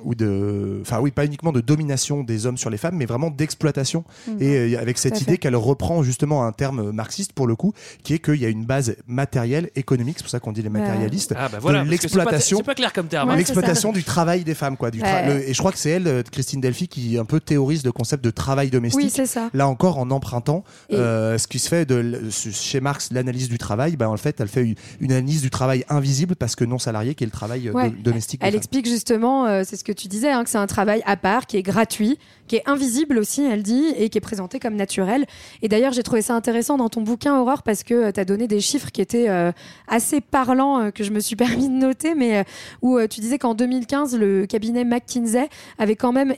ou 0.04 0.16
de, 0.16 0.80
enfin 0.82 1.00
oui, 1.00 1.12
pas 1.12 1.26
uniquement 1.26 1.52
de 1.52 1.62
domination 1.62 2.24
des 2.24 2.46
hommes 2.46 2.58
sur 2.58 2.70
les 2.70 2.78
femmes, 2.78 2.96
mais 2.96 3.06
vraiment 3.06 3.30
d'exploitation. 3.30 4.04
Mhm. 4.28 4.38
Et 4.41 4.76
euh, 4.76 4.80
avec 4.82 4.98
cette 4.98 5.22
idée 5.22 5.38
qu'elle 5.38 5.56
reprend 5.56 6.04
justement 6.04 6.46
un 6.46 6.52
terme 6.52 6.91
marxiste 6.91 7.34
pour 7.34 7.48
le 7.48 7.56
coup, 7.56 7.74
qui 8.04 8.14
est 8.14 8.20
qu'il 8.20 8.36
y 8.41 8.46
a 8.46 8.50
une 8.50 8.66
base 8.66 8.96
matérielle, 9.08 9.70
économique, 9.76 10.18
c'est 10.18 10.24
pour 10.24 10.30
ça 10.32 10.39
qu'on 10.39 10.52
dit 10.52 10.62
les 10.62 10.70
matérialistes, 10.70 11.34
Ah 11.38 11.50
bah 11.50 11.58
voilà, 11.62 11.80
c'est 11.80 11.86
pas- 11.86 11.91
l'exploitation, 11.91 12.58
c'est 12.58 12.64
pas 12.64 12.76
clair 12.76 12.94
comme 12.94 13.08
terme, 13.08 13.32
de 13.32 13.36
l'exploitation 13.38 13.91
du 13.91 14.04
travail 14.04 14.44
des 14.44 14.54
femmes, 14.56 14.78
quoi. 14.78 14.91
Du 14.91 15.00
tra- 15.02 15.28
Ouais. 15.28 15.28
le- 15.39 15.50
et 15.50 15.54
je 15.54 15.58
crois 15.60 15.72
que 15.72 15.78
c'est 15.78 15.91
elle, 15.91 16.24
Christine 16.32 16.62
Delphi, 16.62 16.88
qui 16.88 17.18
un 17.18 17.26
peu 17.26 17.39
théorise 17.39 17.84
le 17.84 17.91
concept 17.91 18.24
de 18.24 18.30
travail 18.32 18.70
domestique. 18.70 19.02
Oui, 19.04 19.10
c'est 19.10 19.26
ça. 19.34 19.49
Là 19.53 19.67
encore, 19.67 19.97
en 19.97 20.09
empruntant 20.11 20.63
Et- 20.89 20.95
euh, 20.95 21.38
ce 21.38 21.47
qui 21.47 21.59
se 21.59 21.67
fait 21.67 21.86
de, 21.86 22.21
chez 22.29 22.79
Marx, 22.79 23.09
l'analyse 23.11 23.49
du 23.49 23.57
travail, 23.57 23.95
ben, 23.95 24.07
en 24.07 24.17
fait, 24.17 24.39
elle 24.39 24.47
fait 24.47 24.75
une, 24.99 25.11
analyse 25.11 25.41
du 25.41 25.49
travail 25.49 25.84
invisible 25.89 26.36
parce 26.36 26.55
que 26.55 26.63
non 26.65 26.79
salarié, 26.79 27.15
qui 27.15 27.23
est 27.23 27.27
le 27.27 27.31
travail 27.31 27.67
euh, 27.67 27.71
Ouais. 27.73 27.89
do- 27.89 27.95
domestique. 28.11 28.41
Elle 28.43 28.55
explique 28.55 28.88
justement, 28.88 29.45
euh, 29.45 29.63
c'est 29.65 29.75
ce 29.75 29.84
que 29.84 29.91
tu 29.91 30.07
disais, 30.07 30.31
hein, 30.31 30.43
que 30.43 30.49
c'est 30.49 30.57
un 30.57 30.67
travail 30.67 31.01
à 31.05 31.17
part, 31.17 31.45
qui 31.47 31.57
est 31.57 31.63
gratuit, 31.63 32.17
qui 32.47 32.57
est 32.57 32.63
invisible 32.67 33.17
aussi, 33.17 33.43
elle 33.43 33.63
dit, 33.63 33.86
et 33.97 34.09
qui 34.09 34.17
est 34.17 34.21
présenté 34.21 34.59
comme 34.59 34.75
naturel. 34.75 35.25
Et 35.61 35.67
d'ailleurs, 35.69 35.93
j'ai 35.93 36.03
trouvé 36.03 36.21
ça 36.21 36.36
intéressant 36.36 36.77
dans 36.77 36.89
ton 36.89 37.01
bouquin, 37.01 37.39
Aurore, 37.39 37.63
parce 37.63 37.84
que 37.84 38.11
tu 38.11 38.19
as 38.19 38.25
donné 38.25 38.47
des 38.47 38.59
chiffres 38.61 38.91
qui 38.91 39.01
étaient 39.01 39.29
euh, 39.29 39.51
assez 39.88 40.21
parlants, 40.21 40.91
que 40.91 41.03
je 41.03 41.11
me 41.11 41.19
suis 41.19 41.36
permis 41.63 41.67
de 41.69 41.73
noter, 41.73 42.13
mais 42.15 42.45
où 42.81 42.99
tu 43.07 43.19
disais 43.21 43.38
qu'en 43.39 43.55
2015, 43.55 44.15
le 44.17 44.45
cabinet 44.45 44.84
McKinsey 44.86 45.49
avait 45.79 45.95
quand 45.95 46.11
même 46.11 46.34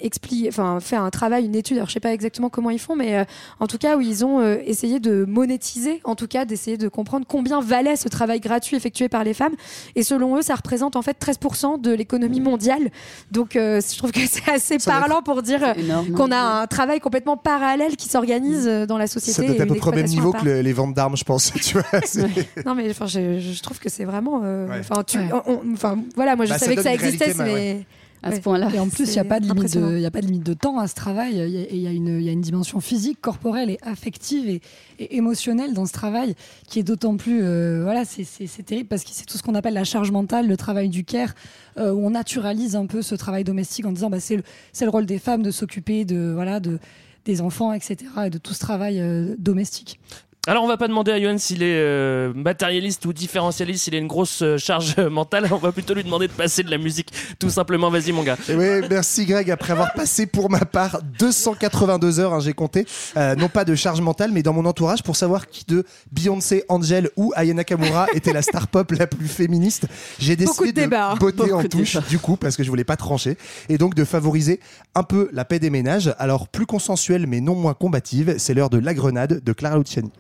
enfin, 0.48 0.80
fait 0.80 0.96
un 0.96 1.10
travail, 1.10 1.46
une 1.46 1.56
étude, 1.56 1.78
alors 1.78 1.88
je 1.90 1.94
sais 1.94 2.00
pas 2.00 2.14
exactement 2.14 2.50
comment 2.50 2.70
ils 2.70 2.80
font, 2.86 2.96
mais 2.96 3.18
euh, 3.18 3.24
en 3.60 3.68
tout 3.68 3.78
cas, 3.78 3.98
où 3.98 4.02
ils 4.02 4.24
ont 4.26 4.40
euh, 4.40 4.58
essayé 4.66 5.00
de 5.00 5.26
monétiser, 5.26 6.02
en 6.04 6.16
tout 6.16 6.28
cas, 6.28 6.46
d'essayer 6.46 6.78
de 6.78 6.88
comprendre 6.88 7.26
combien 7.28 7.62
valait 7.62 7.96
ce 7.96 8.08
travail 8.08 8.40
gratuit 8.40 8.76
effectué 8.76 9.10
par 9.10 9.24
les 9.24 9.34
femmes. 9.34 9.54
Et 9.96 10.04
selon 10.04 10.38
eux, 10.38 10.42
ça 10.42 10.56
représente 10.56 10.96
en 10.96 11.02
fait 11.02 11.18
13% 11.20 11.82
de 11.82 11.92
l'économie 11.92 12.40
mondiale. 12.42 12.90
Donc, 13.32 13.56
euh, 13.56 13.82
je 13.82 13.98
trouve 13.98 14.12
que 14.12 14.20
c'est 14.30 14.50
assez 14.52 14.80
Ça 14.80 14.92
parlant 14.92 15.22
pour 15.22 15.42
dire 15.42 15.74
qu'on 16.16 16.32
a 16.32 16.38
un 16.62 16.68
travail 16.68 17.00
complètement 17.00 17.38
parallèle 17.38 17.96
qui 17.96 18.10
s'organise 18.10 18.68
euh, 18.68 18.86
dans 18.86 18.98
la 18.98 19.08
société. 19.08 19.34
Ça 19.36 19.44
doit 19.44 19.56
être 19.56 19.62
à 19.62 19.66
peu 19.66 19.76
près 19.76 19.90
au 19.92 19.94
même 19.94 20.06
niveau 20.08 20.32
que 20.32 20.46
le- 20.46 20.62
les 20.62 20.74
ventes 20.74 20.94
d'armes, 20.94 21.18
je 21.18 21.24
pense. 21.24 21.52
Tu 21.62 21.74
vois, 21.74 22.02
c'est- 22.06 22.66
Non, 22.66 22.76
mais 22.76 22.90
enfin, 22.90 23.06
je, 23.08 23.40
je 23.40 23.62
trouve 23.64 23.80
que 23.80 23.90
c'est 23.90 24.06
vraiment. 24.06 24.42
euh, 24.44 24.68
Ouais. 24.68 24.82
Enfin, 24.90 25.96
Ouais. 25.96 26.02
voilà, 26.16 26.36
moi 26.36 26.46
je 26.46 26.52
Bah, 26.52 26.58
ça 26.60 26.66
savais 26.66 26.76
que 26.76 26.84
ça 26.84 26.94
existait, 26.94 27.34
mais 27.38 27.44
mais. 27.46 27.54
ouais. 27.54 27.86
À 28.26 28.32
ce 28.32 28.36
Ouais. 28.38 28.42
point-là. 28.42 28.70
Et 28.74 28.80
en 28.80 28.90
plus, 28.90 29.08
il 29.08 29.12
n'y 29.14 29.20
a 29.20 29.24
pas 29.24 29.40
de 29.40 29.46
limite 29.46 29.78
de, 29.78 30.00
y 30.00 30.06
a 30.06 30.12
pas 30.12 30.20
de 30.20 30.26
limite 30.26 30.44
de 30.46 30.54
temps 30.54 30.80
à 30.80 30.88
ce 30.88 30.96
travail. 30.96 31.34
Il 31.36 31.50
y 31.50 31.58
a, 31.58 31.66
il 31.72 31.78
y 31.78 31.88
a 31.88 31.92
une, 31.92 32.20
il 32.20 32.24
y 32.24 32.30
a 32.30 32.32
une 32.32 32.42
dimension 32.42 32.80
physique, 32.82 33.22
corporelle 33.22 33.70
et 33.70 33.78
affective 33.84 34.50
et, 34.50 34.62
et 35.00 35.16
émotionnelle 35.16 35.74
dans 35.74 35.86
ce 35.86 35.94
travail 35.94 36.36
qui 36.68 36.80
est 36.80 36.84
d'autant 36.84 37.16
plus, 37.18 37.42
euh, 37.44 37.82
voilà, 37.84 38.04
c'est- 38.04 38.26
terrible 38.66 38.88
parce 38.90 39.04
que 39.04 39.12
c'est 39.14 39.26
tout 39.26 39.38
ce 39.38 39.44
qu'on 39.44 39.56
appelle 39.56 39.76
la 39.76 39.84
charge 39.84 40.12
mentale, 40.12 40.48
le 40.48 40.58
travail 40.58 40.90
du 40.90 41.04
care, 41.06 41.36
euh, 41.78 41.92
où 41.94 42.06
on 42.06 42.10
naturalise 42.10 42.76
un 42.76 42.88
peu 42.88 43.02
ce 43.02 43.14
travail 43.16 43.44
domestique 43.44 43.86
en 43.86 43.92
disant, 43.92 44.10
bah, 44.10 44.20
c'est 44.20 44.38
le, 44.38 44.44
c'est 44.74 44.86
le 44.86 44.92
rôle 44.92 45.06
des 45.06 45.20
femmes 45.20 45.44
de 45.44 45.52
s'occuper 45.52 46.04
de, 46.04 46.32
voilà, 46.34 46.60
de 46.60 46.80
des 47.26 47.42
enfants, 47.42 47.74
etc. 47.74 47.98
et 48.28 48.30
de 48.30 48.38
tout 48.38 48.54
ce 48.54 48.60
travail 48.60 49.00
euh, 49.00 49.36
domestique. 49.40 50.00
Alors, 50.48 50.64
on 50.64 50.68
va 50.68 50.78
pas 50.78 50.88
demander 50.88 51.12
à 51.12 51.18
Yohan 51.18 51.40
s'il 51.40 51.64
est 51.64 51.80
euh, 51.80 52.32
matérialiste 52.36 53.04
ou 53.08 53.14
différentialiste, 53.14 53.86
s'il 53.86 53.96
a 53.96 53.98
une 53.98 54.06
grosse 54.06 54.44
euh, 54.44 54.60
charge 54.60 54.94
euh, 55.00 55.10
mentale. 55.10 55.50
On 55.52 55.58
va 55.58 55.72
plutôt 55.72 55.96
lui 55.96 56.04
demander 56.04 56.28
de 56.28 56.34
passer 56.34 56.62
de 56.62 56.70
la 56.70 56.78
musique, 56.78 57.12
tout 57.40 57.50
simplement. 57.50 57.90
Vas-y, 57.90 58.12
mon 58.12 58.22
gars. 58.22 58.38
Et 58.48 58.54
oui, 58.54 58.88
merci 58.88 59.26
Greg. 59.26 59.50
Après 59.50 59.72
avoir 59.72 59.94
passé 59.94 60.28
pour 60.28 60.52
ma 60.52 60.60
part 60.60 61.00
282 61.18 62.20
heures, 62.20 62.34
hein, 62.36 62.40
j'ai 62.42 62.54
compté, 62.54 62.86
euh, 63.18 63.34
non 63.34 63.50
pas 63.50 63.66
de 63.66 63.74
charge 63.74 64.02
mentale, 64.02 64.30
mais 64.32 64.44
dans 64.44 64.54
mon 64.54 64.66
entourage 64.66 65.02
pour 65.02 65.16
savoir 65.16 65.48
qui 65.48 65.66
de 65.66 65.84
Beyoncé, 66.12 66.64
Angel 66.70 67.10
ou 67.16 67.34
Aya 67.36 67.56
Nakamura 67.56 68.06
était 68.14 68.32
la 68.32 68.44
star 68.44 68.68
pop 68.68 68.92
la 68.92 69.08
plus 69.08 69.28
féministe. 69.28 69.88
J'ai 70.20 70.36
Beaucoup 70.36 70.66
décidé 70.66 70.86
de 70.86 70.94
hein. 70.94 71.16
botter 71.20 71.52
en 71.54 71.64
de 71.64 71.68
touche, 71.68 71.98
du 72.08 72.20
coup, 72.20 72.36
parce 72.36 72.56
que 72.56 72.64
je 72.64 72.70
voulais 72.70 72.84
pas 72.84 72.98
trancher, 72.98 73.36
et 73.68 73.80
donc 73.80 73.96
de 73.96 74.04
favoriser 74.04 74.60
un 74.94 75.04
peu 75.04 75.28
la 75.34 75.44
paix 75.44 75.58
des 75.58 75.72
ménages. 75.72 76.14
Alors 76.20 76.48
plus 76.50 76.68
consensuelle, 76.68 77.26
mais 77.26 77.42
non 77.42 77.56
moins 77.56 77.74
combative, 77.74 78.36
c'est 78.38 78.54
l'heure 78.54 78.70
de 78.70 78.78
la 78.78 78.94
grenade 78.94 79.44
de 79.44 79.52
Clara 79.52 79.80
Luciani. 79.80 80.12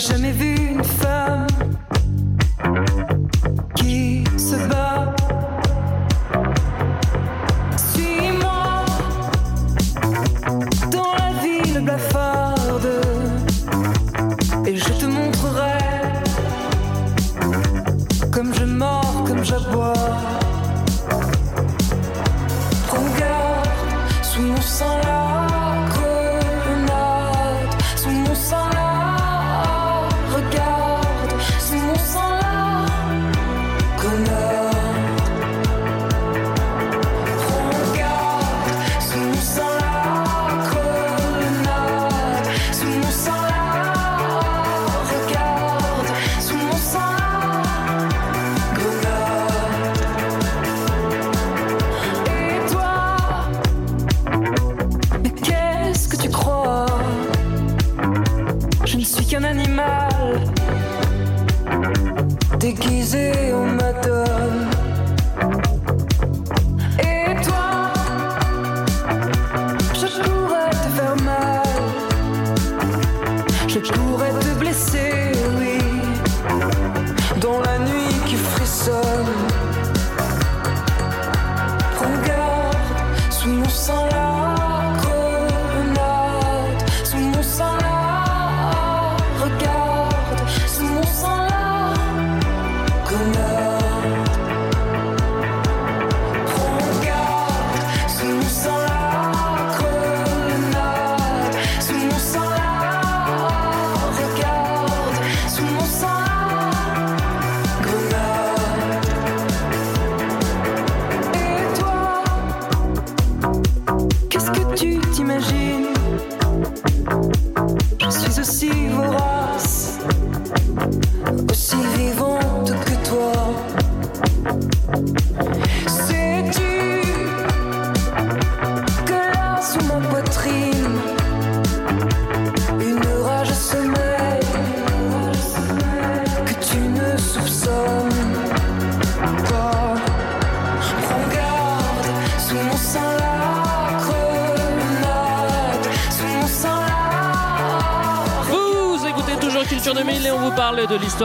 Jamais 0.00 0.32
vu 0.32 0.59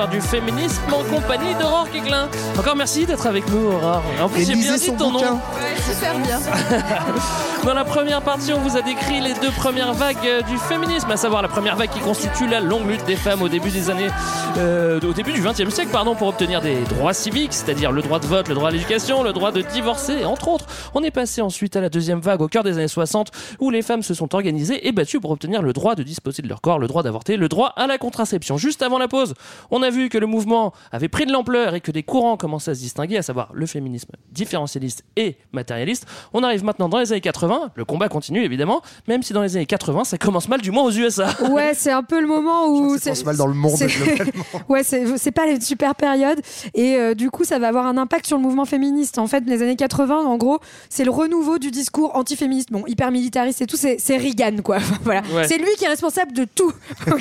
l'histoire 0.06 0.10
du 0.10 0.22
féminisme 0.22 0.82
en 0.91 1.03
compagnie 1.16 1.53
d'Aurore 1.60 1.88
Keglin. 1.91 2.28
Encore 2.58 2.76
merci 2.76 3.06
d'être 3.06 3.26
avec 3.28 3.47
nous, 3.49 3.68
Aurore. 3.68 4.03
En 4.22 4.30
plus, 4.30 4.41
Et 4.41 4.45
j'ai 4.45 4.56
bien 4.56 4.76
dit 4.76 4.91
ton 4.95 5.12
bouquin. 5.12 5.32
nom. 5.32 5.39
super 5.88 6.16
bien. 6.20 6.39
Dans 7.64 7.74
la 7.74 7.84
première 7.84 8.22
partie, 8.22 8.53
on 8.53 8.60
vous 8.60 8.78
a 8.78 8.82
décrit 8.82 9.22
les 9.22 9.34
deux 9.36 9.51
premières 9.51 9.93
vagues 9.93 10.18
euh, 10.26 10.41
du 10.43 10.58
féminisme, 10.58 11.10
à 11.10 11.18
savoir 11.18 11.41
la 11.41 11.47
première 11.47 11.76
vague 11.76 11.89
qui 11.89 11.99
constitue 11.99 12.47
la 12.47 12.60
longue 12.60 12.88
lutte 12.88 13.06
des 13.06 13.16
femmes 13.16 13.41
au 13.41 13.49
début 13.49 13.70
des 13.70 13.89
années, 13.89 14.10
euh, 14.58 14.99
au 15.01 15.14
début 15.14 15.32
du 15.32 15.41
XXe 15.41 15.74
siècle, 15.74 15.89
pardon, 15.91 16.16
pour 16.16 16.28
obtenir 16.28 16.62
des 16.62 16.76
droits 16.82 17.14
civiques, 17.14 17.53
c'est-à-dire 17.53 17.91
le 17.91 18.01
droit 18.01 18.20
de 18.20 18.28
vote, 18.28 18.47
le 18.49 18.56
droit 18.56 18.70
à 18.70 18.72
l'éducation, 18.72 19.24
le 19.24 19.34
droit 19.34 19.51
de 19.51 19.62
divorcer, 19.62 20.26
entre 20.26 20.47
autres. 20.49 20.66
On 20.97 21.03
est 21.03 21.11
passé 21.11 21.41
ensuite 21.41 21.75
à 21.75 21.81
la 21.81 21.89
deuxième 21.89 22.21
vague 22.21 22.41
au 22.41 22.47
cœur 22.47 22.63
des 22.63 22.77
années 22.77 22.87
60, 22.87 23.29
où 23.59 23.69
les 23.69 23.81
femmes 23.81 24.01
se 24.01 24.13
sont 24.13 24.33
organisées 24.33 24.87
et 24.87 24.93
battues 24.93 25.19
pour 25.19 25.31
obtenir 25.31 25.61
le 25.61 25.73
droit 25.73 25.93
de 25.93 26.03
disposer 26.03 26.41
de 26.41 26.47
leur 26.47 26.61
corps, 26.61 26.79
le 26.79 26.87
droit 26.87 27.03
d'avorter, 27.03 27.35
le 27.35 27.49
droit 27.49 27.73
à 27.75 27.85
la 27.85 27.97
contraception. 27.97 28.57
Juste 28.57 28.81
avant 28.81 28.97
la 28.97 29.09
pause, 29.09 29.33
on 29.71 29.83
a 29.83 29.89
vu 29.89 30.07
que 30.07 30.17
le 30.17 30.25
mouvement 30.25 30.71
avait 30.93 31.09
pris 31.09 31.25
de 31.25 31.33
l'ampleur 31.33 31.75
et 31.75 31.81
que 31.81 31.91
des 31.91 32.03
courants 32.03 32.37
commençaient 32.37 32.71
à 32.71 32.75
se 32.75 32.79
distinguer, 32.79 33.17
à 33.17 33.23
savoir 33.23 33.49
le 33.53 33.65
féminisme 33.65 34.13
différentialiste 34.31 35.03
et 35.17 35.35
matérialiste. 35.51 36.05
On 36.33 36.43
arrive 36.43 36.63
maintenant 36.63 36.87
dans 36.87 36.99
les 36.99 37.11
années 37.11 37.19
80, 37.19 37.71
le 37.75 37.83
combat 37.83 38.07
continue 38.07 38.45
évidemment, 38.45 38.81
même 39.09 39.21
si 39.21 39.33
dans 39.33 39.41
les 39.41 39.57
années 39.57 39.65
80 39.65 40.05
ça 40.05 40.17
commence 40.17 40.47
mal, 40.47 40.61
du 40.61 40.71
moins 40.71 40.83
aux 40.83 40.91
USA. 40.91 41.27
Ouais, 41.49 41.73
c'est 41.73 41.91
un 41.91 42.03
peu 42.03 42.21
le 42.21 42.27
moment 42.27 42.67
où. 42.69 42.97
Ça 42.97 43.11
commence 43.11 43.25
mal 43.25 43.35
dans 43.35 43.47
le 43.47 43.53
monde, 43.53 43.79
ouais, 44.69 44.83
c'est 44.83 45.17
c'est 45.17 45.31
pas 45.31 45.45
une 45.47 45.59
super 45.59 45.93
période. 45.95 46.39
Et 46.73 46.95
euh, 46.95 47.15
du 47.15 47.29
coup, 47.29 47.43
ça 47.43 47.59
va 47.59 47.67
avoir 47.67 47.85
un 47.85 47.97
impact 47.97 48.27
sur 48.27 48.37
le 48.37 48.43
mouvement 48.43 48.65
féministe. 48.65 49.17
En 49.17 49.27
fait, 49.27 49.43
les 49.45 49.61
années 49.61 49.75
80, 49.75 50.15
en 50.15 50.37
gros, 50.37 50.59
c'est 50.89 51.03
le 51.03 51.11
renouveau 51.11 51.57
du 51.57 51.71
discours 51.71 52.15
antiféministe. 52.15 52.71
Bon, 52.71 52.83
hyper 52.88 53.11
militariste 53.11 53.61
et 53.61 53.67
tout, 53.67 53.77
c'est 53.77 54.17
Reagan, 54.17 54.57
quoi. 54.63 54.77
voilà. 55.03 55.21
Ouais. 55.33 55.47
C'est 55.47 55.57
lui 55.57 55.69
qui 55.77 55.86
est 55.86 55.89
responsable 55.89 56.33
de 56.33 56.45
tout. 56.45 56.71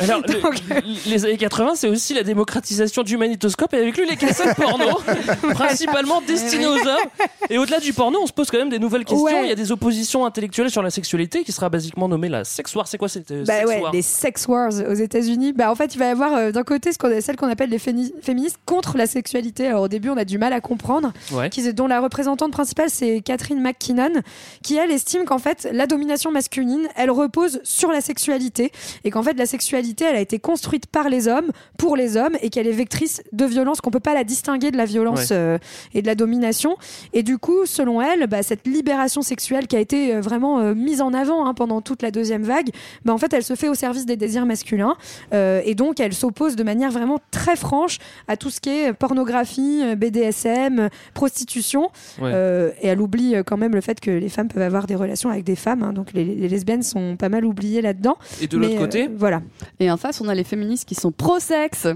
Alors, 0.00 0.22
le- 0.26 1.10
les 1.10 1.24
années 1.24 1.36
80, 1.36 1.72
c'est 1.76 1.88
aussi 1.88 2.14
la 2.14 2.22
démocratisation 2.22 3.02
du 3.02 3.16
magnétoscope 3.16 3.72
et 3.74 3.78
avec 3.78 3.96
lui 3.96 4.06
les 4.08 4.16
cassettes 4.16 4.56
porno, 4.56 4.86
principalement 5.52 6.20
destinées 6.26 6.66
aux 6.66 6.74
hommes. 6.74 7.08
Et 7.48 7.58
au-delà 7.58 7.80
du 7.80 7.92
porno, 7.92 8.18
on 8.22 8.26
se 8.26 8.32
pose 8.32 8.50
quand 8.50 8.58
même 8.58 8.70
des 8.70 8.78
nouvelles 8.78 9.04
questions. 9.04 9.24
Ouais. 9.24 9.44
Il 9.44 9.48
y 9.48 9.52
a 9.52 9.56
des 9.56 9.72
oppositions 9.72 10.24
intellectuelles 10.24 10.70
sur 10.70 10.82
la 10.82 10.90
sexualité 10.90 11.44
qui 11.44 11.52
sera 11.52 11.68
basiquement 11.68 12.08
nommée 12.08 12.28
la 12.28 12.44
sex 12.44 12.74
war. 12.74 12.86
C'est 12.88 12.98
quoi 12.98 13.08
cette 13.08 13.30
euh, 13.30 13.44
Bah 13.44 13.54
sex 13.60 13.68
ouais, 13.68 13.80
war 13.80 13.92
les 13.92 14.02
sex 14.02 14.46
wars 14.48 14.70
aux 14.88 14.94
États-Unis. 14.94 15.52
Bah 15.52 15.70
en 15.70 15.74
fait, 15.74 15.94
il 15.94 15.98
va 15.98 16.06
y 16.06 16.10
avoir 16.10 16.34
euh, 16.34 16.50
d'un 16.52 16.62
côté 16.62 16.92
ce 16.92 16.98
qu'on 16.98 17.20
celle 17.20 17.36
qu'on 17.36 17.48
appelle 17.48 17.70
les 17.70 17.78
féministes 17.78 18.58
contre 18.66 18.96
la 18.96 19.06
sexualité. 19.06 19.66
Alors 19.66 19.82
au 19.82 19.88
début, 19.88 20.10
on 20.10 20.16
a 20.16 20.24
du 20.24 20.38
mal 20.38 20.52
à 20.52 20.60
comprendre. 20.60 21.12
Ouais. 21.32 21.50
Qui, 21.50 21.72
dont 21.72 21.86
la 21.86 22.00
représentante 22.00 22.52
principale, 22.52 22.88
c'est 22.90 23.09
Catherine 23.18 23.60
McKinnon, 23.60 24.22
qui 24.62 24.76
elle 24.76 24.90
estime 24.90 25.24
qu'en 25.24 25.38
fait 25.38 25.68
la 25.72 25.86
domination 25.86 26.30
masculine, 26.30 26.86
elle 26.96 27.10
repose 27.10 27.60
sur 27.64 27.90
la 27.90 28.00
sexualité 28.00 28.72
et 29.04 29.10
qu'en 29.10 29.22
fait 29.22 29.34
la 29.34 29.46
sexualité, 29.46 30.04
elle 30.04 30.16
a 30.16 30.20
été 30.20 30.38
construite 30.38 30.86
par 30.86 31.08
les 31.08 31.28
hommes 31.28 31.50
pour 31.78 31.96
les 31.96 32.16
hommes 32.16 32.36
et 32.42 32.50
qu'elle 32.50 32.66
est 32.66 32.72
vectrice 32.72 33.22
de 33.32 33.44
violence, 33.44 33.80
qu'on 33.80 33.90
peut 33.90 34.00
pas 34.00 34.14
la 34.14 34.24
distinguer 34.24 34.70
de 34.70 34.76
la 34.76 34.84
violence 34.84 35.30
Ouais. 35.30 35.36
euh, 35.36 35.58
et 35.94 36.02
de 36.02 36.06
la 36.06 36.14
domination. 36.14 36.76
Et 37.12 37.22
du 37.22 37.38
coup, 37.38 37.66
selon 37.66 38.00
elle, 38.00 38.26
bah, 38.26 38.42
cette 38.42 38.66
libération 38.66 39.22
sexuelle 39.22 39.66
qui 39.66 39.76
a 39.76 39.80
été 39.80 40.14
euh, 40.14 40.20
vraiment 40.20 40.60
euh, 40.60 40.74
mise 40.74 41.00
en 41.00 41.12
avant 41.12 41.46
hein, 41.46 41.54
pendant 41.54 41.80
toute 41.80 42.02
la 42.02 42.10
deuxième 42.10 42.42
vague, 42.42 42.70
bah, 43.04 43.12
en 43.12 43.18
fait, 43.18 43.32
elle 43.32 43.42
se 43.44 43.54
fait 43.56 43.68
au 43.68 43.74
service 43.74 44.06
des 44.06 44.16
désirs 44.16 44.46
masculins. 44.46 44.96
Euh, 45.34 45.60
et 45.64 45.74
donc, 45.74 46.00
elle 46.00 46.14
s'oppose 46.14 46.54
de 46.56 46.62
manière 46.62 46.90
vraiment 46.90 47.18
très 47.30 47.56
franche 47.56 47.98
à 48.28 48.36
tout 48.36 48.50
ce 48.50 48.60
qui 48.60 48.70
est 48.70 48.92
pornographie, 48.92 49.82
BDSM, 49.96 50.88
prostitution. 51.14 51.90
Ouais. 52.20 52.72
Et 52.82 52.88
elle 52.88 52.99
oublie 53.00 53.34
euh, 53.34 53.42
quand 53.42 53.56
même 53.56 53.74
le 53.74 53.80
fait 53.80 54.00
que 54.00 54.10
les 54.10 54.28
femmes 54.28 54.48
peuvent 54.48 54.62
avoir 54.62 54.86
des 54.86 54.94
relations 54.94 55.30
avec 55.30 55.44
des 55.44 55.56
femmes. 55.56 55.82
hein. 55.82 55.92
donc, 55.92 56.12
les, 56.12 56.24
les 56.24 56.48
lesbiennes 56.48 56.82
sont 56.82 57.16
pas 57.16 57.28
mal 57.28 57.44
oubliées 57.44 57.82
là-dedans. 57.82 58.16
Et 58.40 58.46
de 58.46 58.56
l'autre 58.56 58.72
Mais, 58.74 58.78
côté 58.78 59.04
euh, 59.04 59.08
Voilà. 59.16 59.40
Et 59.78 59.90
en 59.90 59.96
face, 59.96 60.20
on 60.20 60.28
a 60.28 60.34
les 60.34 60.44
féministes 60.44 60.88
qui 60.88 60.94
sont 60.94 61.12
pro-sexe. 61.12 61.86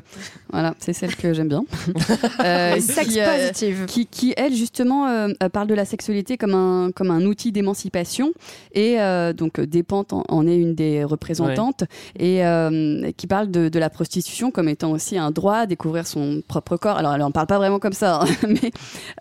Voilà, 0.53 0.75
c'est 0.79 0.93
celle 0.93 1.15
que 1.17 1.33
j'aime 1.33 1.49
bien. 1.49 1.65
Euh, 2.45 2.79
Sex 2.81 3.09
qui, 3.09 3.21
euh, 3.21 3.37
positive. 3.49 3.85
qui, 3.87 4.07
qui, 4.07 4.35
elle, 4.37 4.55
justement, 4.55 5.07
euh, 5.09 5.29
euh, 5.43 5.49
parle 5.49 5.67
de 5.67 5.75
la 5.75 5.85
sexualité 5.85 6.37
comme 6.37 6.55
un, 6.55 6.91
comme 6.95 7.11
un 7.11 7.23
outil 7.25 7.53
d'émancipation. 7.53 8.33
Et 8.73 9.01
euh, 9.01 9.33
donc, 9.33 9.59
euh, 9.59 9.67
Despentes 9.67 10.13
en, 10.13 10.25
en 10.29 10.47
est 10.47 10.57
une 10.57 10.75
des 10.75 11.05
représentantes. 11.05 11.85
Et 12.19 12.45
euh, 12.45 13.11
qui 13.17 13.27
parle 13.27 13.51
de, 13.51 13.69
de 13.69 13.79
la 13.79 13.91
prostitution 13.91 14.51
comme 14.51 14.69
étant 14.69 14.91
aussi 14.93 15.17
un 15.19 15.31
droit 15.31 15.57
à 15.59 15.67
découvrir 15.67 16.07
son 16.07 16.43
propre 16.47 16.77
corps. 16.77 16.99
Alors, 16.99 17.15
elle 17.15 17.23
en 17.23 17.31
parle 17.31 17.47
pas 17.47 17.59
vraiment 17.59 17.79
comme 17.79 17.93
ça. 17.93 18.21
hein, 18.23 18.27
mais, 18.49 18.71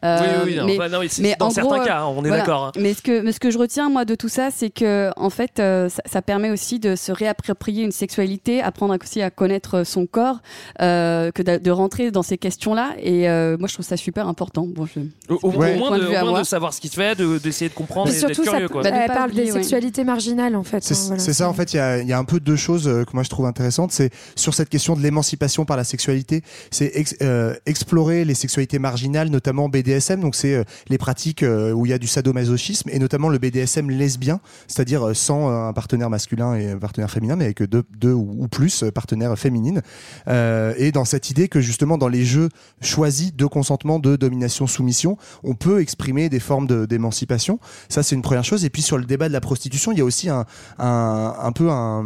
euh, 0.04 0.20
Oui, 0.20 0.28
oui, 0.28 0.52
oui, 0.52 0.56
non, 0.58 0.66
mais, 0.66 0.78
enfin, 0.80 0.90
non, 0.90 1.00
mais 1.22 1.36
dans 1.40 1.48
en 1.48 1.50
certains 1.64 1.76
gros, 1.78 1.84
euh, 1.84 1.88
cas, 1.88 2.02
hein, 2.02 2.06
on 2.08 2.24
est 2.24 2.28
voilà. 2.28 2.38
d'accord, 2.38 2.66
hein. 2.68 2.72
Mais 2.80 2.94
ce 2.94 3.02
que, 3.02 3.22
mais 3.22 3.32
ce 3.32 3.40
que 3.40 3.52
je 3.52 3.58
retiens, 3.58 3.90
moi, 3.90 4.06
de 4.06 4.16
tout 4.16 4.30
ça, 4.30 4.50
c'est 4.56 4.70
que, 4.70 5.12
en 5.18 5.30
fait, 5.30 5.60
euh, 5.60 5.90
ça, 5.90 6.02
ça 6.06 6.22
permet 6.22 6.50
aussi 6.52 6.80
de 6.80 6.96
se 6.96 7.12
réapproprier 7.12 7.84
une 7.84 7.92
sexualité, 7.92 8.62
apprendre 8.62 8.96
aussi 9.02 9.22
à 9.22 9.30
connaître 9.30 9.84
son 9.84 10.06
corps, 10.06 10.40
euh, 10.82 11.32
que 11.32 11.42
de, 11.42 11.58
de 11.58 11.72
rentrer 11.72 12.12
dans 12.12 12.24
ces 12.24 12.38
questions-là. 12.38 12.92
Et 13.00 13.30
euh, 13.30 13.58
moi, 13.58 13.68
je 13.68 13.74
trouve 13.74 13.86
ça 13.86 13.98
super 13.98 14.28
important. 14.28 14.66
Bon, 14.68 14.86
je, 14.86 15.00
Au, 15.34 15.40
au- 15.44 15.52
mon 15.52 15.78
moins, 15.78 15.98
de, 15.98 16.04
vue 16.04 16.08
au 16.10 16.12
moins 16.22 16.24
moi. 16.32 16.40
de 16.42 16.46
savoir 16.46 16.74
ce 16.74 16.82
qui 16.82 16.88
se 16.90 16.96
fait, 16.96 17.16
de- 17.18 17.38
d'essayer 17.38 17.70
de 17.70 17.74
comprendre 17.76 18.10
Mais 18.12 18.18
et 18.18 18.22
d'être 18.22 18.42
curieux. 18.42 18.68
Quoi. 18.70 18.82
elle 18.86 18.92
Bah, 18.92 19.02
de 19.04 19.08
pas 19.08 19.14
parle 19.14 19.30
oublier, 19.32 19.46
des 19.46 19.52
ouais. 19.52 19.60
sexualités 19.60 20.04
marginales, 20.04 20.56
en 20.56 20.64
fait. 20.64 20.84
C'est 20.84 20.94
hein, 20.96 21.16
voilà. 21.18 21.34
ça 21.34 21.50
en 21.50 21.54
fait, 21.54 21.74
il 21.74 21.78
y 21.78 21.80
a, 21.80 22.02
y 22.02 22.14
a 22.14 22.18
un 22.18 22.24
peu 22.26 22.40
deux 22.40 22.56
choses 22.56 22.88
euh, 22.88 23.04
que 23.04 23.12
moi 23.14 23.24
je 23.24 23.30
trouve 23.30 23.46
intéressantes. 23.46 23.92
C'est 23.92 24.10
sur 24.36 24.54
cette 24.54 24.70
question 24.70 24.96
de 24.96 25.02
l'émancipation 25.02 25.66
par 25.66 25.78
la 25.78 25.84
sexualité, 25.84 26.44
c'est 26.72 26.92
ex- 26.94 27.16
euh, 27.22 27.54
explorer 27.66 28.26
les 28.26 28.34
sexualités 28.34 28.80
marginales, 28.80 29.30
notamment 29.30 29.70
BDSM. 29.70 30.22
Donc 30.22 30.36
c'est 30.36 30.54
euh, 30.56 30.64
les 30.90 30.98
pratiques 30.98 31.44
euh, 31.44 31.53
où 31.74 31.86
il 31.86 31.90
y 31.90 31.94
a 31.94 31.98
du 31.98 32.08
sadomasochisme 32.08 32.90
et 32.92 33.00
notamment 33.00 33.30
le 33.30 33.38
BDSM 33.38 33.90
lesbien, 33.90 34.40
c'est-à-dire 34.68 35.08
euh, 35.08 35.14
sans 35.14 35.50
euh, 35.50 35.68
un 35.70 35.74
partenaire 35.74 36.10
masculin 36.10 36.56
et 36.56 36.72
un 36.72 36.78
partenaire 36.78 37.10
féminin, 37.12 37.36
mais 37.36 37.46
avec 37.46 37.64
deux, 37.64 37.84
deux 37.98 38.14
ou 38.14 38.48
plus 38.48 38.84
euh, 38.84 38.92
partenaires 38.92 39.38
féminines. 39.38 39.82
Euh, 40.28 40.74
et 40.78 40.92
dans 40.92 41.06
cette 41.06 41.30
idée 41.30 41.48
que 41.48 41.62
justement 41.62 41.98
dans 41.98 42.08
les 42.08 42.26
jeux 42.26 42.50
choisis 42.82 43.34
de 43.36 43.46
consentement, 43.46 44.00
de 44.00 44.16
domination-soumission, 44.16 45.18
on 45.44 45.56
peut 45.56 45.82
exprimer 45.82 46.30
des 46.30 46.40
formes 46.40 46.68
de- 46.68 46.86
d'émancipation. 46.86 47.60
Ça, 47.90 48.04
c'est 48.04 48.16
une 48.16 48.22
première 48.22 48.44
chose. 48.44 48.66
Et 48.66 48.70
puis 48.70 48.82
sur 48.82 48.98
le 48.98 49.06
débat 49.06 49.28
de 49.28 49.34
la 49.34 49.42
prostitution, 49.42 49.92
il 49.92 49.98
y 49.98 50.02
a 50.02 50.06
aussi 50.06 50.30
un, 50.30 50.46
un, 50.80 51.34
un 51.42 51.52
peu 51.52 51.70
un, 51.70 52.04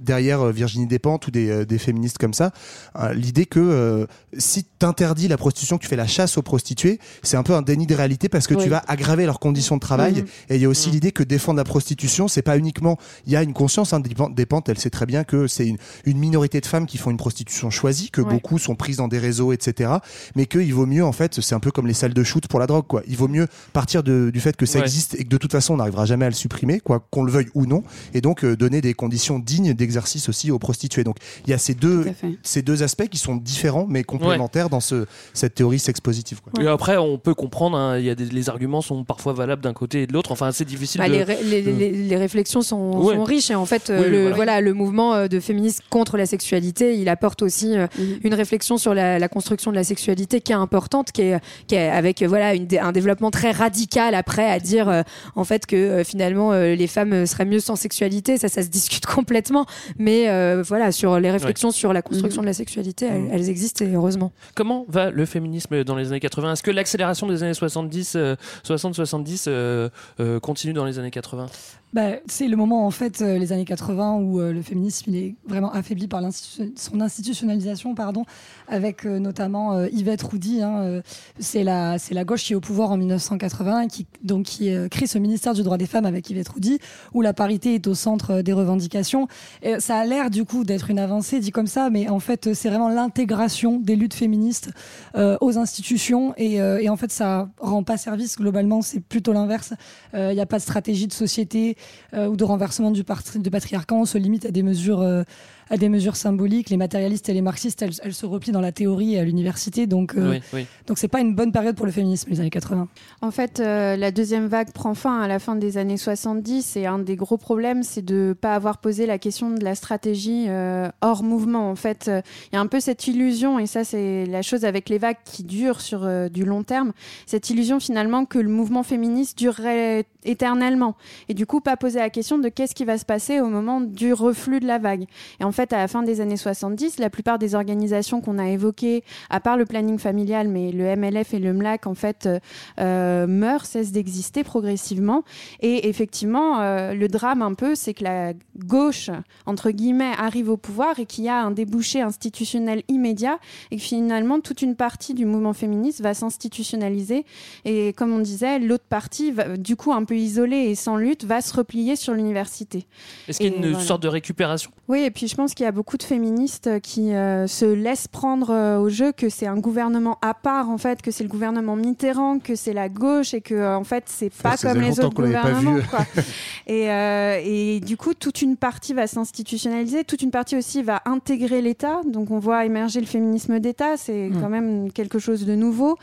derrière 0.00 0.40
euh, 0.42 0.52
Virginie 0.52 0.86
Despentes 0.86 1.26
ou 1.26 1.30
des, 1.30 1.48
euh, 1.50 1.64
des 1.64 1.78
féministes 1.78 2.18
comme 2.18 2.34
ça, 2.34 2.52
euh, 2.98 3.12
l'idée 3.12 3.46
que 3.46 3.60
euh, 3.60 4.06
si 4.38 4.64
tu 4.64 4.86
interdis 4.86 5.28
la 5.28 5.36
prostitution, 5.36 5.76
que 5.78 5.82
tu 5.82 5.88
fais 5.88 5.96
la 5.96 6.06
chasse 6.06 6.38
aux 6.38 6.42
prostituées, 6.42 6.98
c'est 7.22 7.36
un 7.36 7.42
peu 7.42 7.54
un 7.54 7.62
déni 7.62 7.86
de 7.86 7.94
réalité 7.94 8.28
parce 8.28 8.46
que 8.46 8.54
Oui. 8.54 8.64
tu 8.64 8.68
vas 8.68 8.82
aggraver 8.90 9.24
leurs 9.26 9.38
conditions 9.40 9.76
de 9.76 9.80
travail. 9.80 10.12
Mhm. 10.22 10.26
Et 10.50 10.56
il 10.56 10.62
y 10.62 10.64
a 10.64 10.68
aussi 10.68 10.90
l'idée 10.90 11.12
que 11.12 11.22
défendre 11.22 11.56
la 11.58 11.64
prostitution, 11.64 12.28
c'est 12.28 12.42
pas 12.42 12.58
uniquement. 12.58 12.98
Il 13.26 13.32
y 13.32 13.36
a 13.36 13.42
une 13.42 13.52
conscience, 13.52 13.92
hein, 13.92 14.00
Despentes- 14.00 14.34
Despentes, 14.34 14.68
elle 14.68 14.78
sait 14.78 14.90
très 14.90 15.06
bien 15.06 15.24
que 15.24 15.46
c'est 15.46 15.66
une, 15.66 15.78
une 16.04 16.18
minorité 16.18 16.60
de 16.60 16.66
femmes 16.66 16.86
qui 16.86 16.98
font 16.98 17.10
une 17.10 17.16
prostitution 17.16 17.70
choisie, 17.70 18.10
que 18.10 18.20
Ouais. 18.20 18.28
beaucoup 18.30 18.58
sont 18.58 18.74
prises 18.74 18.96
dans 18.98 19.08
des 19.08 19.18
réseaux, 19.18 19.52
etc. 19.52 19.90
Mais 20.36 20.46
qu'il 20.46 20.74
vaut 20.74 20.86
mieux, 20.86 21.04
en 21.04 21.12
fait, 21.12 21.40
c'est 21.40 21.54
un 21.54 21.60
peu 21.60 21.70
comme 21.70 21.86
les 21.86 21.94
salles 21.94 22.14
de 22.14 22.22
shoot 22.24 22.46
pour 22.48 22.60
la 22.60 22.66
drogue, 22.66 22.86
quoi. 22.86 23.02
Il 23.06 23.16
vaut 23.16 23.28
mieux 23.28 23.46
partir 23.72 24.02
de- 24.02 24.30
du 24.32 24.40
fait 24.40 24.56
que 24.56 24.66
ça 24.66 24.78
Ouais. 24.78 24.84
existe 24.84 25.14
et 25.14 25.24
que 25.24 25.28
de 25.28 25.36
toute 25.36 25.52
façon 25.52 25.74
on 25.74 25.76
n'arrivera 25.78 26.04
jamais 26.04 26.24
à 26.26 26.28
le 26.28 26.34
supprimer, 26.34 26.80
quoi, 26.80 27.06
qu'on 27.10 27.22
le 27.22 27.30
veuille 27.32 27.48
ou 27.54 27.66
non, 27.66 27.82
et 28.14 28.20
donc 28.20 28.44
euh, 28.44 28.56
donner 28.56 28.80
des 28.80 28.94
conditions 28.94 29.38
dignes 29.38 29.72
d'exercice 29.74 30.28
aussi 30.28 30.50
aux 30.50 30.58
prostituées. 30.58 31.04
Donc 31.04 31.16
il 31.46 31.50
y 31.50 31.52
a 31.54 31.58
ces 31.58 31.74
deux, 31.74 32.06
ces 32.42 32.62
deux 32.62 32.82
aspects 32.82 33.08
qui 33.08 33.18
sont 33.18 33.36
différents 33.36 33.86
mais 33.88 34.02
complémentaires 34.04 34.68
dans 34.70 34.80
ce, 34.80 35.06
cette 35.34 35.54
théorie 35.54 35.78
sex-positive. 35.78 36.40
quoi. 36.40 36.52
Et 36.62 36.66
après, 36.66 36.96
on 36.96 37.18
peut 37.18 37.34
comprendre, 37.34 37.76
hein, 37.76 37.98
il 37.98 38.04
y 38.04 38.10
a 38.10 38.14
des, 38.14 38.26
les 38.26 38.48
arguments 38.48 38.79
sont 38.82 39.04
parfois 39.04 39.32
valables 39.32 39.62
d'un 39.62 39.72
côté 39.72 40.02
et 40.02 40.06
de 40.06 40.12
l'autre. 40.12 40.32
Enfin, 40.32 40.52
c'est 40.52 40.64
difficile 40.64 41.00
Bah, 41.00 41.08
de. 41.08 41.12
les, 41.14 41.22
ré- 41.24 41.38
les, 41.44 41.62
de- 41.62 41.70
les- 41.70 41.90
les 41.90 42.16
réflexions 42.16 42.62
sont, 42.62 42.98
Ouais. 43.00 43.14
sont 43.14 43.24
riches 43.24 43.50
et 43.50 43.54
en 43.54 43.66
fait 43.66 43.90
euh, 43.90 44.02
Oui, 44.04 44.10
le, 44.10 44.20
voilà. 44.22 44.34
voilà. 44.36 44.60
le 44.60 44.72
mouvement 44.74 45.14
euh, 45.14 45.28
de 45.28 45.40
féminisme 45.40 45.82
contre 45.90 46.16
la 46.16 46.26
sexualité 46.26 46.96
il 46.96 47.08
apporte 47.08 47.42
aussi 47.42 47.76
euh, 47.76 47.86
une 48.22 48.34
réflexion 48.34 48.78
sur 48.78 48.94
la, 48.94 49.18
la 49.18 49.28
construction 49.28 49.70
de 49.70 49.76
la 49.76 49.84
sexualité 49.84 50.40
qui 50.40 50.52
est 50.52 50.56
importante 50.56 51.12
qui 51.12 51.22
est, 51.22 51.40
qui 51.66 51.74
est 51.74 51.88
avec 51.88 52.22
voilà 52.22 52.54
une 52.54 52.66
un 52.80 52.92
développement 52.92 53.30
très 53.30 53.50
radical 53.50 54.14
après 54.14 54.48
à 54.50 54.58
dire 54.60 54.88
euh, 54.88 55.02
en 55.36 55.44
fait 55.44 55.66
que 55.66 55.76
euh, 55.76 56.04
finalement 56.04 56.52
euh, 56.52 56.74
les 56.74 56.86
femmes 56.86 57.26
seraient 57.26 57.44
mieux 57.44 57.60
sans 57.60 57.76
sexualité 57.76 58.38
ça 58.38 58.48
ça 58.48 58.62
se 58.62 58.68
discute 58.68 59.06
complètement 59.16 59.66
mais 59.98 60.26
voilà 60.62 60.92
sur 60.92 61.18
les 61.20 61.30
réflexions 61.30 61.70
sur 61.70 61.92
la 61.92 62.02
construction 62.02 62.42
de 62.42 62.46
la 62.46 62.52
sexualité 62.52 63.06
elles, 63.06 63.28
elles 63.32 63.48
existent 63.50 63.84
et 63.84 63.92
heureusement 63.94 64.32
Comment 64.54 64.84
va 64.88 65.10
le 65.10 65.24
féminisme 65.26 65.84
dans 65.84 65.94
les 65.96 66.08
années 66.08 66.20
80 66.20 66.52
Est-ce 66.52 66.62
que 66.62 66.70
l'accélération 66.70 67.26
des 67.26 67.42
années 67.42 67.54
70, 67.54 68.14
euh, 68.16 68.34
60-70 68.76 69.44
euh, 69.48 69.88
euh, 70.20 70.40
continue 70.40 70.72
dans 70.72 70.84
les 70.84 70.98
années 70.98 71.10
80 71.10 71.46
Bah, 71.92 72.18
c'est 72.26 72.46
le 72.46 72.56
moment, 72.56 72.86
en 72.86 72.92
fait, 72.92 73.20
euh, 73.20 73.36
les 73.36 73.50
années 73.50 73.64
80, 73.64 74.18
où 74.18 74.38
euh, 74.40 74.52
le 74.52 74.62
féminisme 74.62 75.10
il 75.10 75.16
est 75.16 75.34
vraiment 75.48 75.72
affaibli 75.72 76.06
par 76.06 76.20
l'institu- 76.22 76.72
son 76.76 77.00
institutionnalisation, 77.00 77.96
pardon, 77.96 78.24
avec 78.68 79.04
euh, 79.04 79.18
notamment 79.18 79.74
euh, 79.74 79.88
Yvette 79.92 80.22
Roudy. 80.22 80.62
hein, 80.62 80.82
euh, 80.82 81.02
c'est 81.40 81.64
la, 81.64 81.96
la 82.12 82.24
gauche 82.24 82.44
qui 82.44 82.52
est 82.52 82.56
au 82.56 82.60
pouvoir 82.60 82.92
en 82.92 82.96
1980, 82.96 83.88
qui, 83.88 84.06
donc, 84.22 84.44
qui 84.46 84.72
euh, 84.72 84.86
crée 84.86 85.08
ce 85.08 85.18
ministère 85.18 85.52
du 85.52 85.64
droit 85.64 85.78
des 85.78 85.86
femmes 85.86 86.06
avec 86.06 86.30
Yvette 86.30 86.50
Roudy, 86.50 86.78
où 87.12 87.22
la 87.22 87.32
parité 87.32 87.74
est 87.74 87.88
au 87.88 87.94
centre 87.94 88.40
des 88.40 88.52
revendications. 88.52 89.26
Et 89.62 89.80
ça 89.80 89.96
a 89.98 90.04
l'air, 90.04 90.30
du 90.30 90.44
coup, 90.44 90.62
d'être 90.62 90.90
une 90.90 90.98
avancée, 91.00 91.40
dit 91.40 91.50
comme 91.50 91.66
ça, 91.66 91.90
mais 91.90 92.08
en 92.08 92.20
fait, 92.20 92.54
c'est 92.54 92.68
vraiment 92.68 92.88
l'intégration 92.88 93.80
des 93.80 93.96
luttes 93.96 94.14
féministes 94.14 94.70
aux 95.16 95.58
institutions. 95.58 96.34
Et, 96.36 96.54
et 96.56 96.88
en 96.88 96.96
fait, 96.96 97.10
ça 97.10 97.48
rend 97.58 97.82
pas 97.82 97.96
service, 97.96 98.36
globalement, 98.38 98.80
c'est 98.80 99.00
plutôt 99.00 99.32
l'inverse. 99.32 99.72
Il 100.14 100.30
n'y 100.34 100.40
a 100.40 100.46
pas 100.46 100.58
de 100.58 100.62
stratégie 100.62 101.06
de 101.08 101.12
société, 101.12 101.76
euh, 102.14 102.26
ou 102.26 102.36
de 102.36 102.44
renversement 102.44 102.90
du, 102.90 103.04
patriarcat, 103.04 103.94
on 103.94 104.04
se 104.04 104.18
limite 104.18 104.46
à 104.46 104.50
des 104.50 104.62
mesures, 104.62 105.00
euh, 105.00 105.22
à 105.70 105.76
des 105.76 105.88
mesures 105.88 106.16
symboliques. 106.16 106.70
Les 106.70 106.76
matérialistes 106.76 107.28
et 107.28 107.32
les 107.32 107.40
marxistes, 107.40 107.80
elles, 107.82 107.94
elles 108.02 108.14
se 108.14 108.26
replient 108.26 108.52
dans 108.52 108.60
la 108.60 108.72
théorie 108.72 109.14
et 109.14 109.20
à 109.20 109.24
l'université, 109.24 109.86
donc 109.86 110.14
euh, 110.16 110.32
Oui, 110.32 110.42
oui. 110.52 110.66
donc 110.86 110.98
c'est 110.98 111.08
pas 111.08 111.20
une 111.20 111.34
bonne 111.34 111.52
période 111.52 111.76
pour 111.76 111.86
le 111.86 111.92
féminisme 111.92 112.28
les 112.30 112.40
années 112.40 112.50
80. 112.50 112.88
En 113.22 113.30
fait, 113.30 113.60
euh, 113.60 113.96
la 113.96 114.10
deuxième 114.10 114.46
vague 114.46 114.72
prend 114.72 114.94
fin 114.94 115.20
à 115.20 115.28
la 115.28 115.38
fin 115.38 115.56
des 115.56 115.78
années 115.78 115.96
70 115.96 116.76
et 116.76 116.86
un 116.86 116.98
des 116.98 117.16
gros 117.16 117.36
problèmes, 117.36 117.82
c'est 117.82 118.04
de 118.04 118.28
ne 118.28 118.32
pas 118.32 118.54
avoir 118.54 118.78
posé 118.78 119.06
la 119.06 119.18
question 119.18 119.50
de 119.50 119.62
la 119.62 119.74
stratégie 119.74 120.46
euh, 120.48 120.88
hors 121.00 121.22
mouvement. 121.22 121.70
En 121.70 121.76
fait, 121.76 122.08
euh, 122.08 122.20
il 122.50 122.56
y 122.56 122.58
a 122.58 122.60
un 122.60 122.66
peu 122.66 122.80
cette 122.80 123.06
illusion, 123.06 123.58
et 123.58 123.66
ça 123.66 123.84
c'est 123.84 124.26
la 124.26 124.42
chose 124.42 124.64
avec 124.64 124.88
les 124.88 124.98
vagues 124.98 125.18
qui 125.24 125.44
durent 125.44 125.80
sur 125.80 126.04
euh, 126.04 126.28
du 126.28 126.44
long 126.44 126.62
terme, 126.62 126.92
cette 127.26 127.50
illusion 127.50 127.80
finalement 127.80 128.24
que 128.24 128.38
le 128.38 128.48
mouvement 128.48 128.82
féministe 128.82 129.38
durerait 129.38 130.04
éternellement. 130.24 130.96
Et 131.28 131.34
du 131.34 131.46
coup, 131.46 131.60
pas 131.60 131.76
poser 131.76 131.98
la 131.98 132.10
question 132.10 132.38
de 132.38 132.48
qu'est-ce 132.48 132.74
qui 132.74 132.84
va 132.84 132.98
se 132.98 133.04
passer 133.04 133.40
au 133.40 133.48
moment 133.48 133.80
du 133.80 134.12
reflux 134.12 134.60
de 134.60 134.66
la 134.66 134.78
vague. 134.78 135.04
Et 135.40 135.44
en 135.44 135.52
fait, 135.52 135.59
à 135.72 135.76
la 135.78 135.88
fin 135.88 136.02
des 136.02 136.20
années 136.20 136.36
70, 136.36 136.98
la 136.98 137.10
plupart 137.10 137.38
des 137.38 137.54
organisations 137.54 138.20
qu'on 138.20 138.38
a 138.38 138.48
évoquées, 138.48 139.04
à 139.30 139.40
part 139.40 139.56
le 139.56 139.64
planning 139.66 139.98
familial, 139.98 140.48
mais 140.48 140.72
le 140.72 140.84
MLF 140.96 141.34
et 141.34 141.38
le 141.38 141.52
MLAC, 141.52 141.86
en 141.86 141.94
fait, 141.94 142.26
euh, 142.26 142.38
euh, 142.80 143.26
meurent, 143.26 143.64
cessent 143.66 143.92
d'exister 143.92 144.44
progressivement. 144.44 145.24
Et 145.60 145.88
effectivement, 145.88 146.60
euh, 146.60 146.94
le 146.94 147.08
drame 147.08 147.42
un 147.42 147.54
peu, 147.54 147.74
c'est 147.74 147.94
que 147.94 148.04
la 148.04 148.32
gauche, 148.58 149.10
entre 149.46 149.70
guillemets, 149.70 150.12
arrive 150.18 150.48
au 150.50 150.56
pouvoir 150.56 150.98
et 150.98 151.06
qu'il 151.06 151.24
y 151.24 151.28
a 151.28 151.42
un 151.42 151.50
débouché 151.50 152.00
institutionnel 152.00 152.82
immédiat 152.88 153.38
et 153.70 153.76
que 153.76 153.82
finalement, 153.82 154.40
toute 154.40 154.62
une 154.62 154.76
partie 154.76 155.14
du 155.14 155.26
mouvement 155.26 155.52
féministe 155.52 156.00
va 156.00 156.14
s'institutionnaliser. 156.14 157.24
Et 157.64 157.92
comme 157.92 158.12
on 158.12 158.18
disait, 158.18 158.58
l'autre 158.58 158.84
partie, 158.88 159.30
va- 159.30 159.56
du 159.56 159.76
coup, 159.76 159.92
un 159.92 160.04
peu 160.04 160.16
isolée 160.16 160.68
et 160.70 160.74
sans 160.74 160.96
lutte, 160.96 161.24
va 161.24 161.40
se 161.40 161.54
replier 161.54 161.96
sur 161.96 162.14
l'université. 162.14 162.86
Est-ce 163.28 163.38
qu'il 163.38 163.50
y 163.50 163.54
a 163.54 163.56
une 163.56 163.70
voilà. 163.70 163.84
sorte 163.84 164.02
de 164.02 164.08
récupération? 164.08 164.70
Oui, 164.88 165.00
et 165.00 165.10
puis 165.10 165.28
je 165.28 165.34
pense 165.34 165.49
qu'il 165.54 165.64
y 165.64 165.68
a 165.68 165.72
beaucoup 165.72 165.96
de 165.96 166.02
féministes 166.02 166.80
qui 166.82 167.12
euh, 167.14 167.46
se 167.46 167.64
laissent 167.64 168.08
prendre 168.08 168.50
euh, 168.50 168.78
au 168.78 168.88
jeu 168.88 169.12
que 169.12 169.28
c'est 169.28 169.46
un 169.46 169.56
gouvernement 169.56 170.18
à 170.22 170.34
part, 170.34 170.70
en 170.70 170.78
fait, 170.78 171.02
que 171.02 171.10
c'est 171.10 171.24
le 171.24 171.28
gouvernement 171.30 171.76
Mitterrand, 171.76 172.38
que 172.38 172.54
c'est 172.54 172.72
la 172.72 172.88
gauche 172.88 173.34
et 173.34 173.40
que, 173.40 173.54
euh, 173.54 173.76
en 173.76 173.84
fait, 173.84 174.04
c'est 174.06 174.32
pas 174.32 174.56
ça 174.56 174.72
comme 174.72 174.82
les 174.82 175.00
autres 175.00 175.14
gouvernements. 175.22 175.74
vu. 175.74 175.82
quoi. 175.88 176.00
et, 176.66 176.90
euh, 176.90 177.40
et 177.44 177.80
du 177.80 177.96
coup, 177.96 178.14
toute 178.14 178.42
une 178.42 178.56
partie 178.56 178.94
va 178.94 179.06
s'institutionnaliser, 179.06 180.04
toute 180.04 180.22
une 180.22 180.30
partie 180.30 180.56
aussi 180.56 180.82
va 180.82 181.02
intégrer 181.04 181.60
l'État. 181.62 182.00
Donc, 182.06 182.30
on 182.30 182.38
voit 182.38 182.64
émerger 182.64 183.00
le 183.00 183.06
féminisme 183.06 183.58
d'État, 183.60 183.96
c'est 183.96 184.28
Mm. 184.30 184.40
quand 184.40 184.48
même 184.48 184.92
quelque 184.92 185.18
chose 185.18 185.44
de 185.46 185.54
nouveau. 185.54 185.96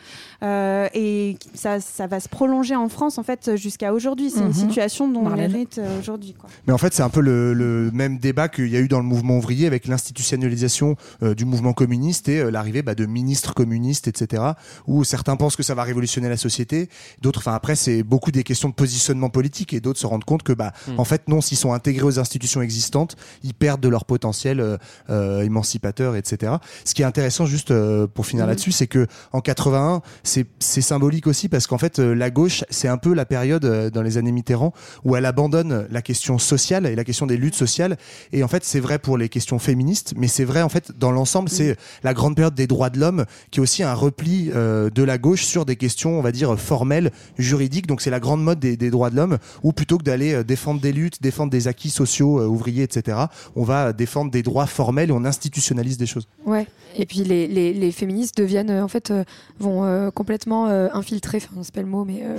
Euh, 0.43 0.87
et 0.93 1.37
ça, 1.53 1.79
ça 1.79 2.07
va 2.07 2.19
se 2.19 2.29
prolonger 2.29 2.75
en 2.75 2.89
France, 2.89 3.17
en 3.17 3.23
fait, 3.23 3.55
jusqu'à 3.55 3.93
aujourd'hui. 3.93 4.29
C'est 4.31 4.41
une 4.41 4.53
situation 4.53 5.07
dont 5.07 5.21
Marlène. 5.23 5.51
on 5.51 5.55
hérite 5.55 5.77
euh, 5.77 5.99
aujourd'hui. 5.99 6.33
quoi. 6.33 6.49
Mais 6.67 6.73
en 6.73 6.77
fait, 6.77 6.93
c'est 6.93 7.03
un 7.03 7.09
peu 7.09 7.21
le, 7.21 7.53
le 7.53 7.91
même 7.93 8.17
débat 8.17 8.47
qu'il 8.49 8.67
y 8.67 8.75
a 8.77 8.79
eu 8.79 8.87
dans 8.87 8.99
le 8.99 9.05
mouvement 9.05 9.36
ouvrier 9.37 9.67
avec 9.67 9.87
l'institutionnalisation 9.87 10.95
euh, 11.23 11.33
du 11.35 11.45
mouvement 11.45 11.73
communiste 11.73 12.29
et 12.29 12.39
euh, 12.39 12.49
l'arrivée 12.49 12.81
bah, 12.81 12.95
de 12.95 13.05
ministres 13.05 13.53
communistes, 13.53 14.07
etc. 14.07 14.43
Où 14.87 15.03
certains 15.03 15.35
pensent 15.35 15.55
que 15.55 15.63
ça 15.63 15.75
va 15.75 15.83
révolutionner 15.83 16.29
la 16.29 16.37
société, 16.37 16.89
d'autres, 17.21 17.39
enfin 17.39 17.53
après, 17.53 17.75
c'est 17.75 18.03
beaucoup 18.03 18.31
des 18.31 18.43
questions 18.43 18.69
de 18.69 18.73
positionnement 18.73 19.29
politique 19.29 19.73
et 19.73 19.79
d'autres 19.79 19.99
se 19.99 20.07
rendent 20.07 20.25
compte 20.25 20.43
que, 20.43 20.53
bah, 20.53 20.73
Mm. 20.87 20.99
en 20.99 21.03
fait, 21.05 21.27
non, 21.27 21.41
s'ils 21.41 21.57
sont 21.57 21.73
intégrés 21.73 22.05
aux 22.05 22.19
institutions 22.19 22.61
existantes, 22.61 23.15
ils 23.43 23.53
perdent 23.53 23.81
de 23.81 23.89
leur 23.89 24.05
potentiel 24.05 24.77
euh, 25.09 25.41
émancipateur, 25.41 26.15
etc. 26.15 26.53
Ce 26.85 26.93
qui 26.93 27.01
est 27.01 27.05
intéressant, 27.05 27.45
juste 27.45 27.73
pour 28.13 28.25
finir 28.25 28.45
Mm. 28.45 28.49
là-dessus, 28.49 28.71
c'est 28.71 28.87
que 28.87 29.07
en 29.31 29.41
81, 29.41 30.01
c'est 30.23 30.47
symbolique 30.81 31.27
aussi 31.27 31.49
parce 31.49 31.67
qu'en 31.67 31.77
fait, 31.77 31.99
la 31.99 32.29
gauche, 32.29 32.63
c'est 32.69 32.87
un 32.87 32.97
peu 32.97 33.13
la 33.13 33.25
période 33.25 33.65
dans 33.91 34.01
les 34.01 34.17
années 34.17 34.31
Mitterrand 34.31 34.73
où 35.03 35.15
elle 35.15 35.25
abandonne 35.25 35.87
la 35.89 36.01
question 36.01 36.37
sociale 36.37 36.85
et 36.85 36.95
la 36.95 37.03
question 37.03 37.25
des 37.25 37.37
luttes 37.37 37.55
sociales. 37.55 37.97
Et 38.31 38.43
en 38.43 38.47
fait, 38.47 38.63
c'est 38.63 38.79
vrai 38.79 38.99
pour 38.99 39.16
les 39.17 39.29
questions 39.29 39.59
féministes, 39.59 40.13
mais 40.17 40.27
c'est 40.27 40.43
vrai 40.45 40.61
en 40.61 40.69
fait 40.69 40.91
dans 40.97 41.11
l'ensemble, 41.11 41.49
c'est 41.49 41.75
la 42.03 42.13
grande 42.13 42.35
période 42.35 42.55
des 42.55 42.67
droits 42.67 42.89
de 42.89 42.99
l'homme 42.99 43.25
qui 43.51 43.59
est 43.59 43.61
aussi 43.63 43.83
un 43.83 43.93
repli 43.93 44.51
euh, 44.55 44.89
de 44.89 45.03
la 45.03 45.17
gauche 45.17 45.43
sur 45.43 45.65
des 45.65 45.75
questions, 45.75 46.17
on 46.17 46.21
va 46.21 46.31
dire 46.31 46.57
formelles, 46.59 47.11
juridiques. 47.37 47.87
Donc 47.87 48.01
c'est 48.01 48.09
la 48.09 48.19
grande 48.19 48.43
mode 48.43 48.59
des, 48.59 48.77
des 48.77 48.89
droits 48.89 49.09
de 49.09 49.15
l'homme 49.15 49.37
où 49.63 49.73
plutôt 49.73 49.97
que 49.97 50.03
d'aller 50.03 50.33
euh, 50.33 50.43
défendre 50.43 50.79
des 50.81 50.91
luttes, 50.93 51.21
défendre 51.21 51.51
des 51.51 51.67
acquis 51.67 51.89
sociaux, 51.89 52.39
euh, 52.39 52.45
ouvriers, 52.47 52.83
etc., 52.83 53.17
on 53.55 53.63
va 53.63 53.93
défendre 53.93 54.31
des 54.31 54.43
droits 54.43 54.67
formels 54.67 55.09
et 55.09 55.13
on 55.13 55.25
institutionnalise 55.25 55.97
des 55.97 56.05
choses. 56.05 56.27
Ouais. 56.45 56.67
Et 56.99 57.05
puis 57.05 57.19
les, 57.23 57.47
les, 57.47 57.73
les 57.73 57.91
féministes 57.91 58.37
deviennent 58.37 58.71
en 58.71 58.87
fait 58.87 59.11
euh, 59.11 59.23
vont 59.59 59.83
euh, 59.83 60.09
complètement 60.09 60.67
euh, 60.67 60.87
infiltrer, 60.93 61.37
enfin 61.37 61.61
c'est 61.61 61.73
pas 61.73 61.81
le 61.81 61.87
mot, 61.87 62.05
mais 62.05 62.21
euh, 62.23 62.37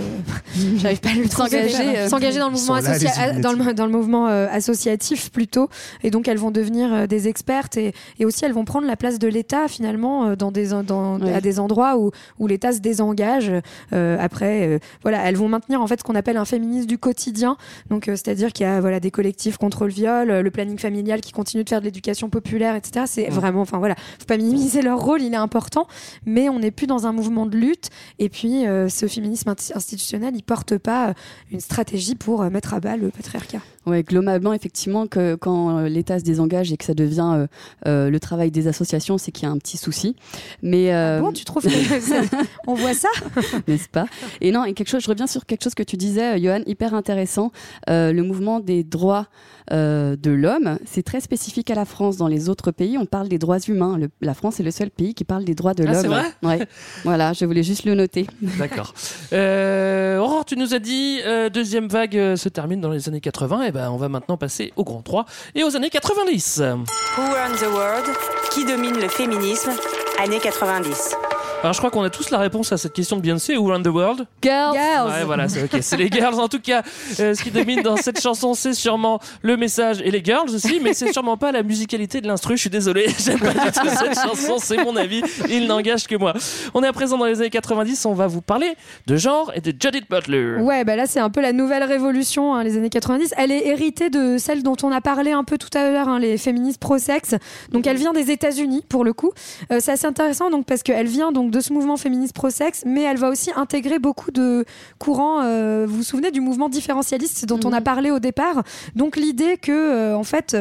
j'arrive 0.78 1.00
pas 1.00 1.10
à 1.10 1.14
le 1.14 1.28
S'engager, 1.28 1.72
trouver. 1.74 1.98
euh, 1.98 2.08
s'engager 2.08 2.38
dans 2.38 2.46
le 2.48 2.52
mouvement 2.54 2.74
associa- 2.76 3.40
dans 3.40 3.52
le, 3.52 3.74
dans 3.74 3.86
le 3.86 3.92
mouvement 3.92 4.26
euh, 4.28 4.46
associatif 4.50 5.30
plutôt, 5.30 5.68
et 6.02 6.10
donc 6.10 6.26
elles 6.28 6.38
vont 6.38 6.50
devenir 6.50 6.67
euh, 6.76 7.06
des 7.06 7.28
expertes 7.28 7.76
et, 7.76 7.92
et 8.18 8.24
aussi 8.24 8.44
elles 8.44 8.52
vont 8.52 8.64
prendre 8.64 8.86
la 8.86 8.96
place 8.96 9.18
de 9.18 9.28
l'État 9.28 9.68
finalement 9.68 10.26
euh, 10.26 10.36
dans 10.36 10.50
des 10.52 10.68
dans, 10.86 11.18
Ouais. 11.20 11.32
à 11.32 11.40
des 11.40 11.58
endroits 11.58 11.98
où 11.98 12.10
où 12.38 12.46
l'État 12.46 12.72
se 12.72 12.78
désengage. 12.80 13.50
Euh, 13.92 14.16
après, 14.20 14.66
euh, 14.68 14.78
voilà, 15.02 15.22
elles 15.28 15.36
vont 15.36 15.48
maintenir 15.48 15.80
en 15.80 15.86
fait 15.86 15.98
ce 16.00 16.04
qu'on 16.04 16.14
appelle 16.14 16.36
un 16.36 16.44
féminisme 16.44 16.86
du 16.86 16.98
quotidien, 16.98 17.56
donc 17.90 18.08
euh, 18.08 18.12
c'est-à-dire 18.12 18.52
qu'il 18.52 18.64
y 18.66 18.68
a 18.68 18.80
voilà 18.80 19.00
des 19.00 19.10
collectifs 19.10 19.56
contre 19.56 19.84
le 19.84 19.90
viol, 19.92 20.28
le 20.28 20.50
planning 20.50 20.78
familial 20.78 21.20
qui 21.20 21.32
continue 21.32 21.64
de 21.64 21.68
faire 21.68 21.80
de 21.80 21.84
l'éducation 21.86 22.28
populaire, 22.28 22.74
etc. 22.76 23.06
C'est 23.08 23.28
Mm. 23.30 23.34
vraiment, 23.34 23.60
enfin 23.62 23.78
voilà, 23.78 23.94
faut 24.18 24.26
pas 24.26 24.36
minimiser 24.36 24.82
leur 24.82 24.98
rôle, 25.00 25.22
il 25.22 25.32
est 25.32 25.36
important, 25.36 25.86
mais 26.26 26.48
on 26.48 26.58
n'est 26.58 26.70
plus 26.70 26.86
dans 26.86 27.06
un 27.06 27.12
mouvement 27.12 27.46
de 27.46 27.56
lutte. 27.56 27.88
Et 28.18 28.28
puis, 28.28 28.64
ce 28.88 29.06
féminisme 29.06 29.48
institutionnel, 29.74 30.32
il 30.34 30.42
porte 30.42 30.76
pas 30.78 31.14
une 31.50 31.60
stratégie 31.60 32.14
pour 32.14 32.42
mettre 32.50 32.74
à 32.74 32.80
bas 32.80 32.96
le 32.96 33.10
patriarcat. 33.10 33.58
Ouais, 33.86 34.02
globalement, 34.02 34.52
effectivement, 34.52 35.06
que 35.06 35.34
quand 35.36 35.80
l'État 35.82 36.18
se 36.18 36.24
désengage 36.24 36.57
et 36.72 36.76
que 36.76 36.84
ça 36.84 36.94
devient 36.94 37.32
euh, 37.34 37.46
euh, 37.86 38.10
le 38.10 38.20
travail 38.20 38.50
des 38.50 38.68
associations, 38.68 39.18
c'est 39.18 39.32
qu'il 39.32 39.44
y 39.44 39.46
a 39.46 39.52
un 39.52 39.58
petit 39.58 39.76
souci. 39.76 40.16
Mais 40.62 40.92
euh, 40.94 41.20
bon, 41.20 41.32
tu 41.32 41.44
trouves 41.44 41.62
que 41.62 41.70
ça- 42.00 42.22
on 42.66 42.74
voit 42.74 42.94
ça? 42.94 43.08
N'est-ce 43.68 43.88
pas? 43.88 44.06
Et 44.40 44.50
non, 44.52 44.64
et 44.64 44.74
quelque 44.74 44.88
chose, 44.88 45.02
je 45.02 45.08
reviens 45.08 45.26
sur 45.26 45.46
quelque 45.46 45.62
chose 45.64 45.74
que 45.74 45.82
tu 45.82 45.96
disais, 45.96 46.40
Johan, 46.40 46.60
hyper 46.66 46.94
intéressant. 46.94 47.52
Euh, 47.88 48.12
le 48.12 48.22
mouvement 48.22 48.60
des 48.60 48.84
droits 48.84 49.26
euh, 49.70 50.16
de 50.16 50.30
l'homme, 50.30 50.78
c'est 50.86 51.02
très 51.02 51.20
spécifique 51.20 51.70
à 51.70 51.74
la 51.74 51.84
France. 51.84 52.16
Dans 52.16 52.28
les 52.28 52.48
autres 52.48 52.70
pays, 52.70 52.96
on 52.98 53.04
parle 53.06 53.28
des 53.28 53.38
droits 53.38 53.58
humains. 53.60 53.98
Le- 53.98 54.08
la 54.20 54.34
France 54.34 54.60
est 54.60 54.62
le 54.62 54.70
seul 54.70 54.90
pays 54.90 55.14
qui 55.14 55.24
parle 55.24 55.44
des 55.44 55.54
droits 55.54 55.74
de 55.74 55.84
Ah, 55.86 55.92
l'homme. 55.92 56.00
c'est 56.02 56.08
vrai? 56.08 56.24
Ouais. 56.42 56.66
Voilà, 57.04 57.32
je 57.34 57.44
voulais 57.44 57.62
juste 57.62 57.84
le 57.84 57.94
noter. 57.94 58.26
D'accord. 58.58 58.94
Euh, 59.32 60.18
Aurore, 60.18 60.44
tu 60.44 60.56
nous 60.56 60.74
as 60.74 60.78
dit 60.78 61.20
euh, 61.26 61.48
deuxième 61.50 61.86
vague 61.88 62.16
euh, 62.16 62.36
se 62.36 62.48
termine 62.48 62.80
dans 62.80 62.90
les 62.90 63.08
années 63.08 63.20
80. 63.20 63.62
Et 63.64 63.72
ben, 63.72 63.90
on 63.90 63.96
va 63.96 64.08
maintenant 64.08 64.36
passer 64.38 64.72
au 64.76 64.84
grand 64.84 65.02
3 65.02 65.26
et 65.54 65.62
aux 65.64 65.76
années 65.76 65.90
90. 65.90 66.47
Who 66.56 67.34
runs 67.34 67.60
the 67.60 67.70
world? 67.70 68.06
Qui 68.50 68.64
domine 68.64 68.98
le 68.98 69.08
féminisme? 69.08 69.70
Années 70.18 70.40
90. 70.40 71.14
Alors, 71.60 71.72
je 71.72 71.78
crois 71.78 71.90
qu'on 71.90 72.04
a 72.04 72.10
tous 72.10 72.30
la 72.30 72.38
réponse 72.38 72.70
à 72.70 72.76
cette 72.76 72.92
question 72.92 73.16
de 73.16 73.22
Beyoncé. 73.22 73.56
Who 73.56 73.66
run 73.66 73.82
the 73.82 73.88
world 73.88 74.26
Girls. 74.42 74.76
Ouais, 74.76 75.24
voilà, 75.24 75.48
c'est 75.48 75.64
ok. 75.64 75.82
C'est 75.82 75.96
les 75.96 76.08
girls. 76.08 76.38
En 76.38 76.46
tout 76.46 76.60
cas, 76.60 76.82
euh, 77.18 77.34
ce 77.34 77.42
qui 77.42 77.50
domine 77.50 77.82
dans 77.82 77.96
cette 77.96 78.20
chanson, 78.20 78.54
c'est 78.54 78.74
sûrement 78.74 79.18
le 79.42 79.56
message 79.56 80.00
et 80.00 80.12
les 80.12 80.22
girls 80.22 80.48
aussi, 80.54 80.78
mais 80.80 80.94
c'est 80.94 81.12
sûrement 81.12 81.36
pas 81.36 81.50
la 81.50 81.64
musicalité 81.64 82.20
de 82.20 82.28
l'instru. 82.28 82.56
Je 82.56 82.60
suis 82.60 82.70
désolé, 82.70 83.08
j'aime 83.18 83.40
pas 83.40 83.54
du 83.54 83.72
tout 83.72 83.88
cette 83.88 84.14
chanson. 84.14 84.58
C'est 84.58 84.76
mon 84.84 84.94
avis. 84.94 85.20
Il 85.50 85.66
n'engage 85.66 86.06
que 86.06 86.14
moi. 86.14 86.32
On 86.74 86.84
est 86.84 86.86
à 86.86 86.92
présent 86.92 87.18
dans 87.18 87.24
les 87.24 87.40
années 87.40 87.50
90. 87.50 88.06
On 88.06 88.14
va 88.14 88.28
vous 88.28 88.40
parler 88.40 88.76
de 89.08 89.16
genre 89.16 89.50
et 89.52 89.60
de 89.60 89.70
Judith 89.70 90.08
Butler. 90.08 90.60
Ouais, 90.60 90.84
bah 90.84 90.94
là 90.94 91.06
c'est 91.06 91.20
un 91.20 91.30
peu 91.30 91.40
la 91.40 91.52
nouvelle 91.52 91.82
révolution, 91.82 92.54
hein, 92.54 92.62
les 92.62 92.76
années 92.76 92.88
90. 92.88 93.34
Elle 93.36 93.50
est 93.50 93.66
héritée 93.66 94.10
de 94.10 94.38
celle 94.38 94.62
dont 94.62 94.76
on 94.84 94.92
a 94.92 95.00
parlé 95.00 95.32
un 95.32 95.42
peu 95.42 95.58
tout 95.58 95.76
à 95.76 95.90
l'heure, 95.90 96.08
hein, 96.08 96.20
les 96.20 96.38
féministes 96.38 96.78
pro-sexe. 96.78 97.34
Donc 97.72 97.88
elle 97.88 97.96
vient 97.96 98.12
des 98.12 98.30
États-Unis 98.30 98.84
pour 98.88 99.02
le 99.02 99.12
coup. 99.12 99.32
Euh, 99.72 99.78
c'est 99.80 99.90
assez 99.90 100.06
intéressant 100.06 100.50
donc 100.50 100.64
parce 100.64 100.84
qu'elle 100.84 101.08
vient 101.08 101.32
donc 101.32 101.47
de 101.50 101.60
ce 101.60 101.72
mouvement 101.72 101.96
féministe 101.96 102.34
pro-sexe, 102.34 102.84
mais 102.86 103.02
elle 103.02 103.18
va 103.18 103.28
aussi 103.28 103.50
intégrer 103.54 103.98
beaucoup 103.98 104.30
de 104.30 104.64
courants. 104.98 105.42
euh, 105.42 105.86
vous 105.88 105.96
vous 105.96 106.02
souvenez 106.02 106.30
du 106.30 106.40
mouvement 106.40 106.68
différentialiste 106.68 107.46
dont 107.46 107.60
on 107.64 107.72
a 107.72 107.80
parlé 107.80 108.10
au 108.10 108.18
départ? 108.18 108.62
Donc 108.94 109.16
l'idée 109.16 109.56
que 109.56 109.72
euh, 109.72 110.16
en 110.16 110.24
fait. 110.24 110.56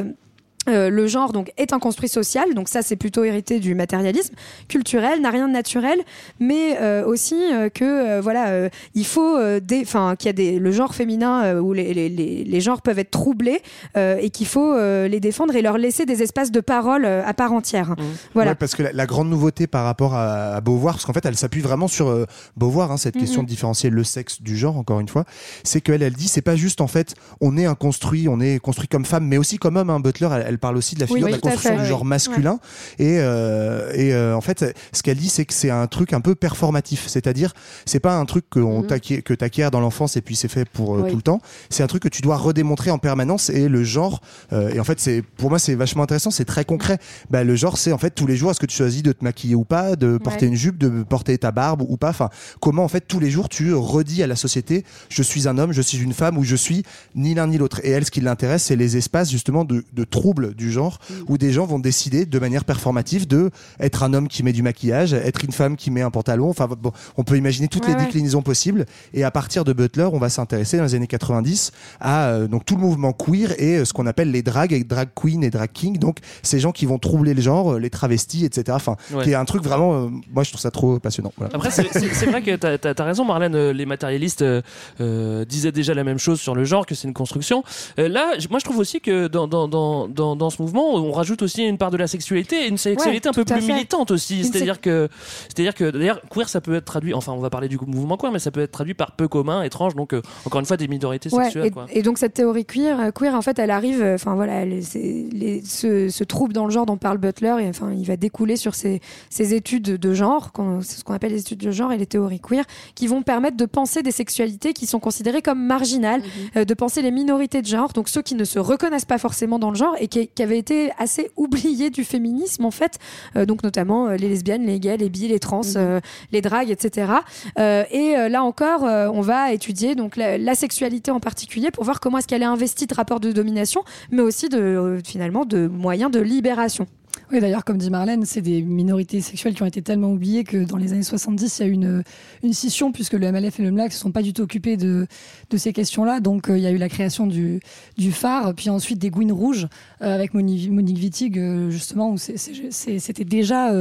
Euh, 0.70 0.89
le 0.89 1.07
genre 1.07 1.34
donc 1.34 1.51
est 1.57 1.74
un 1.74 1.80
construit 1.80 2.09
social, 2.09 2.53
donc 2.53 2.70
ça 2.70 2.82
c'est 2.82 2.95
plutôt 2.95 3.24
hérité 3.24 3.59
du 3.59 3.76
matérialisme 3.76 4.34
culturel, 4.68 5.22
n'a 5.22 5.30
rien 5.30 5.47
de 5.47 5.53
naturel, 5.53 5.99
mais 6.39 6.78
euh, 6.82 7.05
aussi 7.05 7.36
euh, 7.53 7.70
que 7.70 7.84
euh, 7.84 8.22
voilà 8.22 8.49
euh, 8.49 8.70
il 8.95 9.05
faut 9.05 9.38
euh, 9.38 9.59
des, 9.59 9.82
enfin 9.82 10.15
qu'il 10.18 10.28
y 10.28 10.30
a 10.30 10.34
des 10.34 10.59
le 10.59 10.72
genre 10.72 10.95
féminin 10.95 11.43
euh, 11.43 11.59
où 11.59 11.74
les, 11.74 11.93
les, 11.93 12.09
les, 12.09 12.43
les 12.43 12.61
genres 12.61 12.82
peuvent 12.82 12.99
être 12.99 13.11
troublés 13.11 13.61
euh, 13.95 14.18
et 14.22 14.30
qu'il 14.30 14.47
faut 14.47 14.74
euh, 14.74 15.07
les 15.07 15.20
défendre 15.20 15.55
et 15.55 15.61
leur 15.61 15.78
laisser 15.78 16.05
des 16.05 16.22
espaces 16.24 16.51
de 16.51 16.59
parole 16.59 17.05
euh, 17.05 17.24
à 17.26 17.34
part 17.34 17.53
entière. 17.53 17.95
Voilà. 18.34 18.51
Ouais, 18.51 18.55
parce 18.55 18.76
que 18.76 18.84
la, 18.84 18.91
la 18.93 19.05
grande 19.05 19.30
nouveauté 19.30 19.68
par 19.68 19.86
rapport 19.86 20.13
à, 20.15 20.55
à 20.55 20.61
Beauvoir, 20.61 20.95
parce 20.95 21.05
qu'en 21.05 21.13
fait, 21.13 21.26
elle 21.26 21.36
s'appuie 21.38 21.61
vraiment 21.61 21.88
sur 21.88 22.07
euh, 22.09 22.26
Beauvoir, 22.55 22.91
hein, 22.91 22.97
cette 22.97 23.15
Mhm. 23.15 23.22
question 23.22 23.43
de 23.43 23.47
différencier 23.47 23.89
le 23.89 24.03
sexe 24.03 24.41
du 24.41 24.55
genre, 24.57 24.78
encore 24.78 24.99
une 24.99 25.07
fois, 25.07 25.24
c'est 25.63 25.82
qu'elle, 25.82 26.03
elle 26.03 26.13
dit, 26.13 26.28
c'est 26.28 26.41
pas 26.41 26.55
juste 26.55 26.82
en 26.82 26.88
fait, 26.88 27.15
on 27.41 27.57
est 27.57 27.65
un 27.65 27.76
construit, 27.76 28.28
on 28.30 28.39
est 28.39 28.59
construit 28.59 28.88
comme 28.88 29.05
femme, 29.05 29.26
mais 29.26 29.38
aussi 29.38 29.57
comme 29.57 29.76
homme. 29.78 29.89
Hein, 29.89 29.99
Butler, 29.99 30.30
elle, 30.34 30.45
elle 30.47 30.56
elle 30.57 30.59
parle 30.59 30.77
aussi 30.77 30.95
de 30.95 31.01
la 31.01 31.05
figure 31.05 31.25
oui, 31.25 31.29
de 31.31 31.35
la 31.35 31.39
construction 31.39 31.75
fait. 31.77 31.83
du 31.83 31.87
genre 31.87 32.03
masculin. 32.03 32.59
Et, 32.97 33.17
euh, 33.19 33.91
et 33.93 34.11
euh, 34.13 34.35
en 34.35 34.41
fait, 34.41 34.65
ce 34.91 35.03
qu'elle 35.03 35.17
dit, 35.17 35.29
c'est 35.29 35.45
que 35.45 35.53
c'est 35.53 35.69
un 35.69 35.85
truc 35.85 36.13
un 36.13 36.19
peu 36.21 36.33
performatif. 36.33 37.05
C'est-à-dire, 37.07 37.53
c'est 37.85 37.99
pas 37.99 38.15
un 38.15 38.25
truc 38.25 38.45
que, 38.49 38.59
Mhm. 38.59 38.87
t'acquiert- 38.87 39.23
que 39.23 39.33
t'acquiers 39.35 39.69
dans 39.71 39.79
l'enfance 39.79 40.17
et 40.17 40.21
puis 40.21 40.35
c'est 40.35 40.47
fait 40.47 40.67
pour 40.67 40.95
euh, 40.95 41.01
Oui. 41.03 41.11
tout 41.11 41.15
le 41.15 41.21
temps. 41.21 41.41
C'est 41.69 41.83
un 41.83 41.87
truc 41.87 42.01
que 42.01 42.07
tu 42.09 42.21
dois 42.23 42.37
redémontrer 42.37 42.89
en 42.89 42.97
permanence. 42.97 43.49
Et 43.51 43.67
le 43.69 43.83
genre, 43.83 44.21
et 44.51 44.79
en 44.79 44.83
fait, 44.83 44.99
c'est 44.99 45.21
pour 45.21 45.49
moi, 45.49 45.59
c'est 45.59 45.75
vachement 45.75 46.03
intéressant. 46.03 46.31
C'est 46.31 46.45
très 46.45 46.65
concret. 46.65 46.97
Bah, 47.29 47.43
le 47.43 47.55
genre, 47.55 47.77
c'est 47.77 47.91
en 47.91 47.97
fait 47.99 48.11
tous 48.11 48.25
les 48.25 48.35
jours, 48.35 48.49
est-ce 48.49 48.59
que 48.59 48.65
tu 48.65 48.75
choisis 48.75 49.03
de 49.03 49.11
te 49.11 49.23
maquiller 49.23 49.53
ou 49.55 49.63
pas, 49.63 49.95
de 49.95 50.17
porter 50.17 50.45
Ouais. 50.47 50.51
une 50.51 50.57
jupe, 50.57 50.77
de 50.79 51.03
porter 51.03 51.37
ta 51.37 51.51
barbe 51.51 51.83
ou 51.87 51.97
pas? 51.97 52.09
Enfin, 52.09 52.29
comment 52.61 52.83
en 52.83 52.87
fait 52.87 53.01
tous 53.07 53.19
les 53.19 53.29
jours 53.29 53.47
tu 53.49 53.73
redis 53.73 54.23
à 54.23 54.27
la 54.27 54.35
société, 54.35 54.83
je 55.09 55.21
suis 55.21 55.47
un 55.47 55.57
homme, 55.59 55.71
je 55.71 55.81
suis 55.81 55.99
une 55.99 56.13
femme 56.13 56.37
ou 56.37 56.43
je 56.43 56.55
suis 56.55 56.83
ni 57.15 57.33
l'un 57.35 57.47
ni 57.47 57.57
l'autre? 57.57 57.79
Et 57.83 57.89
elle, 57.91 58.05
ce 58.05 58.11
qui 58.11 58.21
l'intéresse, 58.21 58.63
c'est 58.63 58.75
les 58.75 58.97
espaces 58.97 59.29
justement 59.29 59.65
de, 59.65 59.83
de 59.93 60.03
troubles 60.03 60.46
du 60.53 60.71
genre 60.71 60.99
où 61.27 61.37
des 61.37 61.51
gens 61.51 61.65
vont 61.65 61.79
décider 61.79 62.25
de 62.25 62.39
manière 62.39 62.65
performative 62.65 63.27
de 63.27 63.51
être 63.79 64.03
un 64.03 64.13
homme 64.13 64.27
qui 64.27 64.43
met 64.43 64.53
du 64.53 64.61
maquillage, 64.63 65.13
être 65.13 65.43
une 65.43 65.51
femme 65.51 65.75
qui 65.75 65.91
met 65.91 66.01
un 66.01 66.11
pantalon. 66.11 66.49
Enfin, 66.49 66.67
bon, 66.67 66.91
on 67.17 67.23
peut 67.23 67.37
imaginer 67.37 67.67
toutes 67.67 67.83
Ouais, 67.83 67.89
les 67.93 67.95
ouais. 67.99 68.05
déclinaisons 68.05 68.41
possibles. 68.41 68.85
Et 69.13 69.23
à 69.23 69.31
partir 69.31 69.63
de 69.63 69.73
Butler, 69.73 70.07
on 70.11 70.19
va 70.19 70.29
s'intéresser 70.29 70.77
dans 70.77 70.83
les 70.83 70.95
années 70.95 71.07
90 71.07 71.71
à 71.99 72.27
euh, 72.29 72.47
donc 72.47 72.65
tout 72.65 72.75
le 72.75 72.81
mouvement 72.81 73.13
queer 73.13 73.53
et 73.61 73.77
euh, 73.77 73.85
ce 73.85 73.93
qu'on 73.93 74.05
appelle 74.07 74.31
les 74.31 74.41
drags, 74.43 74.85
drag 74.87 75.09
queen 75.15 75.43
et 75.43 75.49
drag 75.49 75.69
king. 75.71 75.97
Donc 75.97 76.17
ces 76.43 76.59
gens 76.59 76.71
qui 76.71 76.85
vont 76.85 76.97
troubler 76.99 77.33
le 77.33 77.41
genre, 77.41 77.73
euh, 77.73 77.79
les 77.79 77.89
travestis, 77.89 78.45
etc. 78.45 78.65
Enfin, 78.71 78.95
Ouais. 79.13 79.23
qui 79.23 79.31
est 79.31 79.35
un 79.35 79.45
truc 79.45 79.63
vraiment. 79.63 79.93
euh, 79.93 80.07
moi, 80.33 80.43
je 80.43 80.49
trouve 80.51 80.61
ça 80.61 80.71
trop 80.71 80.99
passionnant. 80.99 81.31
Voilà. 81.37 81.53
Après, 81.55 81.71
c'est- 81.71 81.83
vrai 82.27 82.41
que 82.41 82.55
t'as 82.55 82.77
as, 82.97 83.03
raison, 83.05 83.23
Marlène. 83.25 83.71
Les 83.71 83.85
matérialistes 83.85 84.41
euh, 84.41 84.61
euh, 85.01 85.45
disaient 85.45 85.71
déjà 85.71 85.93
la 85.93 86.03
même 86.03 86.17
chose 86.19 86.39
sur 86.39 86.55
le 86.55 86.63
genre, 86.65 86.85
que 86.85 86.95
c'est 86.95 87.07
une 87.07 87.13
construction. 87.13 87.63
Euh, 87.99 88.07
là, 88.09 88.33
moi, 88.49 88.59
je 88.59 88.65
trouve 88.65 88.77
aussi 88.79 88.99
que 89.01 89.27
dans, 89.27 89.47
dans, 89.47 89.67
dans, 89.67 90.07
dans, 90.07 90.26
dans 90.36 90.49
ce 90.49 90.61
mouvement, 90.61 90.95
on 90.95 91.11
rajoute 91.11 91.41
aussi 91.41 91.63
une 91.63 91.78
part 91.78 91.91
de 91.91 91.97
la 91.97 92.07
sexualité, 92.07 92.65
et 92.65 92.67
une 92.67 92.78
sexualité 92.78 93.30
un 93.30 93.34
peu 93.34 93.45
plus 93.45 93.61
fait. 93.61 93.73
militante 93.73 94.11
aussi. 94.11 94.43
C'est-à-dire 94.43 94.82
que, 94.82 95.07
c'est-à-dire 95.47 95.73
que, 95.75 95.89
d'ailleurs, 95.91 96.21
queer, 96.30 96.49
ça 96.49 96.61
peut 96.61 96.75
être 96.75 96.86
traduit. 96.86 97.13
Enfin, 97.13 97.32
on 97.34 97.39
va 97.39 97.49
parler 97.49 97.67
du 97.69 97.78
mouvement 97.86 98.17
queer, 98.17 98.32
mais 98.32 98.39
ça 98.39 98.51
peut 98.51 98.61
être 98.61 98.71
traduit 98.71 98.93
par 98.93 99.11
peu 99.13 99.28
commun, 99.28 99.63
étrange. 99.63 99.95
Donc, 99.95 100.13
euh, 100.13 100.21
encore 100.45 100.59
une 100.59 100.65
fois, 100.65 100.78
des 100.78 100.88
minorités 100.88 101.34
Ouais, 101.34 101.43
sexuelles. 101.45 101.65
et, 101.67 101.71
quoi. 101.71 101.86
et 101.91 102.01
donc 102.01 102.17
cette 102.17 102.34
théorie 102.34 102.65
queer, 102.65 102.99
euh, 102.99 103.11
queer 103.11 103.34
en 103.36 103.41
fait, 103.41 103.57
elle 103.59 103.71
arrive, 103.71 104.01
euh, 104.01 104.15
enfin 104.15 104.36
voilà, 104.36 104.63
c'est- 104.82 105.28
les- 105.32 105.61
ce, 105.63 106.09
ce 106.09 106.23
trouble 106.23 106.53
dans 106.53 106.65
le 106.65 106.71
genre 106.71 106.86
dont 106.86 106.97
parle 106.97 107.17
Butler, 107.17 107.55
et, 107.61 107.67
enfin, 107.69 107.91
il 107.97 108.05
va 108.05 108.17
découler 108.17 108.55
sur 108.55 108.75
ces, 108.75 109.01
ces 109.30 109.53
études 109.53 109.84
de 109.97 110.13
genre, 110.13 110.51
ce 110.82 111.03
qu'on 111.03 111.13
appelle 111.13 111.32
les 111.32 111.41
études 111.41 111.59
de 111.59 111.71
genre 111.71 111.91
et 111.91 111.97
les 111.97 112.05
théories 112.05 112.39
queer, 112.39 112.63
qui 112.95 113.07
vont 113.07 113.21
permettre 113.21 113.57
de 113.57 113.65
penser 113.65 114.01
des 114.03 114.11
sexualités 114.11 114.73
qui 114.73 114.86
sont 114.88 114.99
considérées 114.99 115.41
comme 115.41 115.63
marginales, 115.65 116.21
euh, 116.55 116.65
de 116.65 116.73
penser 116.73 117.01
les 117.01 117.11
minorités 117.11 117.61
de 117.61 117.67
genre, 117.67 117.93
donc 117.93 118.09
ceux 118.09 118.21
qui 118.21 118.36
ne 118.36 118.43
se 118.43 118.59
reconnaissent 118.59 119.05
pas 119.05 119.17
forcément 119.17 119.59
dans 119.59 119.69
le 119.69 119.75
genre 119.75 119.95
et 119.99 120.07
qui, 120.07 120.16
qui 120.26 120.41
avaient 120.41 120.57
été 120.57 120.91
assez 120.97 121.30
oubliés 121.38 121.89
du 121.89 122.03
féminisme 122.03 122.65
en 122.65 122.72
fait, 122.72 122.97
euh, 123.36 123.45
donc 123.45 123.63
notamment 123.63 124.07
euh, 124.07 124.15
les 124.15 124.30
lesbiennes, 124.30 124.65
les 124.65 124.80
gays, 124.80 124.97
les 124.97 125.09
bi, 125.09 125.28
les 125.28 125.39
trans, 125.39 125.61
euh, 125.76 125.99
les 126.32 126.41
dragues, 126.41 126.72
etc. 126.72 127.11
Et 127.57 128.15
là 128.30 128.43
encore, 128.43 128.84
on 128.84 129.22
va 129.22 129.51
étudier 129.53 129.95
donc 129.95 130.15
la, 130.15 130.38
la 130.38 130.55
sexualité 130.55 131.11
en 131.11 131.20
particulier 131.20 131.72
pour 131.72 131.84
voir 131.84 131.99
comment 131.99 132.18
est-ce 132.18 132.28
qu'elle 132.28 132.41
est 132.41 132.45
investie 132.45 132.88
de 132.88 132.93
rapports 132.93 133.20
de 133.20 133.32
domination, 133.32 133.84
mais 134.11 134.22
aussi 134.22 134.49
de 134.49 134.99
finalement 135.03 135.45
de 135.45 135.68
moyens 135.68 136.11
de 136.11 136.20
libération. 136.20 136.88
Oui, 137.30 137.41
d'ailleurs, 137.41 137.65
comme 137.65 137.78
dit 137.78 137.89
Marlène, 137.89 138.23
c'est 138.23 138.41
des 138.41 138.61
minorités 138.61 139.19
sexuelles 139.19 139.53
qui 139.53 139.61
ont 139.61 139.65
été 139.65 139.82
tellement 139.82 140.13
oubliées 140.13 140.45
que 140.45 140.63
dans 140.63 140.78
les 140.78 140.93
années 140.93 141.03
70, 141.03 141.59
il 141.59 141.61
y 141.61 141.65
a 141.65 141.67
eu 141.67 141.73
une, 141.73 142.03
une 142.41 142.53
scission 142.53 142.93
puisque 142.93 143.13
le 143.13 143.30
MLF 143.30 143.59
et 143.59 143.63
le 143.63 143.71
MLAC 143.71 143.89
ne 143.89 143.93
se 143.93 143.99
sont 143.99 144.11
pas 144.11 144.21
du 144.21 144.32
tout 144.32 144.43
occupés 144.43 144.78
de, 144.78 145.07
de 145.49 145.57
ces 145.57 145.73
questions-là. 145.73 146.21
Donc, 146.21 146.49
euh, 146.49 146.57
il 146.57 146.63
y 146.63 146.67
a 146.67 146.71
eu 146.71 146.78
la 146.78 146.88
création 146.88 147.28
du, 147.28 147.59
du 147.97 148.13
phare, 148.13 148.53
puis 148.55 148.69
ensuite 148.69 148.99
des 148.99 149.09
Gouines 149.09 149.34
Rouges 149.34 149.67
euh, 150.01 150.15
avec 150.15 150.34
Monique, 150.34 150.71
Monique 150.71 150.99
Wittig, 150.99 151.38
euh, 151.38 151.69
justement, 151.69 152.11
où 152.11 152.17
c'était 152.17 153.25
déjà 153.25 153.73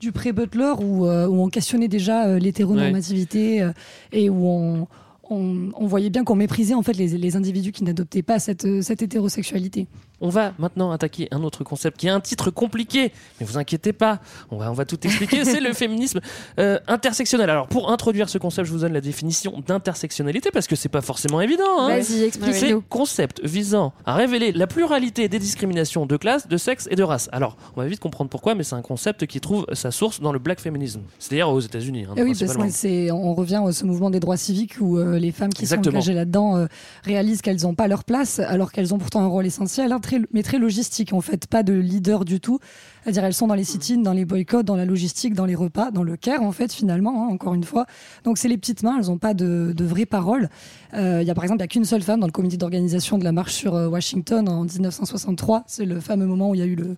du 0.00 0.12
pré-Butler, 0.12 0.74
où, 0.80 1.06
où 1.06 1.42
on 1.42 1.48
questionnait 1.48 1.88
déjà 1.88 2.38
l'hétéronormativité 2.38 3.62
euh, 3.62 3.72
et 4.12 4.28
où 4.28 4.46
on, 4.46 4.88
on, 5.30 5.70
on 5.74 5.86
voyait 5.86 6.10
bien 6.10 6.24
qu'on 6.24 6.36
méprisait 6.36 6.74
en 6.74 6.82
fait 6.82 6.94
les, 6.94 7.08
les 7.08 7.36
individus 7.36 7.72
qui 7.72 7.84
n'adoptaient 7.84 8.22
pas 8.22 8.38
cette, 8.38 8.82
cette 8.82 9.00
hétérosexualité. 9.00 9.86
On 10.20 10.28
va 10.28 10.52
maintenant 10.58 10.90
attaquer 10.92 11.28
un 11.30 11.42
autre 11.42 11.64
concept 11.64 11.96
qui 11.98 12.08
a 12.08 12.14
un 12.14 12.20
titre 12.20 12.50
compliqué, 12.50 13.12
mais 13.40 13.46
vous 13.46 13.56
inquiétez 13.58 13.92
pas, 13.92 14.20
on 14.50 14.58
va, 14.58 14.70
on 14.70 14.74
va 14.74 14.84
tout 14.84 14.98
expliquer. 15.06 15.44
c'est 15.44 15.60
le 15.60 15.72
féminisme 15.74 16.20
euh, 16.58 16.78
intersectionnel. 16.88 17.48
Alors 17.50 17.66
pour 17.68 17.90
introduire 17.90 18.28
ce 18.28 18.38
concept, 18.38 18.66
je 18.68 18.72
vous 18.72 18.80
donne 18.80 18.92
la 18.92 19.00
définition 19.00 19.62
d'intersectionnalité 19.66 20.50
parce 20.52 20.66
que 20.66 20.76
c'est 20.76 20.88
pas 20.88 21.00
forcément 21.00 21.40
évident. 21.40 21.64
hein. 21.78 21.88
Vas-y, 21.88 22.24
explique-nous. 22.24 22.52
C'est 22.54 22.74
concept 22.88 23.40
visant 23.44 23.92
à 24.04 24.14
révéler 24.14 24.52
la 24.52 24.66
pluralité 24.66 25.28
des 25.28 25.38
discriminations 25.38 26.06
de 26.06 26.16
classe, 26.16 26.48
de 26.48 26.56
sexe 26.56 26.86
et 26.90 26.96
de 26.96 27.02
race. 27.02 27.28
Alors 27.32 27.56
on 27.76 27.80
va 27.80 27.86
vite 27.86 28.00
comprendre 28.00 28.30
pourquoi, 28.30 28.54
mais 28.54 28.62
c'est 28.62 28.74
un 28.76 28.82
concept 28.82 29.26
qui 29.26 29.40
trouve 29.40 29.66
sa 29.72 29.90
source 29.90 30.20
dans 30.20 30.32
le 30.32 30.38
black 30.38 30.60
feminism, 30.60 31.00
c'est-à-dire 31.18 31.48
aux 31.48 31.60
États-Unis. 31.60 32.04
hein, 32.08 32.14
Eh 32.16 32.22
oui, 32.22 32.34
parce 32.38 32.56
que 32.56 32.68
c'est, 32.70 33.10
on 33.10 33.34
revient 33.34 33.62
à 33.66 33.72
ce 33.72 33.84
mouvement 33.84 34.10
des 34.10 34.20
droits 34.20 34.36
civiques 34.36 34.76
où 34.80 34.98
euh, 34.98 35.18
les 35.18 35.32
femmes 35.32 35.52
qui 35.52 35.62
Exactement. 35.62 35.84
sont 35.92 35.96
engagées 35.96 36.14
là-dedans 36.14 36.56
euh, 36.56 36.66
réalisent 37.04 37.42
qu'elles 37.42 37.62
n'ont 37.62 37.74
pas 37.74 37.88
leur 37.88 38.04
place, 38.04 38.38
alors 38.38 38.72
qu'elles 38.72 38.92
ont 38.94 38.98
pourtant 38.98 39.20
un 39.22 39.26
rôle 39.28 39.46
essentiel, 39.46 39.92
hein, 39.92 40.00
mais 40.32 40.42
très 40.42 40.58
logistique 40.58 41.12
en 41.12 41.20
fait, 41.20 41.46
pas 41.46 41.62
de 41.62 41.72
leader 41.72 42.24
du 42.24 42.40
tout. 42.40 42.58
C'est-à-dire 43.02 43.24
elles 43.24 43.34
sont 43.34 43.46
dans 43.46 43.54
les 43.54 43.64
sit-ins, 43.64 44.02
dans 44.02 44.12
les 44.12 44.24
boycotts, 44.24 44.66
dans 44.66 44.76
la 44.76 44.84
logistique, 44.84 45.34
dans 45.34 45.46
les 45.46 45.54
repas, 45.54 45.90
dans 45.90 46.02
le 46.02 46.16
care 46.16 46.42
en 46.42 46.52
fait 46.52 46.72
finalement, 46.72 47.24
hein, 47.24 47.32
encore 47.32 47.54
une 47.54 47.64
fois. 47.64 47.86
Donc 48.24 48.38
c'est 48.38 48.48
les 48.48 48.58
petites 48.58 48.82
mains, 48.82 48.98
elles 48.98 49.06
n'ont 49.06 49.18
pas 49.18 49.34
de, 49.34 49.72
de 49.76 49.84
vraies 49.84 50.06
paroles. 50.06 50.48
Euh, 50.94 51.20
Il 51.22 51.26
y 51.26 51.30
a 51.30 51.34
par 51.34 51.44
exemple, 51.44 51.58
il 51.58 51.62
n'y 51.62 51.64
a 51.64 51.68
qu'une 51.68 51.84
seule 51.84 52.02
femme 52.02 52.20
dans 52.20 52.26
le 52.26 52.32
comité 52.32 52.56
d'organisation 52.56 53.18
de 53.18 53.24
la 53.24 53.32
marche 53.32 53.54
sur 53.54 53.74
euh, 53.74 53.88
Washington 53.88 54.48
en 54.48 54.64
1963. 54.64 55.64
C'est 55.66 55.84
le 55.84 56.00
fameux 56.00 56.26
moment 56.26 56.50
où 56.50 56.54
il 56.54 56.58
y 56.58 56.62
a 56.62 56.66
eu 56.66 56.76
le, 56.76 56.96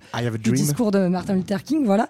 discours 0.52 0.90
de 0.90 1.08
Martin 1.08 1.34
Luther 1.34 1.62
King, 1.62 1.84
voilà. 1.84 2.08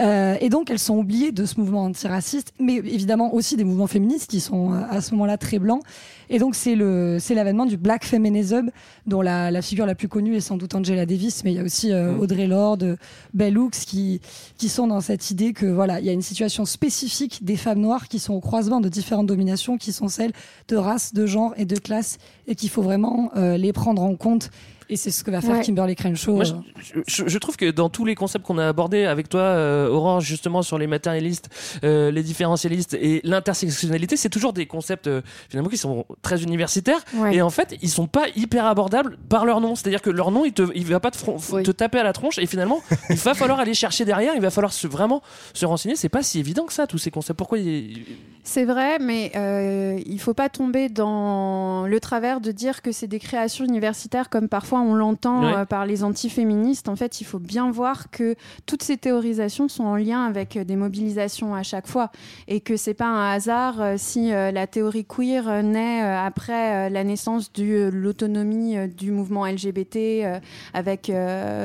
Euh, 0.00 0.36
et 0.40 0.48
donc, 0.48 0.70
elles 0.70 0.78
sont 0.78 0.96
oubliées 0.96 1.32
de 1.32 1.44
ce 1.44 1.58
mouvement 1.58 1.84
antiraciste, 1.84 2.52
mais 2.60 2.76
évidemment 2.76 3.34
aussi 3.34 3.56
des 3.56 3.64
mouvements 3.64 3.86
féministes 3.86 4.30
qui 4.30 4.40
sont 4.40 4.72
euh, 4.72 4.80
à 4.90 5.00
ce 5.00 5.12
moment-là 5.12 5.38
très 5.38 5.58
blancs. 5.58 5.82
Et 6.30 6.38
donc, 6.38 6.54
c'est 6.54 6.74
le, 6.74 7.18
c'est 7.20 7.34
l'avènement 7.34 7.66
du 7.66 7.76
Black 7.76 8.04
Feminism, 8.04 8.70
dont 9.06 9.22
la, 9.22 9.50
la 9.50 9.62
figure 9.62 9.86
la 9.86 9.94
plus 9.94 10.08
connue 10.08 10.36
est 10.36 10.40
sans 10.40 10.56
doute 10.56 10.74
Angela 10.74 11.06
Davis, 11.06 11.42
mais 11.44 11.52
il 11.52 11.56
y 11.56 11.60
a 11.60 11.64
aussi 11.64 11.92
euh, 11.92 12.16
Audrey 12.16 12.46
Lorde, 12.46 12.98
Bell 13.34 13.58
Hooks, 13.58 13.84
qui, 13.86 14.20
qui 14.56 14.68
sont 14.68 14.86
dans 14.86 15.00
cette 15.00 15.30
idée 15.30 15.52
que 15.52 15.66
voilà, 15.66 16.00
il 16.00 16.06
y 16.06 16.08
a 16.08 16.12
une 16.12 16.22
situation 16.22 16.64
spécifique 16.64 17.44
des 17.44 17.56
femmes 17.56 17.80
noires 17.80 18.08
qui 18.08 18.18
sont 18.18 18.34
au 18.34 18.40
croisement 18.40 18.80
de 18.80 18.88
différentes 18.88 19.26
dominations, 19.26 19.78
qui 19.78 19.92
sont 19.92 20.08
celles 20.08 20.32
de 20.68 20.76
race, 20.76 21.12
de 21.14 21.26
genre 21.26 21.54
et 21.56 21.64
de 21.64 21.76
classe, 21.76 22.18
et 22.46 22.54
qu'il 22.54 22.70
faut 22.70 22.82
vraiment 22.82 23.30
euh, 23.36 23.56
les 23.56 23.72
prendre 23.72 24.02
en 24.02 24.16
compte. 24.16 24.50
Et 24.90 24.96
c'est 24.96 25.10
ce 25.10 25.22
que 25.22 25.30
va 25.30 25.40
faire 25.40 25.56
Ouais. 25.58 25.62
Kimberly 25.62 25.94
Crenshaw. 25.94 26.34
Moi, 26.34 26.44
euh, 26.46 26.54
je, 26.80 27.00
je- 27.24 27.28
je 27.28 27.38
trouve 27.38 27.56
que 27.56 27.70
dans 27.70 27.88
tous 27.90 28.04
les 28.06 28.14
concepts 28.14 28.46
qu'on 28.46 28.58
a 28.58 28.66
abordés 28.66 29.04
avec 29.04 29.28
toi, 29.28 29.40
euh, 29.40 29.88
Orange, 29.88 30.24
justement 30.24 30.62
sur 30.62 30.78
les 30.78 30.86
matérialistes, 30.86 31.50
euh, 31.84 32.10
les 32.10 32.22
différentialistes 32.22 32.94
et 32.94 33.20
l'intersectionnalité, 33.24 34.16
c'est 34.16 34.28
toujours 34.30 34.52
des 34.52 34.66
concepts 34.66 35.06
euh, 35.06 35.20
finalement 35.48 35.68
qui 35.68 35.76
sont 35.76 36.04
très 36.22 36.42
universitaires 36.42 37.00
Ouais. 37.14 37.34
et 37.36 37.42
en 37.42 37.50
fait 37.50 37.76
ils 37.82 37.88
sont 37.90 38.06
pas 38.06 38.26
hyper 38.36 38.64
abordables 38.66 39.18
par 39.28 39.44
leur 39.44 39.60
nom. 39.60 39.74
C'est-à-dire 39.74 40.00
que 40.02 40.10
leur 40.10 40.30
nom, 40.30 40.44
il 40.44 40.52
te, 40.52 40.62
il 40.74 40.84
va 40.86 41.00
pas 41.00 41.10
te, 41.10 41.62
te 41.62 41.70
taper 41.70 41.98
à 41.98 42.02
la 42.04 42.12
tronche 42.12 42.38
et 42.38 42.46
finalement 42.46 42.80
il 43.10 43.16
va 43.16 43.34
falloir 43.34 43.60
aller 43.60 43.74
chercher 43.74 44.04
derrière, 44.04 44.34
il 44.34 44.40
va 44.40 44.50
falloir 44.50 44.72
se, 44.72 44.86
vraiment 44.86 45.22
se 45.54 45.66
renseigner. 45.66 45.96
C'est 45.96 46.08
pas 46.08 46.22
si 46.22 46.38
évident 46.38 46.64
que 46.64 46.72
ça 46.72 46.86
tous 46.86 46.98
ces 46.98 47.10
concepts. 47.10 47.36
Pourquoi 47.36 47.58
il- 47.58 48.04
C'est 48.42 48.64
vrai, 48.64 48.98
mais 48.98 49.32
euh, 49.36 50.00
il 50.06 50.18
faut 50.20 50.34
pas 50.34 50.48
tomber 50.48 50.88
dans 50.88 51.86
le 51.86 52.00
travers 52.00 52.40
de 52.40 52.52
dire 52.52 52.80
que 52.82 52.92
c'est 52.92 53.06
des 53.06 53.18
créations 53.18 53.64
universitaires 53.64 54.28
comme 54.30 54.48
parfois 54.48 54.77
on 54.80 54.94
l'entend 54.94 55.42
Ouais. 55.42 55.54
euh, 55.58 55.64
par 55.64 55.86
les 55.86 56.04
antiféministes. 56.04 56.88
En 56.88 56.96
fait, 56.96 57.20
il 57.20 57.24
faut 57.24 57.38
bien 57.38 57.70
voir 57.70 58.10
que 58.10 58.34
toutes 58.66 58.82
ces 58.82 58.96
théorisations 58.96 59.68
sont 59.68 59.84
en 59.84 59.96
lien 59.96 60.24
avec 60.24 60.56
euh, 60.56 60.64
des 60.64 60.76
mobilisations 60.76 61.54
à 61.54 61.62
chaque 61.62 61.86
fois 61.86 62.10
et 62.46 62.60
que 62.60 62.76
c'est 62.76 62.94
pas 62.94 63.06
un 63.08 63.30
hasard 63.32 63.80
euh, 63.80 63.94
si 63.98 64.28
la 64.30 64.66
théorie 64.66 65.04
queer 65.04 65.62
naît 65.62 66.00
après 66.00 66.90
la 66.90 67.04
naissance 67.04 67.52
de 67.52 67.90
l'autonomie 67.92 68.76
du 68.88 69.10
mouvement 69.10 69.46
LGBT 69.46 70.40
avec 70.74 71.10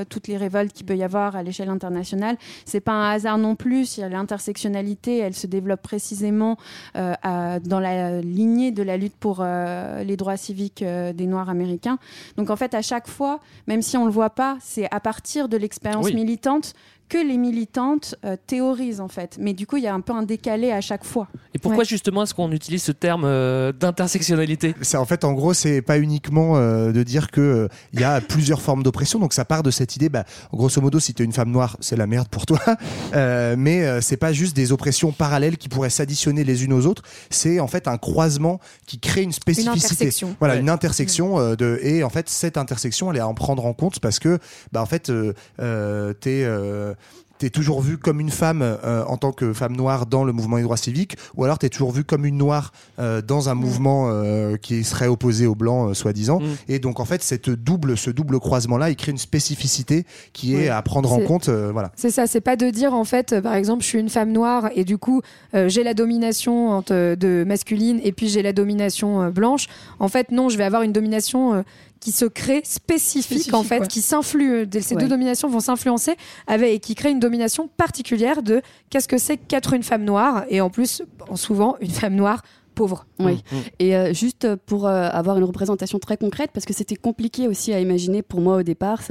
toutes 0.10 0.28
les 0.28 0.38
révoltes 0.38 0.74
qu'il 0.74 0.86
peut 0.86 0.96
y 0.96 1.04
avoir 1.04 1.36
à 1.36 1.44
l'échelle 1.44 1.70
internationale. 1.70 2.38
C'est 2.66 2.80
pas 2.80 2.92
un 2.94 3.12
hasard 3.12 3.38
non 3.38 3.56
plus 3.56 3.86
si 3.86 4.02
l'intersectionnalité 4.02 5.18
elle 5.20 5.34
se 5.34 5.48
développe 5.48 5.82
précisément 5.82 6.58
à- 6.96 7.60
dans 7.60 7.80
la 7.80 8.22
lignée 8.22 8.72
de 8.72 8.84
la 8.84 8.98
lutte 8.98 9.16
pour 9.20 9.44
les 9.44 10.18
droits 10.18 10.38
civiques 10.38 10.84
des 10.84 11.28
Noirs 11.28 11.50
américains. 11.50 11.98
Donc 12.38 12.50
en 12.50 12.56
fait, 12.56 12.74
à 12.74 12.82
chaque 12.82 13.03
fois, 13.08 13.40
même 13.68 13.82
si 13.82 13.98
on 13.98 14.06
le 14.06 14.12
voit 14.12 14.30
pas, 14.32 14.58
c'est 14.62 14.88
à 14.94 15.00
partir 15.00 15.50
de 15.50 15.58
l'expérience 15.58 16.06
Oui. 16.06 16.16
militante 16.16 16.74
que 17.10 17.18
les 17.18 17.38
militantes 17.38 18.16
euh, 18.26 18.36
théorisent 18.48 19.00
en 19.02 19.08
fait. 19.08 19.38
Mais 19.40 19.54
du 19.54 19.68
coup, 19.68 19.78
il 19.78 19.84
y 19.84 19.88
a 19.88 19.94
un 19.94 20.02
peu 20.02 20.14
un 20.14 20.24
décalé 20.24 20.72
à 20.72 20.82
chaque 20.82 21.04
fois. 21.04 21.28
Et 21.54 21.60
pourquoi 21.60 21.80
Ouais. 21.80 21.86
justement 21.86 22.24
est-ce 22.24 22.34
qu'on 22.34 22.52
utilise 22.52 22.82
ce 22.84 22.92
terme 22.92 23.24
euh, 23.26 23.72
d'intersectionnalité? 23.72 24.76
C'est 24.82 24.98
en 24.98 25.06
fait, 25.06 25.24
en 25.24 25.34
gros, 25.34 25.54
c'est 25.54 25.82
pas 25.82 26.00
uniquement 26.00 26.58
euh, 26.58 26.92
de 26.92 27.04
dire 27.04 27.30
que 27.32 27.42
euh, 27.42 27.68
il 27.94 28.00
y 28.00 28.04
a 28.04 28.20
plusieurs 28.22 28.62
formes 28.62 28.84
d'oppression. 28.84 29.20
Donc 29.20 29.34
ça 29.34 29.46
part 29.46 29.64
de 29.64 29.72
cette 29.72 29.96
idée, 29.96 30.10
bah, 30.10 30.26
grosso 30.52 30.82
modo, 30.82 31.00
si 31.00 31.14
t'es 31.14 31.24
une 31.24 31.34
femme 31.34 31.52
noire, 31.52 31.78
c'est 31.80 31.96
la 31.96 32.08
merde 32.08 32.28
pour 32.30 32.46
toi. 32.46 32.60
Euh, 33.16 33.56
mais 33.58 33.86
euh, 33.86 34.02
c'est 34.02 34.18
pas 34.18 34.34
juste 34.34 34.56
des 34.56 34.72
oppressions 34.72 35.12
parallèles 35.12 35.58
qui 35.58 35.70
pourraient 35.70 35.90
s'additionner 35.92 36.44
les 36.44 36.64
unes 36.64 36.74
aux 36.74 36.88
autres. 36.88 37.04
C'est 37.30 37.60
en 37.60 37.68
fait 37.68 37.88
un 37.88 37.98
croisement 37.98 38.60
qui 38.88 39.00
crée 39.00 39.22
une 39.22 39.32
spécificité. 39.32 39.86
intersection. 39.94 40.36
Voilà, 40.40 40.56
Ouais. 40.56 40.60
une 40.62 40.70
intersection 40.70 41.38
euh, 41.40 41.56
de. 41.56 41.80
Et 41.84 42.04
en 42.04 42.10
fait, 42.10 42.28
cette 42.30 42.58
intersection, 42.58 43.12
elle 43.12 43.18
est 43.18 43.22
à 43.22 43.28
en 43.28 43.34
prendre 43.36 43.66
en 43.66 43.74
compte 43.74 44.00
parce 44.00 44.18
que, 44.20 44.40
bah, 44.72 44.82
en 44.82 44.86
fait, 44.88 45.10
euh, 45.10 45.34
euh, 45.60 46.14
t'es 46.14 46.44
euh, 46.44 46.93
t'es 47.40 47.50
toujours 47.50 47.82
vue 47.82 47.98
comme 47.98 48.22
une 48.22 48.30
femme 48.30 48.62
euh, 48.62 49.04
en 49.06 49.18
tant 49.18 49.34
que 49.34 49.52
femme 49.54 49.76
noire 49.76 50.06
dans 50.06 50.24
le 50.24 50.32
mouvement 50.32 50.58
des 50.58 50.64
droits 50.64 50.78
civiques, 50.78 51.18
ou 51.36 51.44
alors 51.44 51.58
t'es 51.58 51.68
toujours 51.68 51.92
vue 51.92 52.06
comme 52.06 52.26
une 52.26 52.38
noire 52.38 52.72
euh, 53.00 53.22
dans 53.22 53.50
un 53.50 53.54
mouvement 53.56 54.08
euh, 54.10 54.56
qui 54.56 54.84
serait 54.86 55.08
opposé 55.08 55.46
aux 55.46 55.56
blancs, 55.56 55.90
euh, 55.90 55.94
soi-disant. 55.94 56.40
Mm. 56.40 56.46
Et 56.70 56.80
donc 56.80 57.00
en 57.02 57.06
fait, 57.06 57.22
cette 57.22 57.50
double, 57.50 57.98
ce 57.98 58.12
double 58.12 58.40
croisement-là, 58.40 58.92
il 58.92 58.96
crée 58.96 59.12
une 59.12 59.18
spécificité 59.18 60.06
qui 60.32 60.56
est 60.56 60.70
à 60.70 60.82
prendre 60.84 61.12
en 61.12 61.20
compte. 61.22 61.50
euh, 61.50 61.72
voilà. 61.74 61.92
C'est 61.96 62.12
ça, 62.12 62.28
c'est 62.28 62.40
pas 62.40 62.56
de 62.56 62.70
dire 62.70 62.94
en 62.94 63.04
fait, 63.04 63.34
euh, 63.34 63.42
par 63.42 63.56
exemple, 63.56 63.84
je 63.84 63.88
suis 63.90 64.00
une 64.00 64.10
femme 64.10 64.32
noire 64.32 64.70
et 64.76 64.86
du 64.86 64.98
coup 64.98 65.22
euh, 65.54 65.68
j'ai 65.68 65.84
la 65.84 65.94
domination 65.96 66.70
entre- 66.70 67.16
de 67.16 67.44
masculine 67.46 68.00
et 68.04 68.12
puis 68.14 68.30
j'ai 68.30 68.42
la 68.44 68.54
domination 68.54 69.22
euh, 69.22 69.30
blanche. 69.32 69.66
En 70.00 70.08
fait, 70.08 70.32
non, 70.32 70.48
je 70.50 70.58
vais 70.58 70.64
avoir 70.64 70.84
une 70.84 70.94
domination 70.94 71.56
euh, 71.56 71.62
qui 72.04 72.12
se 72.12 72.26
crée 72.26 72.62
spécifique, 72.66 73.24
Spécifique, 73.24 73.54
en 73.54 73.64
fait, 73.64 73.80
ouais. 73.80 73.88
qui 73.88 74.02
s'influe. 74.02 74.68
de- 74.68 74.80
Ces 74.80 74.96
Ouais. 74.96 75.02
deux 75.02 75.08
dominations 75.08 75.48
vont 75.48 75.60
s'influencer 75.62 76.16
avec 76.48 76.74
et 76.74 76.80
qui 76.80 76.96
crée 76.96 77.12
une 77.12 77.20
domination 77.20 77.70
particulière 77.78 78.44
de 78.44 78.62
qu'est-ce 78.90 79.08
que 79.08 79.18
c'est 79.18 79.38
qu'être 79.38 79.74
une 79.74 79.84
femme 79.84 80.04
noire 80.04 80.44
et 80.50 80.60
en 80.62 80.70
plus 80.70 81.02
souvent 81.36 81.76
une 81.82 81.90
femme 81.92 82.16
noire 82.16 82.42
pauvre. 82.76 83.06
Oui. 83.20 83.36
Mm. 83.52 83.56
Et 83.80 83.96
euh, 83.96 84.14
juste 84.14 84.56
pour 84.66 84.88
euh, 84.88 85.08
avoir 85.12 85.38
une 85.38 85.44
représentation 85.44 86.00
très 86.00 86.18
concrète, 86.18 86.50
parce 86.54 86.66
que 86.66 86.74
c'était 86.74 86.96
compliqué 86.96 87.48
aussi 87.48 87.72
à 87.72 87.80
imaginer 87.80 88.22
pour 88.24 88.42
moi 88.42 88.58
au 88.58 88.64
départ, 88.64 89.02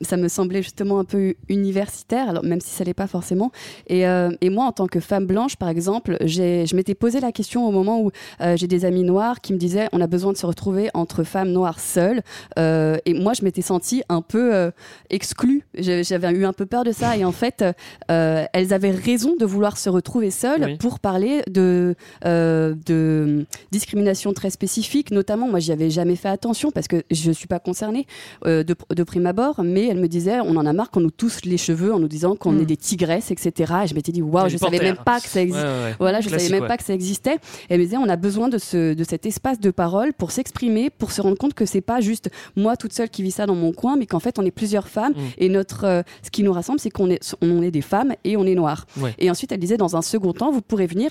ça, 0.00 0.16
me 0.16 0.28
semblait 0.28 0.62
justement 0.62 0.98
un 0.98 1.04
peu 1.04 1.34
universitaire, 1.48 2.28
alors 2.28 2.44
même 2.44 2.60
si 2.60 2.70
ça 2.70 2.84
l'est 2.84 2.94
pas 2.94 3.06
forcément. 3.06 3.52
Et, 3.86 4.06
euh, 4.06 4.30
et 4.40 4.50
moi, 4.50 4.64
en 4.66 4.72
tant 4.72 4.86
que 4.86 5.00
femme 5.00 5.26
blanche, 5.26 5.56
par 5.56 5.68
exemple, 5.68 6.16
je 6.24 6.74
m'étais 6.74 6.94
posé 6.94 7.20
la 7.20 7.32
question 7.32 7.66
au 7.66 7.70
moment 7.70 8.00
où 8.00 8.10
euh, 8.40 8.56
j'ai 8.56 8.66
des 8.66 8.84
amis 8.84 9.02
noirs 9.02 9.40
qui 9.40 9.52
me 9.52 9.58
disaient 9.58 9.88
on 9.92 10.00
a 10.00 10.06
besoin 10.06 10.32
de 10.32 10.38
se 10.38 10.46
retrouver 10.46 10.90
entre 10.94 11.22
femmes 11.24 11.50
noires 11.50 11.80
seules. 11.80 12.22
Euh, 12.58 12.96
et 13.04 13.14
moi, 13.14 13.32
je 13.34 13.44
m'étais 13.44 13.62
sentie 13.62 14.02
un 14.08 14.22
peu 14.22 14.70
exclue. 15.10 15.64
J'avais 15.74 16.30
eu 16.32 16.44
un 16.44 16.52
peu 16.52 16.66
peur 16.66 16.84
de 16.84 16.92
ça. 16.92 17.16
Et 17.16 17.24
en 17.24 17.32
fait, 17.32 17.64
elles 18.08 18.72
avaient 18.72 18.90
raison 18.90 19.36
de 19.36 19.44
vouloir 19.44 19.76
se 19.76 19.90
retrouver 19.90 20.30
seules 20.30 20.64
Oui. 20.64 20.76
pour 20.78 21.00
parler 21.00 21.42
de, 21.48 21.94
de 22.24 23.44
discrimination 23.70 24.32
très 24.32 24.50
spécifique. 24.50 25.10
Notamment, 25.10 25.48
moi, 25.48 25.58
j'y 25.60 25.72
avais 25.72 25.90
jamais 25.90 26.16
fait 26.16 26.28
attention 26.28 26.70
parce 26.70 26.88
que 26.88 27.02
je 27.10 27.30
suis 27.32 27.48
pas 27.48 27.58
concernée 27.58 28.06
de, 28.44 28.62
de 28.64 29.02
prime 29.02 29.26
abord. 29.26 29.62
Mais 29.70 29.86
elle 29.86 29.98
me 29.98 30.08
disait 30.08 30.40
on 30.40 30.56
en 30.56 30.66
a 30.66 30.72
marre 30.72 30.90
qu'on 30.90 31.00
nous 31.00 31.10
tousse 31.10 31.44
les 31.44 31.56
cheveux 31.56 31.92
en 31.94 31.98
nous 31.98 32.08
disant 32.08 32.36
qu'on 32.36 32.58
est 32.58 32.66
des 32.66 32.76
tigresses, 32.76 33.30
etc. 33.30 33.72
Et 33.84 33.86
je 33.86 33.94
m'étais 33.94 34.12
dit 34.12 34.22
waouh, 34.22 34.48
je 34.48 34.56
savais 34.56 34.78
panthères. 34.78 34.94
même 34.94 35.04
pas 35.04 35.20
que 35.20 35.28
ça 35.28 35.40
existait. 35.40 35.62
Ouais, 35.62 35.68
ouais, 35.68 35.84
ouais. 35.84 35.94
Voilà, 35.98 36.20
je 36.20 36.28
savais 36.28 36.48
même 36.48 36.62
ouais. 36.62 36.68
pas 36.68 36.76
que 36.76 36.84
ça 36.84 36.94
existait. 36.94 37.34
Et 37.34 37.38
elle 37.70 37.78
me 37.78 37.84
disait, 37.84 37.96
on 37.96 38.08
a 38.08 38.16
besoin 38.16 38.48
de, 38.48 38.58
ce, 38.58 38.94
de 38.94 39.04
cet 39.04 39.26
espace 39.26 39.60
de 39.60 39.70
parole 39.70 40.12
pour 40.12 40.30
s'exprimer, 40.30 40.90
pour 40.90 41.12
se 41.12 41.20
rendre 41.20 41.38
compte 41.38 41.54
que 41.54 41.66
c'est 41.66 41.80
pas 41.80 42.00
juste 42.00 42.30
moi 42.56 42.76
toute 42.76 42.92
seule 42.92 43.08
qui 43.10 43.22
vis 43.22 43.32
ça 43.32 43.46
dans 43.46 43.54
mon 43.54 43.72
coin, 43.72 43.96
mais 43.96 44.06
qu'en 44.06 44.20
fait 44.20 44.38
on 44.38 44.44
est 44.44 44.50
plusieurs 44.50 44.88
femmes. 44.88 45.12
Mm. 45.12 45.20
Et 45.38 45.48
notre, 45.48 45.84
euh, 45.84 46.02
ce 46.22 46.30
qui 46.30 46.42
nous 46.42 46.52
rassemble, 46.52 46.80
c'est 46.80 46.90
qu'on 46.90 47.10
est, 47.10 47.36
on 47.40 47.62
est 47.62 47.70
des 47.70 47.82
femmes 47.82 48.14
et 48.24 48.36
on 48.36 48.46
est 48.46 48.54
noirs. 48.54 48.86
Ouais. 48.98 49.14
Et 49.18 49.30
ensuite, 49.30 49.52
elle 49.52 49.58
disait, 49.58 49.76
dans 49.76 49.96
un 49.96 50.02
second 50.02 50.32
temps, 50.32 50.50
vous 50.50 50.62
pourrez 50.62 50.86
venir 50.86 51.10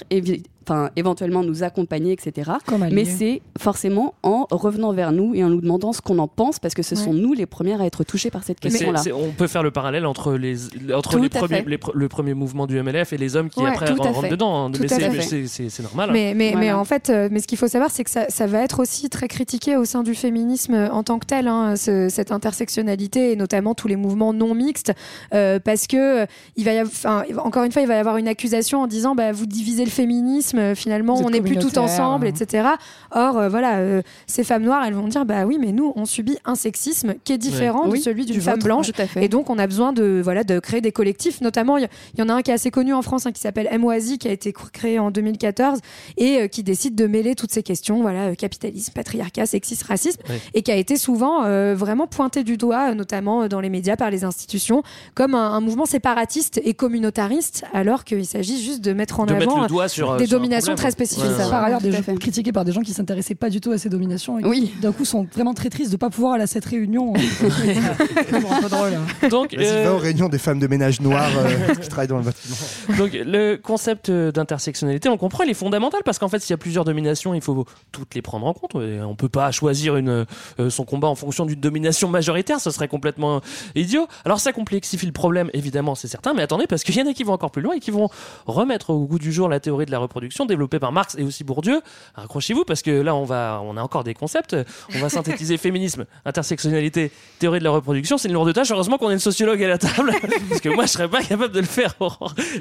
enfin, 0.70 0.90
éventuellement 0.96 1.44
nous 1.44 1.64
accompagner, 1.64 2.12
etc. 2.14 2.52
Mais 2.92 3.06
c'est 3.06 3.42
forcément 3.58 4.14
en 4.24 4.46
revenant 4.52 4.94
vers 4.94 5.12
nous 5.12 5.34
et 5.36 5.44
en 5.44 5.50
nous 5.50 5.62
demandant 5.62 5.94
ce 5.94 6.02
qu'on 6.02 6.20
en 6.20 6.28
pense, 6.28 6.60
parce 6.60 6.74
que 6.74 6.84
ce 6.84 6.96
Ouais. 6.96 7.02
sont 7.02 7.14
nous 7.14 7.34
les 7.34 7.46
premières 7.46 7.82
à 7.82 7.86
être 7.86 8.04
touchées 8.04 8.30
par 8.32 8.44
cette 8.44 8.60
question-là. 8.60 9.02
on 9.16 9.32
peut 9.32 9.48
faire 9.48 9.64
le 9.64 9.72
parallèle 9.72 10.06
entre 10.06 10.34
les 10.34 10.58
entre 10.94 11.18
les 11.20 11.30
premiers 11.30 11.64
les 11.68 11.80
le 11.94 12.08
premier 12.10 12.34
mouvement 12.34 12.68
du 12.68 12.82
MLF 12.82 13.14
et 13.14 13.18
les 13.18 13.36
hommes 13.36 13.50
qui 13.50 13.62
Ouais, 13.62 13.70
après 13.70 13.92
rentrent 13.94 14.28
dedans. 14.30 14.66
hein. 14.66 14.72
Tout 14.72 14.82
mais 14.82 14.88
c'est- 14.88 15.82
normal. 15.82 16.10
Mais, 16.12 16.34
mais, 16.36 16.52
Voilà. 16.52 16.66
mais 16.66 16.72
en 16.74 16.86
fait, 16.86 17.10
euh, 17.10 17.30
mais 17.32 17.40
ce 17.40 17.48
qu'il 17.48 17.58
faut 17.58 17.68
savoir, 17.68 17.90
c'est 17.92 18.04
que 18.04 18.10
ça, 18.12 18.26
ça 18.30 18.48
va 18.48 18.62
être 18.64 18.80
aussi 18.80 19.10
très 19.10 19.28
critiqué 19.28 19.76
au 19.78 19.86
sein 19.86 20.04
du 20.04 20.14
féminisme 20.16 20.74
euh, 20.74 20.90
en 20.92 21.04
tant 21.04 21.20
que 21.20 21.26
tel, 21.26 21.48
hein, 21.48 21.76
ce- 21.76 22.08
cette 22.10 22.32
intersectionnalité 22.32 23.32
et 23.32 23.36
notamment 23.36 23.74
tous 23.76 23.88
les 23.88 23.96
mouvements 23.96 24.34
non 24.34 24.54
mixtes, 24.54 24.94
euh, 25.34 25.60
parce 25.60 25.88
que 25.88 26.26
il 26.56 26.66
va 26.66 26.74
y 26.74 26.78
avoir, 26.78 26.92
enfin, 26.94 27.24
encore 27.44 27.64
une 27.64 27.72
fois, 27.72 27.82
il 27.82 27.88
va 27.88 27.96
y 27.96 28.00
avoir 28.00 28.18
une 28.18 28.28
accusation 28.28 28.82
en 28.82 28.88
disant, 28.88 29.16
bah, 29.16 29.32
vous 29.32 29.46
divisez 29.46 29.84
le 29.86 29.90
féminisme, 29.92 30.59
euh, 30.60 30.76
finalement, 30.76 31.16
on 31.16 31.30
n'est 31.30 31.42
plus 31.42 31.58
tout 31.58 31.78
ensemble, 31.78 32.28
hein. 32.28 32.30
etc. 32.30 32.68
Or, 33.12 33.38
euh, 33.38 33.50
voilà, 33.50 33.78
euh, 33.78 34.02
ces 34.28 34.44
femmes 34.44 34.64
noires, 34.64 34.84
elles 34.86 34.94
vont 34.94 35.08
dire, 35.08 35.26
bah 35.26 35.46
oui, 35.46 35.58
mais 35.60 35.72
nous, 35.72 35.94
on 35.96 36.06
subit 36.06 36.38
un 36.46 36.56
sexisme 36.56 37.16
qui 37.24 37.34
est 37.34 37.38
différent 37.38 37.86
de 37.86 37.92
Oui, 37.92 38.02
celui 38.02 38.26
d'une 38.26 38.36
du 38.36 38.42
femme 38.42 38.60
blanche. 38.60 38.92
Et 39.16 39.28
donc, 39.28 39.50
on 39.50 39.58
a 39.58 39.68
besoin 39.68 39.94
de, 39.94 40.22
voilà, 40.24 40.44
de 40.44 40.60
créer 40.60 40.82
des 40.82 40.92
collectifs. 40.92 41.42
Notamment, 41.42 41.78
il 41.78 41.88
y, 42.18 42.22
en 42.22 42.30
a 42.30 42.34
un 42.34 42.42
qui 42.42 42.52
est 42.52 42.54
assez 42.54 42.72
connu 42.72 42.94
en 42.94 43.02
France, 43.02 43.26
hein, 43.26 43.32
qui 43.32 43.42
s'appelle 43.42 43.70
Moisy, 43.80 44.18
qui 44.18 44.28
a 44.28 44.32
été 44.32 44.52
cr- 44.52 44.70
créé 44.72 45.00
en 45.00 45.12
2014 45.12 45.80
et 46.18 46.42
euh, 46.42 46.48
qui 46.48 46.64
décide 46.64 46.96
de 46.96 47.08
mêler 47.08 47.36
toutes 47.36 47.52
ces 47.52 47.64
questions, 47.64 48.02
voilà, 48.02 48.36
capitalisme, 48.36 48.94
patriarcat, 48.94 49.46
sexisme, 49.46 49.86
racisme, 49.88 50.22
et 50.54 50.62
qui 50.62 50.72
a 50.72 50.76
été 50.76 50.98
souvent 50.98 51.44
vraiment 51.74 52.08
pointé 52.08 52.44
du 52.44 52.58
doigt, 52.58 52.94
notamment 52.94 53.48
dans 53.48 53.60
les 53.62 53.70
médias, 53.70 53.96
par 53.96 54.10
les 54.10 54.24
institutions, 54.24 54.84
comme 55.16 55.36
un, 55.36 55.52
un 55.54 55.62
mouvement 55.62 55.86
séparatiste 55.86 56.60
et 56.64 56.74
communautariste, 56.74 57.64
alors 57.74 58.04
qu'il 58.04 58.26
s'agit 58.26 58.62
juste 58.62 58.82
de 58.82 58.94
mettre 58.94 59.20
en 59.20 59.26
de 59.26 59.34
mettre 59.34 59.52
avant 59.52 59.62
le 59.62 59.68
doigt 59.68 59.88
sur 59.88 60.18
des 60.18 60.26
sur 60.26 60.39
dominations 60.40 60.76
très 60.76 60.92
spécifiques. 60.92 61.24
Ouais, 61.26 61.30
ouais, 61.32 61.44
ouais. 61.44 61.50
Par 61.50 61.64
ailleurs, 61.64 61.82
des 61.82 61.92
gens 61.92 62.02
critiqués 62.20 62.52
par 62.52 62.66
des 62.66 62.72
gens 62.72 62.82
qui 62.82 62.94
s'intéressaient 62.94 63.36
pas 63.36 63.50
du 63.50 63.62
tout 63.62 63.72
à 63.72 63.78
ces 63.78 63.90
dominations 63.90 64.40
et 64.40 64.46
Oui. 64.46 64.72
qui 64.76 64.82
d'un 64.82 64.92
coup 64.92 65.06
sont 65.06 65.28
vraiment 65.34 65.54
très 65.54 65.70
tristes 65.70 65.92
de 65.92 65.98
pas 65.98 66.10
pouvoir 66.10 66.34
aller 66.34 66.44
à 66.44 66.48
cette 66.48 66.66
réunion. 66.66 67.14
C'est 67.60 68.36
un 68.36 68.62
peu 68.62 68.70
drôle. 68.70 68.94
hein. 68.94 69.28
Donc 69.30 69.54
Vas-y, 69.56 69.66
euh, 69.68 69.84
va 69.86 69.94
aux 69.94 69.98
réunions 69.98 70.30
des 70.30 70.38
femmes 70.38 70.60
de 70.60 70.68
ménage 70.68 71.02
noires 71.02 71.30
euh, 71.38 71.74
qui 71.82 71.88
travaillent 71.90 72.08
dans 72.08 72.18
le 72.18 72.24
bâtiment. 72.24 72.56
Donc 72.98 73.12
le 73.14 73.56
concept 73.58 74.10
euh, 74.10 74.32
d'intersectionnalité, 74.32 75.10
on 75.10 75.18
comprend, 75.18 75.44
il 75.44 75.50
est 75.52 75.54
fondamental 75.56 76.02
parce 76.06 76.20
qu'en 76.20 76.28
fait, 76.30 76.40
s'il 76.40 76.52
y 76.52 76.54
a 76.54 76.58
plusieurs 76.58 76.86
dominations, 76.86 77.34
il 77.34 77.42
faut 77.42 77.66
toutes 77.92 78.16
les 78.16 78.22
prendre 78.22 78.46
en 78.46 78.54
compte. 78.54 78.76
Et 78.76 79.02
on 79.02 79.16
peut 79.16 79.30
pas 79.30 79.52
choisir 79.52 79.96
une, 79.98 80.26
euh, 80.60 80.70
son 80.70 80.86
combat 80.86 81.08
en 81.08 81.16
fonction 81.16 81.46
d'une 81.46 81.60
domination 81.60 82.10
majoritaire, 82.10 82.60
ce 82.60 82.72
serait 82.72 82.88
complètement 82.88 83.42
idiot. 83.76 84.08
Alors 84.26 84.40
ça 84.40 84.52
complexifie 84.54 85.06
le 85.06 85.12
problème, 85.12 85.50
évidemment, 85.54 85.96
c'est 85.96 86.08
certain, 86.08 86.34
mais 86.34 86.42
attendez, 86.42 86.68
parce 86.68 86.84
qu'il 86.84 86.96
y 86.96 87.02
en 87.02 87.08
a 87.08 87.14
qui 87.14 87.24
vont 87.24 87.34
encore 87.34 87.52
plus 87.52 87.62
loin 87.62 87.76
et 87.76 87.80
qui 87.80 87.92
vont 87.92 88.10
remettre 88.46 88.92
au 88.92 89.06
goût 89.06 89.20
du 89.20 89.32
jour 89.32 89.50
la 89.50 89.60
théorie 89.60 89.86
de 89.86 89.92
la 89.92 90.00
reproduction 90.00 90.29
développée 90.46 90.80
par 90.80 90.92
Marx 90.92 91.16
et 91.18 91.24
aussi 91.24 91.44
Bourdieu. 91.44 91.82
Accrochez-vous 92.16 92.64
parce 92.66 92.82
que 92.82 92.92
là, 92.92 93.16
on 93.16 93.24
va, 93.26 93.62
on 93.64 93.78
a 93.78 93.82
encore 93.82 94.04
des 94.04 94.14
concepts. 94.14 94.56
On 94.96 95.00
va 95.00 95.10
synthétiser 95.10 95.58
féminisme, 95.70 96.06
intersectionnalité, 96.26 97.12
théorie 97.40 97.60
de 97.60 97.64
la 97.64 97.72
reproduction. 97.72 98.18
C'est 98.18 98.28
une 98.28 98.34
lourde 98.34 98.54
tâche. 98.54 98.72
Heureusement 98.72 98.98
qu'on 98.98 99.08
a 99.10 99.14
une 99.14 99.20
sociologue 99.20 99.62
à 99.64 99.68
la 99.68 99.78
table 99.78 100.12
parce 100.50 100.62
que 100.62 100.70
moi, 100.70 100.86
je 100.86 100.92
serais 100.92 101.08
pas 101.10 101.22
capable 101.22 101.54
de 101.54 101.60
le 101.60 101.66
faire. 101.66 101.96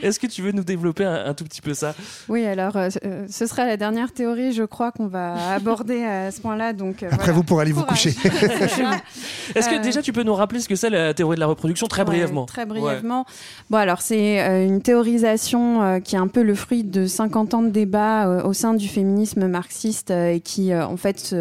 Est-ce 0.02 0.18
que 0.18 0.26
tu 0.26 0.42
veux 0.42 0.52
nous 0.52 0.64
développer 0.64 1.04
un, 1.04 1.26
un 1.26 1.34
tout 1.34 1.44
petit 1.44 1.60
peu 1.60 1.74
ça? 1.74 1.94
Oui, 2.28 2.44
alors 2.44 2.76
euh, 2.76 2.88
euh, 3.04 3.26
ce 3.30 3.46
sera 3.46 3.64
la 3.66 3.76
dernière 3.76 4.12
théorie, 4.12 4.52
je 4.52 4.62
crois, 4.64 4.92
qu'on 4.92 5.06
va 5.06 5.52
aborder 5.54 6.04
à 6.04 6.30
ce 6.30 6.40
point-là. 6.40 6.72
Donc, 6.72 7.02
euh, 7.02 7.06
Après, 7.06 7.16
voilà. 7.18 7.32
vous 7.32 7.42
pourrez 7.44 7.62
aller 7.62 7.72
vous 7.72 7.84
coucher. 7.84 8.10
Est-ce 9.54 9.68
que 9.68 9.76
Euh, 9.76 9.82
déjà 9.82 10.02
tu 10.02 10.12
peux 10.12 10.22
nous 10.22 10.34
rappeler 10.34 10.60
ce 10.60 10.68
que 10.68 10.74
c'est 10.76 10.90
la 10.90 11.14
théorie 11.14 11.36
de 11.36 11.40
la 11.40 11.46
reproduction 11.46 11.86
très 11.86 12.02
Ouais, 12.02 12.06
brièvement? 12.06 12.46
très 12.46 12.62
Ouais. 12.62 12.66
brièvement. 12.80 13.24
Bon, 13.70 13.78
alors 13.78 14.00
c'est 14.02 14.40
euh, 14.40 14.66
une 14.66 14.82
théorisation 14.82 15.82
euh, 15.82 16.00
qui 16.00 16.16
est 16.16 16.18
un 16.18 16.26
peu 16.28 16.42
le 16.42 16.54
fruit 16.54 16.84
de 16.84 17.06
50 17.06 17.54
ans 17.54 17.57
de 17.62 17.70
débat 17.70 18.28
euh, 18.28 18.42
au 18.42 18.52
sein 18.52 18.74
du 18.74 18.88
féminisme 18.88 19.46
marxiste 19.46 20.10
euh, 20.10 20.32
et 20.32 20.40
qui, 20.40 20.72
euh, 20.72 20.86
en 20.86 20.96
fait, 20.96 21.34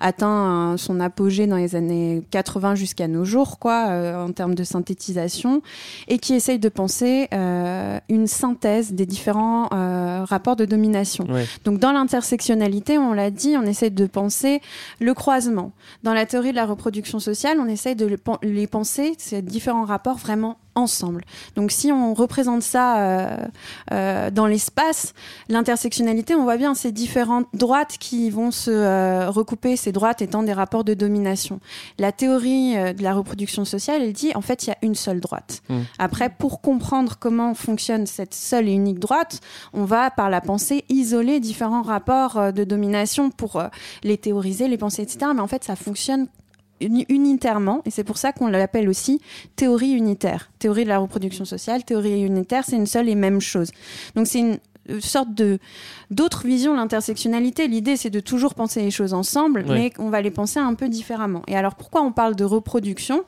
atteint 0.00 0.76
son 0.76 1.00
apogée 1.00 1.46
dans 1.46 1.56
les 1.56 1.76
années 1.76 2.22
80 2.30 2.74
jusqu'à 2.74 3.08
nos 3.08 3.24
jours, 3.24 3.58
quoi, 3.58 3.86
en 4.16 4.32
termes 4.32 4.54
de 4.54 4.64
synthétisation, 4.64 5.62
et 6.08 6.18
qui 6.18 6.34
essaye 6.34 6.58
de 6.58 6.68
penser 6.68 7.28
une 8.08 8.26
synthèse 8.26 8.92
des 8.92 9.06
différents 9.06 9.68
rapports 10.24 10.56
de 10.56 10.64
domination. 10.64 11.26
Ouais. 11.28 11.46
Donc 11.64 11.78
dans 11.78 11.92
l'intersectionnalité, 11.92 12.98
on 12.98 13.12
l'a 13.12 13.30
dit, 13.30 13.56
on 13.56 13.62
essaie 13.62 13.90
de 13.90 14.06
penser 14.06 14.60
le 15.00 15.14
croisement. 15.14 15.72
Dans 16.02 16.14
la 16.14 16.26
théorie 16.26 16.50
de 16.50 16.56
la 16.56 16.66
reproduction 16.66 17.18
sociale, 17.18 17.58
on 17.60 17.68
essaie 17.68 17.94
de 17.94 18.16
les 18.42 18.66
penser, 18.66 19.14
ces 19.18 19.42
différents 19.42 19.84
rapports, 19.84 20.16
vraiment 20.16 20.58
ensemble. 20.74 21.24
Donc 21.56 21.70
si 21.70 21.92
on 21.92 22.14
représente 22.14 22.62
ça 22.62 22.98
euh, 22.98 23.36
euh, 23.92 24.30
dans 24.30 24.46
l'espace, 24.46 25.14
l'intersectionnalité, 25.48 26.34
on 26.34 26.44
voit 26.44 26.56
bien 26.56 26.74
ces 26.74 26.92
différentes 26.92 27.46
droites 27.54 27.96
qui 27.98 28.30
vont 28.30 28.50
se 28.50 28.70
euh, 28.70 29.30
recouper, 29.30 29.76
ces 29.76 29.92
droites 29.92 30.22
étant 30.22 30.42
des 30.42 30.52
rapports 30.52 30.84
de 30.84 30.94
domination. 30.94 31.60
La 31.98 32.12
théorie 32.12 32.76
euh, 32.76 32.92
de 32.92 33.02
la 33.02 33.14
reproduction 33.14 33.64
sociale, 33.64 34.02
elle 34.02 34.12
dit 34.12 34.32
en 34.34 34.40
fait 34.40 34.66
il 34.66 34.70
y 34.70 34.72
a 34.72 34.78
une 34.82 34.94
seule 34.94 35.20
droite. 35.20 35.62
Mm. 35.68 35.80
Après, 35.98 36.28
pour 36.28 36.60
comprendre 36.60 37.16
comment 37.18 37.54
fonctionne 37.54 38.06
cette 38.06 38.34
seule 38.34 38.68
et 38.68 38.72
unique 38.72 38.98
droite, 38.98 39.40
on 39.72 39.84
va 39.84 40.10
par 40.10 40.30
la 40.30 40.40
pensée 40.40 40.84
isoler 40.88 41.40
différents 41.40 41.82
rapports 41.82 42.36
euh, 42.36 42.52
de 42.52 42.64
domination 42.64 43.30
pour 43.30 43.56
euh, 43.56 43.68
les 44.02 44.18
théoriser, 44.18 44.68
les 44.68 44.78
penser, 44.78 45.02
etc. 45.02 45.32
Mais 45.34 45.40
en 45.40 45.46
fait, 45.46 45.64
ça 45.64 45.76
fonctionne 45.76 46.26
unitairement, 46.80 47.82
et 47.84 47.90
c'est 47.90 48.04
pour 48.04 48.18
ça 48.18 48.32
qu'on 48.32 48.48
l'appelle 48.48 48.88
aussi 48.88 49.20
théorie 49.56 49.92
unitaire. 49.92 50.50
Théorie 50.58 50.84
de 50.84 50.88
la 50.88 50.98
reproduction 50.98 51.44
sociale, 51.44 51.84
théorie 51.84 52.22
unitaire, 52.22 52.64
c'est 52.66 52.76
une 52.76 52.86
seule 52.86 53.08
et 53.08 53.14
même 53.14 53.40
chose. 53.40 53.70
Donc 54.14 54.26
c'est 54.26 54.40
une 54.40 54.58
euh, 54.90 55.00
sorte 55.00 55.34
de 55.34 55.58
d'autres 56.10 56.46
visions 56.46 56.72
de 56.72 56.76
l'intersectionnalité. 56.76 57.66
L'idée, 57.68 57.96
c'est 57.96 58.10
de 58.10 58.20
toujours 58.20 58.54
penser 58.54 58.82
les 58.82 58.90
choses 58.90 59.14
ensemble, 59.14 59.64
mais 59.68 59.92
on 59.98 60.10
va 60.10 60.20
les 60.20 60.30
penser 60.30 60.60
un 60.60 60.74
peu 60.74 60.88
différemment. 60.88 61.42
Et 61.48 61.56
alors, 61.56 61.74
pourquoi 61.74 62.02
on 62.02 62.12
parle 62.12 62.36
de 62.36 62.44
reproduction? 62.44 63.24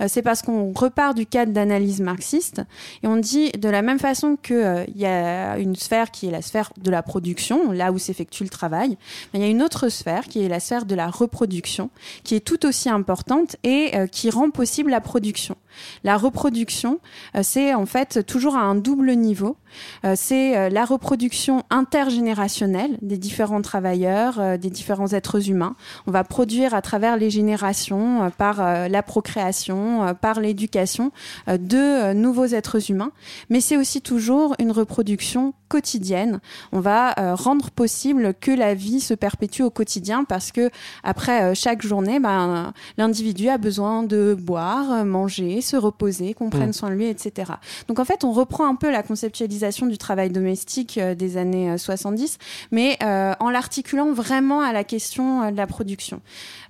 Euh, 0.00 0.06
C'est 0.08 0.22
parce 0.22 0.42
qu'on 0.42 0.72
repart 0.72 1.16
du 1.16 1.26
cadre 1.26 1.52
d'analyse 1.52 2.00
marxiste 2.00 2.62
et 3.02 3.06
on 3.06 3.16
dit 3.16 3.52
de 3.52 3.68
la 3.68 3.82
même 3.82 3.98
façon 3.98 4.36
qu'il 4.36 4.86
y 4.96 5.06
a 5.06 5.58
une 5.58 5.76
sphère 5.76 6.10
qui 6.10 6.26
est 6.26 6.30
la 6.30 6.42
sphère 6.42 6.72
de 6.76 6.90
la 6.90 7.02
production, 7.02 7.72
là 7.72 7.92
où 7.92 7.98
s'effectue 7.98 8.42
le 8.42 8.50
travail, 8.50 8.98
mais 9.32 9.40
il 9.40 9.42
y 9.42 9.46
a 9.46 9.48
une 9.48 9.62
autre 9.62 9.88
sphère 9.88 10.24
qui 10.24 10.44
est 10.44 10.48
la 10.48 10.60
sphère 10.60 10.84
de 10.84 10.94
la 10.94 11.08
reproduction, 11.08 11.90
qui 12.24 12.34
est 12.34 12.40
tout 12.40 12.66
aussi 12.66 12.88
importante 12.88 13.56
et 13.62 13.90
euh, 13.94 14.06
qui 14.06 14.30
rend 14.30 14.50
possible 14.50 14.90
la 14.90 15.00
production. 15.00 15.56
La 16.04 16.16
reproduction, 16.16 17.00
euh, 17.34 17.40
c'est 17.42 17.74
en 17.74 17.86
fait 17.86 18.24
toujours 18.26 18.56
à 18.56 18.60
un 18.60 18.74
double 18.74 19.12
niveau. 19.12 19.56
Euh, 20.04 20.14
c'est 20.16 20.56
euh, 20.56 20.68
la 20.68 20.84
reproduction 20.84 21.64
intergénérationnelle 21.70 22.98
des 23.02 23.18
différents 23.18 23.62
travailleurs, 23.62 24.58
des 24.58 24.70
différents 24.70 25.12
êtres 25.12 25.50
humains. 25.50 25.76
On 26.06 26.10
va 26.10 26.24
produire 26.24 26.74
à 26.74 26.82
travers 26.82 27.16
les 27.16 27.30
générations, 27.30 28.30
par 28.36 28.88
la 28.88 29.02
procréation, 29.02 30.14
par 30.20 30.40
l'éducation, 30.40 31.12
de 31.48 32.12
nouveaux 32.12 32.46
êtres 32.46 32.90
humains. 32.90 33.12
Mais 33.50 33.60
c'est 33.60 33.76
aussi 33.76 34.00
toujours 34.00 34.54
une 34.58 34.72
reproduction 34.72 35.54
quotidienne. 35.68 36.40
On 36.72 36.80
va 36.80 37.14
rendre 37.34 37.70
possible 37.70 38.34
que 38.40 38.50
la 38.50 38.74
vie 38.74 39.00
se 39.00 39.14
perpétue 39.14 39.62
au 39.62 39.70
quotidien 39.70 40.24
parce 40.24 40.52
que 40.52 40.70
après 41.02 41.54
chaque 41.54 41.82
journée, 41.82 42.20
ben, 42.20 42.72
l'individu 42.98 43.48
a 43.48 43.58
besoin 43.58 44.02
de 44.02 44.36
boire, 44.38 45.04
manger, 45.04 45.60
se 45.66 45.76
reposer, 45.76 46.34
qu'on 46.34 46.50
prenne 46.50 46.70
Mm. 46.70 46.72
soin 46.72 46.90
de 46.90 46.94
lui, 46.94 47.06
etc. 47.06 47.52
Donc 47.88 47.98
en 47.98 48.04
fait, 48.04 48.24
on 48.24 48.32
reprend 48.32 48.66
un 48.66 48.74
peu 48.74 48.90
la 48.90 49.02
conceptualisation 49.02 49.86
du 49.86 49.98
travail 49.98 50.30
domestique 50.30 50.98
euh, 50.98 51.14
des 51.14 51.36
années 51.36 51.70
euh, 51.70 51.78
70, 51.78 52.38
mais 52.70 52.96
euh, 53.02 53.34
en 53.40 53.50
l'articulant 53.50 54.12
vraiment 54.12 54.60
à 54.60 54.72
la 54.72 54.84
question 54.84 55.42
euh, 55.42 55.50
de 55.50 55.56
la 55.56 55.66
production. 55.66 56.20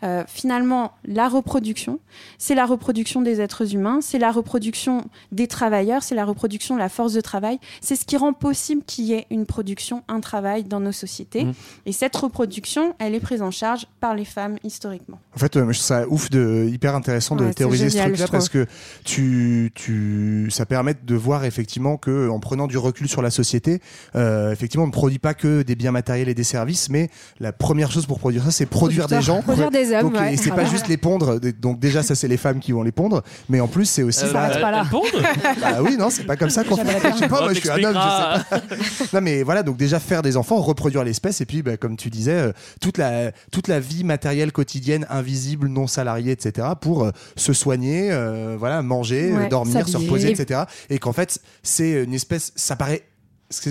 Euh, 0.03 0.25
finalement, 0.27 0.93
la 1.05 1.29
reproduction, 1.29 2.01
c'est 2.39 2.55
la 2.55 2.67
reproduction 2.67 3.23
des 3.23 3.41
êtres 3.41 3.75
humains, 3.75 4.01
c'est 4.03 4.19
la 4.19 4.31
reproduction 4.31 5.05
des 5.33 5.47
travailleurs, 5.47 6.03
c'est 6.03 6.15
la 6.15 6.25
reproduction 6.25 6.75
de 6.75 6.81
la 6.81 6.89
force 6.89 7.13
de 7.13 7.21
travail, 7.21 7.59
c'est 7.81 7.97
ce 7.97 8.05
qui 8.05 8.17
rend 8.17 8.33
possible 8.33 8.83
qu'il 8.87 9.05
y 9.05 9.13
ait 9.15 9.27
une 9.31 9.47
production, 9.47 10.03
un 10.09 10.21
travail 10.21 10.65
dans 10.65 10.81
nos 10.81 10.93
sociétés. 10.93 11.45
Mm. 11.45 11.53
Et 11.87 11.93
cette 11.93 12.17
reproduction, 12.17 12.95
elle 12.99 13.15
est 13.15 13.21
prise 13.21 13.43
en 13.43 13.51
charge 13.51 13.87
par 14.01 14.15
les 14.15 14.25
femmes 14.25 14.57
historiquement. 14.65 15.19
En 15.35 15.39
fait, 15.39 15.57
euh, 15.57 15.61
je 15.73 15.79
trouve 15.79 15.87
ça 15.87 16.07
ouf 16.09 16.31
de 16.31 16.69
hyper 16.71 16.95
intéressant 16.95 17.37
de 17.37 17.45
Ouais, 17.47 17.55
théoriser 17.55 17.91
ce 17.91 17.99
truc-là 17.99 18.27
parce 18.31 18.49
que 18.49 18.67
tu, 19.05 19.71
tu, 19.75 20.49
ça 20.51 20.67
permet 20.67 20.95
de 20.95 21.15
voir 21.15 21.45
effectivement 21.45 21.97
que 21.97 22.29
en 22.29 22.41
prenant 22.41 22.67
du 22.67 22.79
recul 22.79 23.09
sur 23.09 23.23
la 23.23 23.31
société, 23.31 23.81
euh, 24.15 24.53
effectivement, 24.53 24.85
on 24.85 24.89
ne 24.89 24.93
produit 24.93 25.19
pas 25.19 25.35
que 25.35 25.63
des 25.63 25.75
biens 25.75 25.93
matériels 25.93 26.29
et 26.29 26.35
des 26.35 26.45
services, 26.45 26.89
mais 26.89 27.11
la 27.41 27.53
première 27.53 27.91
chose 27.91 28.07
pour 28.07 28.19
produire 28.19 28.45
ça, 28.45 28.51
c'est 28.51 28.67
produire 28.67 29.07
des 29.07 29.21
gens, 29.23 29.43
Produire 29.43 29.71
des 29.71 29.93
hommes, 29.93 30.11
Donc, 30.11 30.15
ouais. 30.21 30.35
Et 30.35 30.37
c'est 30.37 30.49
pas 30.51 30.57
Voilà. 30.57 30.71
juste 30.71 30.89
les 30.89 30.97
pondre. 30.97 31.39
Donc 31.61 31.79
déjà, 31.79 32.03
ça 32.03 32.15
c'est 32.15 32.29
les 32.29 32.37
femmes 32.37 32.61
qui 32.61 32.73
vont 32.73 32.83
les 32.83 32.93
pondre, 32.93 33.23
mais 33.49 33.61
en 33.61 33.69
plus 33.69 33.85
c'est 33.87 34.03
aussi. 34.03 34.25
Euh, 34.25 34.33
bah, 34.33 34.49
elles- 34.53 34.63
elles 34.63 34.89
pondent? 34.91 35.05
Bah 35.61 35.79
oui, 35.83 35.97
non, 35.99 36.11
c'est 36.11 36.25
pas 36.25 36.37
comme 36.37 36.51
ça 36.51 36.65
qu'on 36.65 36.77
fait. 36.77 37.11
Je 37.13 37.19
sais 37.19 37.29
pas, 37.29 37.41
moi 37.43 37.53
je 37.55 37.61
suis 37.61 37.71
un 37.71 37.75
homme, 37.85 37.95
je 37.95 38.53
sais 38.61 38.61
pas. 38.61 39.07
Non 39.15 39.21
mais 39.21 39.43
voilà, 39.43 39.63
donc 39.63 39.77
déjà 39.77 40.01
faire 40.01 40.23
des 40.23 40.37
enfants, 40.37 40.57
reproduire 40.57 41.05
l'espèce, 41.05 41.41
et 41.41 41.47
puis 41.47 41.63
bah, 41.63 41.77
comme 41.77 41.97
tu 41.97 42.11
disais, 42.11 42.33
euh, 42.33 42.53
toute 42.81 42.99
la 42.99 43.33
toute 43.53 43.69
la 43.69 43.81
vie 43.81 44.05
matérielle 44.05 44.53
quotidienne, 44.53 45.07
invisible, 45.11 45.69
non 45.69 45.87
salariée, 45.87 46.33
etc. 46.33 46.69
pour 46.81 47.05
euh, 47.05 47.11
se 47.37 47.53
soigner, 47.53 48.11
euh, 48.11 48.57
voilà, 48.77 48.83
manger, 48.83 49.33
euh, 49.33 49.37
Ouais, 49.39 49.49
dormir, 49.49 49.89
se 49.89 49.97
reposer, 49.97 50.31
etc. 50.31 50.63
Et 50.91 50.99
qu'en 50.99 51.13
fait 51.13 51.41
c'est 51.63 52.05
une 52.05 52.15
espèce, 52.15 52.53
ça 52.57 52.77
paraît. 52.77 53.03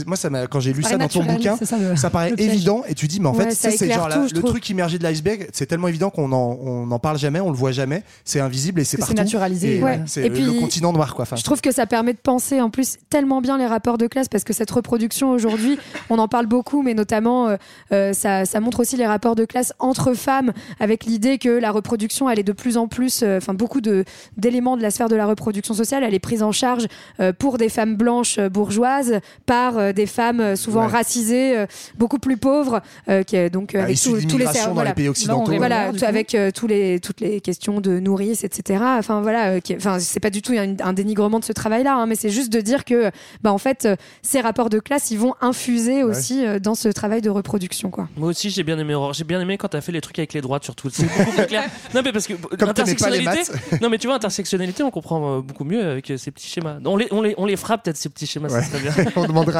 Moi, 0.07 0.15
ça 0.15 0.29
quand 0.47 0.61
j'ai 0.61 0.71
lu 0.71 0.83
Ça 0.83 0.97
dans 0.97 1.07
ton 1.09 1.23
bouquin, 1.23 1.57
ça, 1.61 1.77
le- 1.77 2.09
paraît 2.09 2.33
évident 2.37 2.83
et 2.87 2.93
tu 2.95 3.07
dis, 3.07 3.19
mais 3.19 3.27
en 3.27 3.33
Ouais, 3.35 3.45
fait, 3.45 3.51
ça 3.51 3.71
c'est 3.71 3.91
genre 3.91 4.07
tout, 4.09 4.21
le 4.21 4.29
trouve. 4.29 4.51
truc 4.51 4.69
immergé 4.69 4.97
de 4.97 5.03
l'iceberg, 5.03 5.49
c'est 5.51 5.65
tellement 5.65 5.89
évident 5.89 6.09
qu'on 6.09 6.31
en, 6.31 6.57
on 6.61 6.89
en 6.91 6.99
parle 6.99 7.17
jamais, 7.17 7.41
on 7.41 7.49
le 7.49 7.57
voit 7.57 7.73
jamais, 7.73 8.03
c'est 8.23 8.39
invisible 8.39 8.79
et 8.79 8.83
c'est 8.85 8.95
Que 8.97 9.03
c'est 9.03 9.07
partout. 9.13 9.23
naturalisé. 9.23 9.77
Et, 9.79 9.83
Ouais. 9.83 9.99
C'est 10.05 10.29
le, 10.29 10.59
continent 10.61 10.93
noir, 10.93 11.13
quoi. 11.13 11.23
Enfin, 11.23 11.35
Je 11.35 11.43
trouve 11.43 11.59
que 11.59 11.71
ça 11.73 11.85
permet 11.85 12.13
de 12.13 12.17
penser 12.19 12.61
en 12.61 12.69
plus 12.69 12.95
tellement 13.09 13.41
bien 13.41 13.57
les 13.57 13.65
rapports 13.67 13.97
de 13.97 14.07
classe 14.07 14.29
parce 14.29 14.43
que 14.45 14.53
cette 14.53 14.71
reproduction 14.71 15.31
aujourd'hui, 15.31 15.77
on 16.09 16.19
en 16.19 16.27
parle 16.29 16.45
beaucoup, 16.45 16.81
mais 16.81 16.93
notamment 16.93 17.47
euh, 17.49 17.57
euh, 17.91 18.13
ça, 18.13 18.45
ça 18.45 18.59
montre 18.61 18.79
aussi 18.79 18.95
les 18.95 19.05
rapports 19.07 19.35
de 19.35 19.43
classe 19.43 19.73
entre 19.79 20.13
femmes 20.13 20.53
avec 20.79 21.03
l'idée 21.05 21.37
que 21.37 21.49
la 21.49 21.71
reproduction, 21.71 22.29
elle 22.29 22.39
est 22.39 22.43
de 22.43 22.53
plus 22.53 22.77
en 22.77 22.87
plus, 22.87 23.21
euh, 23.23 23.37
enfin 23.37 23.53
beaucoup 23.53 23.81
d'éléments 24.37 24.77
de 24.77 24.81
la 24.81 24.91
sphère 24.91 25.09
de 25.09 25.15
la 25.17 25.25
reproduction 25.25 25.73
sociale, 25.73 26.03
elle 26.05 26.13
est 26.13 26.19
prise 26.19 26.43
en 26.43 26.51
charge 26.53 26.85
euh, 27.19 27.33
pour 27.37 27.57
des 27.57 27.67
femmes 27.69 27.95
blanches 27.97 28.39
bourgeoises 28.39 29.19
par 29.45 29.64
euh, 29.77 29.93
des 29.93 30.05
femmes 30.05 30.39
euh, 30.39 30.55
souvent 30.55 30.85
Ouais. 30.85 30.91
racisées, 30.91 31.57
euh, 31.57 31.65
beaucoup 31.97 32.19
plus 32.19 32.37
pauvres, 32.37 32.81
euh, 33.09 33.23
qui, 33.23 33.49
donc 33.49 33.73
Bah, 33.73 33.83
avec 33.83 33.99
tous- 33.99 34.15
les 34.15 34.25
dans 34.45 34.73
voilà. 34.73 34.89
les 34.91 34.93
pays 34.95 35.09
occidentaux. 35.09 35.51
Voilà, 35.57 35.89
Ouais. 35.91 35.97
tout- 35.97 36.05
avec 36.05 36.35
euh, 36.35 36.51
tous 36.53 36.67
les 36.67 36.99
toutes 36.99 37.19
les 37.21 37.41
questions 37.41 37.81
de 37.81 37.99
nourrice, 37.99 38.43
etc. 38.43 38.79
Enfin 38.99 39.21
voilà, 39.21 39.47
euh, 39.55 39.59
qui- 39.59 39.75
enfin 39.75 39.97
c'est 39.99 40.19
pas 40.19 40.29
du 40.29 40.41
tout 40.41 40.53
un, 40.53 40.75
un 40.79 40.93
dénigrement 40.93 41.39
de 41.39 41.45
ce 41.45 41.53
travail-là, 41.53 41.95
hein, 41.95 42.05
mais 42.05 42.15
c'est 42.15 42.29
juste 42.29 42.51
de 42.53 42.61
dire 42.61 42.85
que, 42.85 43.11
bah 43.41 43.51
en 43.51 43.57
fait, 43.57 43.85
euh, 43.85 43.95
ces 44.21 44.41
rapports 44.41 44.69
de 44.69 44.79
classe, 44.79 45.11
ils 45.11 45.19
vont 45.19 45.33
infuser 45.41 46.03
aussi 46.03 46.45
euh, 46.45 46.59
dans 46.59 46.75
ce 46.75 46.87
travail 46.89 47.21
de 47.21 47.29
reproduction, 47.29 47.89
quoi. 47.89 48.07
Moi 48.17 48.29
aussi, 48.29 48.49
j'ai 48.49 48.63
bien 48.63 48.77
aimé 48.79 48.93
Aurore. 48.95 49.13
J'ai 49.13 49.23
bien 49.23 49.39
aimé 49.41 49.57
quand 49.57 49.69
t'as 49.69 49.81
fait 49.81 49.91
les 49.91 50.01
trucs 50.01 50.19
avec 50.19 50.33
les 50.33 50.41
droites, 50.41 50.63
surtout. 50.63 50.89
C'est 50.91 51.03
beaucoup 51.05 51.31
plus 51.31 51.45
clair. 51.47 51.63
Non, 51.95 52.01
mais 52.03 52.11
parce 52.11 52.27
que 52.27 52.33
maths. 53.23 53.51
Non, 53.81 53.89
mais 53.89 53.97
tu 53.97 54.07
vois, 54.07 54.15
intersectionnalité, 54.15 54.83
on 54.83 54.91
comprend 54.91 55.39
beaucoup 55.39 55.63
mieux 55.63 55.83
avec 55.85 56.11
ces 56.17 56.31
petits 56.31 56.47
schémas. 56.47 56.77
On 56.85 56.97
les, 56.97 57.07
on 57.11 57.21
les, 57.21 57.33
on 57.37 57.45
les 57.45 57.55
frappe 57.55 57.83
peut-être 57.83 57.97
ces 57.97 58.09
petits 58.09 58.27
schémas, 58.27 58.49
Ouais. 58.49 58.61
ça 58.61 58.67
serait 58.67 58.81
bien. 58.81 58.93
on 59.15 59.25
demandera 59.25 59.54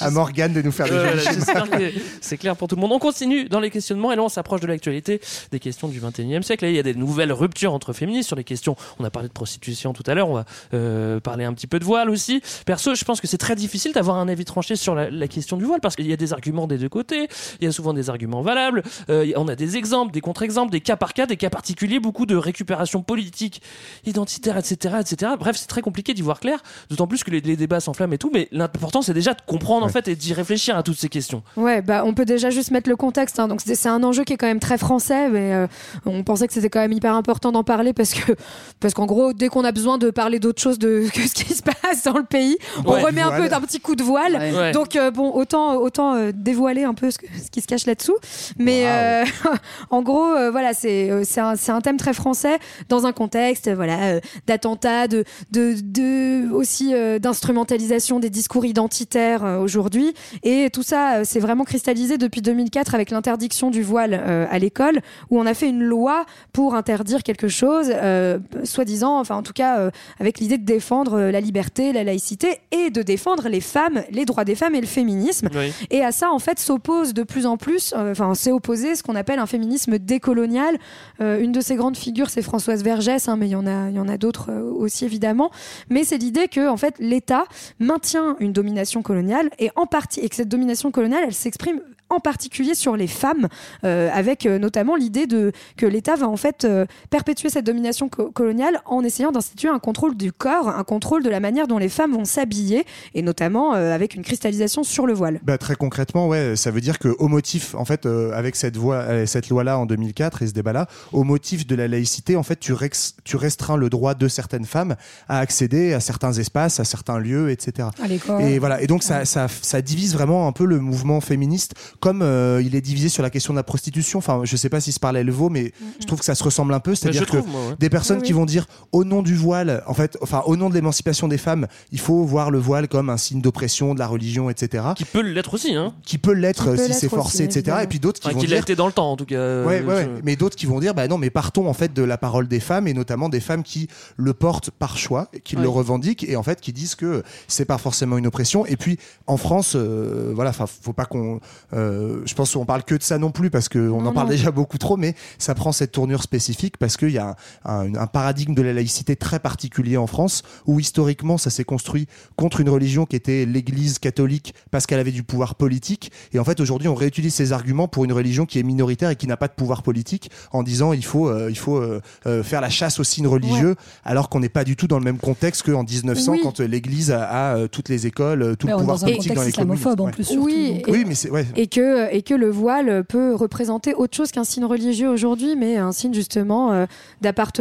à 0.00 0.10
Morgane 0.10 0.52
de 0.52 0.62
nous 0.62 0.72
faire 0.72 0.86
des 0.86 0.92
Euh, 0.92 1.18
j'espère 1.18 1.68
que 1.70 1.92
c'est 2.20 2.36
clair 2.36 2.56
pour 2.56 2.68
tout 2.68 2.76
le 2.76 2.80
monde. 2.80 2.92
On 2.92 2.98
continue 2.98 3.48
dans 3.48 3.60
les 3.60 3.70
questionnements 3.70 4.12
et 4.12 4.16
là 4.16 4.22
on 4.22 4.28
s'approche 4.28 4.60
de 4.60 4.66
l'actualité 4.66 5.20
des 5.52 5.60
questions 5.60 5.88
du 5.88 6.00
21e 6.00 6.42
siècle. 6.42 6.64
Là, 6.64 6.70
il 6.70 6.76
y 6.76 6.78
a 6.78 6.82
des 6.82 6.94
nouvelles 6.94 7.32
ruptures 7.32 7.72
entre 7.72 7.92
féministes 7.92 8.28
sur 8.28 8.36
les 8.36 8.44
questions. 8.44 8.76
On 8.98 9.04
a 9.04 9.10
parlé 9.10 9.28
de 9.28 9.32
prostitution 9.32 9.92
tout 9.92 10.04
à 10.06 10.14
l'heure, 10.14 10.28
on 10.28 10.34
va 10.34 10.44
euh, 10.74 11.20
parler 11.20 11.44
un 11.44 11.52
petit 11.52 11.66
peu 11.66 11.78
de 11.78 11.84
voile 11.84 12.10
aussi. 12.10 12.42
Perso, 12.66 12.94
je 12.94 13.04
pense 13.04 13.20
que 13.20 13.26
c'est 13.26 13.38
très 13.38 13.54
difficile 13.54 13.92
d'avoir 13.92 14.16
un 14.18 14.28
avis 14.28 14.44
tranché 14.44 14.76
sur 14.76 14.94
la, 14.94 15.10
la 15.10 15.28
question 15.28 15.56
du 15.56 15.64
voile 15.64 15.80
parce 15.80 15.96
qu'il 15.96 16.06
y 16.06 16.12
a 16.12 16.16
des 16.16 16.32
arguments 16.32 16.66
des 16.66 16.78
deux 16.78 16.88
côtés, 16.88 17.28
il 17.60 17.64
y 17.64 17.68
a 17.68 17.72
souvent 17.72 17.92
des 17.94 18.10
arguments 18.10 18.42
valables, 18.42 18.82
Euh, 19.10 19.32
on 19.36 19.48
a 19.48 19.54
des 19.56 19.76
exemples, 19.76 20.12
des 20.12 20.20
contre-exemples, 20.20 20.70
des 20.70 20.80
cas 20.80 20.96
par 20.96 21.14
cas, 21.14 21.26
des 21.26 21.36
cas 21.36 21.50
particuliers, 21.50 22.00
beaucoup 22.00 22.26
de 22.26 22.36
récupération 22.36 23.02
politique, 23.02 23.62
identitaire, 24.04 24.56
etc. 24.56 24.96
etc. 25.00 25.32
Bref, 25.38 25.56
c'est 25.56 25.66
très 25.66 25.82
compliqué 25.82 26.14
d'y 26.14 26.22
voir 26.22 26.40
clair, 26.40 26.62
d'autant 26.90 27.06
plus 27.06 27.24
que 27.24 27.30
les, 27.30 27.40
les 27.40 27.56
débats 27.56 27.80
s'enflamment 27.80 28.14
et 28.14 28.18
tout, 28.18 28.30
mais 28.32 28.48
l'important 28.52 29.02
c'est 29.02 29.14
déjà 29.14 29.34
de 29.38 29.42
comprendre 29.46 29.84
en 29.86 29.88
fait 29.88 30.08
et 30.08 30.16
d'y 30.16 30.32
réfléchir 30.34 30.76
à 30.76 30.82
toutes 30.82 30.98
ces 30.98 31.08
questions. 31.08 31.42
Ouais, 31.56 31.80
bah 31.82 32.02
on 32.04 32.12
peut 32.14 32.24
déjà 32.24 32.50
juste 32.50 32.70
mettre 32.70 32.88
le 32.90 32.96
contexte. 32.96 33.38
hein. 33.38 33.48
Donc 33.48 33.60
c'est 33.64 33.88
un 33.88 34.02
enjeu 34.02 34.24
qui 34.24 34.32
est 34.34 34.36
quand 34.36 34.46
même 34.46 34.60
très 34.60 34.78
français, 34.78 35.28
mais 35.28 35.54
euh, 35.54 35.66
on 36.06 36.22
pensait 36.22 36.46
que 36.46 36.52
c'était 36.52 36.68
quand 36.70 36.80
même 36.80 36.92
hyper 36.92 37.14
important 37.14 37.52
d'en 37.52 37.64
parler 37.64 37.92
parce 37.92 38.12
que 38.14 38.32
parce 38.80 38.94
qu'en 38.94 39.06
gros, 39.06 39.32
dès 39.32 39.48
qu'on 39.48 39.64
a 39.64 39.72
besoin 39.72 39.98
de 39.98 40.10
parler 40.10 40.38
d'autre 40.38 40.60
chose 40.60 40.78
de 40.78 41.04
que 41.14 41.20
ce 41.26 41.34
qui 41.34 41.54
se 41.54 41.62
passe 41.62 42.02
dans 42.04 42.16
le 42.18 42.24
pays, 42.24 42.56
on 42.84 42.92
Ouais. 42.94 43.02
remet 43.02 43.22
un 43.22 43.32
peu 43.32 43.48
d'un 43.48 43.60
petit 43.60 43.80
coup 43.80 43.94
de 43.96 44.02
voile. 44.02 44.34
Ouais. 44.34 44.72
Donc 44.72 44.96
euh, 44.96 45.10
bon, 45.10 45.30
autant 45.32 45.76
autant 45.76 46.14
euh, 46.14 46.30
dévoiler 46.34 46.84
un 46.84 46.94
peu 46.94 47.10
ce, 47.10 47.18
que- 47.18 47.26
ce 47.42 47.50
qui 47.50 47.60
se 47.60 47.66
cache 47.66 47.86
là-dessous. 47.86 48.16
Mais 48.58 48.82
euh, 48.86 49.24
en 49.90 50.02
gros, 50.02 50.26
euh, 50.26 50.50
voilà, 50.50 50.74
c'est 50.74 51.10
euh, 51.10 51.22
c'est 51.24 51.40
un, 51.40 51.56
c'est 51.56 51.72
un 51.72 51.80
thème 51.80 51.96
très 51.96 52.12
français 52.12 52.58
dans 52.88 53.06
un 53.06 53.12
contexte, 53.12 53.70
voilà, 53.72 53.98
euh, 54.14 54.20
d'attentats, 54.46 55.08
de, 55.08 55.24
de, 55.52 55.74
de 55.82 56.50
aussi 56.52 56.94
euh, 56.94 57.18
d'instrumentalisation 57.18 58.20
des 58.20 58.30
discours 58.30 58.64
identitaires 58.64 59.27
euh, 59.44 59.58
aujourd'hui. 59.58 60.14
Et 60.42 60.70
tout 60.70 60.82
ça, 60.82 61.16
euh, 61.16 61.22
c'est 61.24 61.40
vraiment 61.40 61.64
cristallisé 61.64 62.18
depuis 62.18 62.42
2004 62.42 62.94
avec 62.94 63.10
l'interdiction 63.10 63.70
du 63.70 63.82
voile 63.82 64.14
euh, 64.14 64.46
à 64.50 64.58
l'école, 64.58 65.00
où 65.30 65.38
on 65.38 65.46
a 65.46 65.54
fait 65.54 65.68
une 65.68 65.82
loi 65.82 66.24
pour 66.52 66.74
interdire 66.74 67.22
quelque 67.22 67.48
chose, 67.48 67.90
euh, 67.92 68.38
soi-disant, 68.64 69.18
enfin 69.18 69.36
en 69.36 69.42
tout 69.42 69.52
cas, 69.52 69.78
euh, 69.78 69.90
avec 70.18 70.38
l'idée 70.38 70.58
de 70.58 70.64
défendre 70.64 71.14
euh, 71.14 71.30
la 71.30 71.40
liberté, 71.40 71.92
la 71.92 72.04
laïcité 72.04 72.58
et 72.70 72.90
de 72.90 73.02
défendre 73.02 73.48
les 73.48 73.60
femmes, 73.60 74.02
les 74.10 74.24
droits 74.24 74.44
des 74.44 74.54
femmes 74.54 74.74
et 74.74 74.80
le 74.80 74.86
féminisme. 74.86 75.48
Oui. 75.54 75.72
Et 75.90 76.02
à 76.02 76.12
ça, 76.12 76.30
en 76.30 76.38
fait, 76.38 76.58
s'oppose 76.58 77.14
de 77.14 77.22
plus 77.22 77.46
en 77.46 77.56
plus, 77.56 77.94
euh, 77.96 78.12
enfin, 78.12 78.34
c'est 78.34 78.52
opposé 78.52 78.94
ce 78.94 79.02
qu'on 79.02 79.14
appelle 79.14 79.38
un 79.38 79.46
féminisme 79.46 79.98
décolonial. 79.98 80.78
Euh, 81.20 81.40
une 81.40 81.52
de 81.52 81.60
ses 81.60 81.76
grandes 81.76 81.96
figures, 81.96 82.30
c'est 82.30 82.42
Françoise 82.42 82.82
Vergès, 82.82 83.28
hein, 83.28 83.36
mais 83.36 83.46
il 83.46 83.52
y 83.52 83.56
en 83.56 83.66
a, 83.66 83.88
il 83.90 83.96
y 83.96 84.00
en 84.00 84.08
a 84.08 84.16
d'autres 84.16 84.50
euh, 84.50 84.72
aussi 84.72 85.04
évidemment. 85.04 85.50
Mais 85.90 86.04
c'est 86.04 86.18
l'idée 86.18 86.48
que, 86.48 86.68
en 86.68 86.76
fait, 86.76 86.94
l'État 86.98 87.44
maintient 87.78 88.36
une 88.40 88.52
domination 88.52 89.02
coloniale 89.02 89.17
et 89.58 89.70
en 89.76 89.86
partie, 89.86 90.20
et 90.20 90.28
que 90.28 90.36
cette 90.36 90.48
domination 90.48 90.90
coloniale, 90.90 91.24
elle 91.26 91.34
s'exprime 91.34 91.80
en 92.10 92.20
particulier 92.20 92.74
sur 92.74 92.96
les 92.96 93.06
femmes, 93.06 93.48
euh, 93.84 94.10
avec 94.12 94.46
euh, 94.46 94.58
notamment 94.58 94.96
l'idée 94.96 95.26
de 95.26 95.52
que 95.76 95.86
l'État 95.86 96.16
va 96.16 96.28
en 96.28 96.36
fait 96.36 96.64
euh, 96.64 96.86
perpétuer 97.10 97.50
cette 97.50 97.66
domination 97.66 98.08
co- 98.08 98.30
coloniale 98.30 98.80
en 98.86 99.02
essayant 99.04 99.30
d'instituer 99.32 99.68
un 99.68 99.78
contrôle 99.78 100.16
du 100.16 100.32
corps, 100.32 100.68
un 100.68 100.84
contrôle 100.84 101.22
de 101.22 101.30
la 101.30 101.40
manière 101.40 101.66
dont 101.66 101.78
les 101.78 101.88
femmes 101.88 102.12
vont 102.12 102.24
s'habiller, 102.24 102.84
et 103.14 103.22
notamment 103.22 103.74
euh, 103.74 103.94
avec 103.94 104.14
une 104.14 104.22
cristallisation 104.22 104.82
sur 104.84 105.06
le 105.06 105.12
voile. 105.12 105.40
Bah, 105.42 105.58
très 105.58 105.76
concrètement, 105.76 106.28
ouais, 106.28 106.56
ça 106.56 106.70
veut 106.70 106.80
dire 106.80 106.98
que 106.98 107.08
au 107.18 107.28
motif, 107.28 107.74
en 107.74 107.84
fait, 107.84 108.06
euh, 108.06 108.32
avec 108.32 108.56
cette 108.56 108.76
voie, 108.76 109.26
cette 109.26 109.48
loi-là 109.48 109.78
en 109.78 109.86
2004 109.86 110.42
et 110.42 110.46
ce 110.46 110.52
débat-là, 110.52 110.86
au 111.12 111.24
motif 111.24 111.66
de 111.66 111.74
la 111.74 111.88
laïcité, 111.88 112.36
en 112.36 112.42
fait, 112.42 112.58
tu, 112.58 112.72
rex- 112.72 113.14
tu 113.24 113.36
restreins 113.36 113.76
le 113.76 113.90
droit 113.90 114.14
de 114.14 114.28
certaines 114.28 114.64
femmes 114.64 114.96
à 115.28 115.38
accéder 115.40 115.92
à 115.94 116.00
certains 116.00 116.32
espaces, 116.32 116.80
à 116.80 116.84
certains 116.84 117.18
lieux, 117.18 117.50
etc. 117.50 117.88
À. 118.02 118.06
Et 118.40 118.58
voilà. 118.58 118.80
Et 118.82 118.86
donc 118.86 119.02
ça, 119.02 119.24
ça, 119.24 119.46
ça 119.48 119.82
divise 119.82 120.14
vraiment 120.14 120.46
un 120.48 120.52
peu 120.52 120.64
le 120.64 120.78
mouvement 120.80 121.20
féministe, 121.20 121.74
comme 122.00 122.22
euh, 122.22 122.62
il 122.64 122.74
est 122.74 122.80
divisé 122.80 123.08
sur 123.08 123.22
la 123.22 123.30
question 123.30 123.52
de 123.52 123.58
la 123.58 123.62
prostitution. 123.62 124.18
Enfin, 124.18 124.42
je 124.44 124.56
sais 124.56 124.68
pas 124.68 124.80
si 124.80 124.92
ce 124.92 125.00
parallèle 125.00 125.30
vaut, 125.30 125.48
mais 125.48 125.72
je 126.00 126.06
trouve 126.06 126.18
que 126.18 126.24
ça 126.24 126.34
se 126.34 126.44
ressemble 126.44 126.72
un 126.74 126.80
peu. 126.80 126.94
C'est-à-dire 126.94 127.22
je 127.22 127.26
que 127.26 127.36
trouve, 127.38 127.48
moi, 127.50 127.60
ouais. 127.68 127.74
des 127.78 127.90
personnes 127.90 128.18
Oui, 128.18 128.24
qui 128.26 128.32
vont 128.32 128.46
dire 128.46 128.66
au 128.92 129.04
nom 129.04 129.22
du 129.22 129.34
voile, 129.34 129.82
en 129.86 129.94
fait, 129.94 130.16
enfin 130.20 130.42
au 130.46 130.56
nom 130.56 130.68
de 130.70 130.74
l'émancipation 130.74 131.28
des 131.28 131.38
femmes, 131.38 131.66
il 131.92 132.00
faut 132.00 132.24
voir 132.24 132.50
le 132.50 132.58
voile 132.58 132.88
comme 132.88 133.10
un 133.10 133.16
signe 133.16 133.40
d'oppression 133.40 133.94
de 133.94 133.98
la 133.98 134.06
religion, 134.06 134.48
etc. 134.50 134.84
Qui 134.96 135.04
peut 135.04 135.20
l'être 135.22 135.54
aussi, 135.54 135.74
hein. 135.74 135.94
Qui 136.04 136.18
peut 136.18 136.32
l'être 136.32 136.76
si 136.76 136.92
c'est 136.94 137.08
forcé, 137.08 137.38
aussi, 137.38 137.42
etc. 137.44 137.58
évidemment. 137.60 137.80
Et 137.80 137.86
puis 137.86 137.98
d'autres 137.98 138.20
qui 138.20 138.26
Enfin, 138.28 138.34
vont 138.34 138.40
qu'il 138.40 138.52
a 138.52 138.56
dire 138.56 138.62
été 138.62 138.76
dans 138.76 138.86
le 138.86 138.92
temps, 138.92 139.10
en 139.12 139.16
tout 139.16 139.24
cas. 139.26 139.34
Ouais, 139.36 139.40
euh, 139.40 139.64
ouais, 139.64 139.82
ouais. 139.84 140.04
je- 140.16 140.22
mais 140.24 140.36
d'autres 140.36 140.56
qui 140.56 140.66
vont 140.66 140.80
dire, 140.80 140.94
bah 140.94 141.08
non, 141.08 141.18
mais 141.18 141.30
partons 141.30 141.68
en 141.68 141.72
fait 141.74 141.92
de 141.92 142.02
la 142.02 142.18
parole 142.18 142.48
des 142.48 142.60
femmes 142.60 142.86
et 142.88 142.94
notamment 142.94 143.28
des 143.28 143.40
femmes 143.40 143.62
qui 143.62 143.88
le 144.16 144.34
portent 144.34 144.70
par 144.70 144.96
choix, 144.98 145.28
qui 145.44 145.56
Ouais. 145.56 145.62
le 145.62 145.68
revendiquent 145.68 146.24
et 146.28 146.36
en 146.36 146.42
fait 146.42 146.60
qui 146.60 146.72
disent 146.72 146.94
que 146.94 147.22
c'est 147.48 147.64
pas 147.64 147.78
forcément 147.78 148.18
une 148.18 148.26
oppression. 148.26 148.66
Et 148.66 148.76
puis 148.76 148.98
en 149.26 149.36
France, 149.36 149.72
euh, 149.74 150.32
voilà, 150.34 150.50
enfin, 150.50 150.66
faut 150.66 150.92
pas 150.92 151.04
qu'on, 151.06 151.40
euh, 151.72 151.87
je 152.24 152.34
pense 152.34 152.52
qu'on 152.54 152.64
parle 152.64 152.82
que 152.84 152.94
de 152.94 153.02
ça 153.02 153.18
non 153.18 153.30
plus 153.30 153.50
parce 153.50 153.68
qu'on 153.68 154.04
en 154.06 154.12
parle 154.12 154.26
non. 154.28 154.32
déjà 154.32 154.50
beaucoup 154.50 154.78
trop, 154.78 154.96
mais 154.96 155.14
ça 155.38 155.54
prend 155.54 155.72
cette 155.72 155.92
tournure 155.92 156.22
spécifique 156.22 156.76
parce 156.76 156.96
qu'il 156.96 157.10
y 157.10 157.18
a 157.18 157.36
un, 157.64 157.86
un- 157.86 157.94
un 157.94 158.06
paradigme 158.06 158.54
de 158.54 158.62
la 158.62 158.72
laïcité 158.72 159.16
très 159.16 159.38
particulier 159.38 159.96
en 159.96 160.06
France 160.06 160.42
où 160.66 160.80
historiquement 160.80 161.38
ça 161.38 161.50
s'est 161.50 161.64
construit 161.64 162.06
contre 162.36 162.60
une 162.60 162.68
religion 162.70 163.06
qui 163.06 163.16
était 163.16 163.44
l'Église 163.46 163.98
catholique 163.98 164.54
parce 164.70 164.86
qu'elle 164.86 165.00
avait 165.00 165.12
du 165.12 165.22
pouvoir 165.22 165.54
politique. 165.54 166.10
Et 166.32 166.38
en 166.38 166.44
fait 166.44 166.60
aujourd'hui 166.60 166.88
on 166.88 166.94
réutilise 166.94 167.34
ces 167.34 167.52
arguments 167.52 167.88
pour 167.88 168.04
une 168.04 168.12
religion 168.12 168.46
qui 168.46 168.58
est 168.58 168.62
minoritaire 168.62 169.10
et 169.10 169.16
qui 169.16 169.26
n'a 169.26 169.36
pas 169.36 169.48
de 169.48 169.54
pouvoir 169.54 169.82
politique 169.82 170.30
en 170.52 170.62
disant 170.62 170.92
il 170.92 171.04
faut 171.04 171.28
euh, 171.28 171.48
il 171.50 171.58
faut 171.58 171.76
euh, 171.76 172.00
euh, 172.26 172.42
faire 172.42 172.60
la 172.60 172.70
chasse 172.70 172.98
aux 173.00 173.04
signes 173.04 173.26
religieux 173.26 173.74
alors 174.04 174.28
qu'on 174.28 174.40
n'est 174.40 174.48
pas 174.48 174.64
du 174.64 174.76
tout 174.76 174.86
dans 174.86 174.98
le 174.98 175.04
même 175.04 175.18
contexte 175.18 175.62
qu'en 175.62 175.82
1900 175.84 176.32
Oui. 176.32 176.40
quand 176.42 176.60
euh, 176.60 176.64
l'Église 176.66 177.10
a, 177.10 177.22
a, 177.24 177.56
euh, 177.56 177.68
toutes 177.68 177.88
les 177.88 178.06
écoles, 178.06 178.42
euh, 178.42 178.54
tout 178.56 178.66
Ouais, 178.66 178.72
le 178.72 178.78
pouvoir 178.78 178.98
politique 179.00 179.34
dans 179.34 179.42
les 179.42 179.52
communes. 179.52 179.74
islamophobe 179.76 180.00
en 180.00 180.04
Ouais. 180.06 180.12
plus. 180.12 180.24
surtout, 180.24 180.44
Oui, 180.44 180.74
donc. 180.84 180.84
Oui, 180.88 181.04
mais 181.06 181.14
c'est 181.14 181.30
ouais. 181.30 181.46
et 181.56 181.66
que 181.66 181.77
et 182.10 182.22
que 182.22 182.34
le 182.34 182.50
voile 182.50 183.04
peut 183.04 183.34
représenter 183.34 183.94
autre 183.94 184.16
chose 184.16 184.30
qu'un 184.30 184.44
signe 184.44 184.64
religieux 184.64 185.08
aujourd'hui, 185.08 185.56
mais 185.56 185.76
un 185.76 185.92
signe 185.92 186.14
justement 186.14 186.72
euh, 186.72 186.86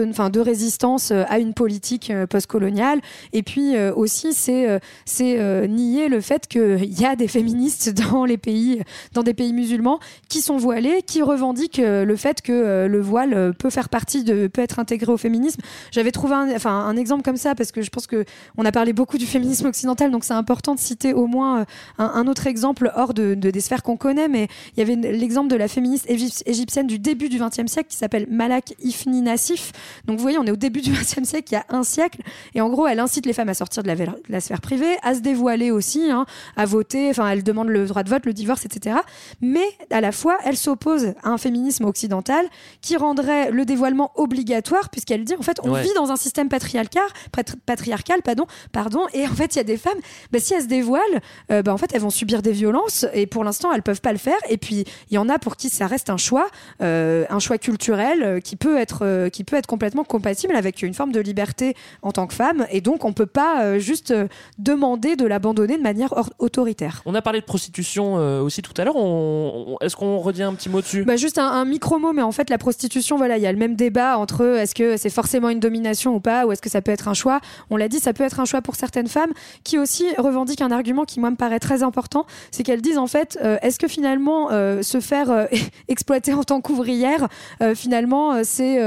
enfin 0.09 0.29
de 0.29 0.39
résistance 0.39 1.11
euh, 1.11 1.23
à 1.27 1.39
une 1.39 1.53
politique 1.53 2.09
euh, 2.09 2.25
postcoloniale. 2.25 2.99
Et 3.33 3.43
puis 3.43 3.75
aussi, 3.95 4.33
c'est 4.33 4.79
nier 5.67 6.09
le 6.09 6.21
fait 6.21 6.47
qu'il 6.47 6.99
y 6.99 7.05
a 7.05 7.15
des 7.15 7.27
féministes 7.27 7.89
dans 8.11 8.25
les 8.25 8.37
pays, 8.37 8.81
dans 9.13 9.23
des 9.23 9.33
pays 9.33 9.53
musulmans, 9.53 9.99
qui 10.29 10.41
sont 10.41 10.57
voilés, 10.57 11.01
qui 11.05 11.21
revendiquent 11.21 11.81
le 11.83 12.15
fait 12.15 12.41
que 12.41 12.87
le 12.87 13.01
voile 13.01 13.53
peut 13.57 13.69
faire 13.69 13.89
partie 13.89 14.23
peut 14.23 14.61
être 14.61 14.79
intégré 14.79 15.11
au 15.11 15.17
féminisme. 15.17 15.61
J'avais 15.91 16.11
trouvé 16.11 16.35
un, 16.35 16.55
enfin 16.55 16.71
un 16.71 16.95
exemple 16.97 17.23
comme 17.23 17.37
ça 17.37 17.55
parce 17.55 17.71
que 17.71 17.81
je 17.81 17.89
pense 17.89 18.07
que 18.07 18.25
on 18.57 18.65
a 18.65 18.71
parlé 18.71 18.93
beaucoup 18.93 19.17
du 19.17 19.25
féminisme 19.25 19.67
occidental, 19.67 20.11
donc 20.11 20.23
c'est 20.23 20.33
important 20.33 20.75
de 20.75 20.79
citer 20.79 21.13
au 21.13 21.27
moins 21.27 21.65
un, 21.97 22.27
autre 22.27 22.47
exemple 22.47 22.91
hors 22.95 23.13
de, 23.13 23.35
de- 23.35 23.51
des 23.51 23.61
sphères 23.61 23.83
qu'on 23.83 23.97
connaît, 24.07 24.27
mais 24.29 24.47
il 24.75 24.79
y 24.79 24.81
avait 24.81 24.95
l'exemple 25.11 25.49
de 25.49 25.55
la 25.57 25.67
féministe 25.67 26.07
égyp- 26.09 26.43
égyptienne 26.45 26.87
du 26.87 26.97
début 26.99 27.27
du 27.29 27.39
XXe 27.39 27.69
siècle 27.71 27.89
qui 27.89 27.97
s'appelle 27.97 28.25
Malak 28.29 28.73
Ifni 28.81 29.21
Nassif. 29.21 29.71
Donc 30.05 30.17
vous 30.17 30.21
voyez, 30.21 30.37
on 30.37 30.45
est 30.45 30.51
au 30.51 30.55
début 30.55 30.81
du 30.81 30.91
XXe 30.91 31.23
siècle, 31.23 31.47
il 31.51 31.55
y 31.55 31.57
a 31.57 31.65
un 31.69 31.83
siècle, 31.83 32.21
et 32.55 32.61
en 32.61 32.69
gros, 32.69 32.87
elle 32.87 32.99
incite 32.99 33.25
les 33.25 33.33
femmes 33.33 33.49
à 33.49 33.53
sortir 33.53 33.83
de 33.83 33.87
la, 33.87 33.95
vé- 33.95 34.05
de 34.05 34.13
la 34.29 34.39
sphère 34.39 34.61
privée, 34.61 34.95
à 35.03 35.13
se 35.15 35.19
dévoiler 35.19 35.71
aussi, 35.71 36.09
hein, 36.09 36.25
à 36.55 36.65
voter, 36.65 37.09
enfin, 37.09 37.27
elle 37.29 37.43
demande 37.43 37.67
le 37.67 37.85
droit 37.85 38.03
de 38.03 38.09
vote, 38.09 38.25
le 38.25 38.33
divorce, 38.33 38.65
etc. 38.65 38.95
Mais 39.41 39.65
à 39.91 39.99
la 40.01 40.11
fois, 40.11 40.37
elle 40.45 40.55
s'oppose 40.57 41.13
à 41.23 41.29
un 41.29 41.37
féminisme 41.37 41.85
occidental 41.85 42.45
qui 42.81 42.95
rendrait 42.95 43.51
le 43.51 43.65
dévoilement 43.65 44.11
obligatoire, 44.15 44.89
puisqu'elle 44.89 45.23
dit, 45.23 45.35
en 45.37 45.41
fait, 45.41 45.59
on 45.63 45.71
Ouais. 45.71 45.83
vit 45.83 45.93
dans 45.95 46.11
un 46.11 46.15
système 46.15 46.47
patriarcal, 46.49 47.03
patri- 47.35 47.57
patriarcal 47.65 48.21
pardon, 48.21 48.45
pardon, 48.71 49.01
et 49.13 49.25
en 49.27 49.33
fait, 49.33 49.55
il 49.55 49.57
y 49.57 49.61
a 49.61 49.65
des 49.65 49.77
femmes, 49.77 49.97
bah, 50.31 50.39
si 50.39 50.53
elles 50.53 50.63
se 50.63 50.67
dévoilent, 50.67 51.01
euh, 51.51 51.61
bah, 51.61 51.73
en 51.73 51.77
fait, 51.77 51.89
elles 51.93 52.01
vont 52.01 52.09
subir 52.09 52.41
des 52.41 52.51
violences, 52.51 53.05
et 53.13 53.25
pour 53.27 53.43
l'instant, 53.43 53.71
elles 53.73 53.83
peuvent 53.83 53.96
pas 54.01 54.11
le 54.11 54.17
faire. 54.17 54.37
Et 54.49 54.57
puis, 54.57 54.85
il 55.09 55.13
y 55.15 55.17
en 55.17 55.29
a 55.29 55.39
pour 55.39 55.55
qui 55.55 55.69
ça 55.69 55.87
reste 55.87 56.09
un 56.09 56.17
choix, 56.17 56.47
euh, 56.81 57.25
un 57.29 57.39
choix 57.39 57.57
culturel 57.57 58.23
euh, 58.23 58.39
qui 58.39 58.55
peut 58.55 58.77
être, 58.77 58.99
euh, 59.03 59.29
qui 59.29 59.43
peut 59.43 59.55
être 59.55 59.67
complètement 59.67 60.03
compatible 60.03 60.55
avec 60.55 60.81
une 60.81 60.93
forme 60.93 61.11
de 61.11 61.19
liberté 61.19 61.75
en 62.01 62.11
tant 62.11 62.27
que 62.27 62.33
femme, 62.33 62.65
et 62.71 62.81
donc 62.81 63.05
on 63.05 63.13
peut 63.13 63.25
pas 63.25 63.77
juste 63.79 64.13
demander 64.57 65.15
de 65.15 65.25
l'abandonner 65.25 65.77
de 65.77 65.83
manière 65.83 66.13
or- 66.17 66.31
autoritaire. 66.39 67.01
On 67.05 67.15
a 67.15 67.21
parlé 67.21 67.39
de 67.41 67.45
prostitution 67.45 68.15
aussi 68.43 68.61
tout 68.61 68.73
à 68.77 68.83
l'heure. 68.85 68.95
On- 68.95 69.77
Est-ce 69.81 69.95
qu'on 69.95 70.17
redit 70.19 70.43
un 70.43 70.53
petit 70.53 70.69
mot 70.69 70.81
dessus? 70.81 71.03
Bah, 71.03 71.15
juste 71.15 71.37
un, 71.37 71.47
un 71.47 71.65
micro 71.65 71.99
mot, 71.99 72.13
mais 72.13 72.21
en 72.21 72.31
fait, 72.31 72.49
la 72.49 72.57
prostitution, 72.57 73.17
voilà, 73.17 73.37
il 73.37 73.43
y 73.43 73.47
a 73.47 73.51
le 73.51 73.57
même 73.57 73.75
débat 73.75 74.17
entre 74.17 74.43
est-ce 74.57 74.75
que 74.75 74.97
c'est 74.97 75.09
forcément 75.09 75.49
une 75.49 75.59
domination 75.59 76.15
ou 76.15 76.19
pas, 76.19 76.45
ou 76.45 76.51
est-ce 76.51 76.61
que 76.61 76.69
ça 76.69 76.81
peut 76.81 76.91
être 76.91 77.07
un 77.07 77.13
choix? 77.13 77.39
On 77.69 77.77
l'a 77.77 77.87
dit, 77.87 77.99
ça 77.99 78.13
peut 78.13 78.23
être 78.23 78.39
un 78.39 78.45
choix 78.45 78.61
pour 78.61 78.75
certaines 78.75 79.07
femmes 79.07 79.31
qui 79.63 79.77
aussi 79.77 80.05
revendiquent 80.17 80.61
un 80.61 80.71
argument 80.71 81.05
qui, 81.05 81.19
moi, 81.19 81.29
me 81.31 81.35
paraît 81.35 81.59
très 81.59 81.83
important. 81.83 82.25
C'est 82.51 82.63
qu'elles 82.63 82.81
disent, 82.81 82.97
en 82.97 83.07
fait, 83.07 83.37
euh, 83.43 83.57
est-ce 83.61 83.79
que 83.79 83.86
finalement, 83.87 84.49
euh, 84.51 84.81
se 84.81 84.99
faire 84.99 85.31
euh, 85.31 85.45
exploiter 85.87 86.33
en 86.33 86.43
tant 86.43 86.61
qu'ouvrière, 86.61 87.27
euh, 87.61 87.75
finalement, 87.75 88.43
c'est. 88.43 88.79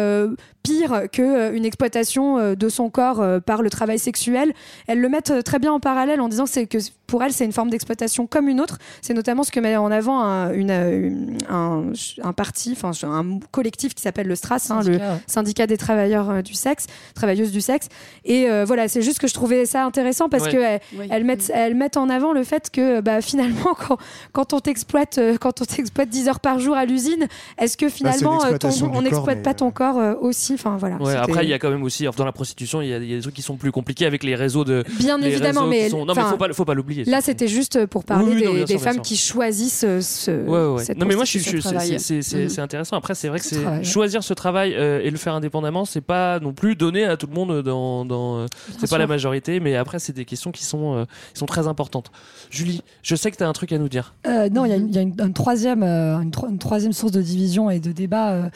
Euh, 0.60 0.62
pire 0.62 1.10
qu'une 1.10 1.64
exploitation 1.64 2.38
euh, 2.38 2.54
de 2.54 2.68
son 2.68 2.90
corps 2.90 3.20
euh, 3.20 3.40
par 3.40 3.62
le 3.62 3.70
travail 3.70 3.98
sexuel. 3.98 4.52
Elles 4.86 5.00
le 5.00 5.08
mettent 5.08 5.30
euh, 5.30 5.42
très 5.42 5.58
bien 5.58 5.72
en 5.72 5.80
parallèle 5.80 6.20
en 6.20 6.28
disant 6.28 6.44
que, 6.44 6.78
pour 7.06 7.22
elles, 7.22 7.32
c'est 7.32 7.44
une 7.44 7.52
forme 7.52 7.70
d'exploitation 7.70 8.26
comme 8.26 8.48
une 8.48 8.60
autre. 8.60 8.78
C'est 9.02 9.14
notamment 9.14 9.42
ce 9.42 9.50
que 9.50 9.58
met 9.60 9.76
en 9.76 9.90
avant 9.90 10.20
un, 10.20 10.52
une, 10.52 10.70
euh, 10.70 11.08
une- 11.08 11.38
un, 11.48 11.92
un 12.22 12.32
parti, 12.32 12.72
enfin 12.80 12.92
un 13.08 13.40
collectif 13.50 13.94
qui 13.94 14.02
s'appelle 14.02 14.26
le 14.28 14.34
STRAS, 14.36 14.68
hein, 14.70 14.80
le 14.84 14.98
Syndicat, 15.26 15.66
des 15.66 15.76
travailleurs 15.76 16.30
euh, 16.30 16.42
du 16.42 16.54
sexe, 16.54 16.86
travailleuses 17.14 17.50
du 17.52 17.60
sexe. 17.60 17.88
Et 18.24 18.48
euh, 18.50 18.64
voilà, 18.64 18.86
c'est 18.88 19.02
juste 19.02 19.18
que 19.18 19.26
je 19.26 19.34
trouvais 19.34 19.66
ça 19.66 19.84
intéressant 19.84 20.28
parce 20.28 20.44
Ouais. 20.44 20.52
que 20.52 20.56
elles, 20.58 20.80
Oui. 20.98 21.08
elles 21.10 21.24
mettent, 21.24 21.50
elles 21.54 21.74
mettent 21.74 21.96
en 21.96 22.08
avant 22.08 22.32
le 22.32 22.44
fait 22.44 22.70
que 22.70 23.00
bah, 23.00 23.20
finalement, 23.20 23.74
quand, 23.88 23.98
quand 24.32 24.52
on 24.52 24.60
t'exploite, 24.60 25.18
euh, 25.18 25.36
quand 25.38 25.60
on 25.62 25.64
t'exploite 25.64 26.08
10 26.08 26.28
heures 26.28 26.40
par 26.40 26.58
jour 26.60 26.76
à 26.76 26.84
l'usine, 26.84 27.26
est-ce 27.58 27.76
que 27.76 27.88
finalement, 27.88 28.34
euh, 28.44 28.56
ton- 28.58 28.68
l'exploitation 28.68 28.86
du 28.88 28.96
on 28.98 29.02
n'exploite 29.02 29.42
pas 29.42 29.54
ton 29.54 29.70
corps 29.70 29.98
euh, 29.98 30.14
aussi 30.54 30.60
Enfin 30.60 30.76
voilà. 30.78 30.96
Ouais, 30.96 31.06
c'était- 31.06 31.18
après, 31.18 31.44
il 31.44 31.48
y 31.50 31.52
a 31.54 31.58
quand 31.58 31.70
même 31.70 31.82
aussi, 31.82 32.06
dans 32.16 32.24
la 32.24 32.32
prostitution, 32.32 32.82
il 32.82 32.88
y, 32.88 32.92
a- 32.94 32.98
il 32.98 33.08
y 33.10 33.12
a 33.12 33.16
des 33.16 33.22
trucs 33.22 33.34
qui 33.34 33.42
sont 33.42 33.56
plus 33.56 33.72
compliqués 33.72 34.06
avec 34.06 34.22
les 34.22 34.34
réseaux 34.34 34.64
de. 34.64 34.84
Bien 34.98 35.20
évidemment, 35.22 35.66
mais 35.66 35.88
sont- 35.90 36.04
Non, 36.04 36.14
mais 36.14 36.22
faut 36.22 36.36
pas, 36.36 36.52
faut 36.52 36.64
pas 36.64 36.74
l'oublier. 36.74 37.04
Là, 37.04 37.20
c'était 37.20 37.48
juste 37.48 37.86
pour 37.86 38.04
parler 38.04 38.26
Oui, 38.34 38.42
oui, 38.46 38.58
non, 38.60 38.64
des, 38.64 38.78
femmes 38.78 38.94
sûr. 38.94 39.02
qui 39.02 39.16
choisissent 39.16 39.84
euh, 39.84 40.00
ce. 40.00 40.30
Ouais, 40.46 40.74
ouais, 40.76 40.84
cette 40.84 40.98
Non, 40.98 41.06
mais 41.06 41.14
moi, 41.14 41.24
je 41.24 41.30
suis, 41.38 41.40
c'est- 41.40 42.58
intéressant. 42.60 42.96
Après, 42.96 43.14
c'est 43.14 43.28
vrai 43.28 43.38
que 43.38 43.44
c'est 43.46 43.84
choisir 43.84 44.22
ce 44.22 44.34
travail 44.34 44.74
euh, 44.74 45.00
et 45.02 45.10
le 45.10 45.16
faire 45.16 45.34
indépendamment, 45.34 45.84
c'est 45.84 46.00
pas 46.00 46.40
non 46.40 46.52
plus 46.52 46.76
donné 46.76 47.04
à 47.04 47.16
tout 47.16 47.26
le 47.26 47.34
monde 47.34 47.62
dans. 47.62 48.04
dans 48.04 48.38
euh, 48.38 48.46
c'est 48.72 48.80
pas 48.82 48.86
sûr. 48.88 48.98
la 48.98 49.06
majorité, 49.06 49.60
mais 49.60 49.76
après, 49.76 49.98
c'est 49.98 50.12
des 50.12 50.24
questions 50.24 50.50
qui 50.52 50.64
sont, 50.64 50.94
euh, 50.94 51.04
qui 51.32 51.38
sont 51.38 51.46
très 51.46 51.66
importantes. 51.68 52.10
Julie, 52.50 52.82
je 53.02 53.14
sais 53.16 53.30
que 53.30 53.36
tu 53.36 53.42
as 53.44 53.48
un 53.48 53.52
truc 53.52 53.72
à 53.72 53.78
nous 53.78 53.88
dire. 53.88 54.14
Euh, 54.26 54.48
non, 54.50 54.64
il 54.64 54.70
y 54.70 54.72
a, 54.72 54.76
une, 54.76 54.88
il 54.88 54.94
y 54.94 54.98
a 54.98 55.02
une- 55.02 55.14
un 55.20 55.30
troisième, 55.32 55.82
euh, 55.82 56.18
une, 56.20 56.30
tro- 56.30 56.48
une 56.48 56.58
troisième 56.58 56.92
source 56.92 57.12
de 57.12 57.22
division 57.22 57.70
et 57.70 57.80
de 57.80 57.92
débat 57.92 58.30
euh, 58.32 58.48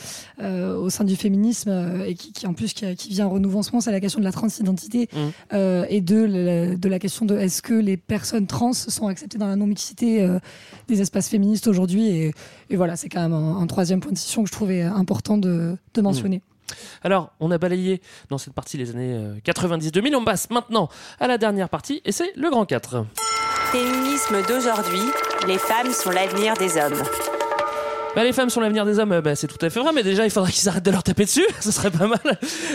euh, 0.42 0.76
au 0.76 0.90
sein 0.90 1.04
du 1.04 1.16
féminisme 1.16 1.70
euh, 1.85 2.05
et 2.05 2.15
qui, 2.15 2.32
qui, 2.32 2.47
en 2.47 2.55
plus 2.55 2.73
qui, 2.73 2.94
qui 2.97 3.09
vient 3.11 3.27
renouveau 3.27 3.59
en 3.59 3.62
ce 3.62 3.70
moment, 3.70 3.81
c'est 3.81 3.93
la 3.93 4.01
question 4.01 4.20
de 4.20 4.24
la 4.24 4.32
transidentité 4.32 5.09
Mmh. 5.12 5.19
euh, 5.52 5.86
et 5.89 6.01
de 6.01 6.23
la, 6.23 6.77
de 6.77 6.89
la 6.89 6.98
question 6.98 7.24
de 7.24 7.36
est-ce 7.36 7.62
que 7.62 7.74
les 7.74 7.97
personnes 7.97 8.47
trans 8.47 8.73
sont 8.73 9.06
acceptées 9.06 9.39
dans 9.39 9.47
la 9.47 9.56
non-mixité 9.56 10.23
euh, 10.23 10.39
des 10.89 11.01
espaces 11.01 11.28
féministes 11.28 11.66
aujourd'hui 11.66 12.09
et, 12.09 12.35
et 12.70 12.77
voilà, 12.77 12.97
c'est 12.97 13.09
quand 13.09 13.20
même 13.20 13.32
un, 13.32 13.59
un 13.59 13.66
troisième 13.66 14.01
point 14.01 14.11
de 14.11 14.16
discussion 14.16 14.43
que 14.43 14.48
je 14.48 14.52
trouvais 14.52 14.82
important 14.82 15.39
de, 15.39 15.77
de 15.94 16.01
mentionner. 16.02 16.43
Alors, 17.02 17.32
on 17.40 17.51
a 17.51 17.59
balayé 17.59 18.01
dans 18.31 18.39
cette 18.39 18.55
partie 18.55 18.77
les 18.78 18.90
années 18.90 19.15
euh, 19.15 19.36
90-2000. 19.44 20.15
On 20.16 20.24
passe 20.24 20.48
maintenant 20.51 20.89
à 21.20 21.27
la 21.27 21.39
dernière 21.39 21.69
partie 21.69 22.01
et 22.05 22.12
c'est 22.12 22.32
le 22.36 22.51
grand 22.51 22.65
4. 22.65 23.05
Féminisme 23.73 24.36
d'aujourd'hui, 24.48 25.02
les 25.47 25.59
femmes 25.59 25.93
sont 25.93 26.11
l'avenir 26.11 26.55
des 26.55 26.77
hommes. 26.78 27.02
Bah, 28.15 28.23
les 28.23 28.32
femmes 28.32 28.49
sont 28.49 28.61
l'avenir 28.61 28.85
des 28.86 29.01
hommes, 29.01 29.11
euh, 29.11 29.20
bah, 29.20 29.35
c'est 29.35 29.49
tout 29.49 29.59
à 29.61 29.69
fait 29.70 29.81
vrai, 29.81 29.91
mais 29.93 30.05
déjà 30.05 30.24
il 30.24 30.31
faudrait 30.31 30.53
qu'ils 30.53 30.69
arrêtent 30.69 30.85
de 30.85 30.91
leur 30.93 31.03
taper 31.03 31.24
dessus, 31.24 31.45
ce 31.61 31.73
serait 31.73 31.91
pas 31.91 32.07
mal. 32.07 32.20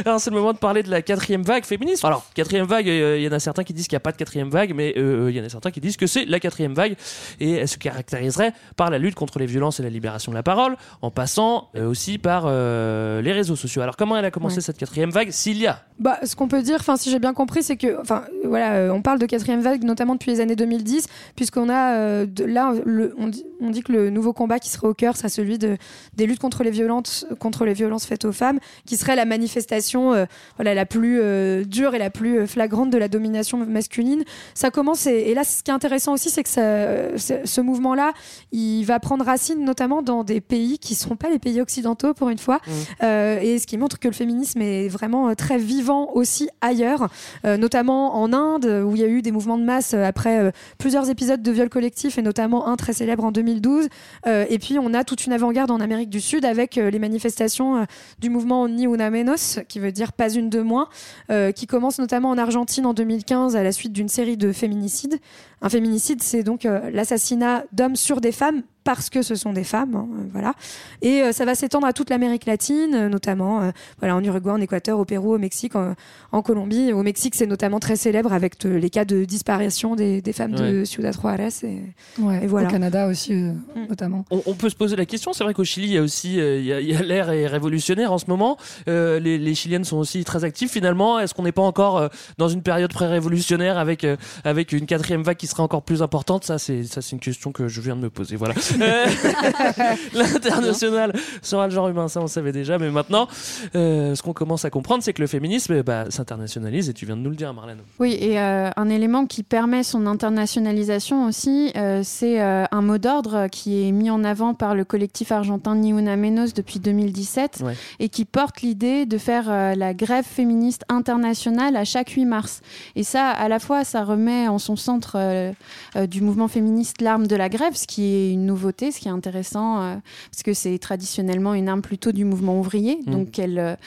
Alors 0.06 0.20
c'est 0.20 0.30
le 0.32 0.36
moment 0.36 0.52
de 0.52 0.58
parler 0.58 0.84
de 0.84 0.92
la 0.92 1.02
quatrième 1.02 1.44
vague 1.44 1.64
féministe. 1.64 2.04
Alors, 2.04 2.26
quatrième 2.34 2.66
vague, 2.66 2.90
euh, 2.90 3.16
il 3.18 3.24
y 3.24 3.28
en 3.28 3.32
a 3.32 3.40
certains 3.40 3.64
qui 3.64 3.72
disent 3.72 3.88
qu'il 3.88 3.96
n'y 3.96 4.02
a 4.02 4.02
pas 4.02 4.12
de 4.12 4.18
quatrième 4.18 4.50
vague, 4.50 4.74
mais 4.76 4.94
euh, 4.98 5.28
il 5.32 5.38
y 5.38 5.40
en 5.40 5.46
a 5.46 5.48
certains 5.50 5.72
qui 5.72 5.80
disent 5.80 5.96
que 5.96 6.08
c'est 6.08 6.26
la 6.26 6.42
quatrième 6.42 6.74
vague, 6.74 6.98
et 7.40 7.54
elle 7.54 7.70
se 7.70 7.78
caractériserait 7.78 8.52
par 8.76 8.90
la 8.90 8.98
lutte 8.98 9.16
contre 9.16 9.40
les 9.40 9.46
violences 9.46 9.80
et 9.80 9.84
la 9.84 9.90
libération 9.90 10.30
de 10.34 10.36
la 10.36 10.44
parole, 10.44 10.76
en 11.02 11.10
passant 11.10 11.70
euh, 11.78 11.88
aussi 11.90 12.18
par 12.18 12.48
les 12.50 13.32
réseaux 13.32 13.56
sociaux. 13.56 13.82
Alors 13.82 13.96
comment 13.96 14.18
elle 14.18 14.26
a 14.26 14.32
commencé 14.32 14.58
Ouais. 14.58 14.62
cette 14.62 14.78
quatrième 14.78 15.12
vague 15.12 15.30
S'il 15.32 15.58
y 15.58 15.68
a 15.68 15.84
Bah, 16.00 16.18
ce 16.26 16.36
qu'on 16.36 16.48
peut 16.50 16.62
dire, 16.62 16.78
enfin, 16.82 16.98
si 16.98 17.10
j'ai 17.12 17.20
bien 17.20 17.34
compris, 17.34 17.64
c'est 17.64 17.78
que, 17.78 18.02
enfin, 18.02 18.24
voilà, 18.44 18.94
on 18.94 19.02
parle 19.02 19.20
de 19.20 19.26
quatrième 19.26 19.62
vague, 19.62 19.84
notamment 19.84 20.16
depuis 20.16 20.32
les 20.32 20.42
années 20.42 20.56
2010, 20.58 21.08
puisqu'on 21.38 21.70
a 21.70 22.26
de, 22.26 22.44
là, 22.44 22.74
le- 22.84 23.14
on, 23.18 23.28
dit, 23.28 23.46
on 23.62 23.70
dit 23.70 23.84
que 23.84 23.92
le 23.94 24.10
nouveau 24.10 24.34
combat 24.34 24.60
qui 24.60 24.70
serait 24.70 24.88
au 24.88 24.94
cœur, 24.94 25.16
celui 25.30 25.58
de, 25.58 25.78
des 26.16 26.26
luttes 26.26 26.40
contre 26.40 26.64
les 26.64 26.72
violences, 26.72 27.26
contre 27.40 27.66
les 27.66 27.74
violences 27.74 28.06
faites 28.06 28.26
aux 28.26 28.32
femmes, 28.32 28.60
qui 28.86 28.98
serait 28.98 29.16
la 29.16 29.26
manifestation, 29.26 30.14
euh, 30.14 30.26
voilà, 30.58 30.74
la 30.74 30.86
plus 30.86 31.20
euh, 31.22 31.64
dure 31.64 31.96
et 31.96 32.00
la 32.00 32.10
plus 32.10 32.40
euh, 32.40 32.48
flagrante 32.48 32.90
de 32.90 32.98
la 32.98 33.08
domination 33.08 33.58
masculine. 33.66 34.24
Ça 34.54 34.72
commence, 34.72 35.08
et, 35.08 35.30
et 35.30 35.34
là, 35.34 35.44
ce 35.44 35.64
qui 35.64 35.72
est 35.72 35.74
intéressant 35.74 36.14
aussi, 36.14 36.30
c'est 36.30 36.44
que 36.44 36.50
ça, 36.50 37.18
ce, 37.46 37.62
mouvement-là, 37.62 38.14
il 38.52 38.84
va 38.84 39.00
prendre 39.00 39.26
racine 39.26 39.64
notamment 39.64 40.02
dans 40.02 40.24
des 40.24 40.42
pays 40.42 40.80
qui 40.80 40.94
ne 40.94 40.98
sont 40.98 41.16
pas 41.16 41.30
les 41.30 41.40
pays 41.40 41.62
occidentaux 41.62 42.14
pour 42.14 42.30
une 42.30 42.38
fois, 42.38 42.60
euh, 43.04 43.40
et 43.40 43.60
ce 43.60 43.68
qui 43.68 43.78
montre 43.78 44.00
que 44.00 44.08
le 44.08 44.14
féminisme 44.14 44.62
est 44.62 44.88
vraiment 44.88 45.36
très 45.36 45.58
vivant 45.58 46.12
aussi 46.14 46.50
ailleurs, 46.62 47.10
notamment 47.44 48.16
en 48.22 48.34
Inde, 48.34 48.84
où 48.86 48.96
il 48.96 49.02
y 49.02 49.04
a 49.04 49.08
eu 49.08 49.22
des 49.22 49.32
mouvements 49.32 49.58
de 49.58 49.64
masse 49.64 49.94
après 49.94 50.52
plusieurs 50.78 51.10
épisodes 51.10 51.42
de 51.42 51.52
viol 51.52 51.70
collectif, 51.70 52.18
et 52.18 52.22
notamment 52.22 52.68
un 52.68 52.76
très 52.76 52.94
célèbre 52.94 53.24
en 53.24 53.32
2012. 53.32 53.90
Euh, 54.28 54.46
et 54.50 54.60
puis 54.60 54.78
on 54.80 54.94
a 54.94 55.04
une 55.26 55.34
avant-garde 55.34 55.72
en 55.72 55.80
Amérique 55.80 56.10
du 56.10 56.22
Sud 56.22 56.46
avec 56.46 56.78
euh, 56.78 56.90
les 56.90 57.00
manifestations 57.00 57.78
euh, 57.78 57.86
du 58.20 58.30
mouvement 58.30 58.68
Ni 58.68 58.86
Una 58.86 59.10
Menos, 59.10 59.60
qui 59.68 59.80
veut 59.80 59.92
dire 59.92 60.14
pas 60.14 60.30
une 60.30 60.50
de 60.50 60.62
moins, 60.62 60.90
euh, 61.32 61.52
qui 61.52 61.68
commence 61.68 62.00
notamment 62.00 62.30
en 62.30 62.38
Argentine 62.38 62.86
en 62.86 62.94
2015 62.94 63.56
à 63.56 63.64
la 63.64 63.72
suite 63.72 63.94
d'une 63.94 64.10
série 64.10 64.38
de 64.38 64.52
féminicides. 64.52 65.20
Un 65.62 65.70
féminicide, 65.70 66.22
c'est 66.24 66.44
donc 66.44 66.66
euh, 66.66 66.90
l'assassinat 66.92 67.64
d'hommes 67.74 67.96
sur 67.96 68.22
des 68.22 68.32
femmes 68.32 68.62
parce 68.86 69.10
que 69.10 69.22
ce 69.22 69.36
sont 69.36 69.52
des 69.54 69.66
femmes, 69.66 69.94
hein, 69.94 70.08
euh, 70.18 70.24
voilà. 70.32 70.54
Et 71.02 71.22
euh, 71.22 71.32
ça 71.32 71.44
va 71.46 71.54
s'étendre 71.54 71.86
à 71.86 71.94
toute 71.94 72.10
l'Amérique 72.10 72.46
latine, 72.46 72.96
euh, 72.96 73.10
notamment 73.10 73.62
euh, 73.62 73.72
voilà 74.00 74.16
en 74.16 74.24
Uruguay, 74.24 74.52
en 74.52 74.62
Équateur, 74.62 74.98
au 74.98 75.06
Pérou, 75.06 75.36
au 75.36 75.38
Mexique, 75.38 75.76
en, 75.76 75.96
en 76.32 76.42
Colombie. 76.42 76.94
Au 76.94 77.04
Mexique, 77.04 77.36
c'est 77.36 77.46
notamment 77.46 77.80
très 77.80 77.98
célèbre 77.98 78.32
avec 78.34 78.64
les 78.64 78.90
cas 78.90 79.04
de 79.06 79.26
disparition 79.26 79.96
des, 79.96 80.22
des 80.22 80.34
femmes 80.34 80.54
de. 80.54 80.86
Ciudad 80.86 81.14
Juarez. 81.14 81.50
Et, 81.64 81.82
Ouais, 82.20 82.44
et 82.44 82.48
voilà. 82.48 82.70
Au 82.70 82.72
Canada 82.72 83.08
aussi, 83.08 83.34
euh, 83.34 83.52
notamment. 83.90 84.26
On, 84.32 84.42
on 84.46 84.54
peut 84.56 84.70
se 84.70 84.76
poser 84.76 84.96
la 84.96 85.06
question, 85.06 85.34
c'est 85.34 85.44
vrai 85.44 85.54
qu'au 85.54 85.66
Chili, 85.66 85.88
il 85.88 85.94
y 85.94 85.98
a 85.98 86.02
aussi 86.02 86.40
euh, 86.40 86.80
l'air 87.04 87.30
est 87.30 87.48
révolutionnaire 87.48 88.12
en 88.12 88.18
ce 88.18 88.26
moment. 88.28 88.58
Euh, 88.88 89.20
les, 89.20 89.38
les 89.38 89.56
Chiliennes 89.56 89.84
sont 89.84 89.98
aussi 89.98 90.24
très 90.24 90.46
actives 90.46 90.70
finalement. 90.70 91.20
Est-ce 91.20 91.34
qu'on 91.34 91.44
n'est 91.44 91.52
pas 91.52 91.62
encore 91.62 91.98
euh, 91.98 92.08
dans 92.38 92.48
une 92.48 92.64
période 92.64 92.92
pré-révolutionnaire 92.94 93.78
avec, 93.78 94.04
euh, 94.06 94.16
avec 94.46 94.72
une 94.72 94.86
quatrième 94.86 95.22
vague 95.22 95.38
qui 95.38 95.48
serait 95.50 95.64
encore 95.64 95.82
plus 95.84 96.02
importante 96.02 96.44
Ça, 96.46 96.58
c'est 96.58 96.84
ça, 96.84 97.02
c'est 97.02 97.12
une 97.12 97.20
question 97.20 97.52
que 97.52 97.68
je 97.68 97.82
viens 97.82 97.96
de 97.96 98.02
me 98.02 98.10
poser. 98.10 98.36
Voilà. 98.36 98.54
Euh, 98.82 99.06
L'international 100.14 101.14
sera 101.42 101.68
le 101.68 101.74
genre 101.74 101.88
humain, 101.90 102.08
ça 102.08 102.22
on 102.22 102.28
savait 102.28 102.52
déjà, 102.52 102.78
mais 102.78 102.90
maintenant, 102.90 103.28
euh, 103.76 104.16
ce 104.16 104.22
qu'on 104.24 104.34
commence 104.34 104.66
à 104.66 104.70
comprendre, 104.70 105.04
c'est 105.04 105.14
que 105.14 105.22
le 105.22 105.28
féminisme 105.28 105.74
eh 105.78 105.84
bah, 105.84 106.06
s'internationalise 106.10 106.90
et 106.90 106.94
tu 106.94 107.06
viens 107.06 107.18
de 107.18 107.22
nous 107.22 107.30
le 107.30 107.36
dire, 107.36 107.54
Marlène. 107.54 107.80
Oui, 108.00 108.18
et 108.20 108.40
euh, 108.40 108.70
un 108.76 108.90
élément 108.90 109.26
qui 109.26 109.44
permet 109.44 109.84
son 109.84 110.06
internationalisation 110.06 111.26
aussi, 111.26 111.72
euh, 111.76 112.02
c'est 112.04 112.40
un 112.40 112.82
mot 112.82 112.98
d'ordre 112.98 113.48
qui 113.48 113.88
est 113.88 113.92
mis 113.92 114.10
en 114.10 114.24
avant 114.24 114.54
par 114.54 114.76
le 114.76 114.86
collectif 114.86 115.32
argentin 115.32 115.76
Ni 115.76 115.90
Una 115.92 116.16
Menos 116.16 116.54
depuis 116.54 116.80
2017 116.80 117.60
Ouais. 117.64 117.76
et 118.00 118.10
qui 118.10 118.26
porte 118.26 118.62
l'idée 118.62 119.06
de 119.06 119.18
faire 119.18 119.76
la 119.76 119.94
grève 119.94 120.26
féministe 120.26 120.84
internationale 120.90 121.76
à 121.76 121.84
chaque 121.84 122.10
8 122.10 122.26
mars. 122.26 122.62
Et 122.96 123.04
ça, 123.04 123.30
à 123.30 123.48
la 123.48 123.60
fois, 123.60 123.84
ça 123.84 124.04
remet 124.04 124.48
en 124.48 124.60
son 124.60 124.76
centre 124.76 125.18
euh, 125.40 125.52
euh, 125.96 126.08
du 126.08 126.22
mouvement 126.22 126.48
féministe 126.48 127.02
l'arme 127.02 127.28
de 127.28 127.36
la 127.36 127.50
grève, 127.50 127.76
ce 127.76 127.88
qui 127.88 128.04
est 128.04 128.32
une 128.34 128.46
nouveauté, 128.46 128.92
ce 128.92 129.00
qui 129.00 129.08
est 129.08 129.12
intéressant, 129.12 129.82
euh, 129.82 129.96
parce 130.32 130.44
que 130.44 130.54
c'est 130.54 130.78
traditionnellement 130.80 131.54
une 131.54 131.70
arme 131.70 131.82
plutôt 131.82 132.12
du 132.12 132.26
mouvement 132.26 132.60
ouvrier, 132.60 133.00
Mm. 133.06 133.12
donc 133.12 133.40
elle 133.40 133.78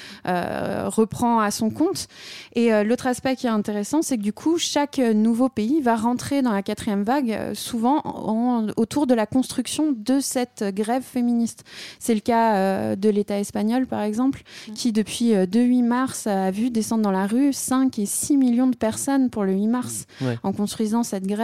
reprend 0.86 1.40
à 1.40 1.50
son 1.50 1.70
compte. 1.70 2.06
Et 2.54 2.72
euh, 2.72 2.84
l'autre 2.84 3.06
aspect 3.06 3.36
qui 3.36 3.46
est 3.46 3.50
intéressant, 3.50 4.02
c'est 4.02 4.16
que 4.16 4.22
du 4.22 4.32
coup, 4.32 4.58
chaque 4.58 4.98
nouveau 4.98 5.48
pays 5.48 5.80
va 5.80 5.96
rentrer 5.96 6.42
dans 6.42 6.52
la 6.52 6.62
quatrième 6.62 7.02
vague, 7.02 7.36
souvent 7.54 8.00
en- 8.04 8.66
autour 8.76 9.06
de 9.06 9.14
la 9.14 9.26
construction 9.26 9.94
de 9.96 10.20
cette 10.20 10.64
grève 10.74 11.02
féministe. 11.02 11.64
C'est 11.98 12.14
le 12.14 12.20
cas 12.20 12.56
euh, 12.56 12.96
de 12.96 13.08
l'État 13.08 13.38
espagnol, 13.38 13.86
par 13.86 14.02
exemple, 14.02 14.42
qui 14.74 14.92
depuis 14.92 15.34
euh, 15.34 15.46
2-8 15.46 15.82
mars 15.82 16.26
a 16.26 16.50
vu 16.50 16.70
descendre 16.70 17.02
dans 17.02 17.10
la 17.10 17.26
rue 17.26 17.52
5 17.52 17.98
et 17.98 18.06
6 18.06 18.36
millions 18.36 18.66
de 18.68 18.76
personnes 18.76 19.30
pour 19.30 19.44
le 19.44 19.52
8 19.52 19.66
mars 19.66 20.06
Ouais. 20.20 20.38
en 20.42 20.52
construisant 20.52 21.02
cette 21.02 21.26
grève. 21.26 21.41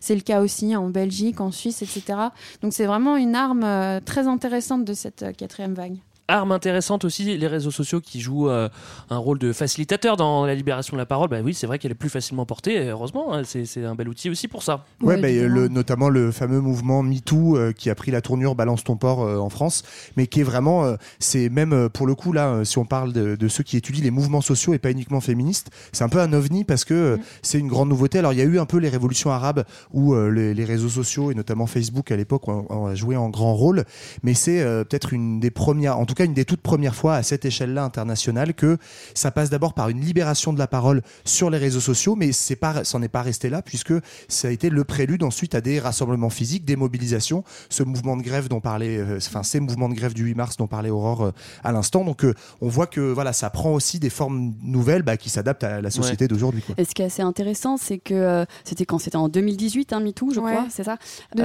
C'est 0.00 0.14
le 0.14 0.20
cas 0.20 0.40
aussi 0.40 0.74
en 0.76 0.88
Belgique, 0.88 1.40
en 1.40 1.50
Suisse, 1.50 1.82
etc. 1.82 2.18
Donc 2.62 2.72
c'est 2.72 2.86
vraiment 2.86 3.16
une 3.16 3.34
arme 3.34 3.64
euh, 3.64 4.00
très 4.00 4.26
intéressante 4.26 4.84
de 4.84 4.94
cette 4.94 5.22
euh, 5.22 5.32
quatrième 5.32 5.74
vague. 5.74 5.98
Arme 6.30 6.52
intéressante 6.52 7.04
aussi, 7.04 7.36
les 7.36 7.46
réseaux 7.46 7.70
sociaux 7.70 8.00
qui 8.00 8.20
jouent 8.20 8.48
euh, 8.48 8.68
un 9.10 9.18
rôle 9.18 9.38
de 9.38 9.52
facilitateur 9.52 10.16
dans 10.16 10.46
la 10.46 10.54
libération 10.54 10.96
de 10.96 10.98
la 10.98 11.06
parole. 11.06 11.28
Bah 11.28 11.40
oui, 11.44 11.54
c'est 11.54 11.66
vrai 11.66 11.78
qu'elle 11.78 11.90
est 11.90 11.94
plus 11.94 12.08
facilement 12.08 12.46
portée, 12.46 12.74
et 12.74 12.88
heureusement, 12.88 13.34
hein, 13.34 13.42
c'est 13.44 13.84
un 13.84 13.94
bel 13.94 14.08
outil 14.08 14.30
aussi 14.30 14.48
pour 14.48 14.62
ça. 14.62 14.84
Ouais, 15.02 15.20
bah, 15.20 15.28
le, 15.30 15.68
notamment 15.68 16.08
le 16.08 16.30
fameux 16.30 16.60
mouvement 16.60 17.02
MeToo 17.02 17.56
euh, 17.56 17.72
qui 17.72 17.90
a 17.90 17.94
pris 17.94 18.10
la 18.10 18.20
tournure 18.20 18.54
Balance 18.54 18.84
ton 18.84 18.96
port 18.96 19.22
euh, 19.22 19.38
en 19.38 19.50
France, 19.50 19.82
mais 20.16 20.26
qui 20.26 20.40
est 20.40 20.44
vraiment, 20.44 20.84
euh, 20.84 20.96
c'est 21.18 21.48
même 21.48 21.72
euh, 21.72 21.88
pour 21.88 22.06
le 22.06 22.14
coup 22.14 22.32
là, 22.32 22.48
euh, 22.48 22.64
si 22.64 22.78
on 22.78 22.84
parle 22.84 23.12
de, 23.12 23.36
de 23.36 23.48
ceux 23.48 23.64
qui 23.64 23.76
étudient 23.76 24.02
les 24.04 24.10
mouvements 24.10 24.40
sociaux 24.40 24.72
et 24.74 24.78
pas 24.78 24.90
uniquement 24.90 25.20
féministes, 25.20 25.70
c'est 25.92 26.04
un 26.04 26.08
peu 26.08 26.20
un 26.20 26.32
ovni 26.32 26.64
parce 26.64 26.84
que 26.84 26.94
euh, 26.94 27.16
c'est 27.42 27.58
une 27.58 27.68
grande 27.68 27.88
nouveauté. 27.88 28.18
Alors 28.18 28.32
il 28.32 28.38
y 28.38 28.42
a 28.42 28.44
eu 28.44 28.58
un 28.58 28.66
peu 28.66 28.78
les 28.78 28.88
révolutions 28.88 29.30
arabes 29.30 29.64
où 29.92 30.14
euh, 30.14 30.30
les, 30.30 30.54
les 30.54 30.64
réseaux 30.64 30.88
sociaux 30.88 31.30
et 31.30 31.34
notamment 31.34 31.66
Facebook 31.66 32.10
à 32.10 32.16
l'époque 32.16 32.48
ont, 32.48 32.66
ont 32.70 32.94
joué 32.94 33.16
un 33.16 33.28
grand 33.28 33.54
rôle, 33.54 33.84
mais 34.22 34.34
c'est 34.34 34.60
euh, 34.60 34.84
peut-être 34.84 35.12
une 35.12 35.40
des 35.40 35.50
premières, 35.50 35.98
en 35.98 36.06
tout 36.06 36.14
cas 36.14 36.19
une 36.24 36.34
des 36.34 36.44
toutes 36.44 36.60
premières 36.60 36.94
fois 36.94 37.14
à 37.16 37.22
cette 37.22 37.44
échelle-là 37.44 37.84
internationale 37.84 38.54
que 38.54 38.78
ça 39.14 39.30
passe 39.30 39.50
d'abord 39.50 39.74
par 39.74 39.88
une 39.88 40.00
libération 40.00 40.52
de 40.52 40.58
la 40.58 40.66
parole 40.66 41.02
sur 41.24 41.50
les 41.50 41.58
réseaux 41.58 41.80
sociaux, 41.80 42.16
mais 42.16 42.32
c'est 42.32 42.56
pas, 42.56 42.84
c'en 42.84 43.02
est 43.02 43.08
pas 43.08 43.22
resté 43.22 43.50
là 43.50 43.62
puisque 43.62 43.92
ça 44.28 44.48
a 44.48 44.50
été 44.50 44.70
le 44.70 44.84
prélude 44.84 45.22
ensuite 45.22 45.54
à 45.54 45.60
des 45.60 45.78
rassemblements 45.80 46.30
physiques, 46.30 46.64
des 46.64 46.76
mobilisations, 46.76 47.44
ce 47.68 47.82
mouvement 47.82 48.16
de 48.16 48.22
grève 48.22 48.48
dont 48.48 48.60
parlait, 48.60 48.96
euh, 48.98 49.18
enfin 49.18 49.42
ces 49.42 49.60
mouvements 49.60 49.88
de 49.88 49.94
grève 49.94 50.14
du 50.14 50.24
8 50.24 50.34
mars 50.34 50.56
dont 50.56 50.66
parlait 50.66 50.90
Aurore 50.90 51.24
euh, 51.26 51.32
à 51.64 51.72
l'instant. 51.72 52.04
Donc 52.04 52.24
euh, 52.24 52.34
on 52.60 52.68
voit 52.68 52.86
que 52.86 53.00
voilà, 53.00 53.32
ça 53.32 53.50
prend 53.50 53.72
aussi 53.72 53.98
des 53.98 54.10
formes 54.10 54.54
nouvelles 54.62 55.02
bah, 55.02 55.16
qui 55.16 55.30
s'adaptent 55.30 55.64
à 55.64 55.80
la 55.80 55.90
société 55.90 56.28
d'aujourd'hui. 56.28 56.62
quoi. 56.62 56.74
Et 56.78 56.84
ce 56.84 56.94
qui 56.94 57.02
est 57.02 57.06
assez 57.06 57.22
intéressant, 57.22 57.76
c'est 57.76 57.98
que 57.98 58.14
euh, 58.14 58.44
c'était 58.64 58.84
quand? 58.84 58.98
C'était 58.98 59.16
en 59.16 59.28
2018, 59.28 59.92
hein, 59.92 60.00
MeToo, 60.00 60.30
je 60.34 60.40
Ouais. 60.40 60.52
crois, 60.52 60.66
c'est 60.70 60.84
ça? 60.84 60.96
De- 61.34 61.42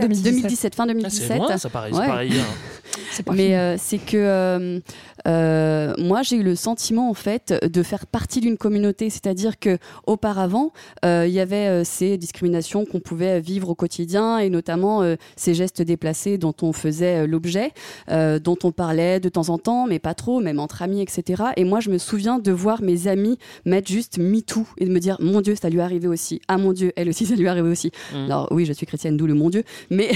2017. 0.00 0.22
2017, 0.34 0.74
fin 0.74 0.84
Ah, 0.84 0.86
2017. 0.88 1.28
c'est 1.28 1.36
loin, 1.36 1.56
ça 1.58 1.68
paraît, 1.70 1.90
c'est 1.92 1.98
Ouais. 1.98 2.06
pareil. 2.06 2.32
hein. 2.40 3.22
Mais 3.34 3.56
euh, 3.56 3.76
c'est 3.78 3.98
que 4.06 4.16
euh, 4.16 4.80
euh, 5.28 5.94
moi 5.98 6.22
j'ai 6.22 6.36
eu 6.36 6.42
le 6.42 6.54
sentiment 6.56 7.10
en 7.10 7.14
fait 7.14 7.54
de 7.62 7.82
faire 7.82 8.06
partie 8.06 8.40
d'une 8.40 8.56
communauté, 8.56 9.10
c'est-à-dire 9.10 9.58
que 9.58 9.78
auparavant 10.06 10.72
euh, 11.04 11.24
il 11.26 11.32
y 11.32 11.40
avait 11.40 11.66
euh, 11.68 11.84
ces 11.84 12.16
discriminations 12.16 12.84
qu'on 12.84 13.00
pouvait 13.00 13.40
vivre 13.40 13.68
au 13.68 13.74
quotidien 13.74 14.38
et 14.38 14.50
notamment 14.50 15.02
euh, 15.02 15.16
ces 15.36 15.54
gestes 15.54 15.82
déplacés 15.82 16.38
dont 16.38 16.54
on 16.62 16.72
faisait 16.72 17.22
euh, 17.22 17.26
l'objet, 17.26 17.72
euh, 18.10 18.38
dont 18.38 18.56
on 18.64 18.72
parlait 18.72 19.20
de 19.20 19.28
temps 19.28 19.48
en 19.48 19.58
temps, 19.58 19.86
mais 19.86 19.98
pas 19.98 20.14
trop, 20.14 20.40
même 20.40 20.58
entre 20.60 20.82
amis, 20.82 21.00
etc. 21.02 21.42
Et 21.56 21.64
moi 21.64 21.80
je 21.80 21.90
me 21.90 21.98
souviens 21.98 22.38
de 22.38 22.52
voir 22.52 22.82
mes 22.82 23.06
amis 23.08 23.38
mettre 23.64 23.88
juste 23.90 24.18
MeToo 24.18 24.66
et 24.78 24.86
de 24.86 24.90
me 24.90 24.98
dire 25.00 25.16
mon 25.20 25.40
Dieu 25.40 25.54
ça 25.54 25.68
lui 25.68 25.78
est 25.78 25.82
arrivé 25.82 26.08
aussi, 26.08 26.40
ah 26.48 26.58
mon 26.58 26.72
Dieu 26.72 26.92
elle 26.96 27.08
aussi 27.08 27.26
ça 27.26 27.34
lui 27.34 27.44
est 27.44 27.48
arrivé 27.48 27.68
aussi. 27.68 27.90
Mm. 28.12 28.24
Alors 28.26 28.48
oui 28.50 28.64
je 28.64 28.72
suis 28.72 28.86
chrétienne 28.86 29.16
d'où 29.16 29.26
le 29.26 29.34
mon 29.34 29.50
Dieu, 29.50 29.64
mais 29.90 30.10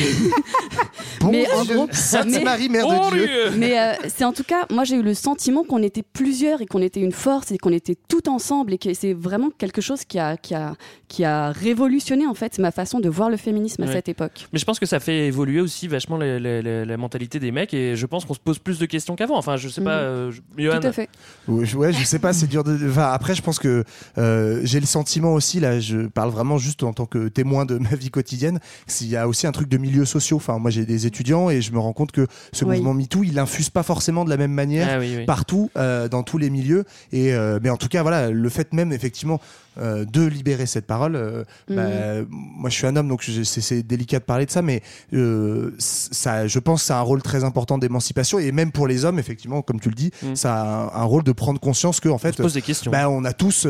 Bon 1.20 1.30
mais 1.30 1.50
en 1.52 1.64
Dieu, 1.64 1.74
gros 1.76 1.88
Sainte 1.92 2.28
mais- 2.30 2.42
Marie, 2.44 2.68
Mère 2.68 2.86
de 2.86 2.94
Oh, 2.94 3.10
Dieu. 3.12 3.28
mais 3.56 3.73
euh, 3.78 3.92
c'est 4.08 4.24
en 4.24 4.32
tout 4.32 4.44
cas, 4.44 4.66
moi 4.70 4.84
j'ai 4.84 4.96
eu 4.96 5.02
le 5.02 5.14
sentiment 5.14 5.64
qu'on 5.64 5.82
était 5.82 6.02
plusieurs 6.02 6.60
et 6.62 6.66
qu'on 6.66 6.82
était 6.82 7.00
une 7.00 7.12
force 7.12 7.50
et 7.52 7.58
qu'on 7.58 7.72
était 7.72 7.96
tout 8.08 8.28
ensemble 8.28 8.72
et 8.74 8.78
que 8.78 8.92
c'est 8.94 9.12
vraiment 9.14 9.50
quelque 9.56 9.80
chose 9.80 10.04
qui 10.04 10.18
a, 10.18 10.36
qui 10.36 10.54
a, 10.54 10.74
qui 11.08 11.24
a 11.24 11.50
révolutionné 11.52 12.26
en 12.26 12.34
fait 12.34 12.58
ma 12.58 12.70
façon 12.70 13.00
de 13.00 13.08
voir 13.08 13.30
le 13.30 13.36
féminisme 13.36 13.82
à 13.82 13.86
Ouais. 13.86 13.92
cette 13.92 14.08
époque. 14.08 14.46
Mais 14.52 14.58
je 14.58 14.64
pense 14.64 14.78
que 14.78 14.86
ça 14.86 15.00
fait 15.00 15.26
évoluer 15.26 15.60
aussi 15.60 15.88
vachement 15.88 16.16
la, 16.16 16.38
la- 16.38 16.62
la- 16.62 16.84
la 16.84 16.96
mentalité 16.96 17.38
des 17.38 17.52
mecs 17.52 17.72
et 17.74 17.96
je 17.96 18.06
pense 18.06 18.24
qu'on 18.24 18.34
se 18.34 18.40
pose 18.40 18.58
plus 18.58 18.78
de 18.78 18.86
questions 18.86 19.16
qu'avant. 19.16 19.36
Enfin, 19.38 19.56
je 19.56 19.68
sais 19.68 19.82
pas, 19.82 19.96
Mhm. 19.96 20.04
euh, 20.04 20.30
je- 20.32 20.40
Johan. 20.62 20.80
Tout 20.80 20.86
à 20.88 20.92
fait. 20.92 21.08
Ouais, 21.48 21.64
je- 21.66 21.76
ouais, 21.76 21.92
je 21.92 22.04
sais 22.04 22.18
pas, 22.18 22.32
c'est 22.32 22.46
dur 22.46 22.64
de. 22.64 22.78
Enfin, 22.88 23.10
après, 23.12 23.34
je 23.34 23.42
pense 23.42 23.58
que 23.58 23.84
euh, 24.18 24.60
j'ai 24.64 24.80
le 24.80 24.86
sentiment 24.86 25.34
aussi, 25.34 25.60
là, 25.60 25.80
je 25.80 26.06
parle 26.06 26.30
vraiment 26.30 26.58
juste 26.58 26.82
en 26.82 26.92
tant 26.92 27.06
que 27.06 27.28
témoin 27.28 27.64
de 27.64 27.78
ma 27.90 27.94
vie 27.94 28.10
quotidienne, 28.10 28.60
s'il 28.86 29.08
y 29.08 29.16
a 29.16 29.28
aussi 29.28 29.46
un 29.46 29.52
truc 29.52 29.68
de 29.68 29.76
milieux 29.78 30.04
sociaux. 30.04 30.36
Enfin, 30.36 30.58
moi, 30.58 30.70
j'ai 30.70 30.84
des 30.86 31.06
étudiants 31.06 31.50
et 31.50 31.60
je 31.60 31.72
me 31.72 31.78
rends 31.78 31.92
compte 31.92 32.12
que 32.12 32.26
ce 32.52 32.64
Oui. 32.64 32.76
mouvement 32.76 32.94
MeToo, 32.94 33.22
il 33.24 33.38
infuse 33.38 33.63
pas 33.70 33.82
forcément 33.82 34.24
de 34.24 34.30
la 34.30 34.36
même 34.36 34.52
manière 34.52 34.88
Ah 34.90 34.98
oui, 34.98 35.14
oui. 35.18 35.24
partout, 35.24 35.70
euh, 35.76 36.08
dans 36.08 36.22
tous 36.22 36.38
les 36.38 36.50
milieux. 36.50 36.84
Et 37.12 37.32
euh, 37.34 37.58
mais 37.62 37.70
en 37.70 37.76
tout 37.76 37.88
cas, 37.88 38.02
voilà, 38.02 38.30
le 38.30 38.48
fait 38.48 38.72
même 38.72 38.92
effectivement 38.92 39.40
euh, 39.78 40.04
de 40.04 40.22
libérer 40.24 40.66
cette 40.66 40.86
parole. 40.86 41.16
euh, 41.16 41.44
Mhm. 41.68 41.76
bah, 41.76 42.26
moi, 42.30 42.70
je 42.70 42.74
suis 42.74 42.86
un 42.86 42.96
homme, 42.96 43.08
donc 43.08 43.22
c'est 43.44 43.82
délicat 43.82 44.18
de 44.18 44.24
parler 44.24 44.46
de 44.46 44.50
ça, 44.50 44.62
mais 44.62 44.82
euh, 45.12 45.72
ça, 45.78 46.46
je 46.46 46.58
pense, 46.58 46.82
que 46.82 46.86
ça 46.86 46.96
a 46.96 47.00
un 47.00 47.02
rôle 47.02 47.22
très 47.22 47.44
important 47.44 47.78
d'émancipation 47.78 48.38
et 48.38 48.52
même 48.52 48.72
pour 48.72 48.86
les 48.86 49.04
hommes, 49.04 49.18
effectivement, 49.18 49.62
comme 49.62 49.80
tu 49.80 49.88
le 49.88 49.94
dis, 49.94 50.10
ça 50.34 50.54
a 50.54 50.64
un, 50.96 51.02
un 51.02 51.04
rôle 51.04 51.22
de 51.24 51.32
prendre 51.32 51.60
conscience 51.60 52.00
que 52.00 52.08
en 52.08 52.18
fait, 52.18 52.36
pose 52.36 52.54
des 52.54 52.62
questions. 52.62 52.90
bah, 52.90 53.08
on 53.10 53.24
a 53.24 53.32
tous 53.32 53.66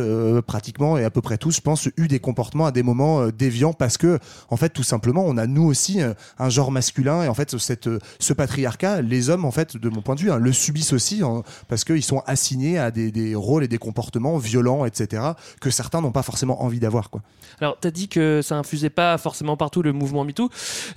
pratiquement 0.46 0.98
et 0.98 1.04
à 1.04 1.10
peu 1.10 1.20
près 1.20 1.38
tous, 1.38 1.56
je 1.56 1.60
pense, 1.60 1.88
eu 1.96 2.08
des 2.08 2.18
comportements 2.20 2.66
à 2.66 2.72
des 2.72 2.82
moments 2.82 3.28
déviants 3.28 3.72
parce 3.72 3.96
que, 3.98 4.18
en 4.50 4.56
fait, 4.56 4.70
tout 4.70 4.82
simplement, 4.82 5.24
on 5.26 5.36
a 5.36 5.46
nous 5.46 5.64
aussi 5.64 6.00
un 6.38 6.48
genre 6.48 6.70
masculin 6.70 7.22
et 7.22 7.28
en 7.28 7.34
fait, 7.34 7.56
cette, 7.58 7.88
ce 8.18 8.32
patriarcat, 8.32 9.02
les 9.02 9.30
hommes, 9.30 9.44
en 9.44 9.50
fait, 9.50 9.76
de 9.76 9.88
mon 9.88 10.02
point 10.02 10.14
de 10.14 10.20
vue, 10.20 10.30
hein, 10.30 10.38
le 10.38 10.52
subissent 10.52 10.92
aussi 10.92 11.22
hein, 11.22 11.42
parce 11.68 11.84
qu'ils 11.84 12.02
sont 12.04 12.22
assignés 12.26 12.78
à 12.78 12.90
des, 12.90 13.10
des 13.10 13.34
rôles 13.34 13.64
et 13.64 13.68
des 13.68 13.78
comportements 13.78 14.38
violents, 14.38 14.84
etc., 14.84 15.22
que 15.60 15.70
certains 15.70 15.93
n'ont 16.00 16.12
pas 16.12 16.22
forcément 16.22 16.62
envie 16.62 16.80
d'avoir, 16.80 17.10
quoi. 17.10 17.22
Alors, 17.60 17.76
t'as 17.80 17.90
dit 17.90 18.08
que 18.08 18.40
ça 18.42 18.56
infusait 18.56 18.90
pas 18.90 19.16
forcément 19.18 19.56
partout 19.56 19.82
le 19.82 19.92
mouvement 19.92 20.24
MeToo. 20.24 20.48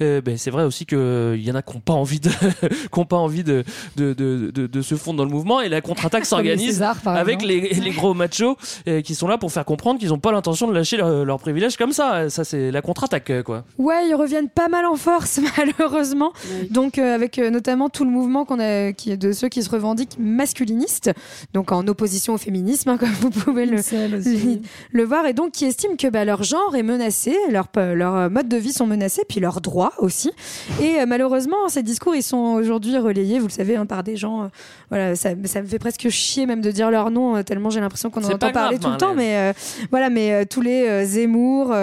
Euh, 0.02 0.22
ben, 0.22 0.38
c'est 0.38 0.50
vrai 0.52 0.64
aussi 0.64 0.86
qu'il 0.86 1.36
y 1.42 1.52
en 1.52 1.56
a 1.56 1.62
qui 1.62 1.74
n'ont 1.76 1.82
pas 1.82 1.94
envie 1.94 2.20
de, 2.20 2.30
qui 2.92 3.00
ont 3.00 3.06
pas 3.06 3.18
envie 3.18 3.44
de, 3.44 3.64
de, 3.96 4.14
de, 4.14 4.52
de, 4.54 4.66
de 4.68 4.82
se 4.82 4.96
fondre 4.96 5.18
dans 5.18 5.24
le 5.26 5.30
mouvement 5.30 5.62
et 5.62 5.70
la 5.70 5.82
contre-attaque 5.82 6.26
s'organise 6.32 6.82
avec 7.06 7.42
les, 7.44 7.70
les 7.74 7.92
gros 7.92 8.14
machos 8.14 8.58
euh, 8.88 9.02
qui 9.02 9.14
sont 9.16 9.28
là 9.28 9.38
pour 9.38 9.52
faire 9.52 9.66
comprendre 9.66 10.00
qu'ils 10.00 10.10
n'ont 10.10 10.20
pas 10.20 10.32
l'intention 10.32 10.68
de 10.68 10.74
lâcher 10.74 10.98
leur- 10.98 11.26
leurs 11.26 11.40
privilèges 11.40 11.78
comme 11.78 11.92
ça. 11.94 12.30
Ça, 12.30 12.44
c'est 12.44 12.72
la 12.72 12.82
contre-attaque, 12.82 13.30
euh, 13.30 13.44
quoi. 13.44 13.64
Ouais, 13.78 14.08
ils 14.10 14.16
reviennent 14.16 14.50
pas 14.50 14.68
mal 14.68 14.86
en 14.86 14.96
force, 14.96 15.40
malheureusement. 15.58 16.34
Donc, 16.72 16.98
euh, 16.98 17.14
avec 17.14 17.38
euh, 17.40 17.50
notamment 17.52 17.90
tout 17.90 18.04
le 18.04 18.12
mouvement 18.12 18.46
qu'on 18.46 18.60
a, 18.60 18.94
qui 18.94 19.12
est 19.12 19.18
de 19.18 19.32
ceux 19.32 19.50
qui 19.50 19.62
se 19.62 19.70
revendiquent 19.70 20.18
masculinistes, 20.20 21.12
donc 21.54 21.72
en 21.72 21.88
opposition 21.88 22.34
au 22.34 22.38
féminisme, 22.38 22.90
hein, 22.90 22.98
comme 22.98 23.12
vous 23.22 23.30
pouvez 23.30 23.66
le, 23.66 23.78
le, 24.92 25.04
voir, 25.04 25.26
et 25.26 25.34
donc 25.34 25.52
qui 25.52 25.66
estiment 25.66 25.96
que 25.96 26.08
bah, 26.08 26.26
leur 26.26 26.44
genre 26.44 26.76
est 26.76 26.84
menacé, 26.84 27.36
leur, 27.50 27.68
leur 27.76 28.16
euh, 28.16 28.30
mode 28.30 28.48
de 28.50 28.58
vie 28.58 28.74
sont 28.74 28.88
menacés, 28.88 29.24
puis 29.28 29.40
leurs 29.40 29.62
droits 29.62 29.94
aussi. 30.00 30.32
Et 30.82 31.00
euh, 31.00 31.06
malheureusement, 31.08 31.68
ces 31.70 31.84
discours, 31.84 32.16
ils 32.16 32.24
sont 32.24 32.38
aujourd'hui 32.38 32.98
relayés, 32.98 33.40
vous 33.40 33.48
le 33.48 33.52
savez, 33.52 33.76
hein, 33.76 33.86
par 33.86 34.04
des 34.04 34.16
gens. 34.16 34.44
euh, 34.44 34.48
voilà, 34.90 35.16
ça, 35.16 35.30
ça 35.46 35.62
me 35.62 35.68
fait 35.68 35.80
presque 35.80 36.08
chier 36.10 36.46
même 36.46 36.62
de 36.62 36.72
dire 36.72 36.90
leur 36.92 37.12
nom, 37.12 37.36
euh, 37.36 37.44
tellement 37.44 37.70
j'ai 37.70 37.80
l'impression 37.80 38.10
qu'on 38.10 38.22
en 38.24 38.28
entend 38.28 38.38
grave, 38.38 38.54
parler 38.54 38.80
tout 38.80 38.90
le 38.90 38.98
temps, 38.98 39.14
Marlène. 39.14 39.18
mais 39.28 39.38
euh, 39.38 39.54
voilà, 39.92 40.10
mais 40.10 40.32
euh, 40.34 40.44
tous 40.50 40.62
les 40.62 40.88
euh, 40.88 41.06
Zemmour, 41.06 41.74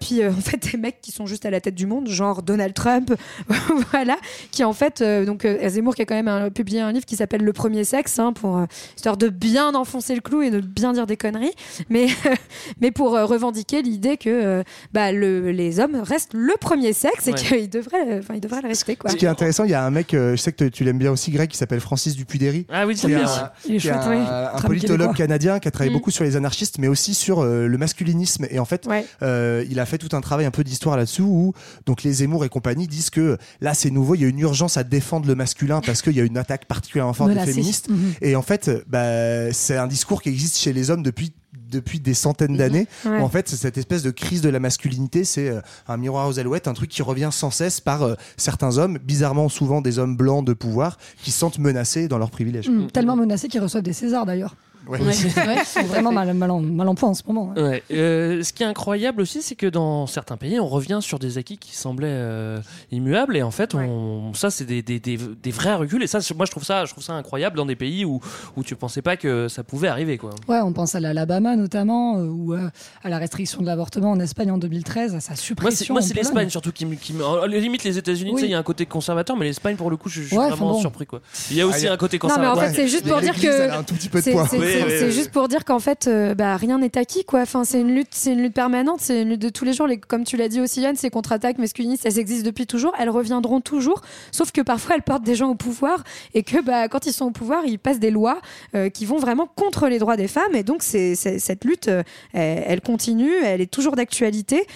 puis 0.00 0.22
euh, 0.22 0.30
en 0.36 0.40
fait 0.40 0.70
des 0.72 0.78
mecs 0.78 1.00
qui 1.00 1.12
sont 1.12 1.26
juste 1.26 1.46
à 1.46 1.50
la 1.50 1.60
tête 1.60 1.74
du 1.74 1.86
monde, 1.86 2.08
genre 2.08 2.42
Donald 2.42 2.74
Trump, 2.74 3.14
voilà, 3.90 4.16
qui 4.50 4.64
en 4.64 4.72
fait, 4.72 5.00
euh, 5.00 5.24
donc 5.24 5.44
euh, 5.44 5.68
Zemmour 5.68 5.94
qui 5.94 6.02
a 6.02 6.04
quand 6.04 6.14
même 6.14 6.28
un- 6.28 6.50
publié 6.50 6.80
un 6.80 6.92
livre 6.92 7.06
qui 7.06 7.16
s'appelle 7.16 7.42
Le 7.42 7.52
Premier 7.52 7.84
Sexe, 7.84 8.18
hein, 8.18 8.32
pour 8.32 8.58
euh, 8.58 8.64
histoire 8.96 9.16
de 9.16 9.28
bien 9.28 9.74
enfoncer 9.74 10.14
le 10.14 10.20
clou 10.20 10.42
et 10.42 10.50
de 10.50 10.60
bien 10.60 10.92
dire 10.92 11.06
des 11.06 11.16
conneries, 11.16 11.54
mais 11.88 12.06
mais 12.80 12.90
pour 12.90 13.14
euh, 13.14 13.24
revendiquer 13.24 13.82
l'idée 13.82 14.16
que 14.16 14.28
euh, 14.30 14.62
bah, 14.92 15.12
le, 15.12 15.50
les 15.52 15.80
hommes 15.80 15.96
restent 15.96 16.34
le 16.34 16.54
premier 16.60 16.92
sexe 16.92 17.28
et 17.28 17.32
Ouais. 17.32 17.38
qu'ils 17.38 17.70
devraient, 17.70 18.18
enfin 18.18 18.34
ils 18.34 18.40
devraient 18.40 18.62
le 18.62 18.68
rester 18.68 18.96
quoi. 18.96 19.10
Ce 19.10 19.16
qui 19.16 19.24
est 19.24 19.28
intéressant, 19.28 19.64
il 19.64 19.70
y 19.70 19.74
a 19.74 19.84
un 19.84 19.90
mec, 19.90 20.12
euh, 20.14 20.32
je 20.32 20.36
sais 20.42 20.52
que 20.52 20.64
tu 20.64 20.84
l'aimes 20.84 20.98
bien 20.98 21.10
aussi, 21.12 21.30
Greg, 21.30 21.48
qui 21.48 21.56
s'appelle 21.56 21.80
Francis 21.80 22.14
Dupuy-Derry. 22.16 22.66
Ah 22.70 22.86
oui, 22.86 22.94
qui 22.94 23.02
j'aime 23.02 23.12
est 23.12 23.14
bien, 23.16 23.24
un- 23.24 23.78
chouette, 23.78 23.94
un, 23.96 24.10
oui. 24.10 24.16
un 24.54 24.60
politologue 24.62 25.14
canadien 25.16 25.58
qui 25.58 25.68
a 25.68 25.70
travaillé 25.70 25.90
Mm. 25.90 25.94
beaucoup 25.94 26.10
sur 26.10 26.24
les 26.24 26.36
anarchistes, 26.36 26.78
mais 26.78 26.88
aussi 26.88 27.14
sur 27.14 27.40
euh, 27.40 27.66
le 27.66 27.78
masculinisme. 27.78 28.46
Et 28.50 28.58
en 28.58 28.64
fait, 28.64 28.88
euh, 29.22 29.64
il 29.70 29.80
a 29.80 29.86
fait 29.86 29.98
tout 29.98 30.14
un 30.14 30.20
travail 30.20 30.46
un 30.46 30.50
peu 30.50 30.64
d'histoire 30.64 30.96
là-dessous 30.96 31.24
où 31.24 31.52
donc 31.86 32.02
les 32.02 32.12
Zemmour 32.12 32.44
et 32.44 32.48
compagnie 32.48 32.86
disent 32.86 33.10
que 33.10 33.38
là 33.60 33.74
c'est 33.74 33.90
nouveau, 33.90 34.14
il 34.14 34.22
y 34.22 34.24
a 34.24 34.28
une 34.28 34.38
urgence 34.40 34.76
à 34.76 34.84
défendre 34.84 35.26
le 35.26 35.34
masculin 35.34 35.80
parce 35.84 36.02
qu'il 36.02 36.16
y 36.16 36.20
a 36.20 36.24
une 36.24 36.38
attaque 36.38 36.66
particulièrement 36.66 37.12
forte 37.12 37.32
des 37.32 37.40
féministes. 37.40 37.88
Mhm. 37.88 38.12
Et 38.20 38.36
en 38.36 38.42
fait, 38.42 38.70
bah, 38.88 39.52
c'est 39.52 39.76
un 39.76 39.86
discours 39.86 40.22
qui 40.22 40.28
existe 40.28 40.58
chez 40.58 40.72
les 40.72 40.90
hommes 40.90 41.02
depuis 41.02 41.32
depuis 41.70 42.00
des 42.00 42.14
centaines 42.14 42.56
d'années. 42.56 42.86
Ouais. 43.04 43.18
où 43.18 43.22
En 43.22 43.28
fait, 43.28 43.48
cette 43.48 43.78
espèce 43.78 44.02
de 44.02 44.10
crise 44.10 44.40
de 44.40 44.48
la 44.48 44.60
masculinité, 44.60 45.24
c'est 45.24 45.48
euh, 45.48 45.60
un 45.88 45.96
miroir 45.96 46.28
aux 46.28 46.38
alouettes, 46.38 46.68
un 46.68 46.74
truc 46.74 46.90
qui 46.90 47.02
revient 47.02 47.30
sans 47.32 47.50
cesse 47.50 47.80
par 47.80 48.02
euh, 48.02 48.14
certains 48.36 48.78
hommes, 48.78 48.98
bizarrement 48.98 49.48
souvent 49.48 49.80
des 49.80 49.98
hommes 49.98 50.16
blancs 50.16 50.44
de 50.44 50.52
pouvoir, 50.52 50.98
qui 51.22 51.30
se 51.30 51.38
sentent 51.38 51.58
menacés 51.58 52.08
dans 52.08 52.18
leurs 52.18 52.30
privilèges. 52.30 52.68
Hum, 52.68 52.90
Tellement 52.90 53.16
menacés 53.16 53.48
qu'ils 53.48 53.60
reçoivent 53.60 53.82
des 53.82 53.92
Césars 53.92 54.26
d'ailleurs. 54.26 54.56
Ouais. 54.88 55.00
Ouais, 55.00 55.12
ils 55.60 55.64
sont 55.64 55.82
vraiment 55.84 56.10
mal, 56.12 56.32
mal, 56.34 56.50
en, 56.50 56.60
mal 56.60 56.88
en 56.88 56.94
point 56.94 57.08
en 57.10 57.14
ce 57.14 57.22
moment. 57.26 57.52
hein. 57.56 57.62
Ouais. 57.62 57.82
Euh, 57.92 58.42
ce 58.42 58.52
qui 58.52 58.62
est 58.62 58.66
incroyable 58.66 59.20
aussi, 59.22 59.40
c'est 59.42 59.54
que 59.54 59.66
dans 59.66 60.06
certains 60.06 60.36
pays, 60.36 60.58
on 60.58 60.66
revient 60.68 60.98
sur 61.00 61.18
des 61.18 61.38
acquis 61.38 61.56
qui 61.56 61.76
semblaient 61.76 62.08
euh, 62.10 62.58
immuables, 62.90 63.36
et 63.36 63.42
en 63.42 63.50
fait, 63.50 63.74
on, 63.74 64.34
ça, 64.34 64.50
c'est 64.50 64.64
des, 64.64 64.82
des, 64.82 64.98
des, 65.00 65.16
des 65.16 65.50
vrais 65.50 65.74
reculs. 65.74 66.02
Et 66.02 66.06
ça, 66.06 66.20
c'est- 66.20 66.34
moi, 66.34 66.46
je 66.46 66.50
trouve 66.50 66.64
ça, 66.64 66.84
je 66.84 66.90
trouve 66.92 67.04
ça 67.04 67.12
incroyable 67.12 67.56
dans 67.56 67.66
des 67.66 67.76
pays 67.76 68.04
où, 68.04 68.20
où 68.56 68.64
tu 68.64 68.74
pensais 68.76 69.02
pas 69.02 69.16
que 69.16 69.48
ça 69.48 69.62
pouvait 69.62 69.88
arriver, 69.88 70.18
quoi. 70.18 70.30
Ouais, 70.48 70.60
on 70.60 70.72
pense 70.72 70.94
à 70.94 71.00
l'Alabama 71.00 71.54
notamment, 71.56 72.18
euh, 72.18 72.26
ou 72.26 72.54
euh, 72.54 72.68
à 73.04 73.08
la 73.08 73.18
restriction 73.18 73.60
de 73.60 73.66
l'avortement 73.66 74.10
en 74.10 74.20
Espagne 74.20 74.50
en 74.50 74.58
2013, 74.58 75.14
à 75.14 75.20
sa 75.20 75.34
c'est, 75.36 75.42
suppression. 75.42 75.94
moi, 75.94 76.02
c'est 76.02 76.14
l'Espagne 76.14 76.48
surtout 76.50 76.72
qui 76.72 76.86
me. 76.86 76.96
Qui 76.96 77.14
la 77.18 77.46
limite, 77.58 77.84
les 77.84 77.98
États-Unis, 77.98 78.32
sais, 78.38 78.46
il 78.46 78.50
y 78.50 78.54
a 78.54 78.58
un 78.58 78.62
côté 78.62 78.86
conservateur, 78.86 79.36
mais 79.36 79.44
l'Espagne, 79.46 79.76
pour 79.76 79.90
le 79.90 79.96
coup, 79.96 80.08
je, 80.08 80.22
je 80.22 80.26
suis 80.28 80.36
Ouais, 80.36 80.48
vraiment 80.48 80.72
bon. 80.72 80.80
surpris, 80.80 81.06
quoi. 81.06 81.20
Il 81.50 81.56
y 81.56 81.60
a 81.60 81.66
aussi 81.66 81.76
Ah, 81.76 81.80
il 81.80 81.84
y 81.84 81.88
a- 81.88 81.92
un 81.92 81.96
côté 81.96 82.18
Non, 82.18 82.28
mais 82.28 82.34
conservateur. 82.34 82.56
en 82.64 82.66
fait, 82.68 82.74
c'est 82.74 82.88
juste 82.88 83.06
pour 83.08 83.20
dire 83.20 83.34
que 83.34 83.70
un 83.70 83.82
tout 83.82 83.94
petit 83.94 84.08
peu 84.08 84.18
de 84.18 84.24
c'est 84.24 84.32
poids. 84.32 84.48
C'est- 84.72 84.84
Oui, 84.84 84.92
oui, 85.06 85.12
juste 85.12 85.30
pour 85.30 85.48
dire 85.48 85.64
qu'en 85.64 85.78
fait, 85.78 86.06
euh, 86.06 86.34
bah, 86.34 86.56
rien 86.56 86.78
n'est 86.78 86.96
acquis, 86.98 87.24
quoi. 87.24 87.40
Enfin, 87.40 87.64
c'est 87.64 87.80
une 87.80 87.94
lutte, 87.94 88.08
c'est 88.12 88.32
une 88.32 88.42
lutte 88.42 88.54
permanente, 88.54 89.00
c'est 89.00 89.22
une 89.22 89.30
lutte 89.30 89.42
de 89.42 89.48
tous 89.48 89.64
les 89.64 89.72
jours. 89.72 89.86
Les, 89.86 89.98
comme 89.98 90.24
tu 90.24 90.36
l'as 90.36 90.48
dit 90.48 90.60
aussi, 90.60 90.80
Yann, 90.80 90.96
ces 90.96 91.10
contre-attaques 91.10 91.58
masculinistes, 91.58 92.04
elles 92.06 92.18
existent 92.18 92.46
depuis 92.46 92.66
toujours, 92.66 92.92
elles 92.98 93.10
reviendront 93.10 93.60
toujours. 93.60 94.00
Sauf 94.30 94.52
que 94.52 94.60
parfois, 94.60 94.96
elles 94.96 95.02
portent 95.02 95.24
des 95.24 95.34
gens 95.34 95.48
au 95.50 95.54
pouvoir 95.54 96.02
et 96.34 96.42
que, 96.42 96.60
bah, 96.62 96.88
quand 96.88 97.06
ils 97.06 97.12
sont 97.12 97.26
au 97.26 97.30
pouvoir, 97.30 97.64
ils 97.66 97.78
passent 97.78 98.00
des 98.00 98.10
lois 98.10 98.40
euh, 98.74 98.88
qui 98.88 99.04
vont 99.06 99.18
vraiment 99.18 99.46
contre 99.46 99.88
les 99.88 99.98
droits 99.98 100.16
des 100.16 100.28
femmes. 100.28 100.54
Et 100.54 100.62
donc, 100.62 100.82
c'est 100.82 101.14
cette 101.14 101.64
lutte, 101.64 101.88
euh, 101.88 102.02
elle, 102.32 102.80
continue, 102.80 103.32
elle 103.44 103.60
est 103.60 103.70
toujours 103.70 103.96
d'actualité. 103.96 104.66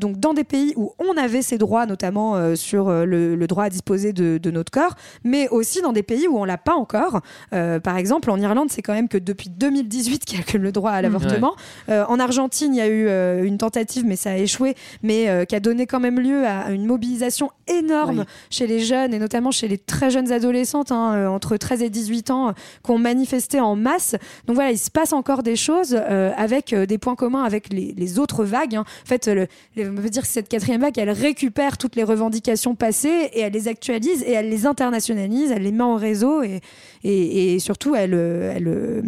Donc, 0.00 0.18
dans 0.18 0.34
des 0.34 0.44
pays 0.44 0.72
où 0.76 0.92
on 0.98 1.16
avait 1.16 1.42
ces 1.42 1.58
droits, 1.58 1.86
notamment 1.86 2.54
sur 2.56 2.90
le, 2.90 3.34
le 3.36 3.46
droit 3.46 3.64
à 3.64 3.68
disposer 3.70 4.12
de, 4.12 4.38
de 4.38 4.50
notre 4.50 4.70
corps, 4.70 4.94
mais 5.24 5.48
aussi 5.48 5.80
dans 5.82 5.92
des 5.92 6.02
pays 6.02 6.26
où 6.28 6.38
on 6.38 6.44
l'a 6.44 6.58
pas 6.58 6.74
encore. 6.74 7.20
Par 7.50 7.96
exemple, 7.96 8.30
en 8.30 8.38
Irlande, 8.40 8.68
c'est 8.70 8.82
quand 8.82 8.94
même 8.94 9.08
que 9.08 9.18
depuis 9.18 9.45
2018 9.50 10.24
qu'il 10.24 10.38
y 10.38 10.42
a 10.42 10.58
le 10.58 10.72
droit 10.72 10.90
à 10.92 11.02
l'avortement. 11.02 11.54
Euh, 11.88 12.04
en 12.08 12.18
Argentine, 12.18 12.74
il 12.74 12.78
y 12.78 12.80
a 12.80 12.88
eu 12.88 13.06
euh, 13.08 13.44
une 13.44 13.58
tentative, 13.58 14.04
mais 14.06 14.16
ça 14.16 14.30
a 14.30 14.36
échoué, 14.36 14.74
mais 15.02 15.28
euh, 15.28 15.44
qui 15.44 15.54
a 15.54 15.60
donné 15.60 15.86
quand 15.86 16.00
même 16.00 16.18
lieu 16.20 16.46
à 16.46 16.70
une 16.70 16.86
mobilisation 16.86 17.50
énorme 17.68 18.20
Oui. 18.20 18.24
chez 18.50 18.66
les 18.66 18.80
jeunes 18.80 19.12
et 19.14 19.18
notamment 19.18 19.50
chez 19.50 19.68
les 19.68 19.78
très 19.78 20.10
jeunes 20.10 20.32
adolescentes, 20.32 20.92
hein, 20.92 21.28
entre 21.28 21.56
13 21.56 21.82
et 21.82 21.90
18 21.90 22.30
ans, 22.30 22.52
qui 22.84 22.90
ont 22.90 22.98
manifesté 22.98 23.60
en 23.60 23.76
masse. 23.76 24.14
Donc 24.46 24.56
voilà, 24.56 24.70
il 24.70 24.78
se 24.78 24.90
passe 24.90 25.12
encore 25.12 25.42
des 25.42 25.56
choses 25.56 25.94
avec 25.94 26.74
des 26.74 26.98
points 26.98 27.14
communs 27.16 27.44
avec 27.44 27.72
les, 27.72 27.94
les 27.96 28.18
autres 28.18 28.44
vagues. 28.44 28.76
hein. 28.76 28.84
En 29.04 29.06
fait, 29.08 29.26
le, 29.28 29.46
le- 29.76 29.90
on 29.90 29.94
peut 29.94 30.08
dire 30.10 30.22
que 30.22 30.28
cette 30.28 30.48
quatrième 30.48 30.80
vague, 30.80 30.98
elle 30.98 31.10
récupère 31.10 31.78
toutes 31.78 31.96
les 31.96 32.02
revendications 32.04 32.74
passées 32.74 33.30
et 33.32 33.40
elle 33.40 33.52
les 33.52 33.68
actualise 33.68 34.22
et 34.22 34.32
elle 34.32 34.48
les 34.48 34.66
internationalise, 34.66 35.50
elle 35.52 35.62
les 35.62 35.72
met 35.72 35.82
en 35.84 35.96
réseau 35.96 36.42
et, 36.42 36.60
et, 37.04 37.54
et 37.54 37.58
surtout 37.58 37.94
elle, 37.94 38.14
elle, 38.14 39.02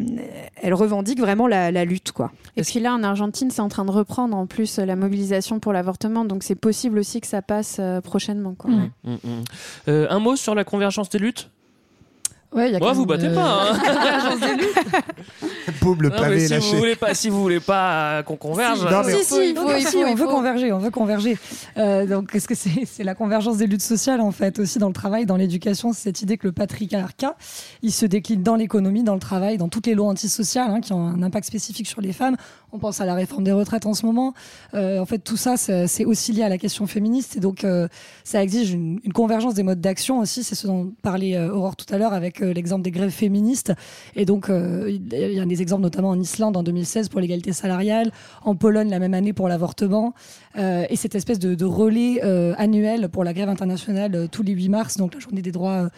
elle 0.63 0.75
revendique 0.75 1.21
vraiment 1.21 1.47
la, 1.47 1.71
la 1.71 1.85
lutte. 1.85 2.13
Quoi. 2.13 2.33
Et 2.57 2.63
puis 2.63 2.81
là, 2.81 2.95
en 2.95 3.03
Argentine, 3.03 3.51
c'est 3.51 3.63
en 3.63 3.69
train 3.69 3.85
de 3.85 3.91
reprendre 3.91 4.37
en 4.37 4.47
plus 4.47 4.79
la 4.79 4.97
mobilisation 4.97 5.61
pour 5.61 5.73
l'avortement, 5.73 6.25
donc 6.25 6.43
c'est 6.43 6.55
possible 6.55 6.99
aussi 6.99 7.21
que 7.21 7.27
ça 7.27 7.43
passe 7.43 7.79
euh, 7.81 8.01
prochainement. 8.01 8.55
Quoi. 8.55 8.71
Mm, 8.71 8.91
mm. 9.05 9.19
Euh, 9.89 10.07
un 10.11 10.19
mot 10.19 10.37
sur 10.37 10.55
la 10.55 10.65
convergence 10.65 11.09
des 11.09 11.19
luttes? 11.19 11.51
Ouais, 12.51 12.71
il 12.71 12.73
y 12.73 12.77
a 12.77 12.79
Ouais, 12.83 12.95
vous 12.95 13.05
battez 13.05 13.27
euh, 13.27 13.35
pas. 13.35 13.73
Hein. 13.73 13.79
Boum, 15.83 16.01
le 16.01 16.09
Non, 16.09 16.15
mais 16.15 16.21
pavé 16.21 16.37
est 16.37 16.47
si 16.47 16.53
lâché. 16.55 16.71
vous 16.73 16.79
voulez 16.79 16.97
pas, 16.97 17.15
si 17.15 17.29
vous 17.29 17.43
voulez 17.43 17.61
pas 17.61 17.93
euh, 18.19 18.23
qu'on 18.23 18.37
converge. 18.37 18.83
Non, 18.91 19.03
mais- 19.05 19.13
Si, 19.13 19.25
si, 19.25 19.51
il 19.51 19.55
faut, 19.57 19.71
il 19.71 19.85
faut, 19.85 19.99
on 19.99 20.15
veut 20.15 20.27
converger, 20.27 20.73
on 20.73 20.79
veut 20.79 20.91
converger. 20.91 21.37
Euh, 21.77 22.07
donc, 22.07 22.33
qu'est-ce 22.33 22.49
que 22.49 22.55
c'est 22.55 22.87
C'est 22.87 23.05
la 23.05 23.15
convergence 23.15 23.59
des 23.59 23.67
luttes 23.67 23.83
sociales, 23.83 24.23
en 24.23 24.31
fait, 24.33 24.59
aussi 24.59 24.79
dans 24.79 24.89
le 24.89 24.95
travail, 24.95 25.27
dans 25.27 25.37
l'éducation. 25.37 25.93
C'est 25.93 26.05
cette 26.05 26.23
idée 26.23 26.39
que 26.39 26.47
le 26.47 26.53
patriarcat, 26.53 27.37
il 27.83 27.93
se 27.93 28.07
décline 28.07 28.43
dans 28.43 28.57
l'économie, 28.57 29.03
dans 29.03 29.15
le 29.15 29.21
travail, 29.21 29.59
dans 29.59 29.69
toutes 29.69 29.87
les 29.87 29.95
lois 29.95 30.09
antisociales 30.09 30.71
hein, 30.71 30.81
qui 30.81 30.95
ont 30.95 31.07
un 31.07 31.23
impact 31.23 31.47
spécifique 31.47 31.87
sur 31.87 32.01
les 32.01 32.15
femmes. 32.15 32.37
On 32.73 32.79
pense 32.79 33.01
à 33.01 33.07
la 33.07 33.15
réforme 33.15 33.45
des 33.45 33.53
retraites 33.53 33.87
en 33.87 33.95
ce 33.95 34.05
moment. 34.05 34.35
Euh, 34.75 34.99
en 35.01 35.07
fait, 35.07 35.19
tout 35.21 35.39
ça, 35.39 35.57
c'est 35.57 36.05
aussi 36.05 36.33
lié 36.33 36.43
à 36.43 36.49
la 36.51 36.59
question 36.59 36.87
féministe. 36.87 37.37
Et 37.37 37.41
donc, 37.41 37.65
euh, 37.65 37.89
ça 38.25 38.43
exige 38.43 38.73
une, 38.73 39.01
une 39.05 39.13
convergence 39.15 39.55
des 39.55 39.63
modes 39.63 39.81
d'action 39.81 40.19
aussi. 40.19 40.45
C'est 40.45 40.55
ce 40.55 40.67
dont 40.67 40.93
parlait 41.03 41.35
euh, 41.37 41.51
Aurore 41.55 41.77
tout 41.77 41.87
à 41.95 41.97
l'heure 41.97 42.13
avec 42.13 42.43
euh, 42.43 42.53
l'exemple 42.53 42.83
des 42.83 42.91
grèves 42.91 43.11
féministes. 43.11 43.73
Et 44.17 44.27
donc, 44.27 44.51
euh, 44.51 44.85
il 44.91 45.15
y 45.15 45.41
a 45.41 45.47
des 45.47 45.63
exemples 45.63 45.83
notamment 45.83 46.11
en 46.11 46.21
Islande 46.21 46.57
en 46.59 46.63
2016 46.63 47.09
pour 47.09 47.21
l'égalité 47.21 47.53
salariale, 47.55 48.11
en 48.45 48.55
Pologne 48.55 48.91
la 48.91 48.99
même 48.99 49.15
année 49.15 49.33
pour 49.33 49.49
l'avortement. 49.49 50.13
Euh, 50.59 50.85
et 50.91 50.97
cette 50.97 51.15
espèce 51.15 51.39
de, 51.39 51.55
de 51.55 51.65
relais 51.65 52.21
euh, 52.23 52.55
annuel 52.59 53.09
pour 53.09 53.25
la 53.25 53.33
grève 53.33 53.49
internationale 53.49 54.29
tous 54.31 54.43
les 54.43 54.53
8 54.53 54.69
mars, 54.69 54.97
donc 54.99 55.15
la 55.15 55.21
journée 55.21 55.41
des 55.43 55.53
droits, 55.53 55.85
euh, 55.85 55.89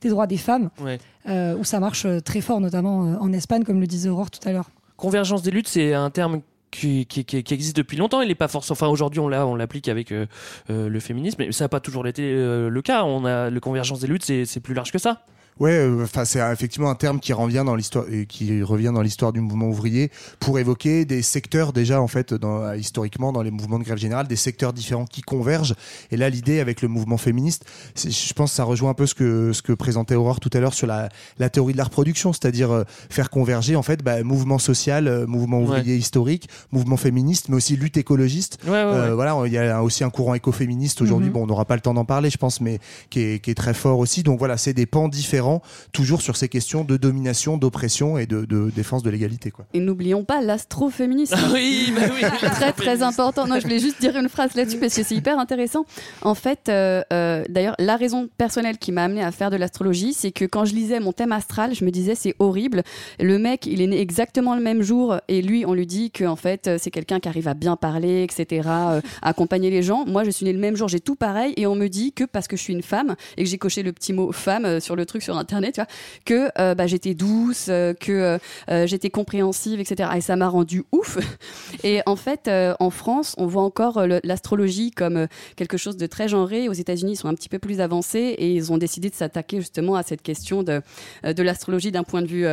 des, 0.00 0.08
droits 0.10 0.26
des 0.28 0.36
femmes, 0.36 0.70
Ouais. 0.80 0.98
euh, 1.28 1.56
où 1.56 1.64
ça 1.64 1.80
marche 1.80 2.06
très 2.24 2.40
fort, 2.40 2.60
notamment 2.60 3.16
en 3.20 3.32
Espagne, 3.32 3.64
comme 3.64 3.80
le 3.80 3.86
disait 3.88 4.08
Aurore 4.08 4.30
tout 4.30 4.46
à 4.48 4.52
l'heure. 4.52 4.70
Convergence 5.00 5.40
des 5.40 5.50
luttes, 5.50 5.68
c'est 5.68 5.94
un 5.94 6.10
terme 6.10 6.42
qui, 6.70 7.06
existe 7.50 7.74
depuis 7.74 7.96
longtemps. 7.96 8.20
Il 8.20 8.28
n'est 8.28 8.34
pas 8.34 8.48
forcément. 8.48 8.74
Enfin, 8.74 8.88
aujourd'hui, 8.88 9.18
on 9.18 9.28
l'a, 9.28 9.46
on 9.46 9.54
l'applique 9.54 9.88
avec 9.88 10.12
euh, 10.12 10.26
euh, 10.68 10.90
le 10.90 11.00
féminisme, 11.00 11.36
mais 11.38 11.52
ça 11.52 11.64
n'a 11.64 11.68
pas 11.70 11.80
toujours 11.80 12.06
été 12.06 12.22
euh, 12.22 12.68
le 12.68 12.82
cas. 12.82 13.04
On 13.04 13.24
a 13.24 13.48
le 13.48 13.60
convergence 13.60 14.00
des 14.00 14.06
luttes, 14.06 14.24
c'est 14.24 14.60
plus 14.60 14.74
large 14.74 14.92
que 14.92 14.98
ça. 14.98 15.24
Ouais, 15.60 15.72
euh, 15.72 16.04
enfin 16.04 16.24
c'est 16.24 16.40
effectivement 16.52 16.88
un 16.90 16.94
terme 16.94 17.20
qui 17.20 17.34
revient 17.34 17.62
dans 17.66 17.76
l'histoire 17.76 18.06
qui 18.28 18.62
revient 18.62 18.92
dans 18.94 19.02
l'histoire 19.02 19.30
du 19.32 19.40
mouvement 19.40 19.68
ouvrier 19.68 20.10
pour 20.40 20.58
évoquer 20.58 21.04
des 21.04 21.20
secteurs 21.20 21.74
déjà 21.74 22.00
en 22.00 22.06
fait 22.08 22.32
dans, 22.32 22.72
historiquement 22.72 23.30
dans 23.30 23.42
les 23.42 23.50
mouvements 23.50 23.78
de 23.78 23.84
grève 23.84 23.98
générale 23.98 24.26
des 24.26 24.36
secteurs 24.36 24.72
différents 24.72 25.04
qui 25.04 25.20
convergent. 25.20 25.74
Et 26.10 26.16
là 26.16 26.30
l'idée 26.30 26.60
avec 26.60 26.80
le 26.80 26.88
mouvement 26.88 27.18
féministe 27.18 27.66
je 27.94 28.32
pense 28.32 28.50
que 28.52 28.56
ça 28.56 28.64
rejoint 28.64 28.90
un 28.90 28.94
peu 28.94 29.04
ce 29.06 29.14
que 29.14 29.52
ce 29.52 29.60
que 29.60 29.74
présentait 29.74 30.14
Aurore 30.14 30.40
tout 30.40 30.48
à 30.54 30.60
l'heure 30.60 30.72
sur 30.72 30.86
la, 30.86 31.10
la 31.38 31.50
théorie 31.50 31.74
de 31.74 31.78
la 31.78 31.84
reproduction 31.84 32.32
c'est-à-dire 32.32 32.70
euh, 32.70 32.84
faire 33.10 33.28
converger 33.28 33.76
en 33.76 33.82
fait 33.82 34.02
bah, 34.02 34.22
mouvement 34.22 34.58
social 34.58 35.08
euh, 35.08 35.26
mouvement 35.26 35.60
ouvrier 35.60 35.94
historique 35.94 36.48
mouvement 36.72 36.96
féministe 36.96 37.50
mais 37.50 37.56
aussi 37.56 37.76
lutte 37.76 37.98
écologiste. 37.98 38.58
Ouais, 38.64 38.70
ouais, 38.70 38.76
Euh, 38.78 39.08
ouais. 39.10 39.14
voilà 39.14 39.36
il 39.46 39.52
y 39.52 39.58
a 39.58 39.82
aussi 39.82 40.04
un 40.04 40.10
courant 40.10 40.32
écoféministe 40.32 41.02
aujourd'hui. 41.02 41.28
Mhm. 41.28 41.34
bon 41.34 41.42
on 41.42 41.46
n'aura 41.46 41.66
pas 41.66 41.74
le 41.74 41.82
temps 41.82 41.92
d'en 41.92 42.06
parler 42.06 42.30
je 42.30 42.38
pense 42.38 42.62
mais 42.62 42.78
qui 43.10 43.20
est, 43.20 43.40
qui 43.44 43.50
est 43.50 43.54
très 43.54 43.74
fort 43.74 43.98
aussi. 43.98 44.22
Donc 44.22 44.38
voilà 44.38 44.56
c'est 44.56 44.72
des 44.72 44.86
pans 44.86 45.08
différents 45.08 45.49
toujours 45.92 46.22
sur 46.22 46.36
ces 46.36 46.48
questions 46.48 46.84
de 46.84 46.96
domination 46.96 47.56
d'oppression 47.56 48.18
et 48.18 48.26
de, 48.26 48.44
de 48.44 48.70
défense 48.70 49.02
de 49.02 49.10
l'égalité 49.10 49.50
quoi 49.50 49.66
Et 49.74 49.80
n'oublions 49.80 50.24
pas 50.24 50.40
l'astroféminisme. 50.40 51.36
Ah 51.36 51.50
oui, 51.52 51.92
bah 51.94 52.06
oui. 52.14 52.28
très 52.50 52.72
très 52.72 53.02
important. 53.02 53.46
Non, 53.46 53.56
je 53.56 53.62
voulais 53.62 53.78
juste 53.78 54.00
dire 54.00 54.16
une 54.16 54.28
phrase 54.28 54.54
là-dessus 54.54 54.78
parce 54.78 54.94
que 54.94 55.02
c'est 55.02 55.14
hyper 55.14 55.38
intéressant. 55.38 55.84
En 56.22 56.34
fait, 56.34 56.68
euh, 56.68 57.02
euh, 57.12 57.44
d'ailleurs, 57.48 57.74
la 57.78 57.96
raison 57.96 58.28
personnelle 58.38 58.78
qui 58.78 58.92
m'a 58.92 59.04
amené 59.04 59.22
à 59.22 59.32
faire 59.32 59.50
de 59.50 59.56
l'astrologie, 59.56 60.12
c'est 60.12 60.32
que 60.32 60.44
quand 60.44 60.64
je 60.64 60.74
lisais 60.74 61.00
mon 61.00 61.12
thème 61.12 61.32
astral, 61.32 61.74
je 61.74 61.84
me 61.84 61.90
disais 61.90 62.14
c'est 62.14 62.34
horrible. 62.38 62.82
Le 63.18 63.38
mec, 63.38 63.66
il 63.66 63.80
est 63.80 63.86
né 63.86 64.00
exactement 64.00 64.54
le 64.54 64.62
même 64.62 64.82
jour 64.82 65.16
et 65.28 65.42
lui, 65.42 65.64
on 65.66 65.74
lui 65.74 65.86
dit 65.86 66.10
que 66.10 66.24
en 66.24 66.36
fait, 66.36 66.66
euh, 66.66 66.76
c'est 66.80 66.90
quelqu'un 66.90 67.20
qui 67.20 67.28
arrive 67.28 67.48
à 67.48 67.54
bien 67.54 67.76
parler, 67.76 68.22
etc., 68.22 68.62
euh, 68.66 69.00
à 69.22 69.30
accompagner 69.30 69.70
les 69.70 69.82
gens. 69.82 70.04
Moi, 70.06 70.24
je 70.24 70.30
suis 70.30 70.44
née 70.44 70.52
le 70.52 70.58
même 70.58 70.76
jour, 70.76 70.88
j'ai 70.88 71.00
tout 71.00 71.16
pareil 71.16 71.54
et 71.56 71.66
on 71.66 71.74
me 71.74 71.88
dit 71.88 72.12
que 72.12 72.24
parce 72.24 72.48
que 72.48 72.56
je 72.56 72.62
suis 72.62 72.72
une 72.72 72.82
femme 72.82 73.16
et 73.36 73.44
que 73.44 73.48
j'ai 73.48 73.58
coché 73.58 73.82
le 73.82 73.92
petit 73.92 74.12
mot 74.12 74.32
femme 74.32 74.80
sur 74.80 74.96
le 74.96 75.06
truc 75.06 75.22
sur 75.22 75.34
internet, 75.40 75.74
tu 75.74 75.80
vois, 75.80 75.88
que 76.24 76.50
euh, 76.58 76.74
bah, 76.74 76.86
j'étais 76.86 77.14
douce, 77.14 77.66
euh, 77.68 77.94
que 77.94 78.38
euh, 78.70 78.86
j'étais 78.86 79.10
compréhensive, 79.10 79.80
etc. 79.80 80.10
Et 80.16 80.20
ça 80.20 80.36
m'a 80.36 80.48
rendu 80.48 80.84
ouf. 80.92 81.18
Et 81.84 82.00
en 82.06 82.16
fait, 82.16 82.50
en 82.78 82.90
France, 82.90 83.34
on 83.38 83.46
voit 83.46 83.62
encore 83.62 84.06
l'astrologie 84.24 84.90
comme 84.90 85.26
quelque 85.56 85.76
chose 85.76 85.96
de 85.96 86.06
très 86.06 86.28
genré. 86.28 86.68
Aux 86.68 86.72
États-Unis, 86.72 87.12
ils 87.12 87.16
sont 87.16 87.28
un 87.28 87.34
petit 87.34 87.48
peu 87.48 87.58
plus 87.58 87.80
avancés 87.80 88.34
et 88.38 88.52
ils 88.52 88.72
ont 88.72 88.78
décidé 88.78 89.10
de 89.10 89.14
s'attaquer 89.14 89.58
justement 89.58 89.94
à 89.94 90.02
cette 90.02 90.22
question 90.22 90.62
de, 90.62 90.82
de 91.24 91.42
l'astrologie 91.42 91.90
d'un 91.90 92.04
point 92.04 92.22
de 92.22 92.26
vue 92.26 92.46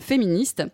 féministe. 0.00 0.64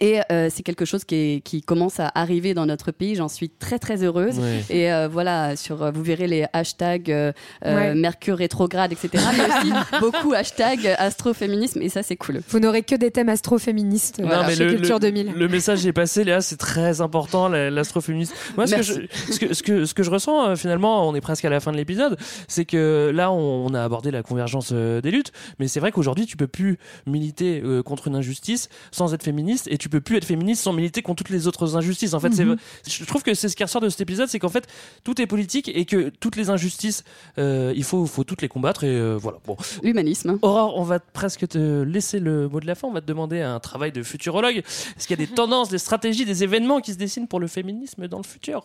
Et 0.00 0.20
euh, 0.32 0.48
c'est 0.50 0.62
quelque 0.62 0.84
chose 0.84 1.04
qui, 1.04 1.14
est- 1.14 1.40
qui 1.44 1.60
commence 1.62 2.00
à 2.00 2.10
arriver 2.14 2.54
dans 2.54 2.66
notre 2.66 2.90
pays. 2.92 3.14
J'en 3.14 3.28
suis 3.28 3.50
très 3.50 3.78
très 3.78 4.02
heureuse. 4.02 4.38
Ouais. 4.38 4.64
Et 4.70 4.92
euh, 4.92 5.06
voilà, 5.06 5.54
sur 5.54 5.82
euh, 5.82 5.90
vous 5.90 6.02
verrez 6.02 6.26
les 6.26 6.46
hashtags 6.52 7.10
euh, 7.10 7.32
euh, 7.66 7.76
Ouais. 7.76 7.94
Mercure 7.94 8.38
rétrograde, 8.38 8.92
etc. 8.92 9.22
Mais 9.36 9.44
aussi 9.70 10.00
beaucoup 10.00 10.32
hashtag 10.32 10.86
astroféminisme. 10.98 11.82
Et 11.82 11.88
ça, 11.88 12.02
c'est 12.02 12.16
cool. 12.16 12.40
Vous 12.48 12.58
n'aurez 12.58 12.82
que 12.82 12.94
des 12.94 13.10
thèmes 13.10 13.28
astroféministes 13.28 14.18
Non, 14.18 14.26
voilà, 14.28 14.46
mais 14.46 14.54
chez 14.56 14.64
le, 14.64 14.74
Culture 14.74 14.96
le- 14.96 15.00
2000. 15.12 15.32
le 15.36 15.48
message 15.48 15.86
est 15.86 15.92
passé, 15.92 16.24
Léa, 16.24 16.40
c'est 16.40 16.56
très 16.56 17.00
important, 17.00 17.48
la- 17.48 17.70
l'astroféminisme. 17.70 18.34
Moi, 18.56 18.66
ce 18.66 18.76
que, 18.76 18.82
je, 18.82 18.92
ce, 19.30 19.38
que, 19.38 19.54
ce, 19.54 19.62
que, 19.62 19.84
ce 19.84 19.94
que 19.94 20.02
je 20.02 20.10
ressens, 20.10 20.48
euh, 20.48 20.56
finalement, 20.56 21.08
on 21.08 21.14
est 21.14 21.20
presque 21.20 21.44
à 21.44 21.50
la 21.50 21.60
fin 21.60 21.70
de 21.70 21.76
l'épisode, 21.76 22.16
c'est 22.48 22.64
que 22.64 23.10
là, 23.14 23.30
on, 23.30 23.66
on 23.66 23.74
a 23.74 23.82
abordé 23.84 24.10
la 24.10 24.22
convergence 24.22 24.72
des 24.72 25.10
luttes, 25.10 25.32
mais 25.58 25.68
c'est 25.68 25.80
vrai 25.80 25.92
qu'aujourd'hui, 25.92 26.26
tu 26.26 26.36
peux 26.36 26.46
plus 26.46 26.78
militer 27.06 27.60
euh, 27.64 27.82
contre 27.82 28.08
une 28.08 28.16
injustice 28.16 28.68
sans 28.90 29.12
être 29.14 29.22
féministe, 29.22 29.68
et 29.70 29.78
tu 29.82 29.88
peux 29.88 30.00
plus 30.00 30.16
être 30.16 30.24
féministe 30.24 30.62
sans 30.62 30.72
militer 30.72 31.02
contre 31.02 31.24
toutes 31.24 31.30
les 31.34 31.48
autres 31.48 31.76
injustices. 31.76 32.14
En 32.14 32.20
fait, 32.20 32.28
Mhm. 32.28 32.56
je 32.88 33.04
trouve 33.04 33.22
que 33.24 33.34
c'est 33.34 33.48
ce 33.48 33.56
qui 33.56 33.64
ressort 33.64 33.80
de 33.80 33.88
cet 33.88 34.00
épisode, 34.00 34.28
c'est 34.28 34.38
qu'en 34.38 34.48
fait, 34.48 34.68
tout 35.02 35.20
est 35.20 35.26
politique 35.26 35.68
et 35.74 35.84
que 35.84 36.08
toutes 36.20 36.36
les 36.36 36.50
injustices, 36.50 37.02
euh, 37.38 37.72
il 37.74 37.82
faut, 37.82 38.06
faut 38.06 38.22
toutes 38.22 38.42
les 38.42 38.48
combattre, 38.48 38.84
et 38.84 38.88
euh, 38.88 39.16
voilà. 39.20 39.38
Bon. 39.44 39.56
L'humanisme. 39.82 40.38
Aurore, 40.42 40.78
on 40.78 40.84
va 40.84 41.00
presque 41.00 41.48
te 41.48 41.82
laisser 41.82 42.20
le 42.20 42.48
mot 42.48 42.60
de 42.60 42.66
la 42.66 42.76
fin. 42.76 42.86
On 42.86 42.92
va 42.92 43.00
te 43.00 43.06
demander 43.06 43.40
un 43.40 43.58
travail 43.58 43.90
de 43.90 44.02
futurologue. 44.04 44.58
Est-ce 44.58 45.08
qu'il 45.08 45.18
y 45.18 45.22
a 45.22 45.26
des 45.26 45.32
tendances, 45.34 45.68
des 45.68 45.78
stratégies, 45.78 46.24
des 46.24 46.44
événements 46.44 46.80
qui 46.80 46.92
se 46.92 46.98
dessinent 46.98 47.26
pour 47.26 47.40
le 47.40 47.48
féminisme 47.48 48.06
dans 48.06 48.18
le 48.18 48.24
futur? 48.24 48.64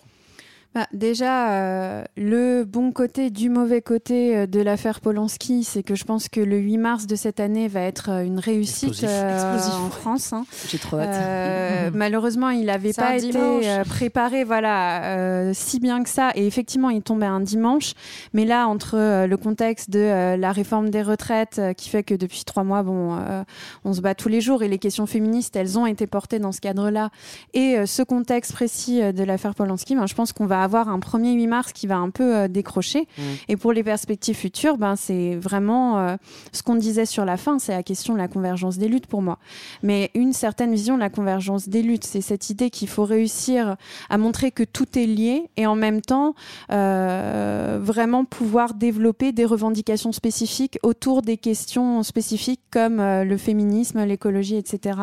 Bah, 0.76 0.86
déjà, 0.94 1.54
euh, 1.54 2.04
le 2.18 2.64
bon 2.64 2.92
côté 2.92 3.32
du 3.32 3.50
mauvais 3.50 3.82
côté 3.82 4.38
euh, 4.38 4.46
de 4.48 4.60
l'affaire 4.60 5.02
Polanski, 5.02 5.64
c'est 5.64 5.82
que 5.82 5.96
je 5.96 6.04
pense 6.04 6.30
que 6.30 6.40
le 6.40 6.58
8 6.58 6.78
mars 6.78 7.08
de 7.08 7.16
cette 7.16 7.40
année 7.40 7.68
va 7.68 7.82
être 7.82 8.10
euh, 8.12 8.24
une 8.24 8.38
réussite 8.38 8.90
Explosif. 8.90 9.10
euh, 9.12 9.56
Explosif, 9.56 9.80
en. 9.82 9.90
France. 9.90 10.34
hein. 10.34 10.46
J'ai 10.70 10.78
trop 10.78 11.00
hâte. 11.00 11.10
Euh, 11.16 11.90
malheureusement, 11.96 12.50
il 12.52 12.66
n'avait 12.68 12.94
pas 12.94 13.16
été 13.18 13.32
dimanche. 13.32 13.88
préparé 13.90 14.44
voilà, 14.44 15.04
euh, 15.18 15.52
si 15.56 15.80
bien 15.80 16.04
que 16.04 16.10
ça. 16.10 16.32
Et 16.36 16.46
effectivement, 16.46 16.92
il 16.92 17.02
tombait 17.02 17.26
un 17.26 17.40
dimanche. 17.42 17.94
Mais 18.34 18.46
là, 18.46 18.68
entre 18.68 18.98
euh, 18.98 19.26
le 19.26 19.38
contexte 19.38 19.90
de 19.90 20.00
euh, 20.00 20.38
la 20.38 20.52
réforme 20.52 20.90
des 20.92 21.02
retraites, 21.02 21.58
euh, 21.58 21.74
qui 21.74 21.90
fait 21.90 22.04
que 22.04 22.14
depuis 22.14 22.44
trois 22.46 22.64
mois, 22.64 22.84
bon, 22.84 23.16
euh, 23.18 23.44
on 23.84 23.94
se 23.94 24.02
bat 24.02 24.14
tous 24.14 24.30
les 24.30 24.42
jours, 24.42 24.62
et 24.62 24.68
les 24.68 24.78
questions 24.80 25.08
féministes, 25.08 25.56
elles 25.56 25.80
ont 25.80 25.88
été 25.88 26.06
portées 26.06 26.38
dans 26.38 26.52
ce 26.52 26.62
cadre-là, 26.62 27.10
et 27.56 27.78
euh, 27.80 27.86
ce 27.88 28.04
contexte 28.04 28.52
précis 28.54 29.02
euh, 29.02 29.12
de 29.12 29.24
l'affaire 29.24 29.56
Polanski, 29.56 29.96
ben, 29.96 30.06
je 30.06 30.14
pense 30.14 30.34
qu'on 30.34 30.46
va 30.46 30.57
avoir 30.64 30.90
un 30.90 31.00
premier 31.00 31.34
8 31.34 31.48
mars 31.48 31.74
qui 31.74 31.88
va 31.88 31.98
un 31.98 32.10
peu 32.10 32.36
euh, 32.36 32.48
décrocher. 32.48 33.08
Mm. 33.18 33.22
Et 33.50 33.58
pour 33.58 33.74
les 33.74 33.84
perspectives 33.84 34.36
futures, 34.36 34.78
ben, 34.78 34.96
c'est 34.96 35.36
vraiment 35.36 36.00
euh, 36.00 36.16
ce 36.52 36.64
qu'on 36.64 36.76
disait 36.76 37.06
sur 37.06 37.26
la 37.26 37.38
fin, 37.38 37.60
c'est 37.60 37.74
la 37.74 37.84
question 37.84 38.14
de 38.14 38.20
la 38.20 38.28
convergence 38.28 38.78
des 38.78 38.88
luttes 38.88 39.08
pour 39.08 39.22
moi. 39.22 39.40
Mais 39.84 40.12
une 40.14 40.34
certaine 40.34 40.74
vision 40.74 40.96
de 40.96 41.02
la 41.02 41.10
convergence 41.10 41.70
des 41.70 41.82
luttes, 41.82 42.06
c'est 42.06 42.22
cette 42.22 42.50
idée 42.50 42.70
qu'il 42.70 42.88
faut 42.88 43.06
réussir 43.06 43.76
à 44.10 44.18
montrer 44.18 44.52
que 44.52 44.64
tout 44.64 44.98
est 44.98 45.06
lié 45.06 45.50
et 45.58 45.66
en 45.66 45.76
même 45.76 46.02
temps 46.02 46.34
euh, 46.72 47.80
vraiment 47.82 48.26
pouvoir 48.26 48.74
développer 48.74 49.32
des 49.32 49.46
revendications 49.46 50.12
spécifiques 50.12 50.80
autour 50.84 51.22
des 51.22 51.38
questions 51.38 52.04
spécifiques 52.04 52.62
comme 52.72 53.00
euh, 53.00 53.24
le 53.24 53.38
féminisme, 53.38 54.04
l'écologie, 54.04 54.56
etc. 54.56 55.00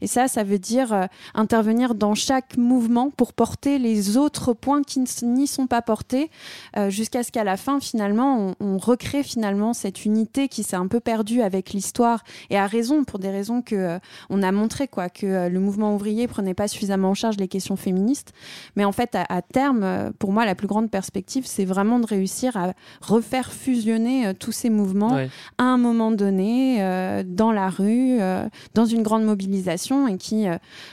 Et 0.00 0.06
ça, 0.06 0.28
ça 0.28 0.44
veut 0.44 0.58
dire 0.58 0.92
euh, 0.92 1.06
intervenir 1.34 1.94
dans 1.94 2.14
chaque 2.14 2.56
mouvement 2.56 3.10
pour 3.10 3.32
porter 3.32 3.78
les 3.78 4.16
autres 4.16 4.52
points 4.52 4.82
qui 4.92 5.26
n'y 5.26 5.46
sont 5.46 5.66
pas 5.66 5.82
portés 5.82 6.30
euh, 6.76 6.90
jusqu'à 6.90 7.22
ce 7.22 7.30
qu'à 7.32 7.44
la 7.44 7.56
fin, 7.56 7.80
finalement, 7.80 8.54
on, 8.60 8.74
on 8.74 8.78
recrée 8.78 9.22
finalement 9.22 9.72
cette 9.72 10.04
unité 10.04 10.48
qui 10.48 10.62
s'est 10.62 10.76
un 10.76 10.86
peu 10.86 11.00
perdue 11.00 11.42
avec 11.42 11.72
l'histoire 11.72 12.22
et 12.50 12.58
à 12.58 12.66
raison, 12.66 13.04
pour 13.04 13.18
des 13.18 13.30
raisons 13.30 13.62
que 13.62 13.74
euh, 13.74 13.98
on 14.30 14.42
a 14.42 14.52
montré 14.52 14.88
quoi, 14.88 15.08
que 15.08 15.26
euh, 15.26 15.48
le 15.48 15.60
mouvement 15.60 15.94
ouvrier 15.94 16.26
prenait 16.28 16.54
pas 16.54 16.68
suffisamment 16.68 17.10
en 17.10 17.14
charge 17.14 17.36
les 17.38 17.48
questions 17.48 17.76
féministes. 17.76 18.32
Mais 18.76 18.84
en 18.84 18.92
fait, 18.92 19.14
à, 19.14 19.24
à 19.28 19.42
terme, 19.42 19.82
euh, 19.82 20.10
pour 20.18 20.32
moi, 20.32 20.44
la 20.44 20.54
plus 20.54 20.66
grande 20.66 20.90
perspective, 20.90 21.44
c'est 21.46 21.64
vraiment 21.64 21.98
de 21.98 22.06
réussir 22.06 22.56
à 22.56 22.72
refaire 23.00 23.52
fusionner 23.52 24.32
tous 24.38 24.52
ces 24.52 24.70
mouvements 24.70 25.12
Ouais. 25.12 25.28
à 25.58 25.64
un 25.64 25.78
moment 25.78 26.10
donné, 26.10 26.78
dans 27.26 27.52
la 27.52 27.68
rue, 27.68 28.18
dans 28.74 28.84
une 28.86 29.02
grande 29.02 29.24
mobilisation 29.24 30.08
et 30.08 30.16
qui, 30.16 30.46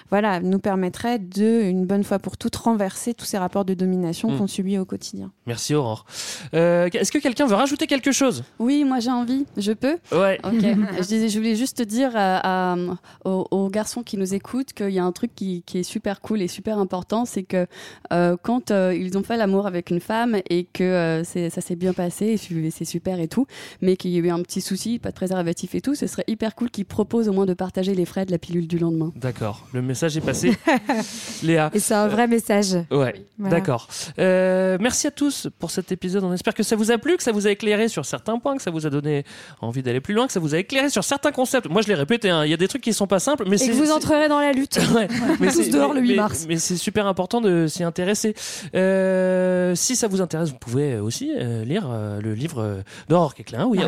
voilà, 0.10 0.40
nous 0.40 0.60
permettrait 0.60 1.20
de, 1.20 1.62
une 1.64 1.86
bonne 1.86 2.04
fois 2.04 2.20
pour 2.20 2.38
toutes, 2.38 2.56
renverser 2.56 3.14
tous 3.14 3.26
ces 3.26 3.38
rapports 3.38 3.66
de 3.66 3.74
domination 3.74 3.89
Mm. 3.98 4.38
qu'on 4.38 4.48
subit 4.48 4.78
au 4.78 4.86
quotidien. 4.86 5.32
Merci 5.48 5.74
Aurore. 5.76 6.06
Euh, 6.54 6.90
Est-ce 6.94 7.12
que 7.12 7.18
quelqu'un 7.18 7.46
veut 7.48 7.56
rajouter 7.56 7.88
quelque 7.88 8.12
chose? 8.12 8.44
Oui, 8.60 8.84
moi 8.84 9.00
j'ai 9.00 9.12
envie. 9.12 9.46
Je 9.58 9.72
peux? 9.72 9.98
Ouais. 10.12 10.40
Ok. 10.44 10.52
je, 10.62 11.08
disais, 11.08 11.30
je 11.30 11.38
voulais 11.38 11.56
juste 11.56 11.82
dire 11.82 12.12
à- 12.16 12.74
à- 12.74 12.78
aux, 13.26 13.46
aux 13.52 13.70
garçons 13.70 14.04
qui 14.04 14.18
nous 14.18 14.34
écoutent 14.34 14.74
qu'il 14.74 14.90
y 14.92 15.00
a 15.00 15.04
un 15.04 15.12
truc 15.12 15.32
qui, 15.36 15.64
qui 15.66 15.80
est 15.80 15.84
super 15.84 16.22
cool 16.22 16.42
et 16.42 16.48
super 16.48 16.78
important, 16.80 17.26
c'est 17.26 17.44
que 17.44 17.66
euh, 18.14 18.36
quand 18.42 18.72
euh, 18.72 18.94
ils 18.96 19.18
ont 19.18 19.24
fait 19.24 19.38
l'amour 19.38 19.68
avec 19.68 19.90
une 19.90 20.00
femme 20.00 20.38
et 20.50 20.66
que 20.66 20.84
euh, 20.84 21.24
ça 21.24 21.62
s'est 21.62 21.76
bien 21.76 21.94
passé, 21.94 22.38
c'est 22.72 22.86
super 22.86 23.20
et 23.20 23.28
tout, 23.28 23.46
mais 23.82 23.96
qu'il 23.98 24.12
y 24.12 24.16
a 24.18 24.20
eu 24.20 24.30
un 24.30 24.42
petit 24.42 24.62
souci, 24.62 25.00
pas 25.00 25.10
de 25.10 25.16
préservatif 25.16 25.76
et 25.76 25.82
tout, 25.82 25.96
ce 25.96 26.08
serait 26.08 26.24
hyper 26.28 26.56
cool 26.56 26.70
qu'ils 26.70 26.86
proposent 26.86 27.28
au 27.30 27.34
moins 27.34 27.46
de 27.46 27.54
partager 27.54 27.96
les 27.96 28.06
frais 28.06 28.26
de 28.26 28.32
la 28.32 28.38
pilule 28.38 28.68
du 28.68 28.78
lendemain. 28.80 29.12
D'accord, 29.16 29.68
le 29.74 29.82
message 29.82 30.18
est 30.18 30.22
passé. 30.22 30.58
Léa. 31.44 31.70
Et 31.74 31.80
c'est 31.80 31.94
un 31.94 32.08
vrai 32.08 32.28
message. 32.28 32.74
Ouais, 32.92 33.26
Voilà. 33.38 33.56
d'accord. 33.56 33.79
Euh, 34.20 34.78
merci 34.80 35.08
à 35.08 35.12
tous 35.12 35.48
pour 35.60 35.72
cet 35.72 35.92
épisode. 35.92 36.24
On 36.24 36.34
espère 36.34 36.54
que 36.54 36.64
ça 36.64 36.76
vous 36.76 36.92
a 36.92 36.98
plu, 36.98 37.18
que 37.18 37.24
ça 37.24 37.32
vous 37.32 37.48
a 37.48 37.52
éclairé 37.52 37.88
sur 37.88 38.06
certains 38.06 38.38
points, 38.40 38.56
que 38.58 38.62
ça 38.62 38.72
vous 38.72 38.86
a 38.86 38.90
donné 38.90 39.24
envie 39.62 39.82
d'aller 39.84 40.00
plus 40.02 40.14
loin, 40.14 40.28
que 40.28 40.34
ça 40.34 40.40
vous 40.40 40.56
a 40.56 40.58
éclairé 40.58 40.90
sur 40.90 41.04
certains 41.04 41.32
concepts. 41.32 41.70
Moi, 41.70 41.82
je 41.82 41.88
l'ai 41.88 41.96
répété, 41.96 42.30
hein, 42.30 42.46
il 42.46 42.52
y 42.52 42.54
a 42.54 42.58
des 42.58 42.68
trucs 42.68 42.82
qui 42.82 42.94
sont 42.94 43.08
pas 43.08 43.20
simples, 43.20 43.46
mais 43.48 43.62
Et 43.62 43.68
que 43.70 43.74
vous 43.74 43.92
entrerez 43.92 44.28
dans 44.28 44.40
la 44.40 44.52
lutte. 44.52 44.80
Ouais, 44.96 45.08
mais 45.40 45.48
Tous 45.52 45.64
c'est- 45.64 45.70
dehors 45.70 45.94
le 45.94 46.02
8 46.02 46.08
mais- 46.10 46.16
mars. 46.16 46.46
Mais 46.48 46.58
c'est 46.58 46.76
super 46.78 47.06
important 47.08 47.42
de 47.42 47.68
s'y 47.68 47.84
intéresser. 47.84 48.34
Euh, 48.76 49.76
si 49.76 49.96
ça 49.96 50.08
vous 50.08 50.22
intéresse, 50.22 50.50
vous 50.50 50.58
pouvez 50.58 50.98
aussi 51.00 51.32
euh, 51.38 51.64
lire 51.64 51.88
euh, 51.92 52.20
le 52.22 52.34
livre 52.34 52.80
d'Aurore. 53.08 53.34
Oui, 53.38 53.80
Ah, 53.84 53.86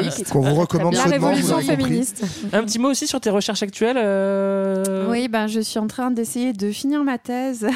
est 0.00 0.28
Qu'on 0.30 0.40
vous 0.40 0.54
recommande 0.54 0.94
La 0.94 1.04
vous 1.04 1.10
révolution 1.10 1.56
compris. 1.60 1.66
féministe. 1.76 2.24
Un 2.52 2.62
petit 2.64 2.78
mot 2.78 2.88
aussi 2.90 3.06
sur 3.06 3.20
tes 3.20 3.30
recherches 3.30 3.62
actuelles. 3.62 3.96
euh, 3.98 5.08
Oui, 5.08 5.28
ben, 5.28 5.46
je 5.46 5.60
suis 5.60 5.78
en 5.78 5.86
train 5.86 6.10
d'essayer 6.10 6.52
de 6.52 6.70
finir 6.72 7.04
ma 7.04 7.18
thèse 7.18 7.66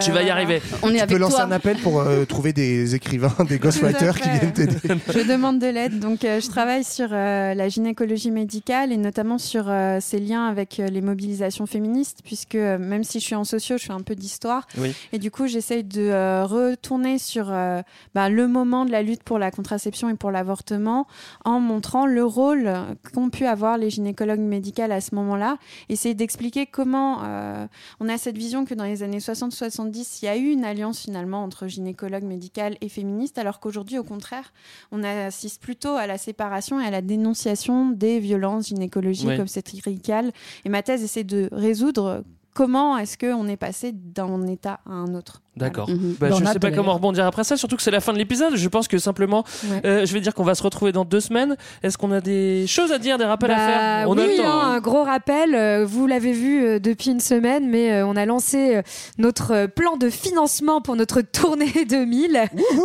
Tu 0.00 0.10
vas 0.12 0.22
y 0.22 0.30
arriver. 0.30 0.55
On 0.82 0.90
est 0.90 0.94
Tu 0.94 0.98
avec 1.00 1.10
peux 1.10 1.18
lancer 1.18 1.36
toi. 1.36 1.44
un 1.44 1.52
appel 1.52 1.76
pour 1.78 2.00
euh, 2.00 2.24
trouver 2.28 2.52
des 2.52 2.94
écrivains, 2.94 3.34
des 3.48 3.58
ghostwriters 3.58 4.16
qui 4.20 4.28
fait. 4.28 4.38
viennent 4.38 4.52
t'aider. 4.52 4.76
Je 5.14 5.28
demande 5.28 5.58
de 5.58 5.66
l'aide. 5.66 5.98
Donc, 5.98 6.24
euh, 6.24 6.40
je 6.40 6.48
travaille 6.48 6.84
sur 6.84 7.08
euh, 7.12 7.54
la 7.54 7.68
gynécologie 7.68 8.30
médicale 8.30 8.92
et 8.92 8.96
notamment 8.96 9.38
sur 9.38 9.66
euh, 9.68 9.98
ses 10.00 10.18
liens 10.18 10.46
avec 10.46 10.80
euh, 10.80 10.86
les 10.88 11.00
mobilisations 11.00 11.66
féministes, 11.66 12.20
puisque 12.24 12.54
euh, 12.54 12.78
même 12.78 13.04
si 13.04 13.20
je 13.20 13.24
suis 13.24 13.34
en 13.34 13.44
socio, 13.44 13.78
je 13.78 13.84
fais 13.84 13.92
un 13.92 14.00
peu 14.00 14.14
d'histoire. 14.14 14.66
Oui. 14.78 14.94
Et 15.12 15.18
du 15.18 15.30
coup, 15.30 15.46
j'essaye 15.46 15.84
de 15.84 16.02
euh, 16.02 16.44
retourner 16.44 17.18
sur 17.18 17.48
euh, 17.50 17.82
bah, 18.14 18.28
le 18.28 18.46
moment 18.48 18.84
de 18.84 18.90
la 18.92 19.02
lutte 19.02 19.22
pour 19.22 19.38
la 19.38 19.50
contraception 19.50 20.08
et 20.08 20.14
pour 20.14 20.30
l'avortement 20.30 21.06
en 21.44 21.60
montrant 21.60 22.06
le 22.06 22.24
rôle 22.24 22.70
qu'ont 23.14 23.30
pu 23.30 23.46
avoir 23.46 23.78
les 23.78 23.90
gynécologues 23.90 24.40
médicales 24.40 24.92
à 24.92 25.00
ce 25.00 25.14
moment-là. 25.14 25.56
Essayer 25.88 26.14
d'expliquer 26.14 26.66
comment 26.66 27.18
euh, 27.24 27.66
on 28.00 28.08
a 28.08 28.18
cette 28.18 28.36
vision 28.36 28.64
que 28.64 28.74
dans 28.74 28.84
les 28.84 29.02
années 29.02 29.18
60-70, 29.18 30.18
il 30.22 30.24
y 30.24 30.28
a 30.28 30.36
eu 30.36 30.45
une 30.52 30.64
alliance 30.64 31.00
finalement 31.00 31.42
entre 31.42 31.66
gynécologues 31.66 32.24
médicales 32.24 32.76
et 32.80 32.88
féministes, 32.88 33.38
alors 33.38 33.60
qu'aujourd'hui, 33.60 33.98
au 33.98 34.04
contraire, 34.04 34.52
on 34.92 35.02
assiste 35.04 35.60
plutôt 35.62 35.94
à 35.94 36.06
la 36.06 36.18
séparation 36.18 36.80
et 36.80 36.84
à 36.86 36.90
la 36.90 37.02
dénonciation 37.02 37.90
des 37.90 38.18
violences 38.20 38.68
gynécologiques 38.68 39.28
Ouais. 39.28 39.40
obstétricales. 39.40 40.32
Et 40.64 40.68
ma 40.68 40.82
thèse 40.82 41.02
essaie 41.02 41.24
de 41.24 41.48
résoudre 41.52 42.24
comment 42.54 42.96
est-ce 42.96 43.18
qu'on 43.18 43.48
est 43.48 43.56
passé 43.56 43.92
d'un 43.92 44.46
état 44.46 44.80
à 44.86 44.92
un 44.92 45.14
autre. 45.14 45.42
D'accord. 45.56 45.88
Mhm. 45.88 46.16
Bah, 46.20 46.28
Bah, 46.28 46.36
je 46.36 46.42
on 46.42 46.46
a 46.46 46.52
sais 46.52 46.58
pas 46.58 46.70
comment 46.70 46.92
rebondir 46.94 47.24
après 47.26 47.44
ça, 47.44 47.56
surtout 47.56 47.76
que 47.76 47.82
c'est 47.82 47.90
la 47.90 48.00
fin 48.00 48.12
de 48.12 48.18
l'épisode. 48.18 48.56
Je 48.56 48.68
pense 48.68 48.88
que 48.88 48.98
simplement, 48.98 49.44
Ouais. 49.70 49.80
euh, 49.86 50.06
je 50.06 50.12
vais 50.12 50.20
dire 50.20 50.34
qu'on 50.34 50.44
va 50.44 50.54
se 50.54 50.62
retrouver 50.62 50.92
dans 50.92 51.04
deux 51.04 51.20
semaines. 51.20 51.56
Est-ce 51.82 51.96
qu'on 51.96 52.12
a 52.12 52.20
des 52.20 52.66
choses 52.66 52.92
à 52.92 52.98
dire, 52.98 53.16
des 53.18 53.24
rappels 53.24 53.50
à 53.50 53.56
Bah, 53.56 53.66
faire 53.66 54.10
On 54.10 54.18
a 54.18 54.22
oui, 54.22 54.28
le 54.36 54.36
temps. 54.36 54.48
hein, 54.48 54.60
hein. 54.64 54.72
un 54.76 54.80
gros 54.80 55.02
rappel. 55.02 55.54
euh, 55.54 55.84
vous 55.86 56.06
l'avez 56.06 56.32
vu 56.32 56.62
euh, 56.64 56.78
depuis 56.78 57.10
une 57.10 57.20
semaine, 57.20 57.68
mais 57.68 58.02
on 58.02 58.16
a 58.16 58.26
lancé 58.26 58.80
notre 59.18 59.66
plan 59.66 59.96
de 59.96 60.10
financement 60.10 60.80
pour 60.80 60.96
notre 60.96 61.20
tournée 61.22 61.72
2000. 61.88 62.38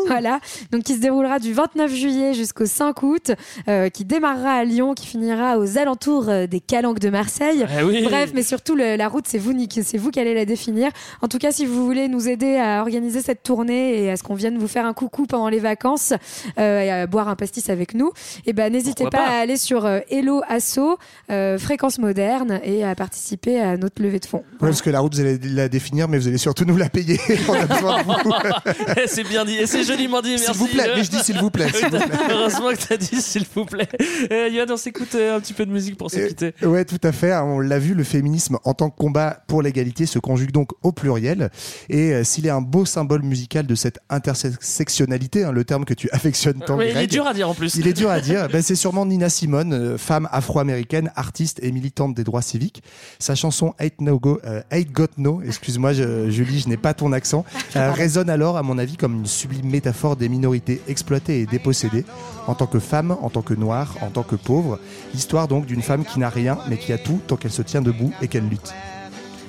voilà, 0.07 0.39
donc 0.71 0.83
qui 0.83 0.95
se 0.95 0.99
déroulera 0.99 1.39
du 1.39 1.53
29 1.53 1.93
juillet 1.93 2.33
jusqu'au 2.33 2.65
5 2.65 3.03
août, 3.03 3.31
euh, 3.67 3.89
qui 3.89 4.05
démarrera 4.05 4.51
à 4.53 4.63
Lyon, 4.63 4.93
qui 4.93 5.07
finira 5.07 5.57
aux 5.57 5.77
alentours 5.77 6.25
des 6.49 6.59
Calanques 6.59 6.99
de 6.99 7.09
Marseille. 7.09 7.65
Eh 7.79 7.83
oui. 7.83 8.03
Bref, 8.03 8.31
mais 8.33 8.43
surtout 8.43 8.75
le- 8.75 8.95
la 8.95 9.07
route, 9.07 9.25
c'est 9.27 9.37
vous, 9.37 9.53
Nick, 9.53 9.79
c'est 9.83 9.97
vous 9.97 10.11
qui 10.11 10.19
allez 10.19 10.33
la 10.33 10.45
définir. 10.45 10.89
En 11.21 11.27
tout 11.27 11.37
cas, 11.37 11.51
si 11.51 11.65
vous 11.65 11.85
voulez 11.85 12.07
nous 12.07 12.29
aider 12.29 12.59
à 12.61 12.81
organiser 12.81 13.21
cette 13.21 13.43
tournée 13.43 14.03
et 14.03 14.11
à 14.11 14.17
ce 14.17 14.23
qu'on 14.23 14.35
vienne 14.35 14.57
vous 14.57 14.67
faire 14.67 14.85
un 14.85 14.93
coucou 14.93 15.25
pendant 15.25 15.49
les 15.49 15.59
vacances 15.59 16.13
euh, 16.59 16.79
et 16.81 16.91
à 16.91 17.07
boire 17.07 17.27
un 17.27 17.35
pastis 17.35 17.69
avec 17.69 17.93
nous, 17.93 18.11
et 18.45 18.53
ben 18.53 18.71
n'hésitez 18.71 19.05
pas, 19.05 19.09
pas 19.09 19.27
à 19.27 19.39
aller 19.39 19.57
sur 19.57 19.85
euh, 19.85 19.99
Hello 20.09 20.41
Asso, 20.47 20.97
euh, 21.29 21.57
Fréquence 21.57 21.99
Moderne 21.99 22.59
et 22.63 22.83
à 22.83 22.95
participer 22.95 23.59
à 23.59 23.77
notre 23.77 24.01
levée 24.01 24.19
de 24.19 24.25
fonds. 24.25 24.43
Parce 24.59 24.81
que 24.81 24.89
la 24.89 24.99
route, 24.99 25.15
vous 25.15 25.21
allez 25.21 25.37
la 25.43 25.67
définir, 25.67 26.07
mais 26.07 26.17
vous 26.17 26.27
allez 26.27 26.37
surtout 26.37 26.65
nous 26.65 26.77
la 26.77 26.89
payer. 26.89 27.19
Eh, 28.97 29.07
c'est 29.07 29.23
bien 29.23 29.45
dit. 29.45 29.55
Et 29.55 29.67
c'est 29.67 29.83
joliment 29.83 30.21
dit. 30.21 30.37
S'il 30.37 30.47
Merci. 30.47 30.59
vous 30.59 30.67
plaît. 30.67 30.91
Mais 30.95 31.03
je 31.03 31.09
dis 31.09 31.19
s'il 31.19 31.37
vous 31.39 31.49
plaît. 31.49 31.69
s'il 31.73 31.85
vous 31.85 31.97
plaît. 31.97 32.17
Heureusement 32.29 32.69
que 32.69 32.87
t'as 32.87 32.97
dit 32.97 33.21
s'il 33.21 33.45
vous 33.53 33.65
plaît. 33.65 33.87
Euh, 34.31 34.49
Yann, 34.49 34.69
on 34.71 34.77
s'écoute 34.77 35.15
un 35.15 35.39
petit 35.39 35.53
peu 35.53 35.65
de 35.65 35.71
musique 35.71 35.97
pour 35.97 36.11
se 36.11 36.27
quitter. 36.27 36.53
Ouais, 36.63 36.85
tout 36.85 36.99
à 37.03 37.11
fait. 37.11 37.33
On 37.33 37.59
l'a 37.59 37.79
vu, 37.79 37.93
le 37.93 38.03
féminisme 38.03 38.57
en 38.63 38.73
tant 38.73 38.89
que 38.89 38.97
combat 38.97 39.43
pour 39.47 39.61
l'égalité 39.61 40.05
se 40.05 40.19
conjugue 40.19 40.51
donc 40.51 40.71
au 40.83 40.91
pluriel. 40.91 41.49
Et 41.89 42.13
euh, 42.13 42.23
s'il 42.23 42.45
est 42.45 42.50
un 42.51 42.61
beau 42.61 42.85
symbole 42.85 43.23
musical 43.23 43.65
de 43.65 43.75
cette 43.75 43.99
intersectionnalité, 44.09 45.43
hein, 45.43 45.51
le 45.51 45.63
terme 45.63 45.85
que 45.85 45.93
tu 45.93 46.09
affectionnes 46.13 46.59
tant, 46.59 46.77
Ouais, 46.77 46.91
il 46.91 46.97
est 46.97 47.07
dur 47.07 47.25
à 47.27 47.33
dire 47.33 47.49
en 47.49 47.53
plus. 47.53 47.75
Il 47.75 47.87
est 47.87 47.93
dur 47.93 48.09
à 48.09 48.19
dire. 48.19 48.47
Ben, 48.51 48.61
c'est 48.61 48.75
sûrement 48.75 49.05
Nina 49.05 49.29
Simone, 49.29 49.73
euh, 49.73 49.97
femme 49.97 50.27
afro-américaine, 50.31 51.11
artiste 51.15 51.59
et 51.63 51.71
militante 51.71 52.13
des 52.13 52.23
droits 52.23 52.41
civiques. 52.41 52.83
Sa 53.19 53.35
chanson 53.35 53.73
Ain't 53.79 53.99
No 54.01 54.19
Go, 54.19 54.39
euh, 54.45 54.61
Ain't 54.71 54.91
Got 54.91 55.07
No, 55.17 55.41
excuse-moi 55.41 55.93
je- 55.93 56.29
Julie, 56.29 56.59
je 56.59 56.69
n'ai 56.69 56.77
pas 56.77 56.93
ton 56.93 57.11
accent, 57.11 57.45
euh, 57.75 57.91
résonne 57.91 58.29
alors 58.29 58.57
à 58.57 58.63
mon 58.63 58.77
avis 58.77 58.97
comme 58.97 59.15
une 59.15 59.25
sublime 59.25 59.69
métaphore 59.69 60.15
des 60.15 60.29
minorités 60.29 60.81
exploitées 60.87 61.41
et 61.41 61.45
dépossédées, 61.45 62.05
en 62.47 62.55
tant 62.55 62.67
que 62.67 62.79
femme, 62.79 63.15
en 63.21 63.29
tant 63.29 63.41
que 63.41 63.53
noire, 63.53 63.95
en 64.01 64.09
tant 64.09 64.23
que 64.23 64.35
pauvre. 64.35 64.79
L'histoire 65.13 65.47
donc 65.47 65.65
d'une 65.65 65.81
femme 65.81 66.05
qui 66.05 66.19
n'a 66.19 66.29
rien 66.29 66.57
mais 66.69 66.77
qui 66.77 66.91
a 66.93 66.97
tout 66.97 67.19
tant 67.27 67.35
qu'elle 67.37 67.51
se 67.51 67.61
tient 67.61 67.81
debout 67.81 68.11
et 68.21 68.27
qu'elle 68.27 68.47
lutte. 68.47 68.73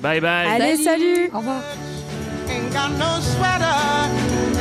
Bye 0.01 0.19
bye. 0.19 0.47
Allez, 0.47 0.77
salut 0.77 1.29
Au 1.33 1.37
revoir. 1.39 1.61
Ain't 2.53 2.71
got 2.71 2.91
no 3.03 3.19
sweater, 3.31 3.79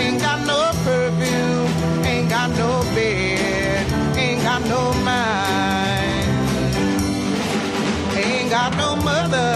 ain't 0.01 0.20
got 0.20 0.40
no 0.47 0.60
perfume, 0.85 2.05
ain't 2.06 2.28
got 2.31 2.48
no 2.62 2.70
bed, 2.94 3.86
ain't 4.16 4.43
got 4.43 4.62
no 4.74 4.82
mind. 5.05 6.24
Ain't 8.16 8.48
got 8.51 8.70
no 8.82 8.97
mother, 8.97 9.52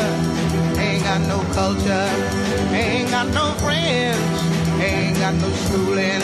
ain't 0.79 1.03
got 1.03 1.21
no 1.33 1.39
culture, 1.59 2.11
ain't 2.83 3.11
got 3.11 3.29
no 3.39 3.47
friends, 3.65 4.39
ain't 4.83 5.17
got 5.19 5.35
no 5.35 5.49
schooling, 5.63 6.23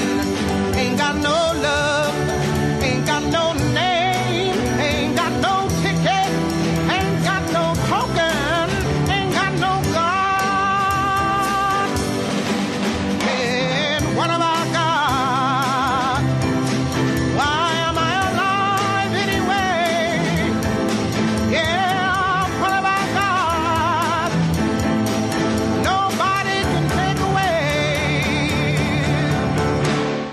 ain't 0.81 0.99
got 0.99 1.17
no 1.17 1.37
love, 1.67 2.15
ain't 2.83 3.07
got 3.07 3.23
no 3.37 3.55
name, 3.73 3.92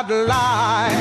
i 0.00 0.02
lie. 0.02 0.99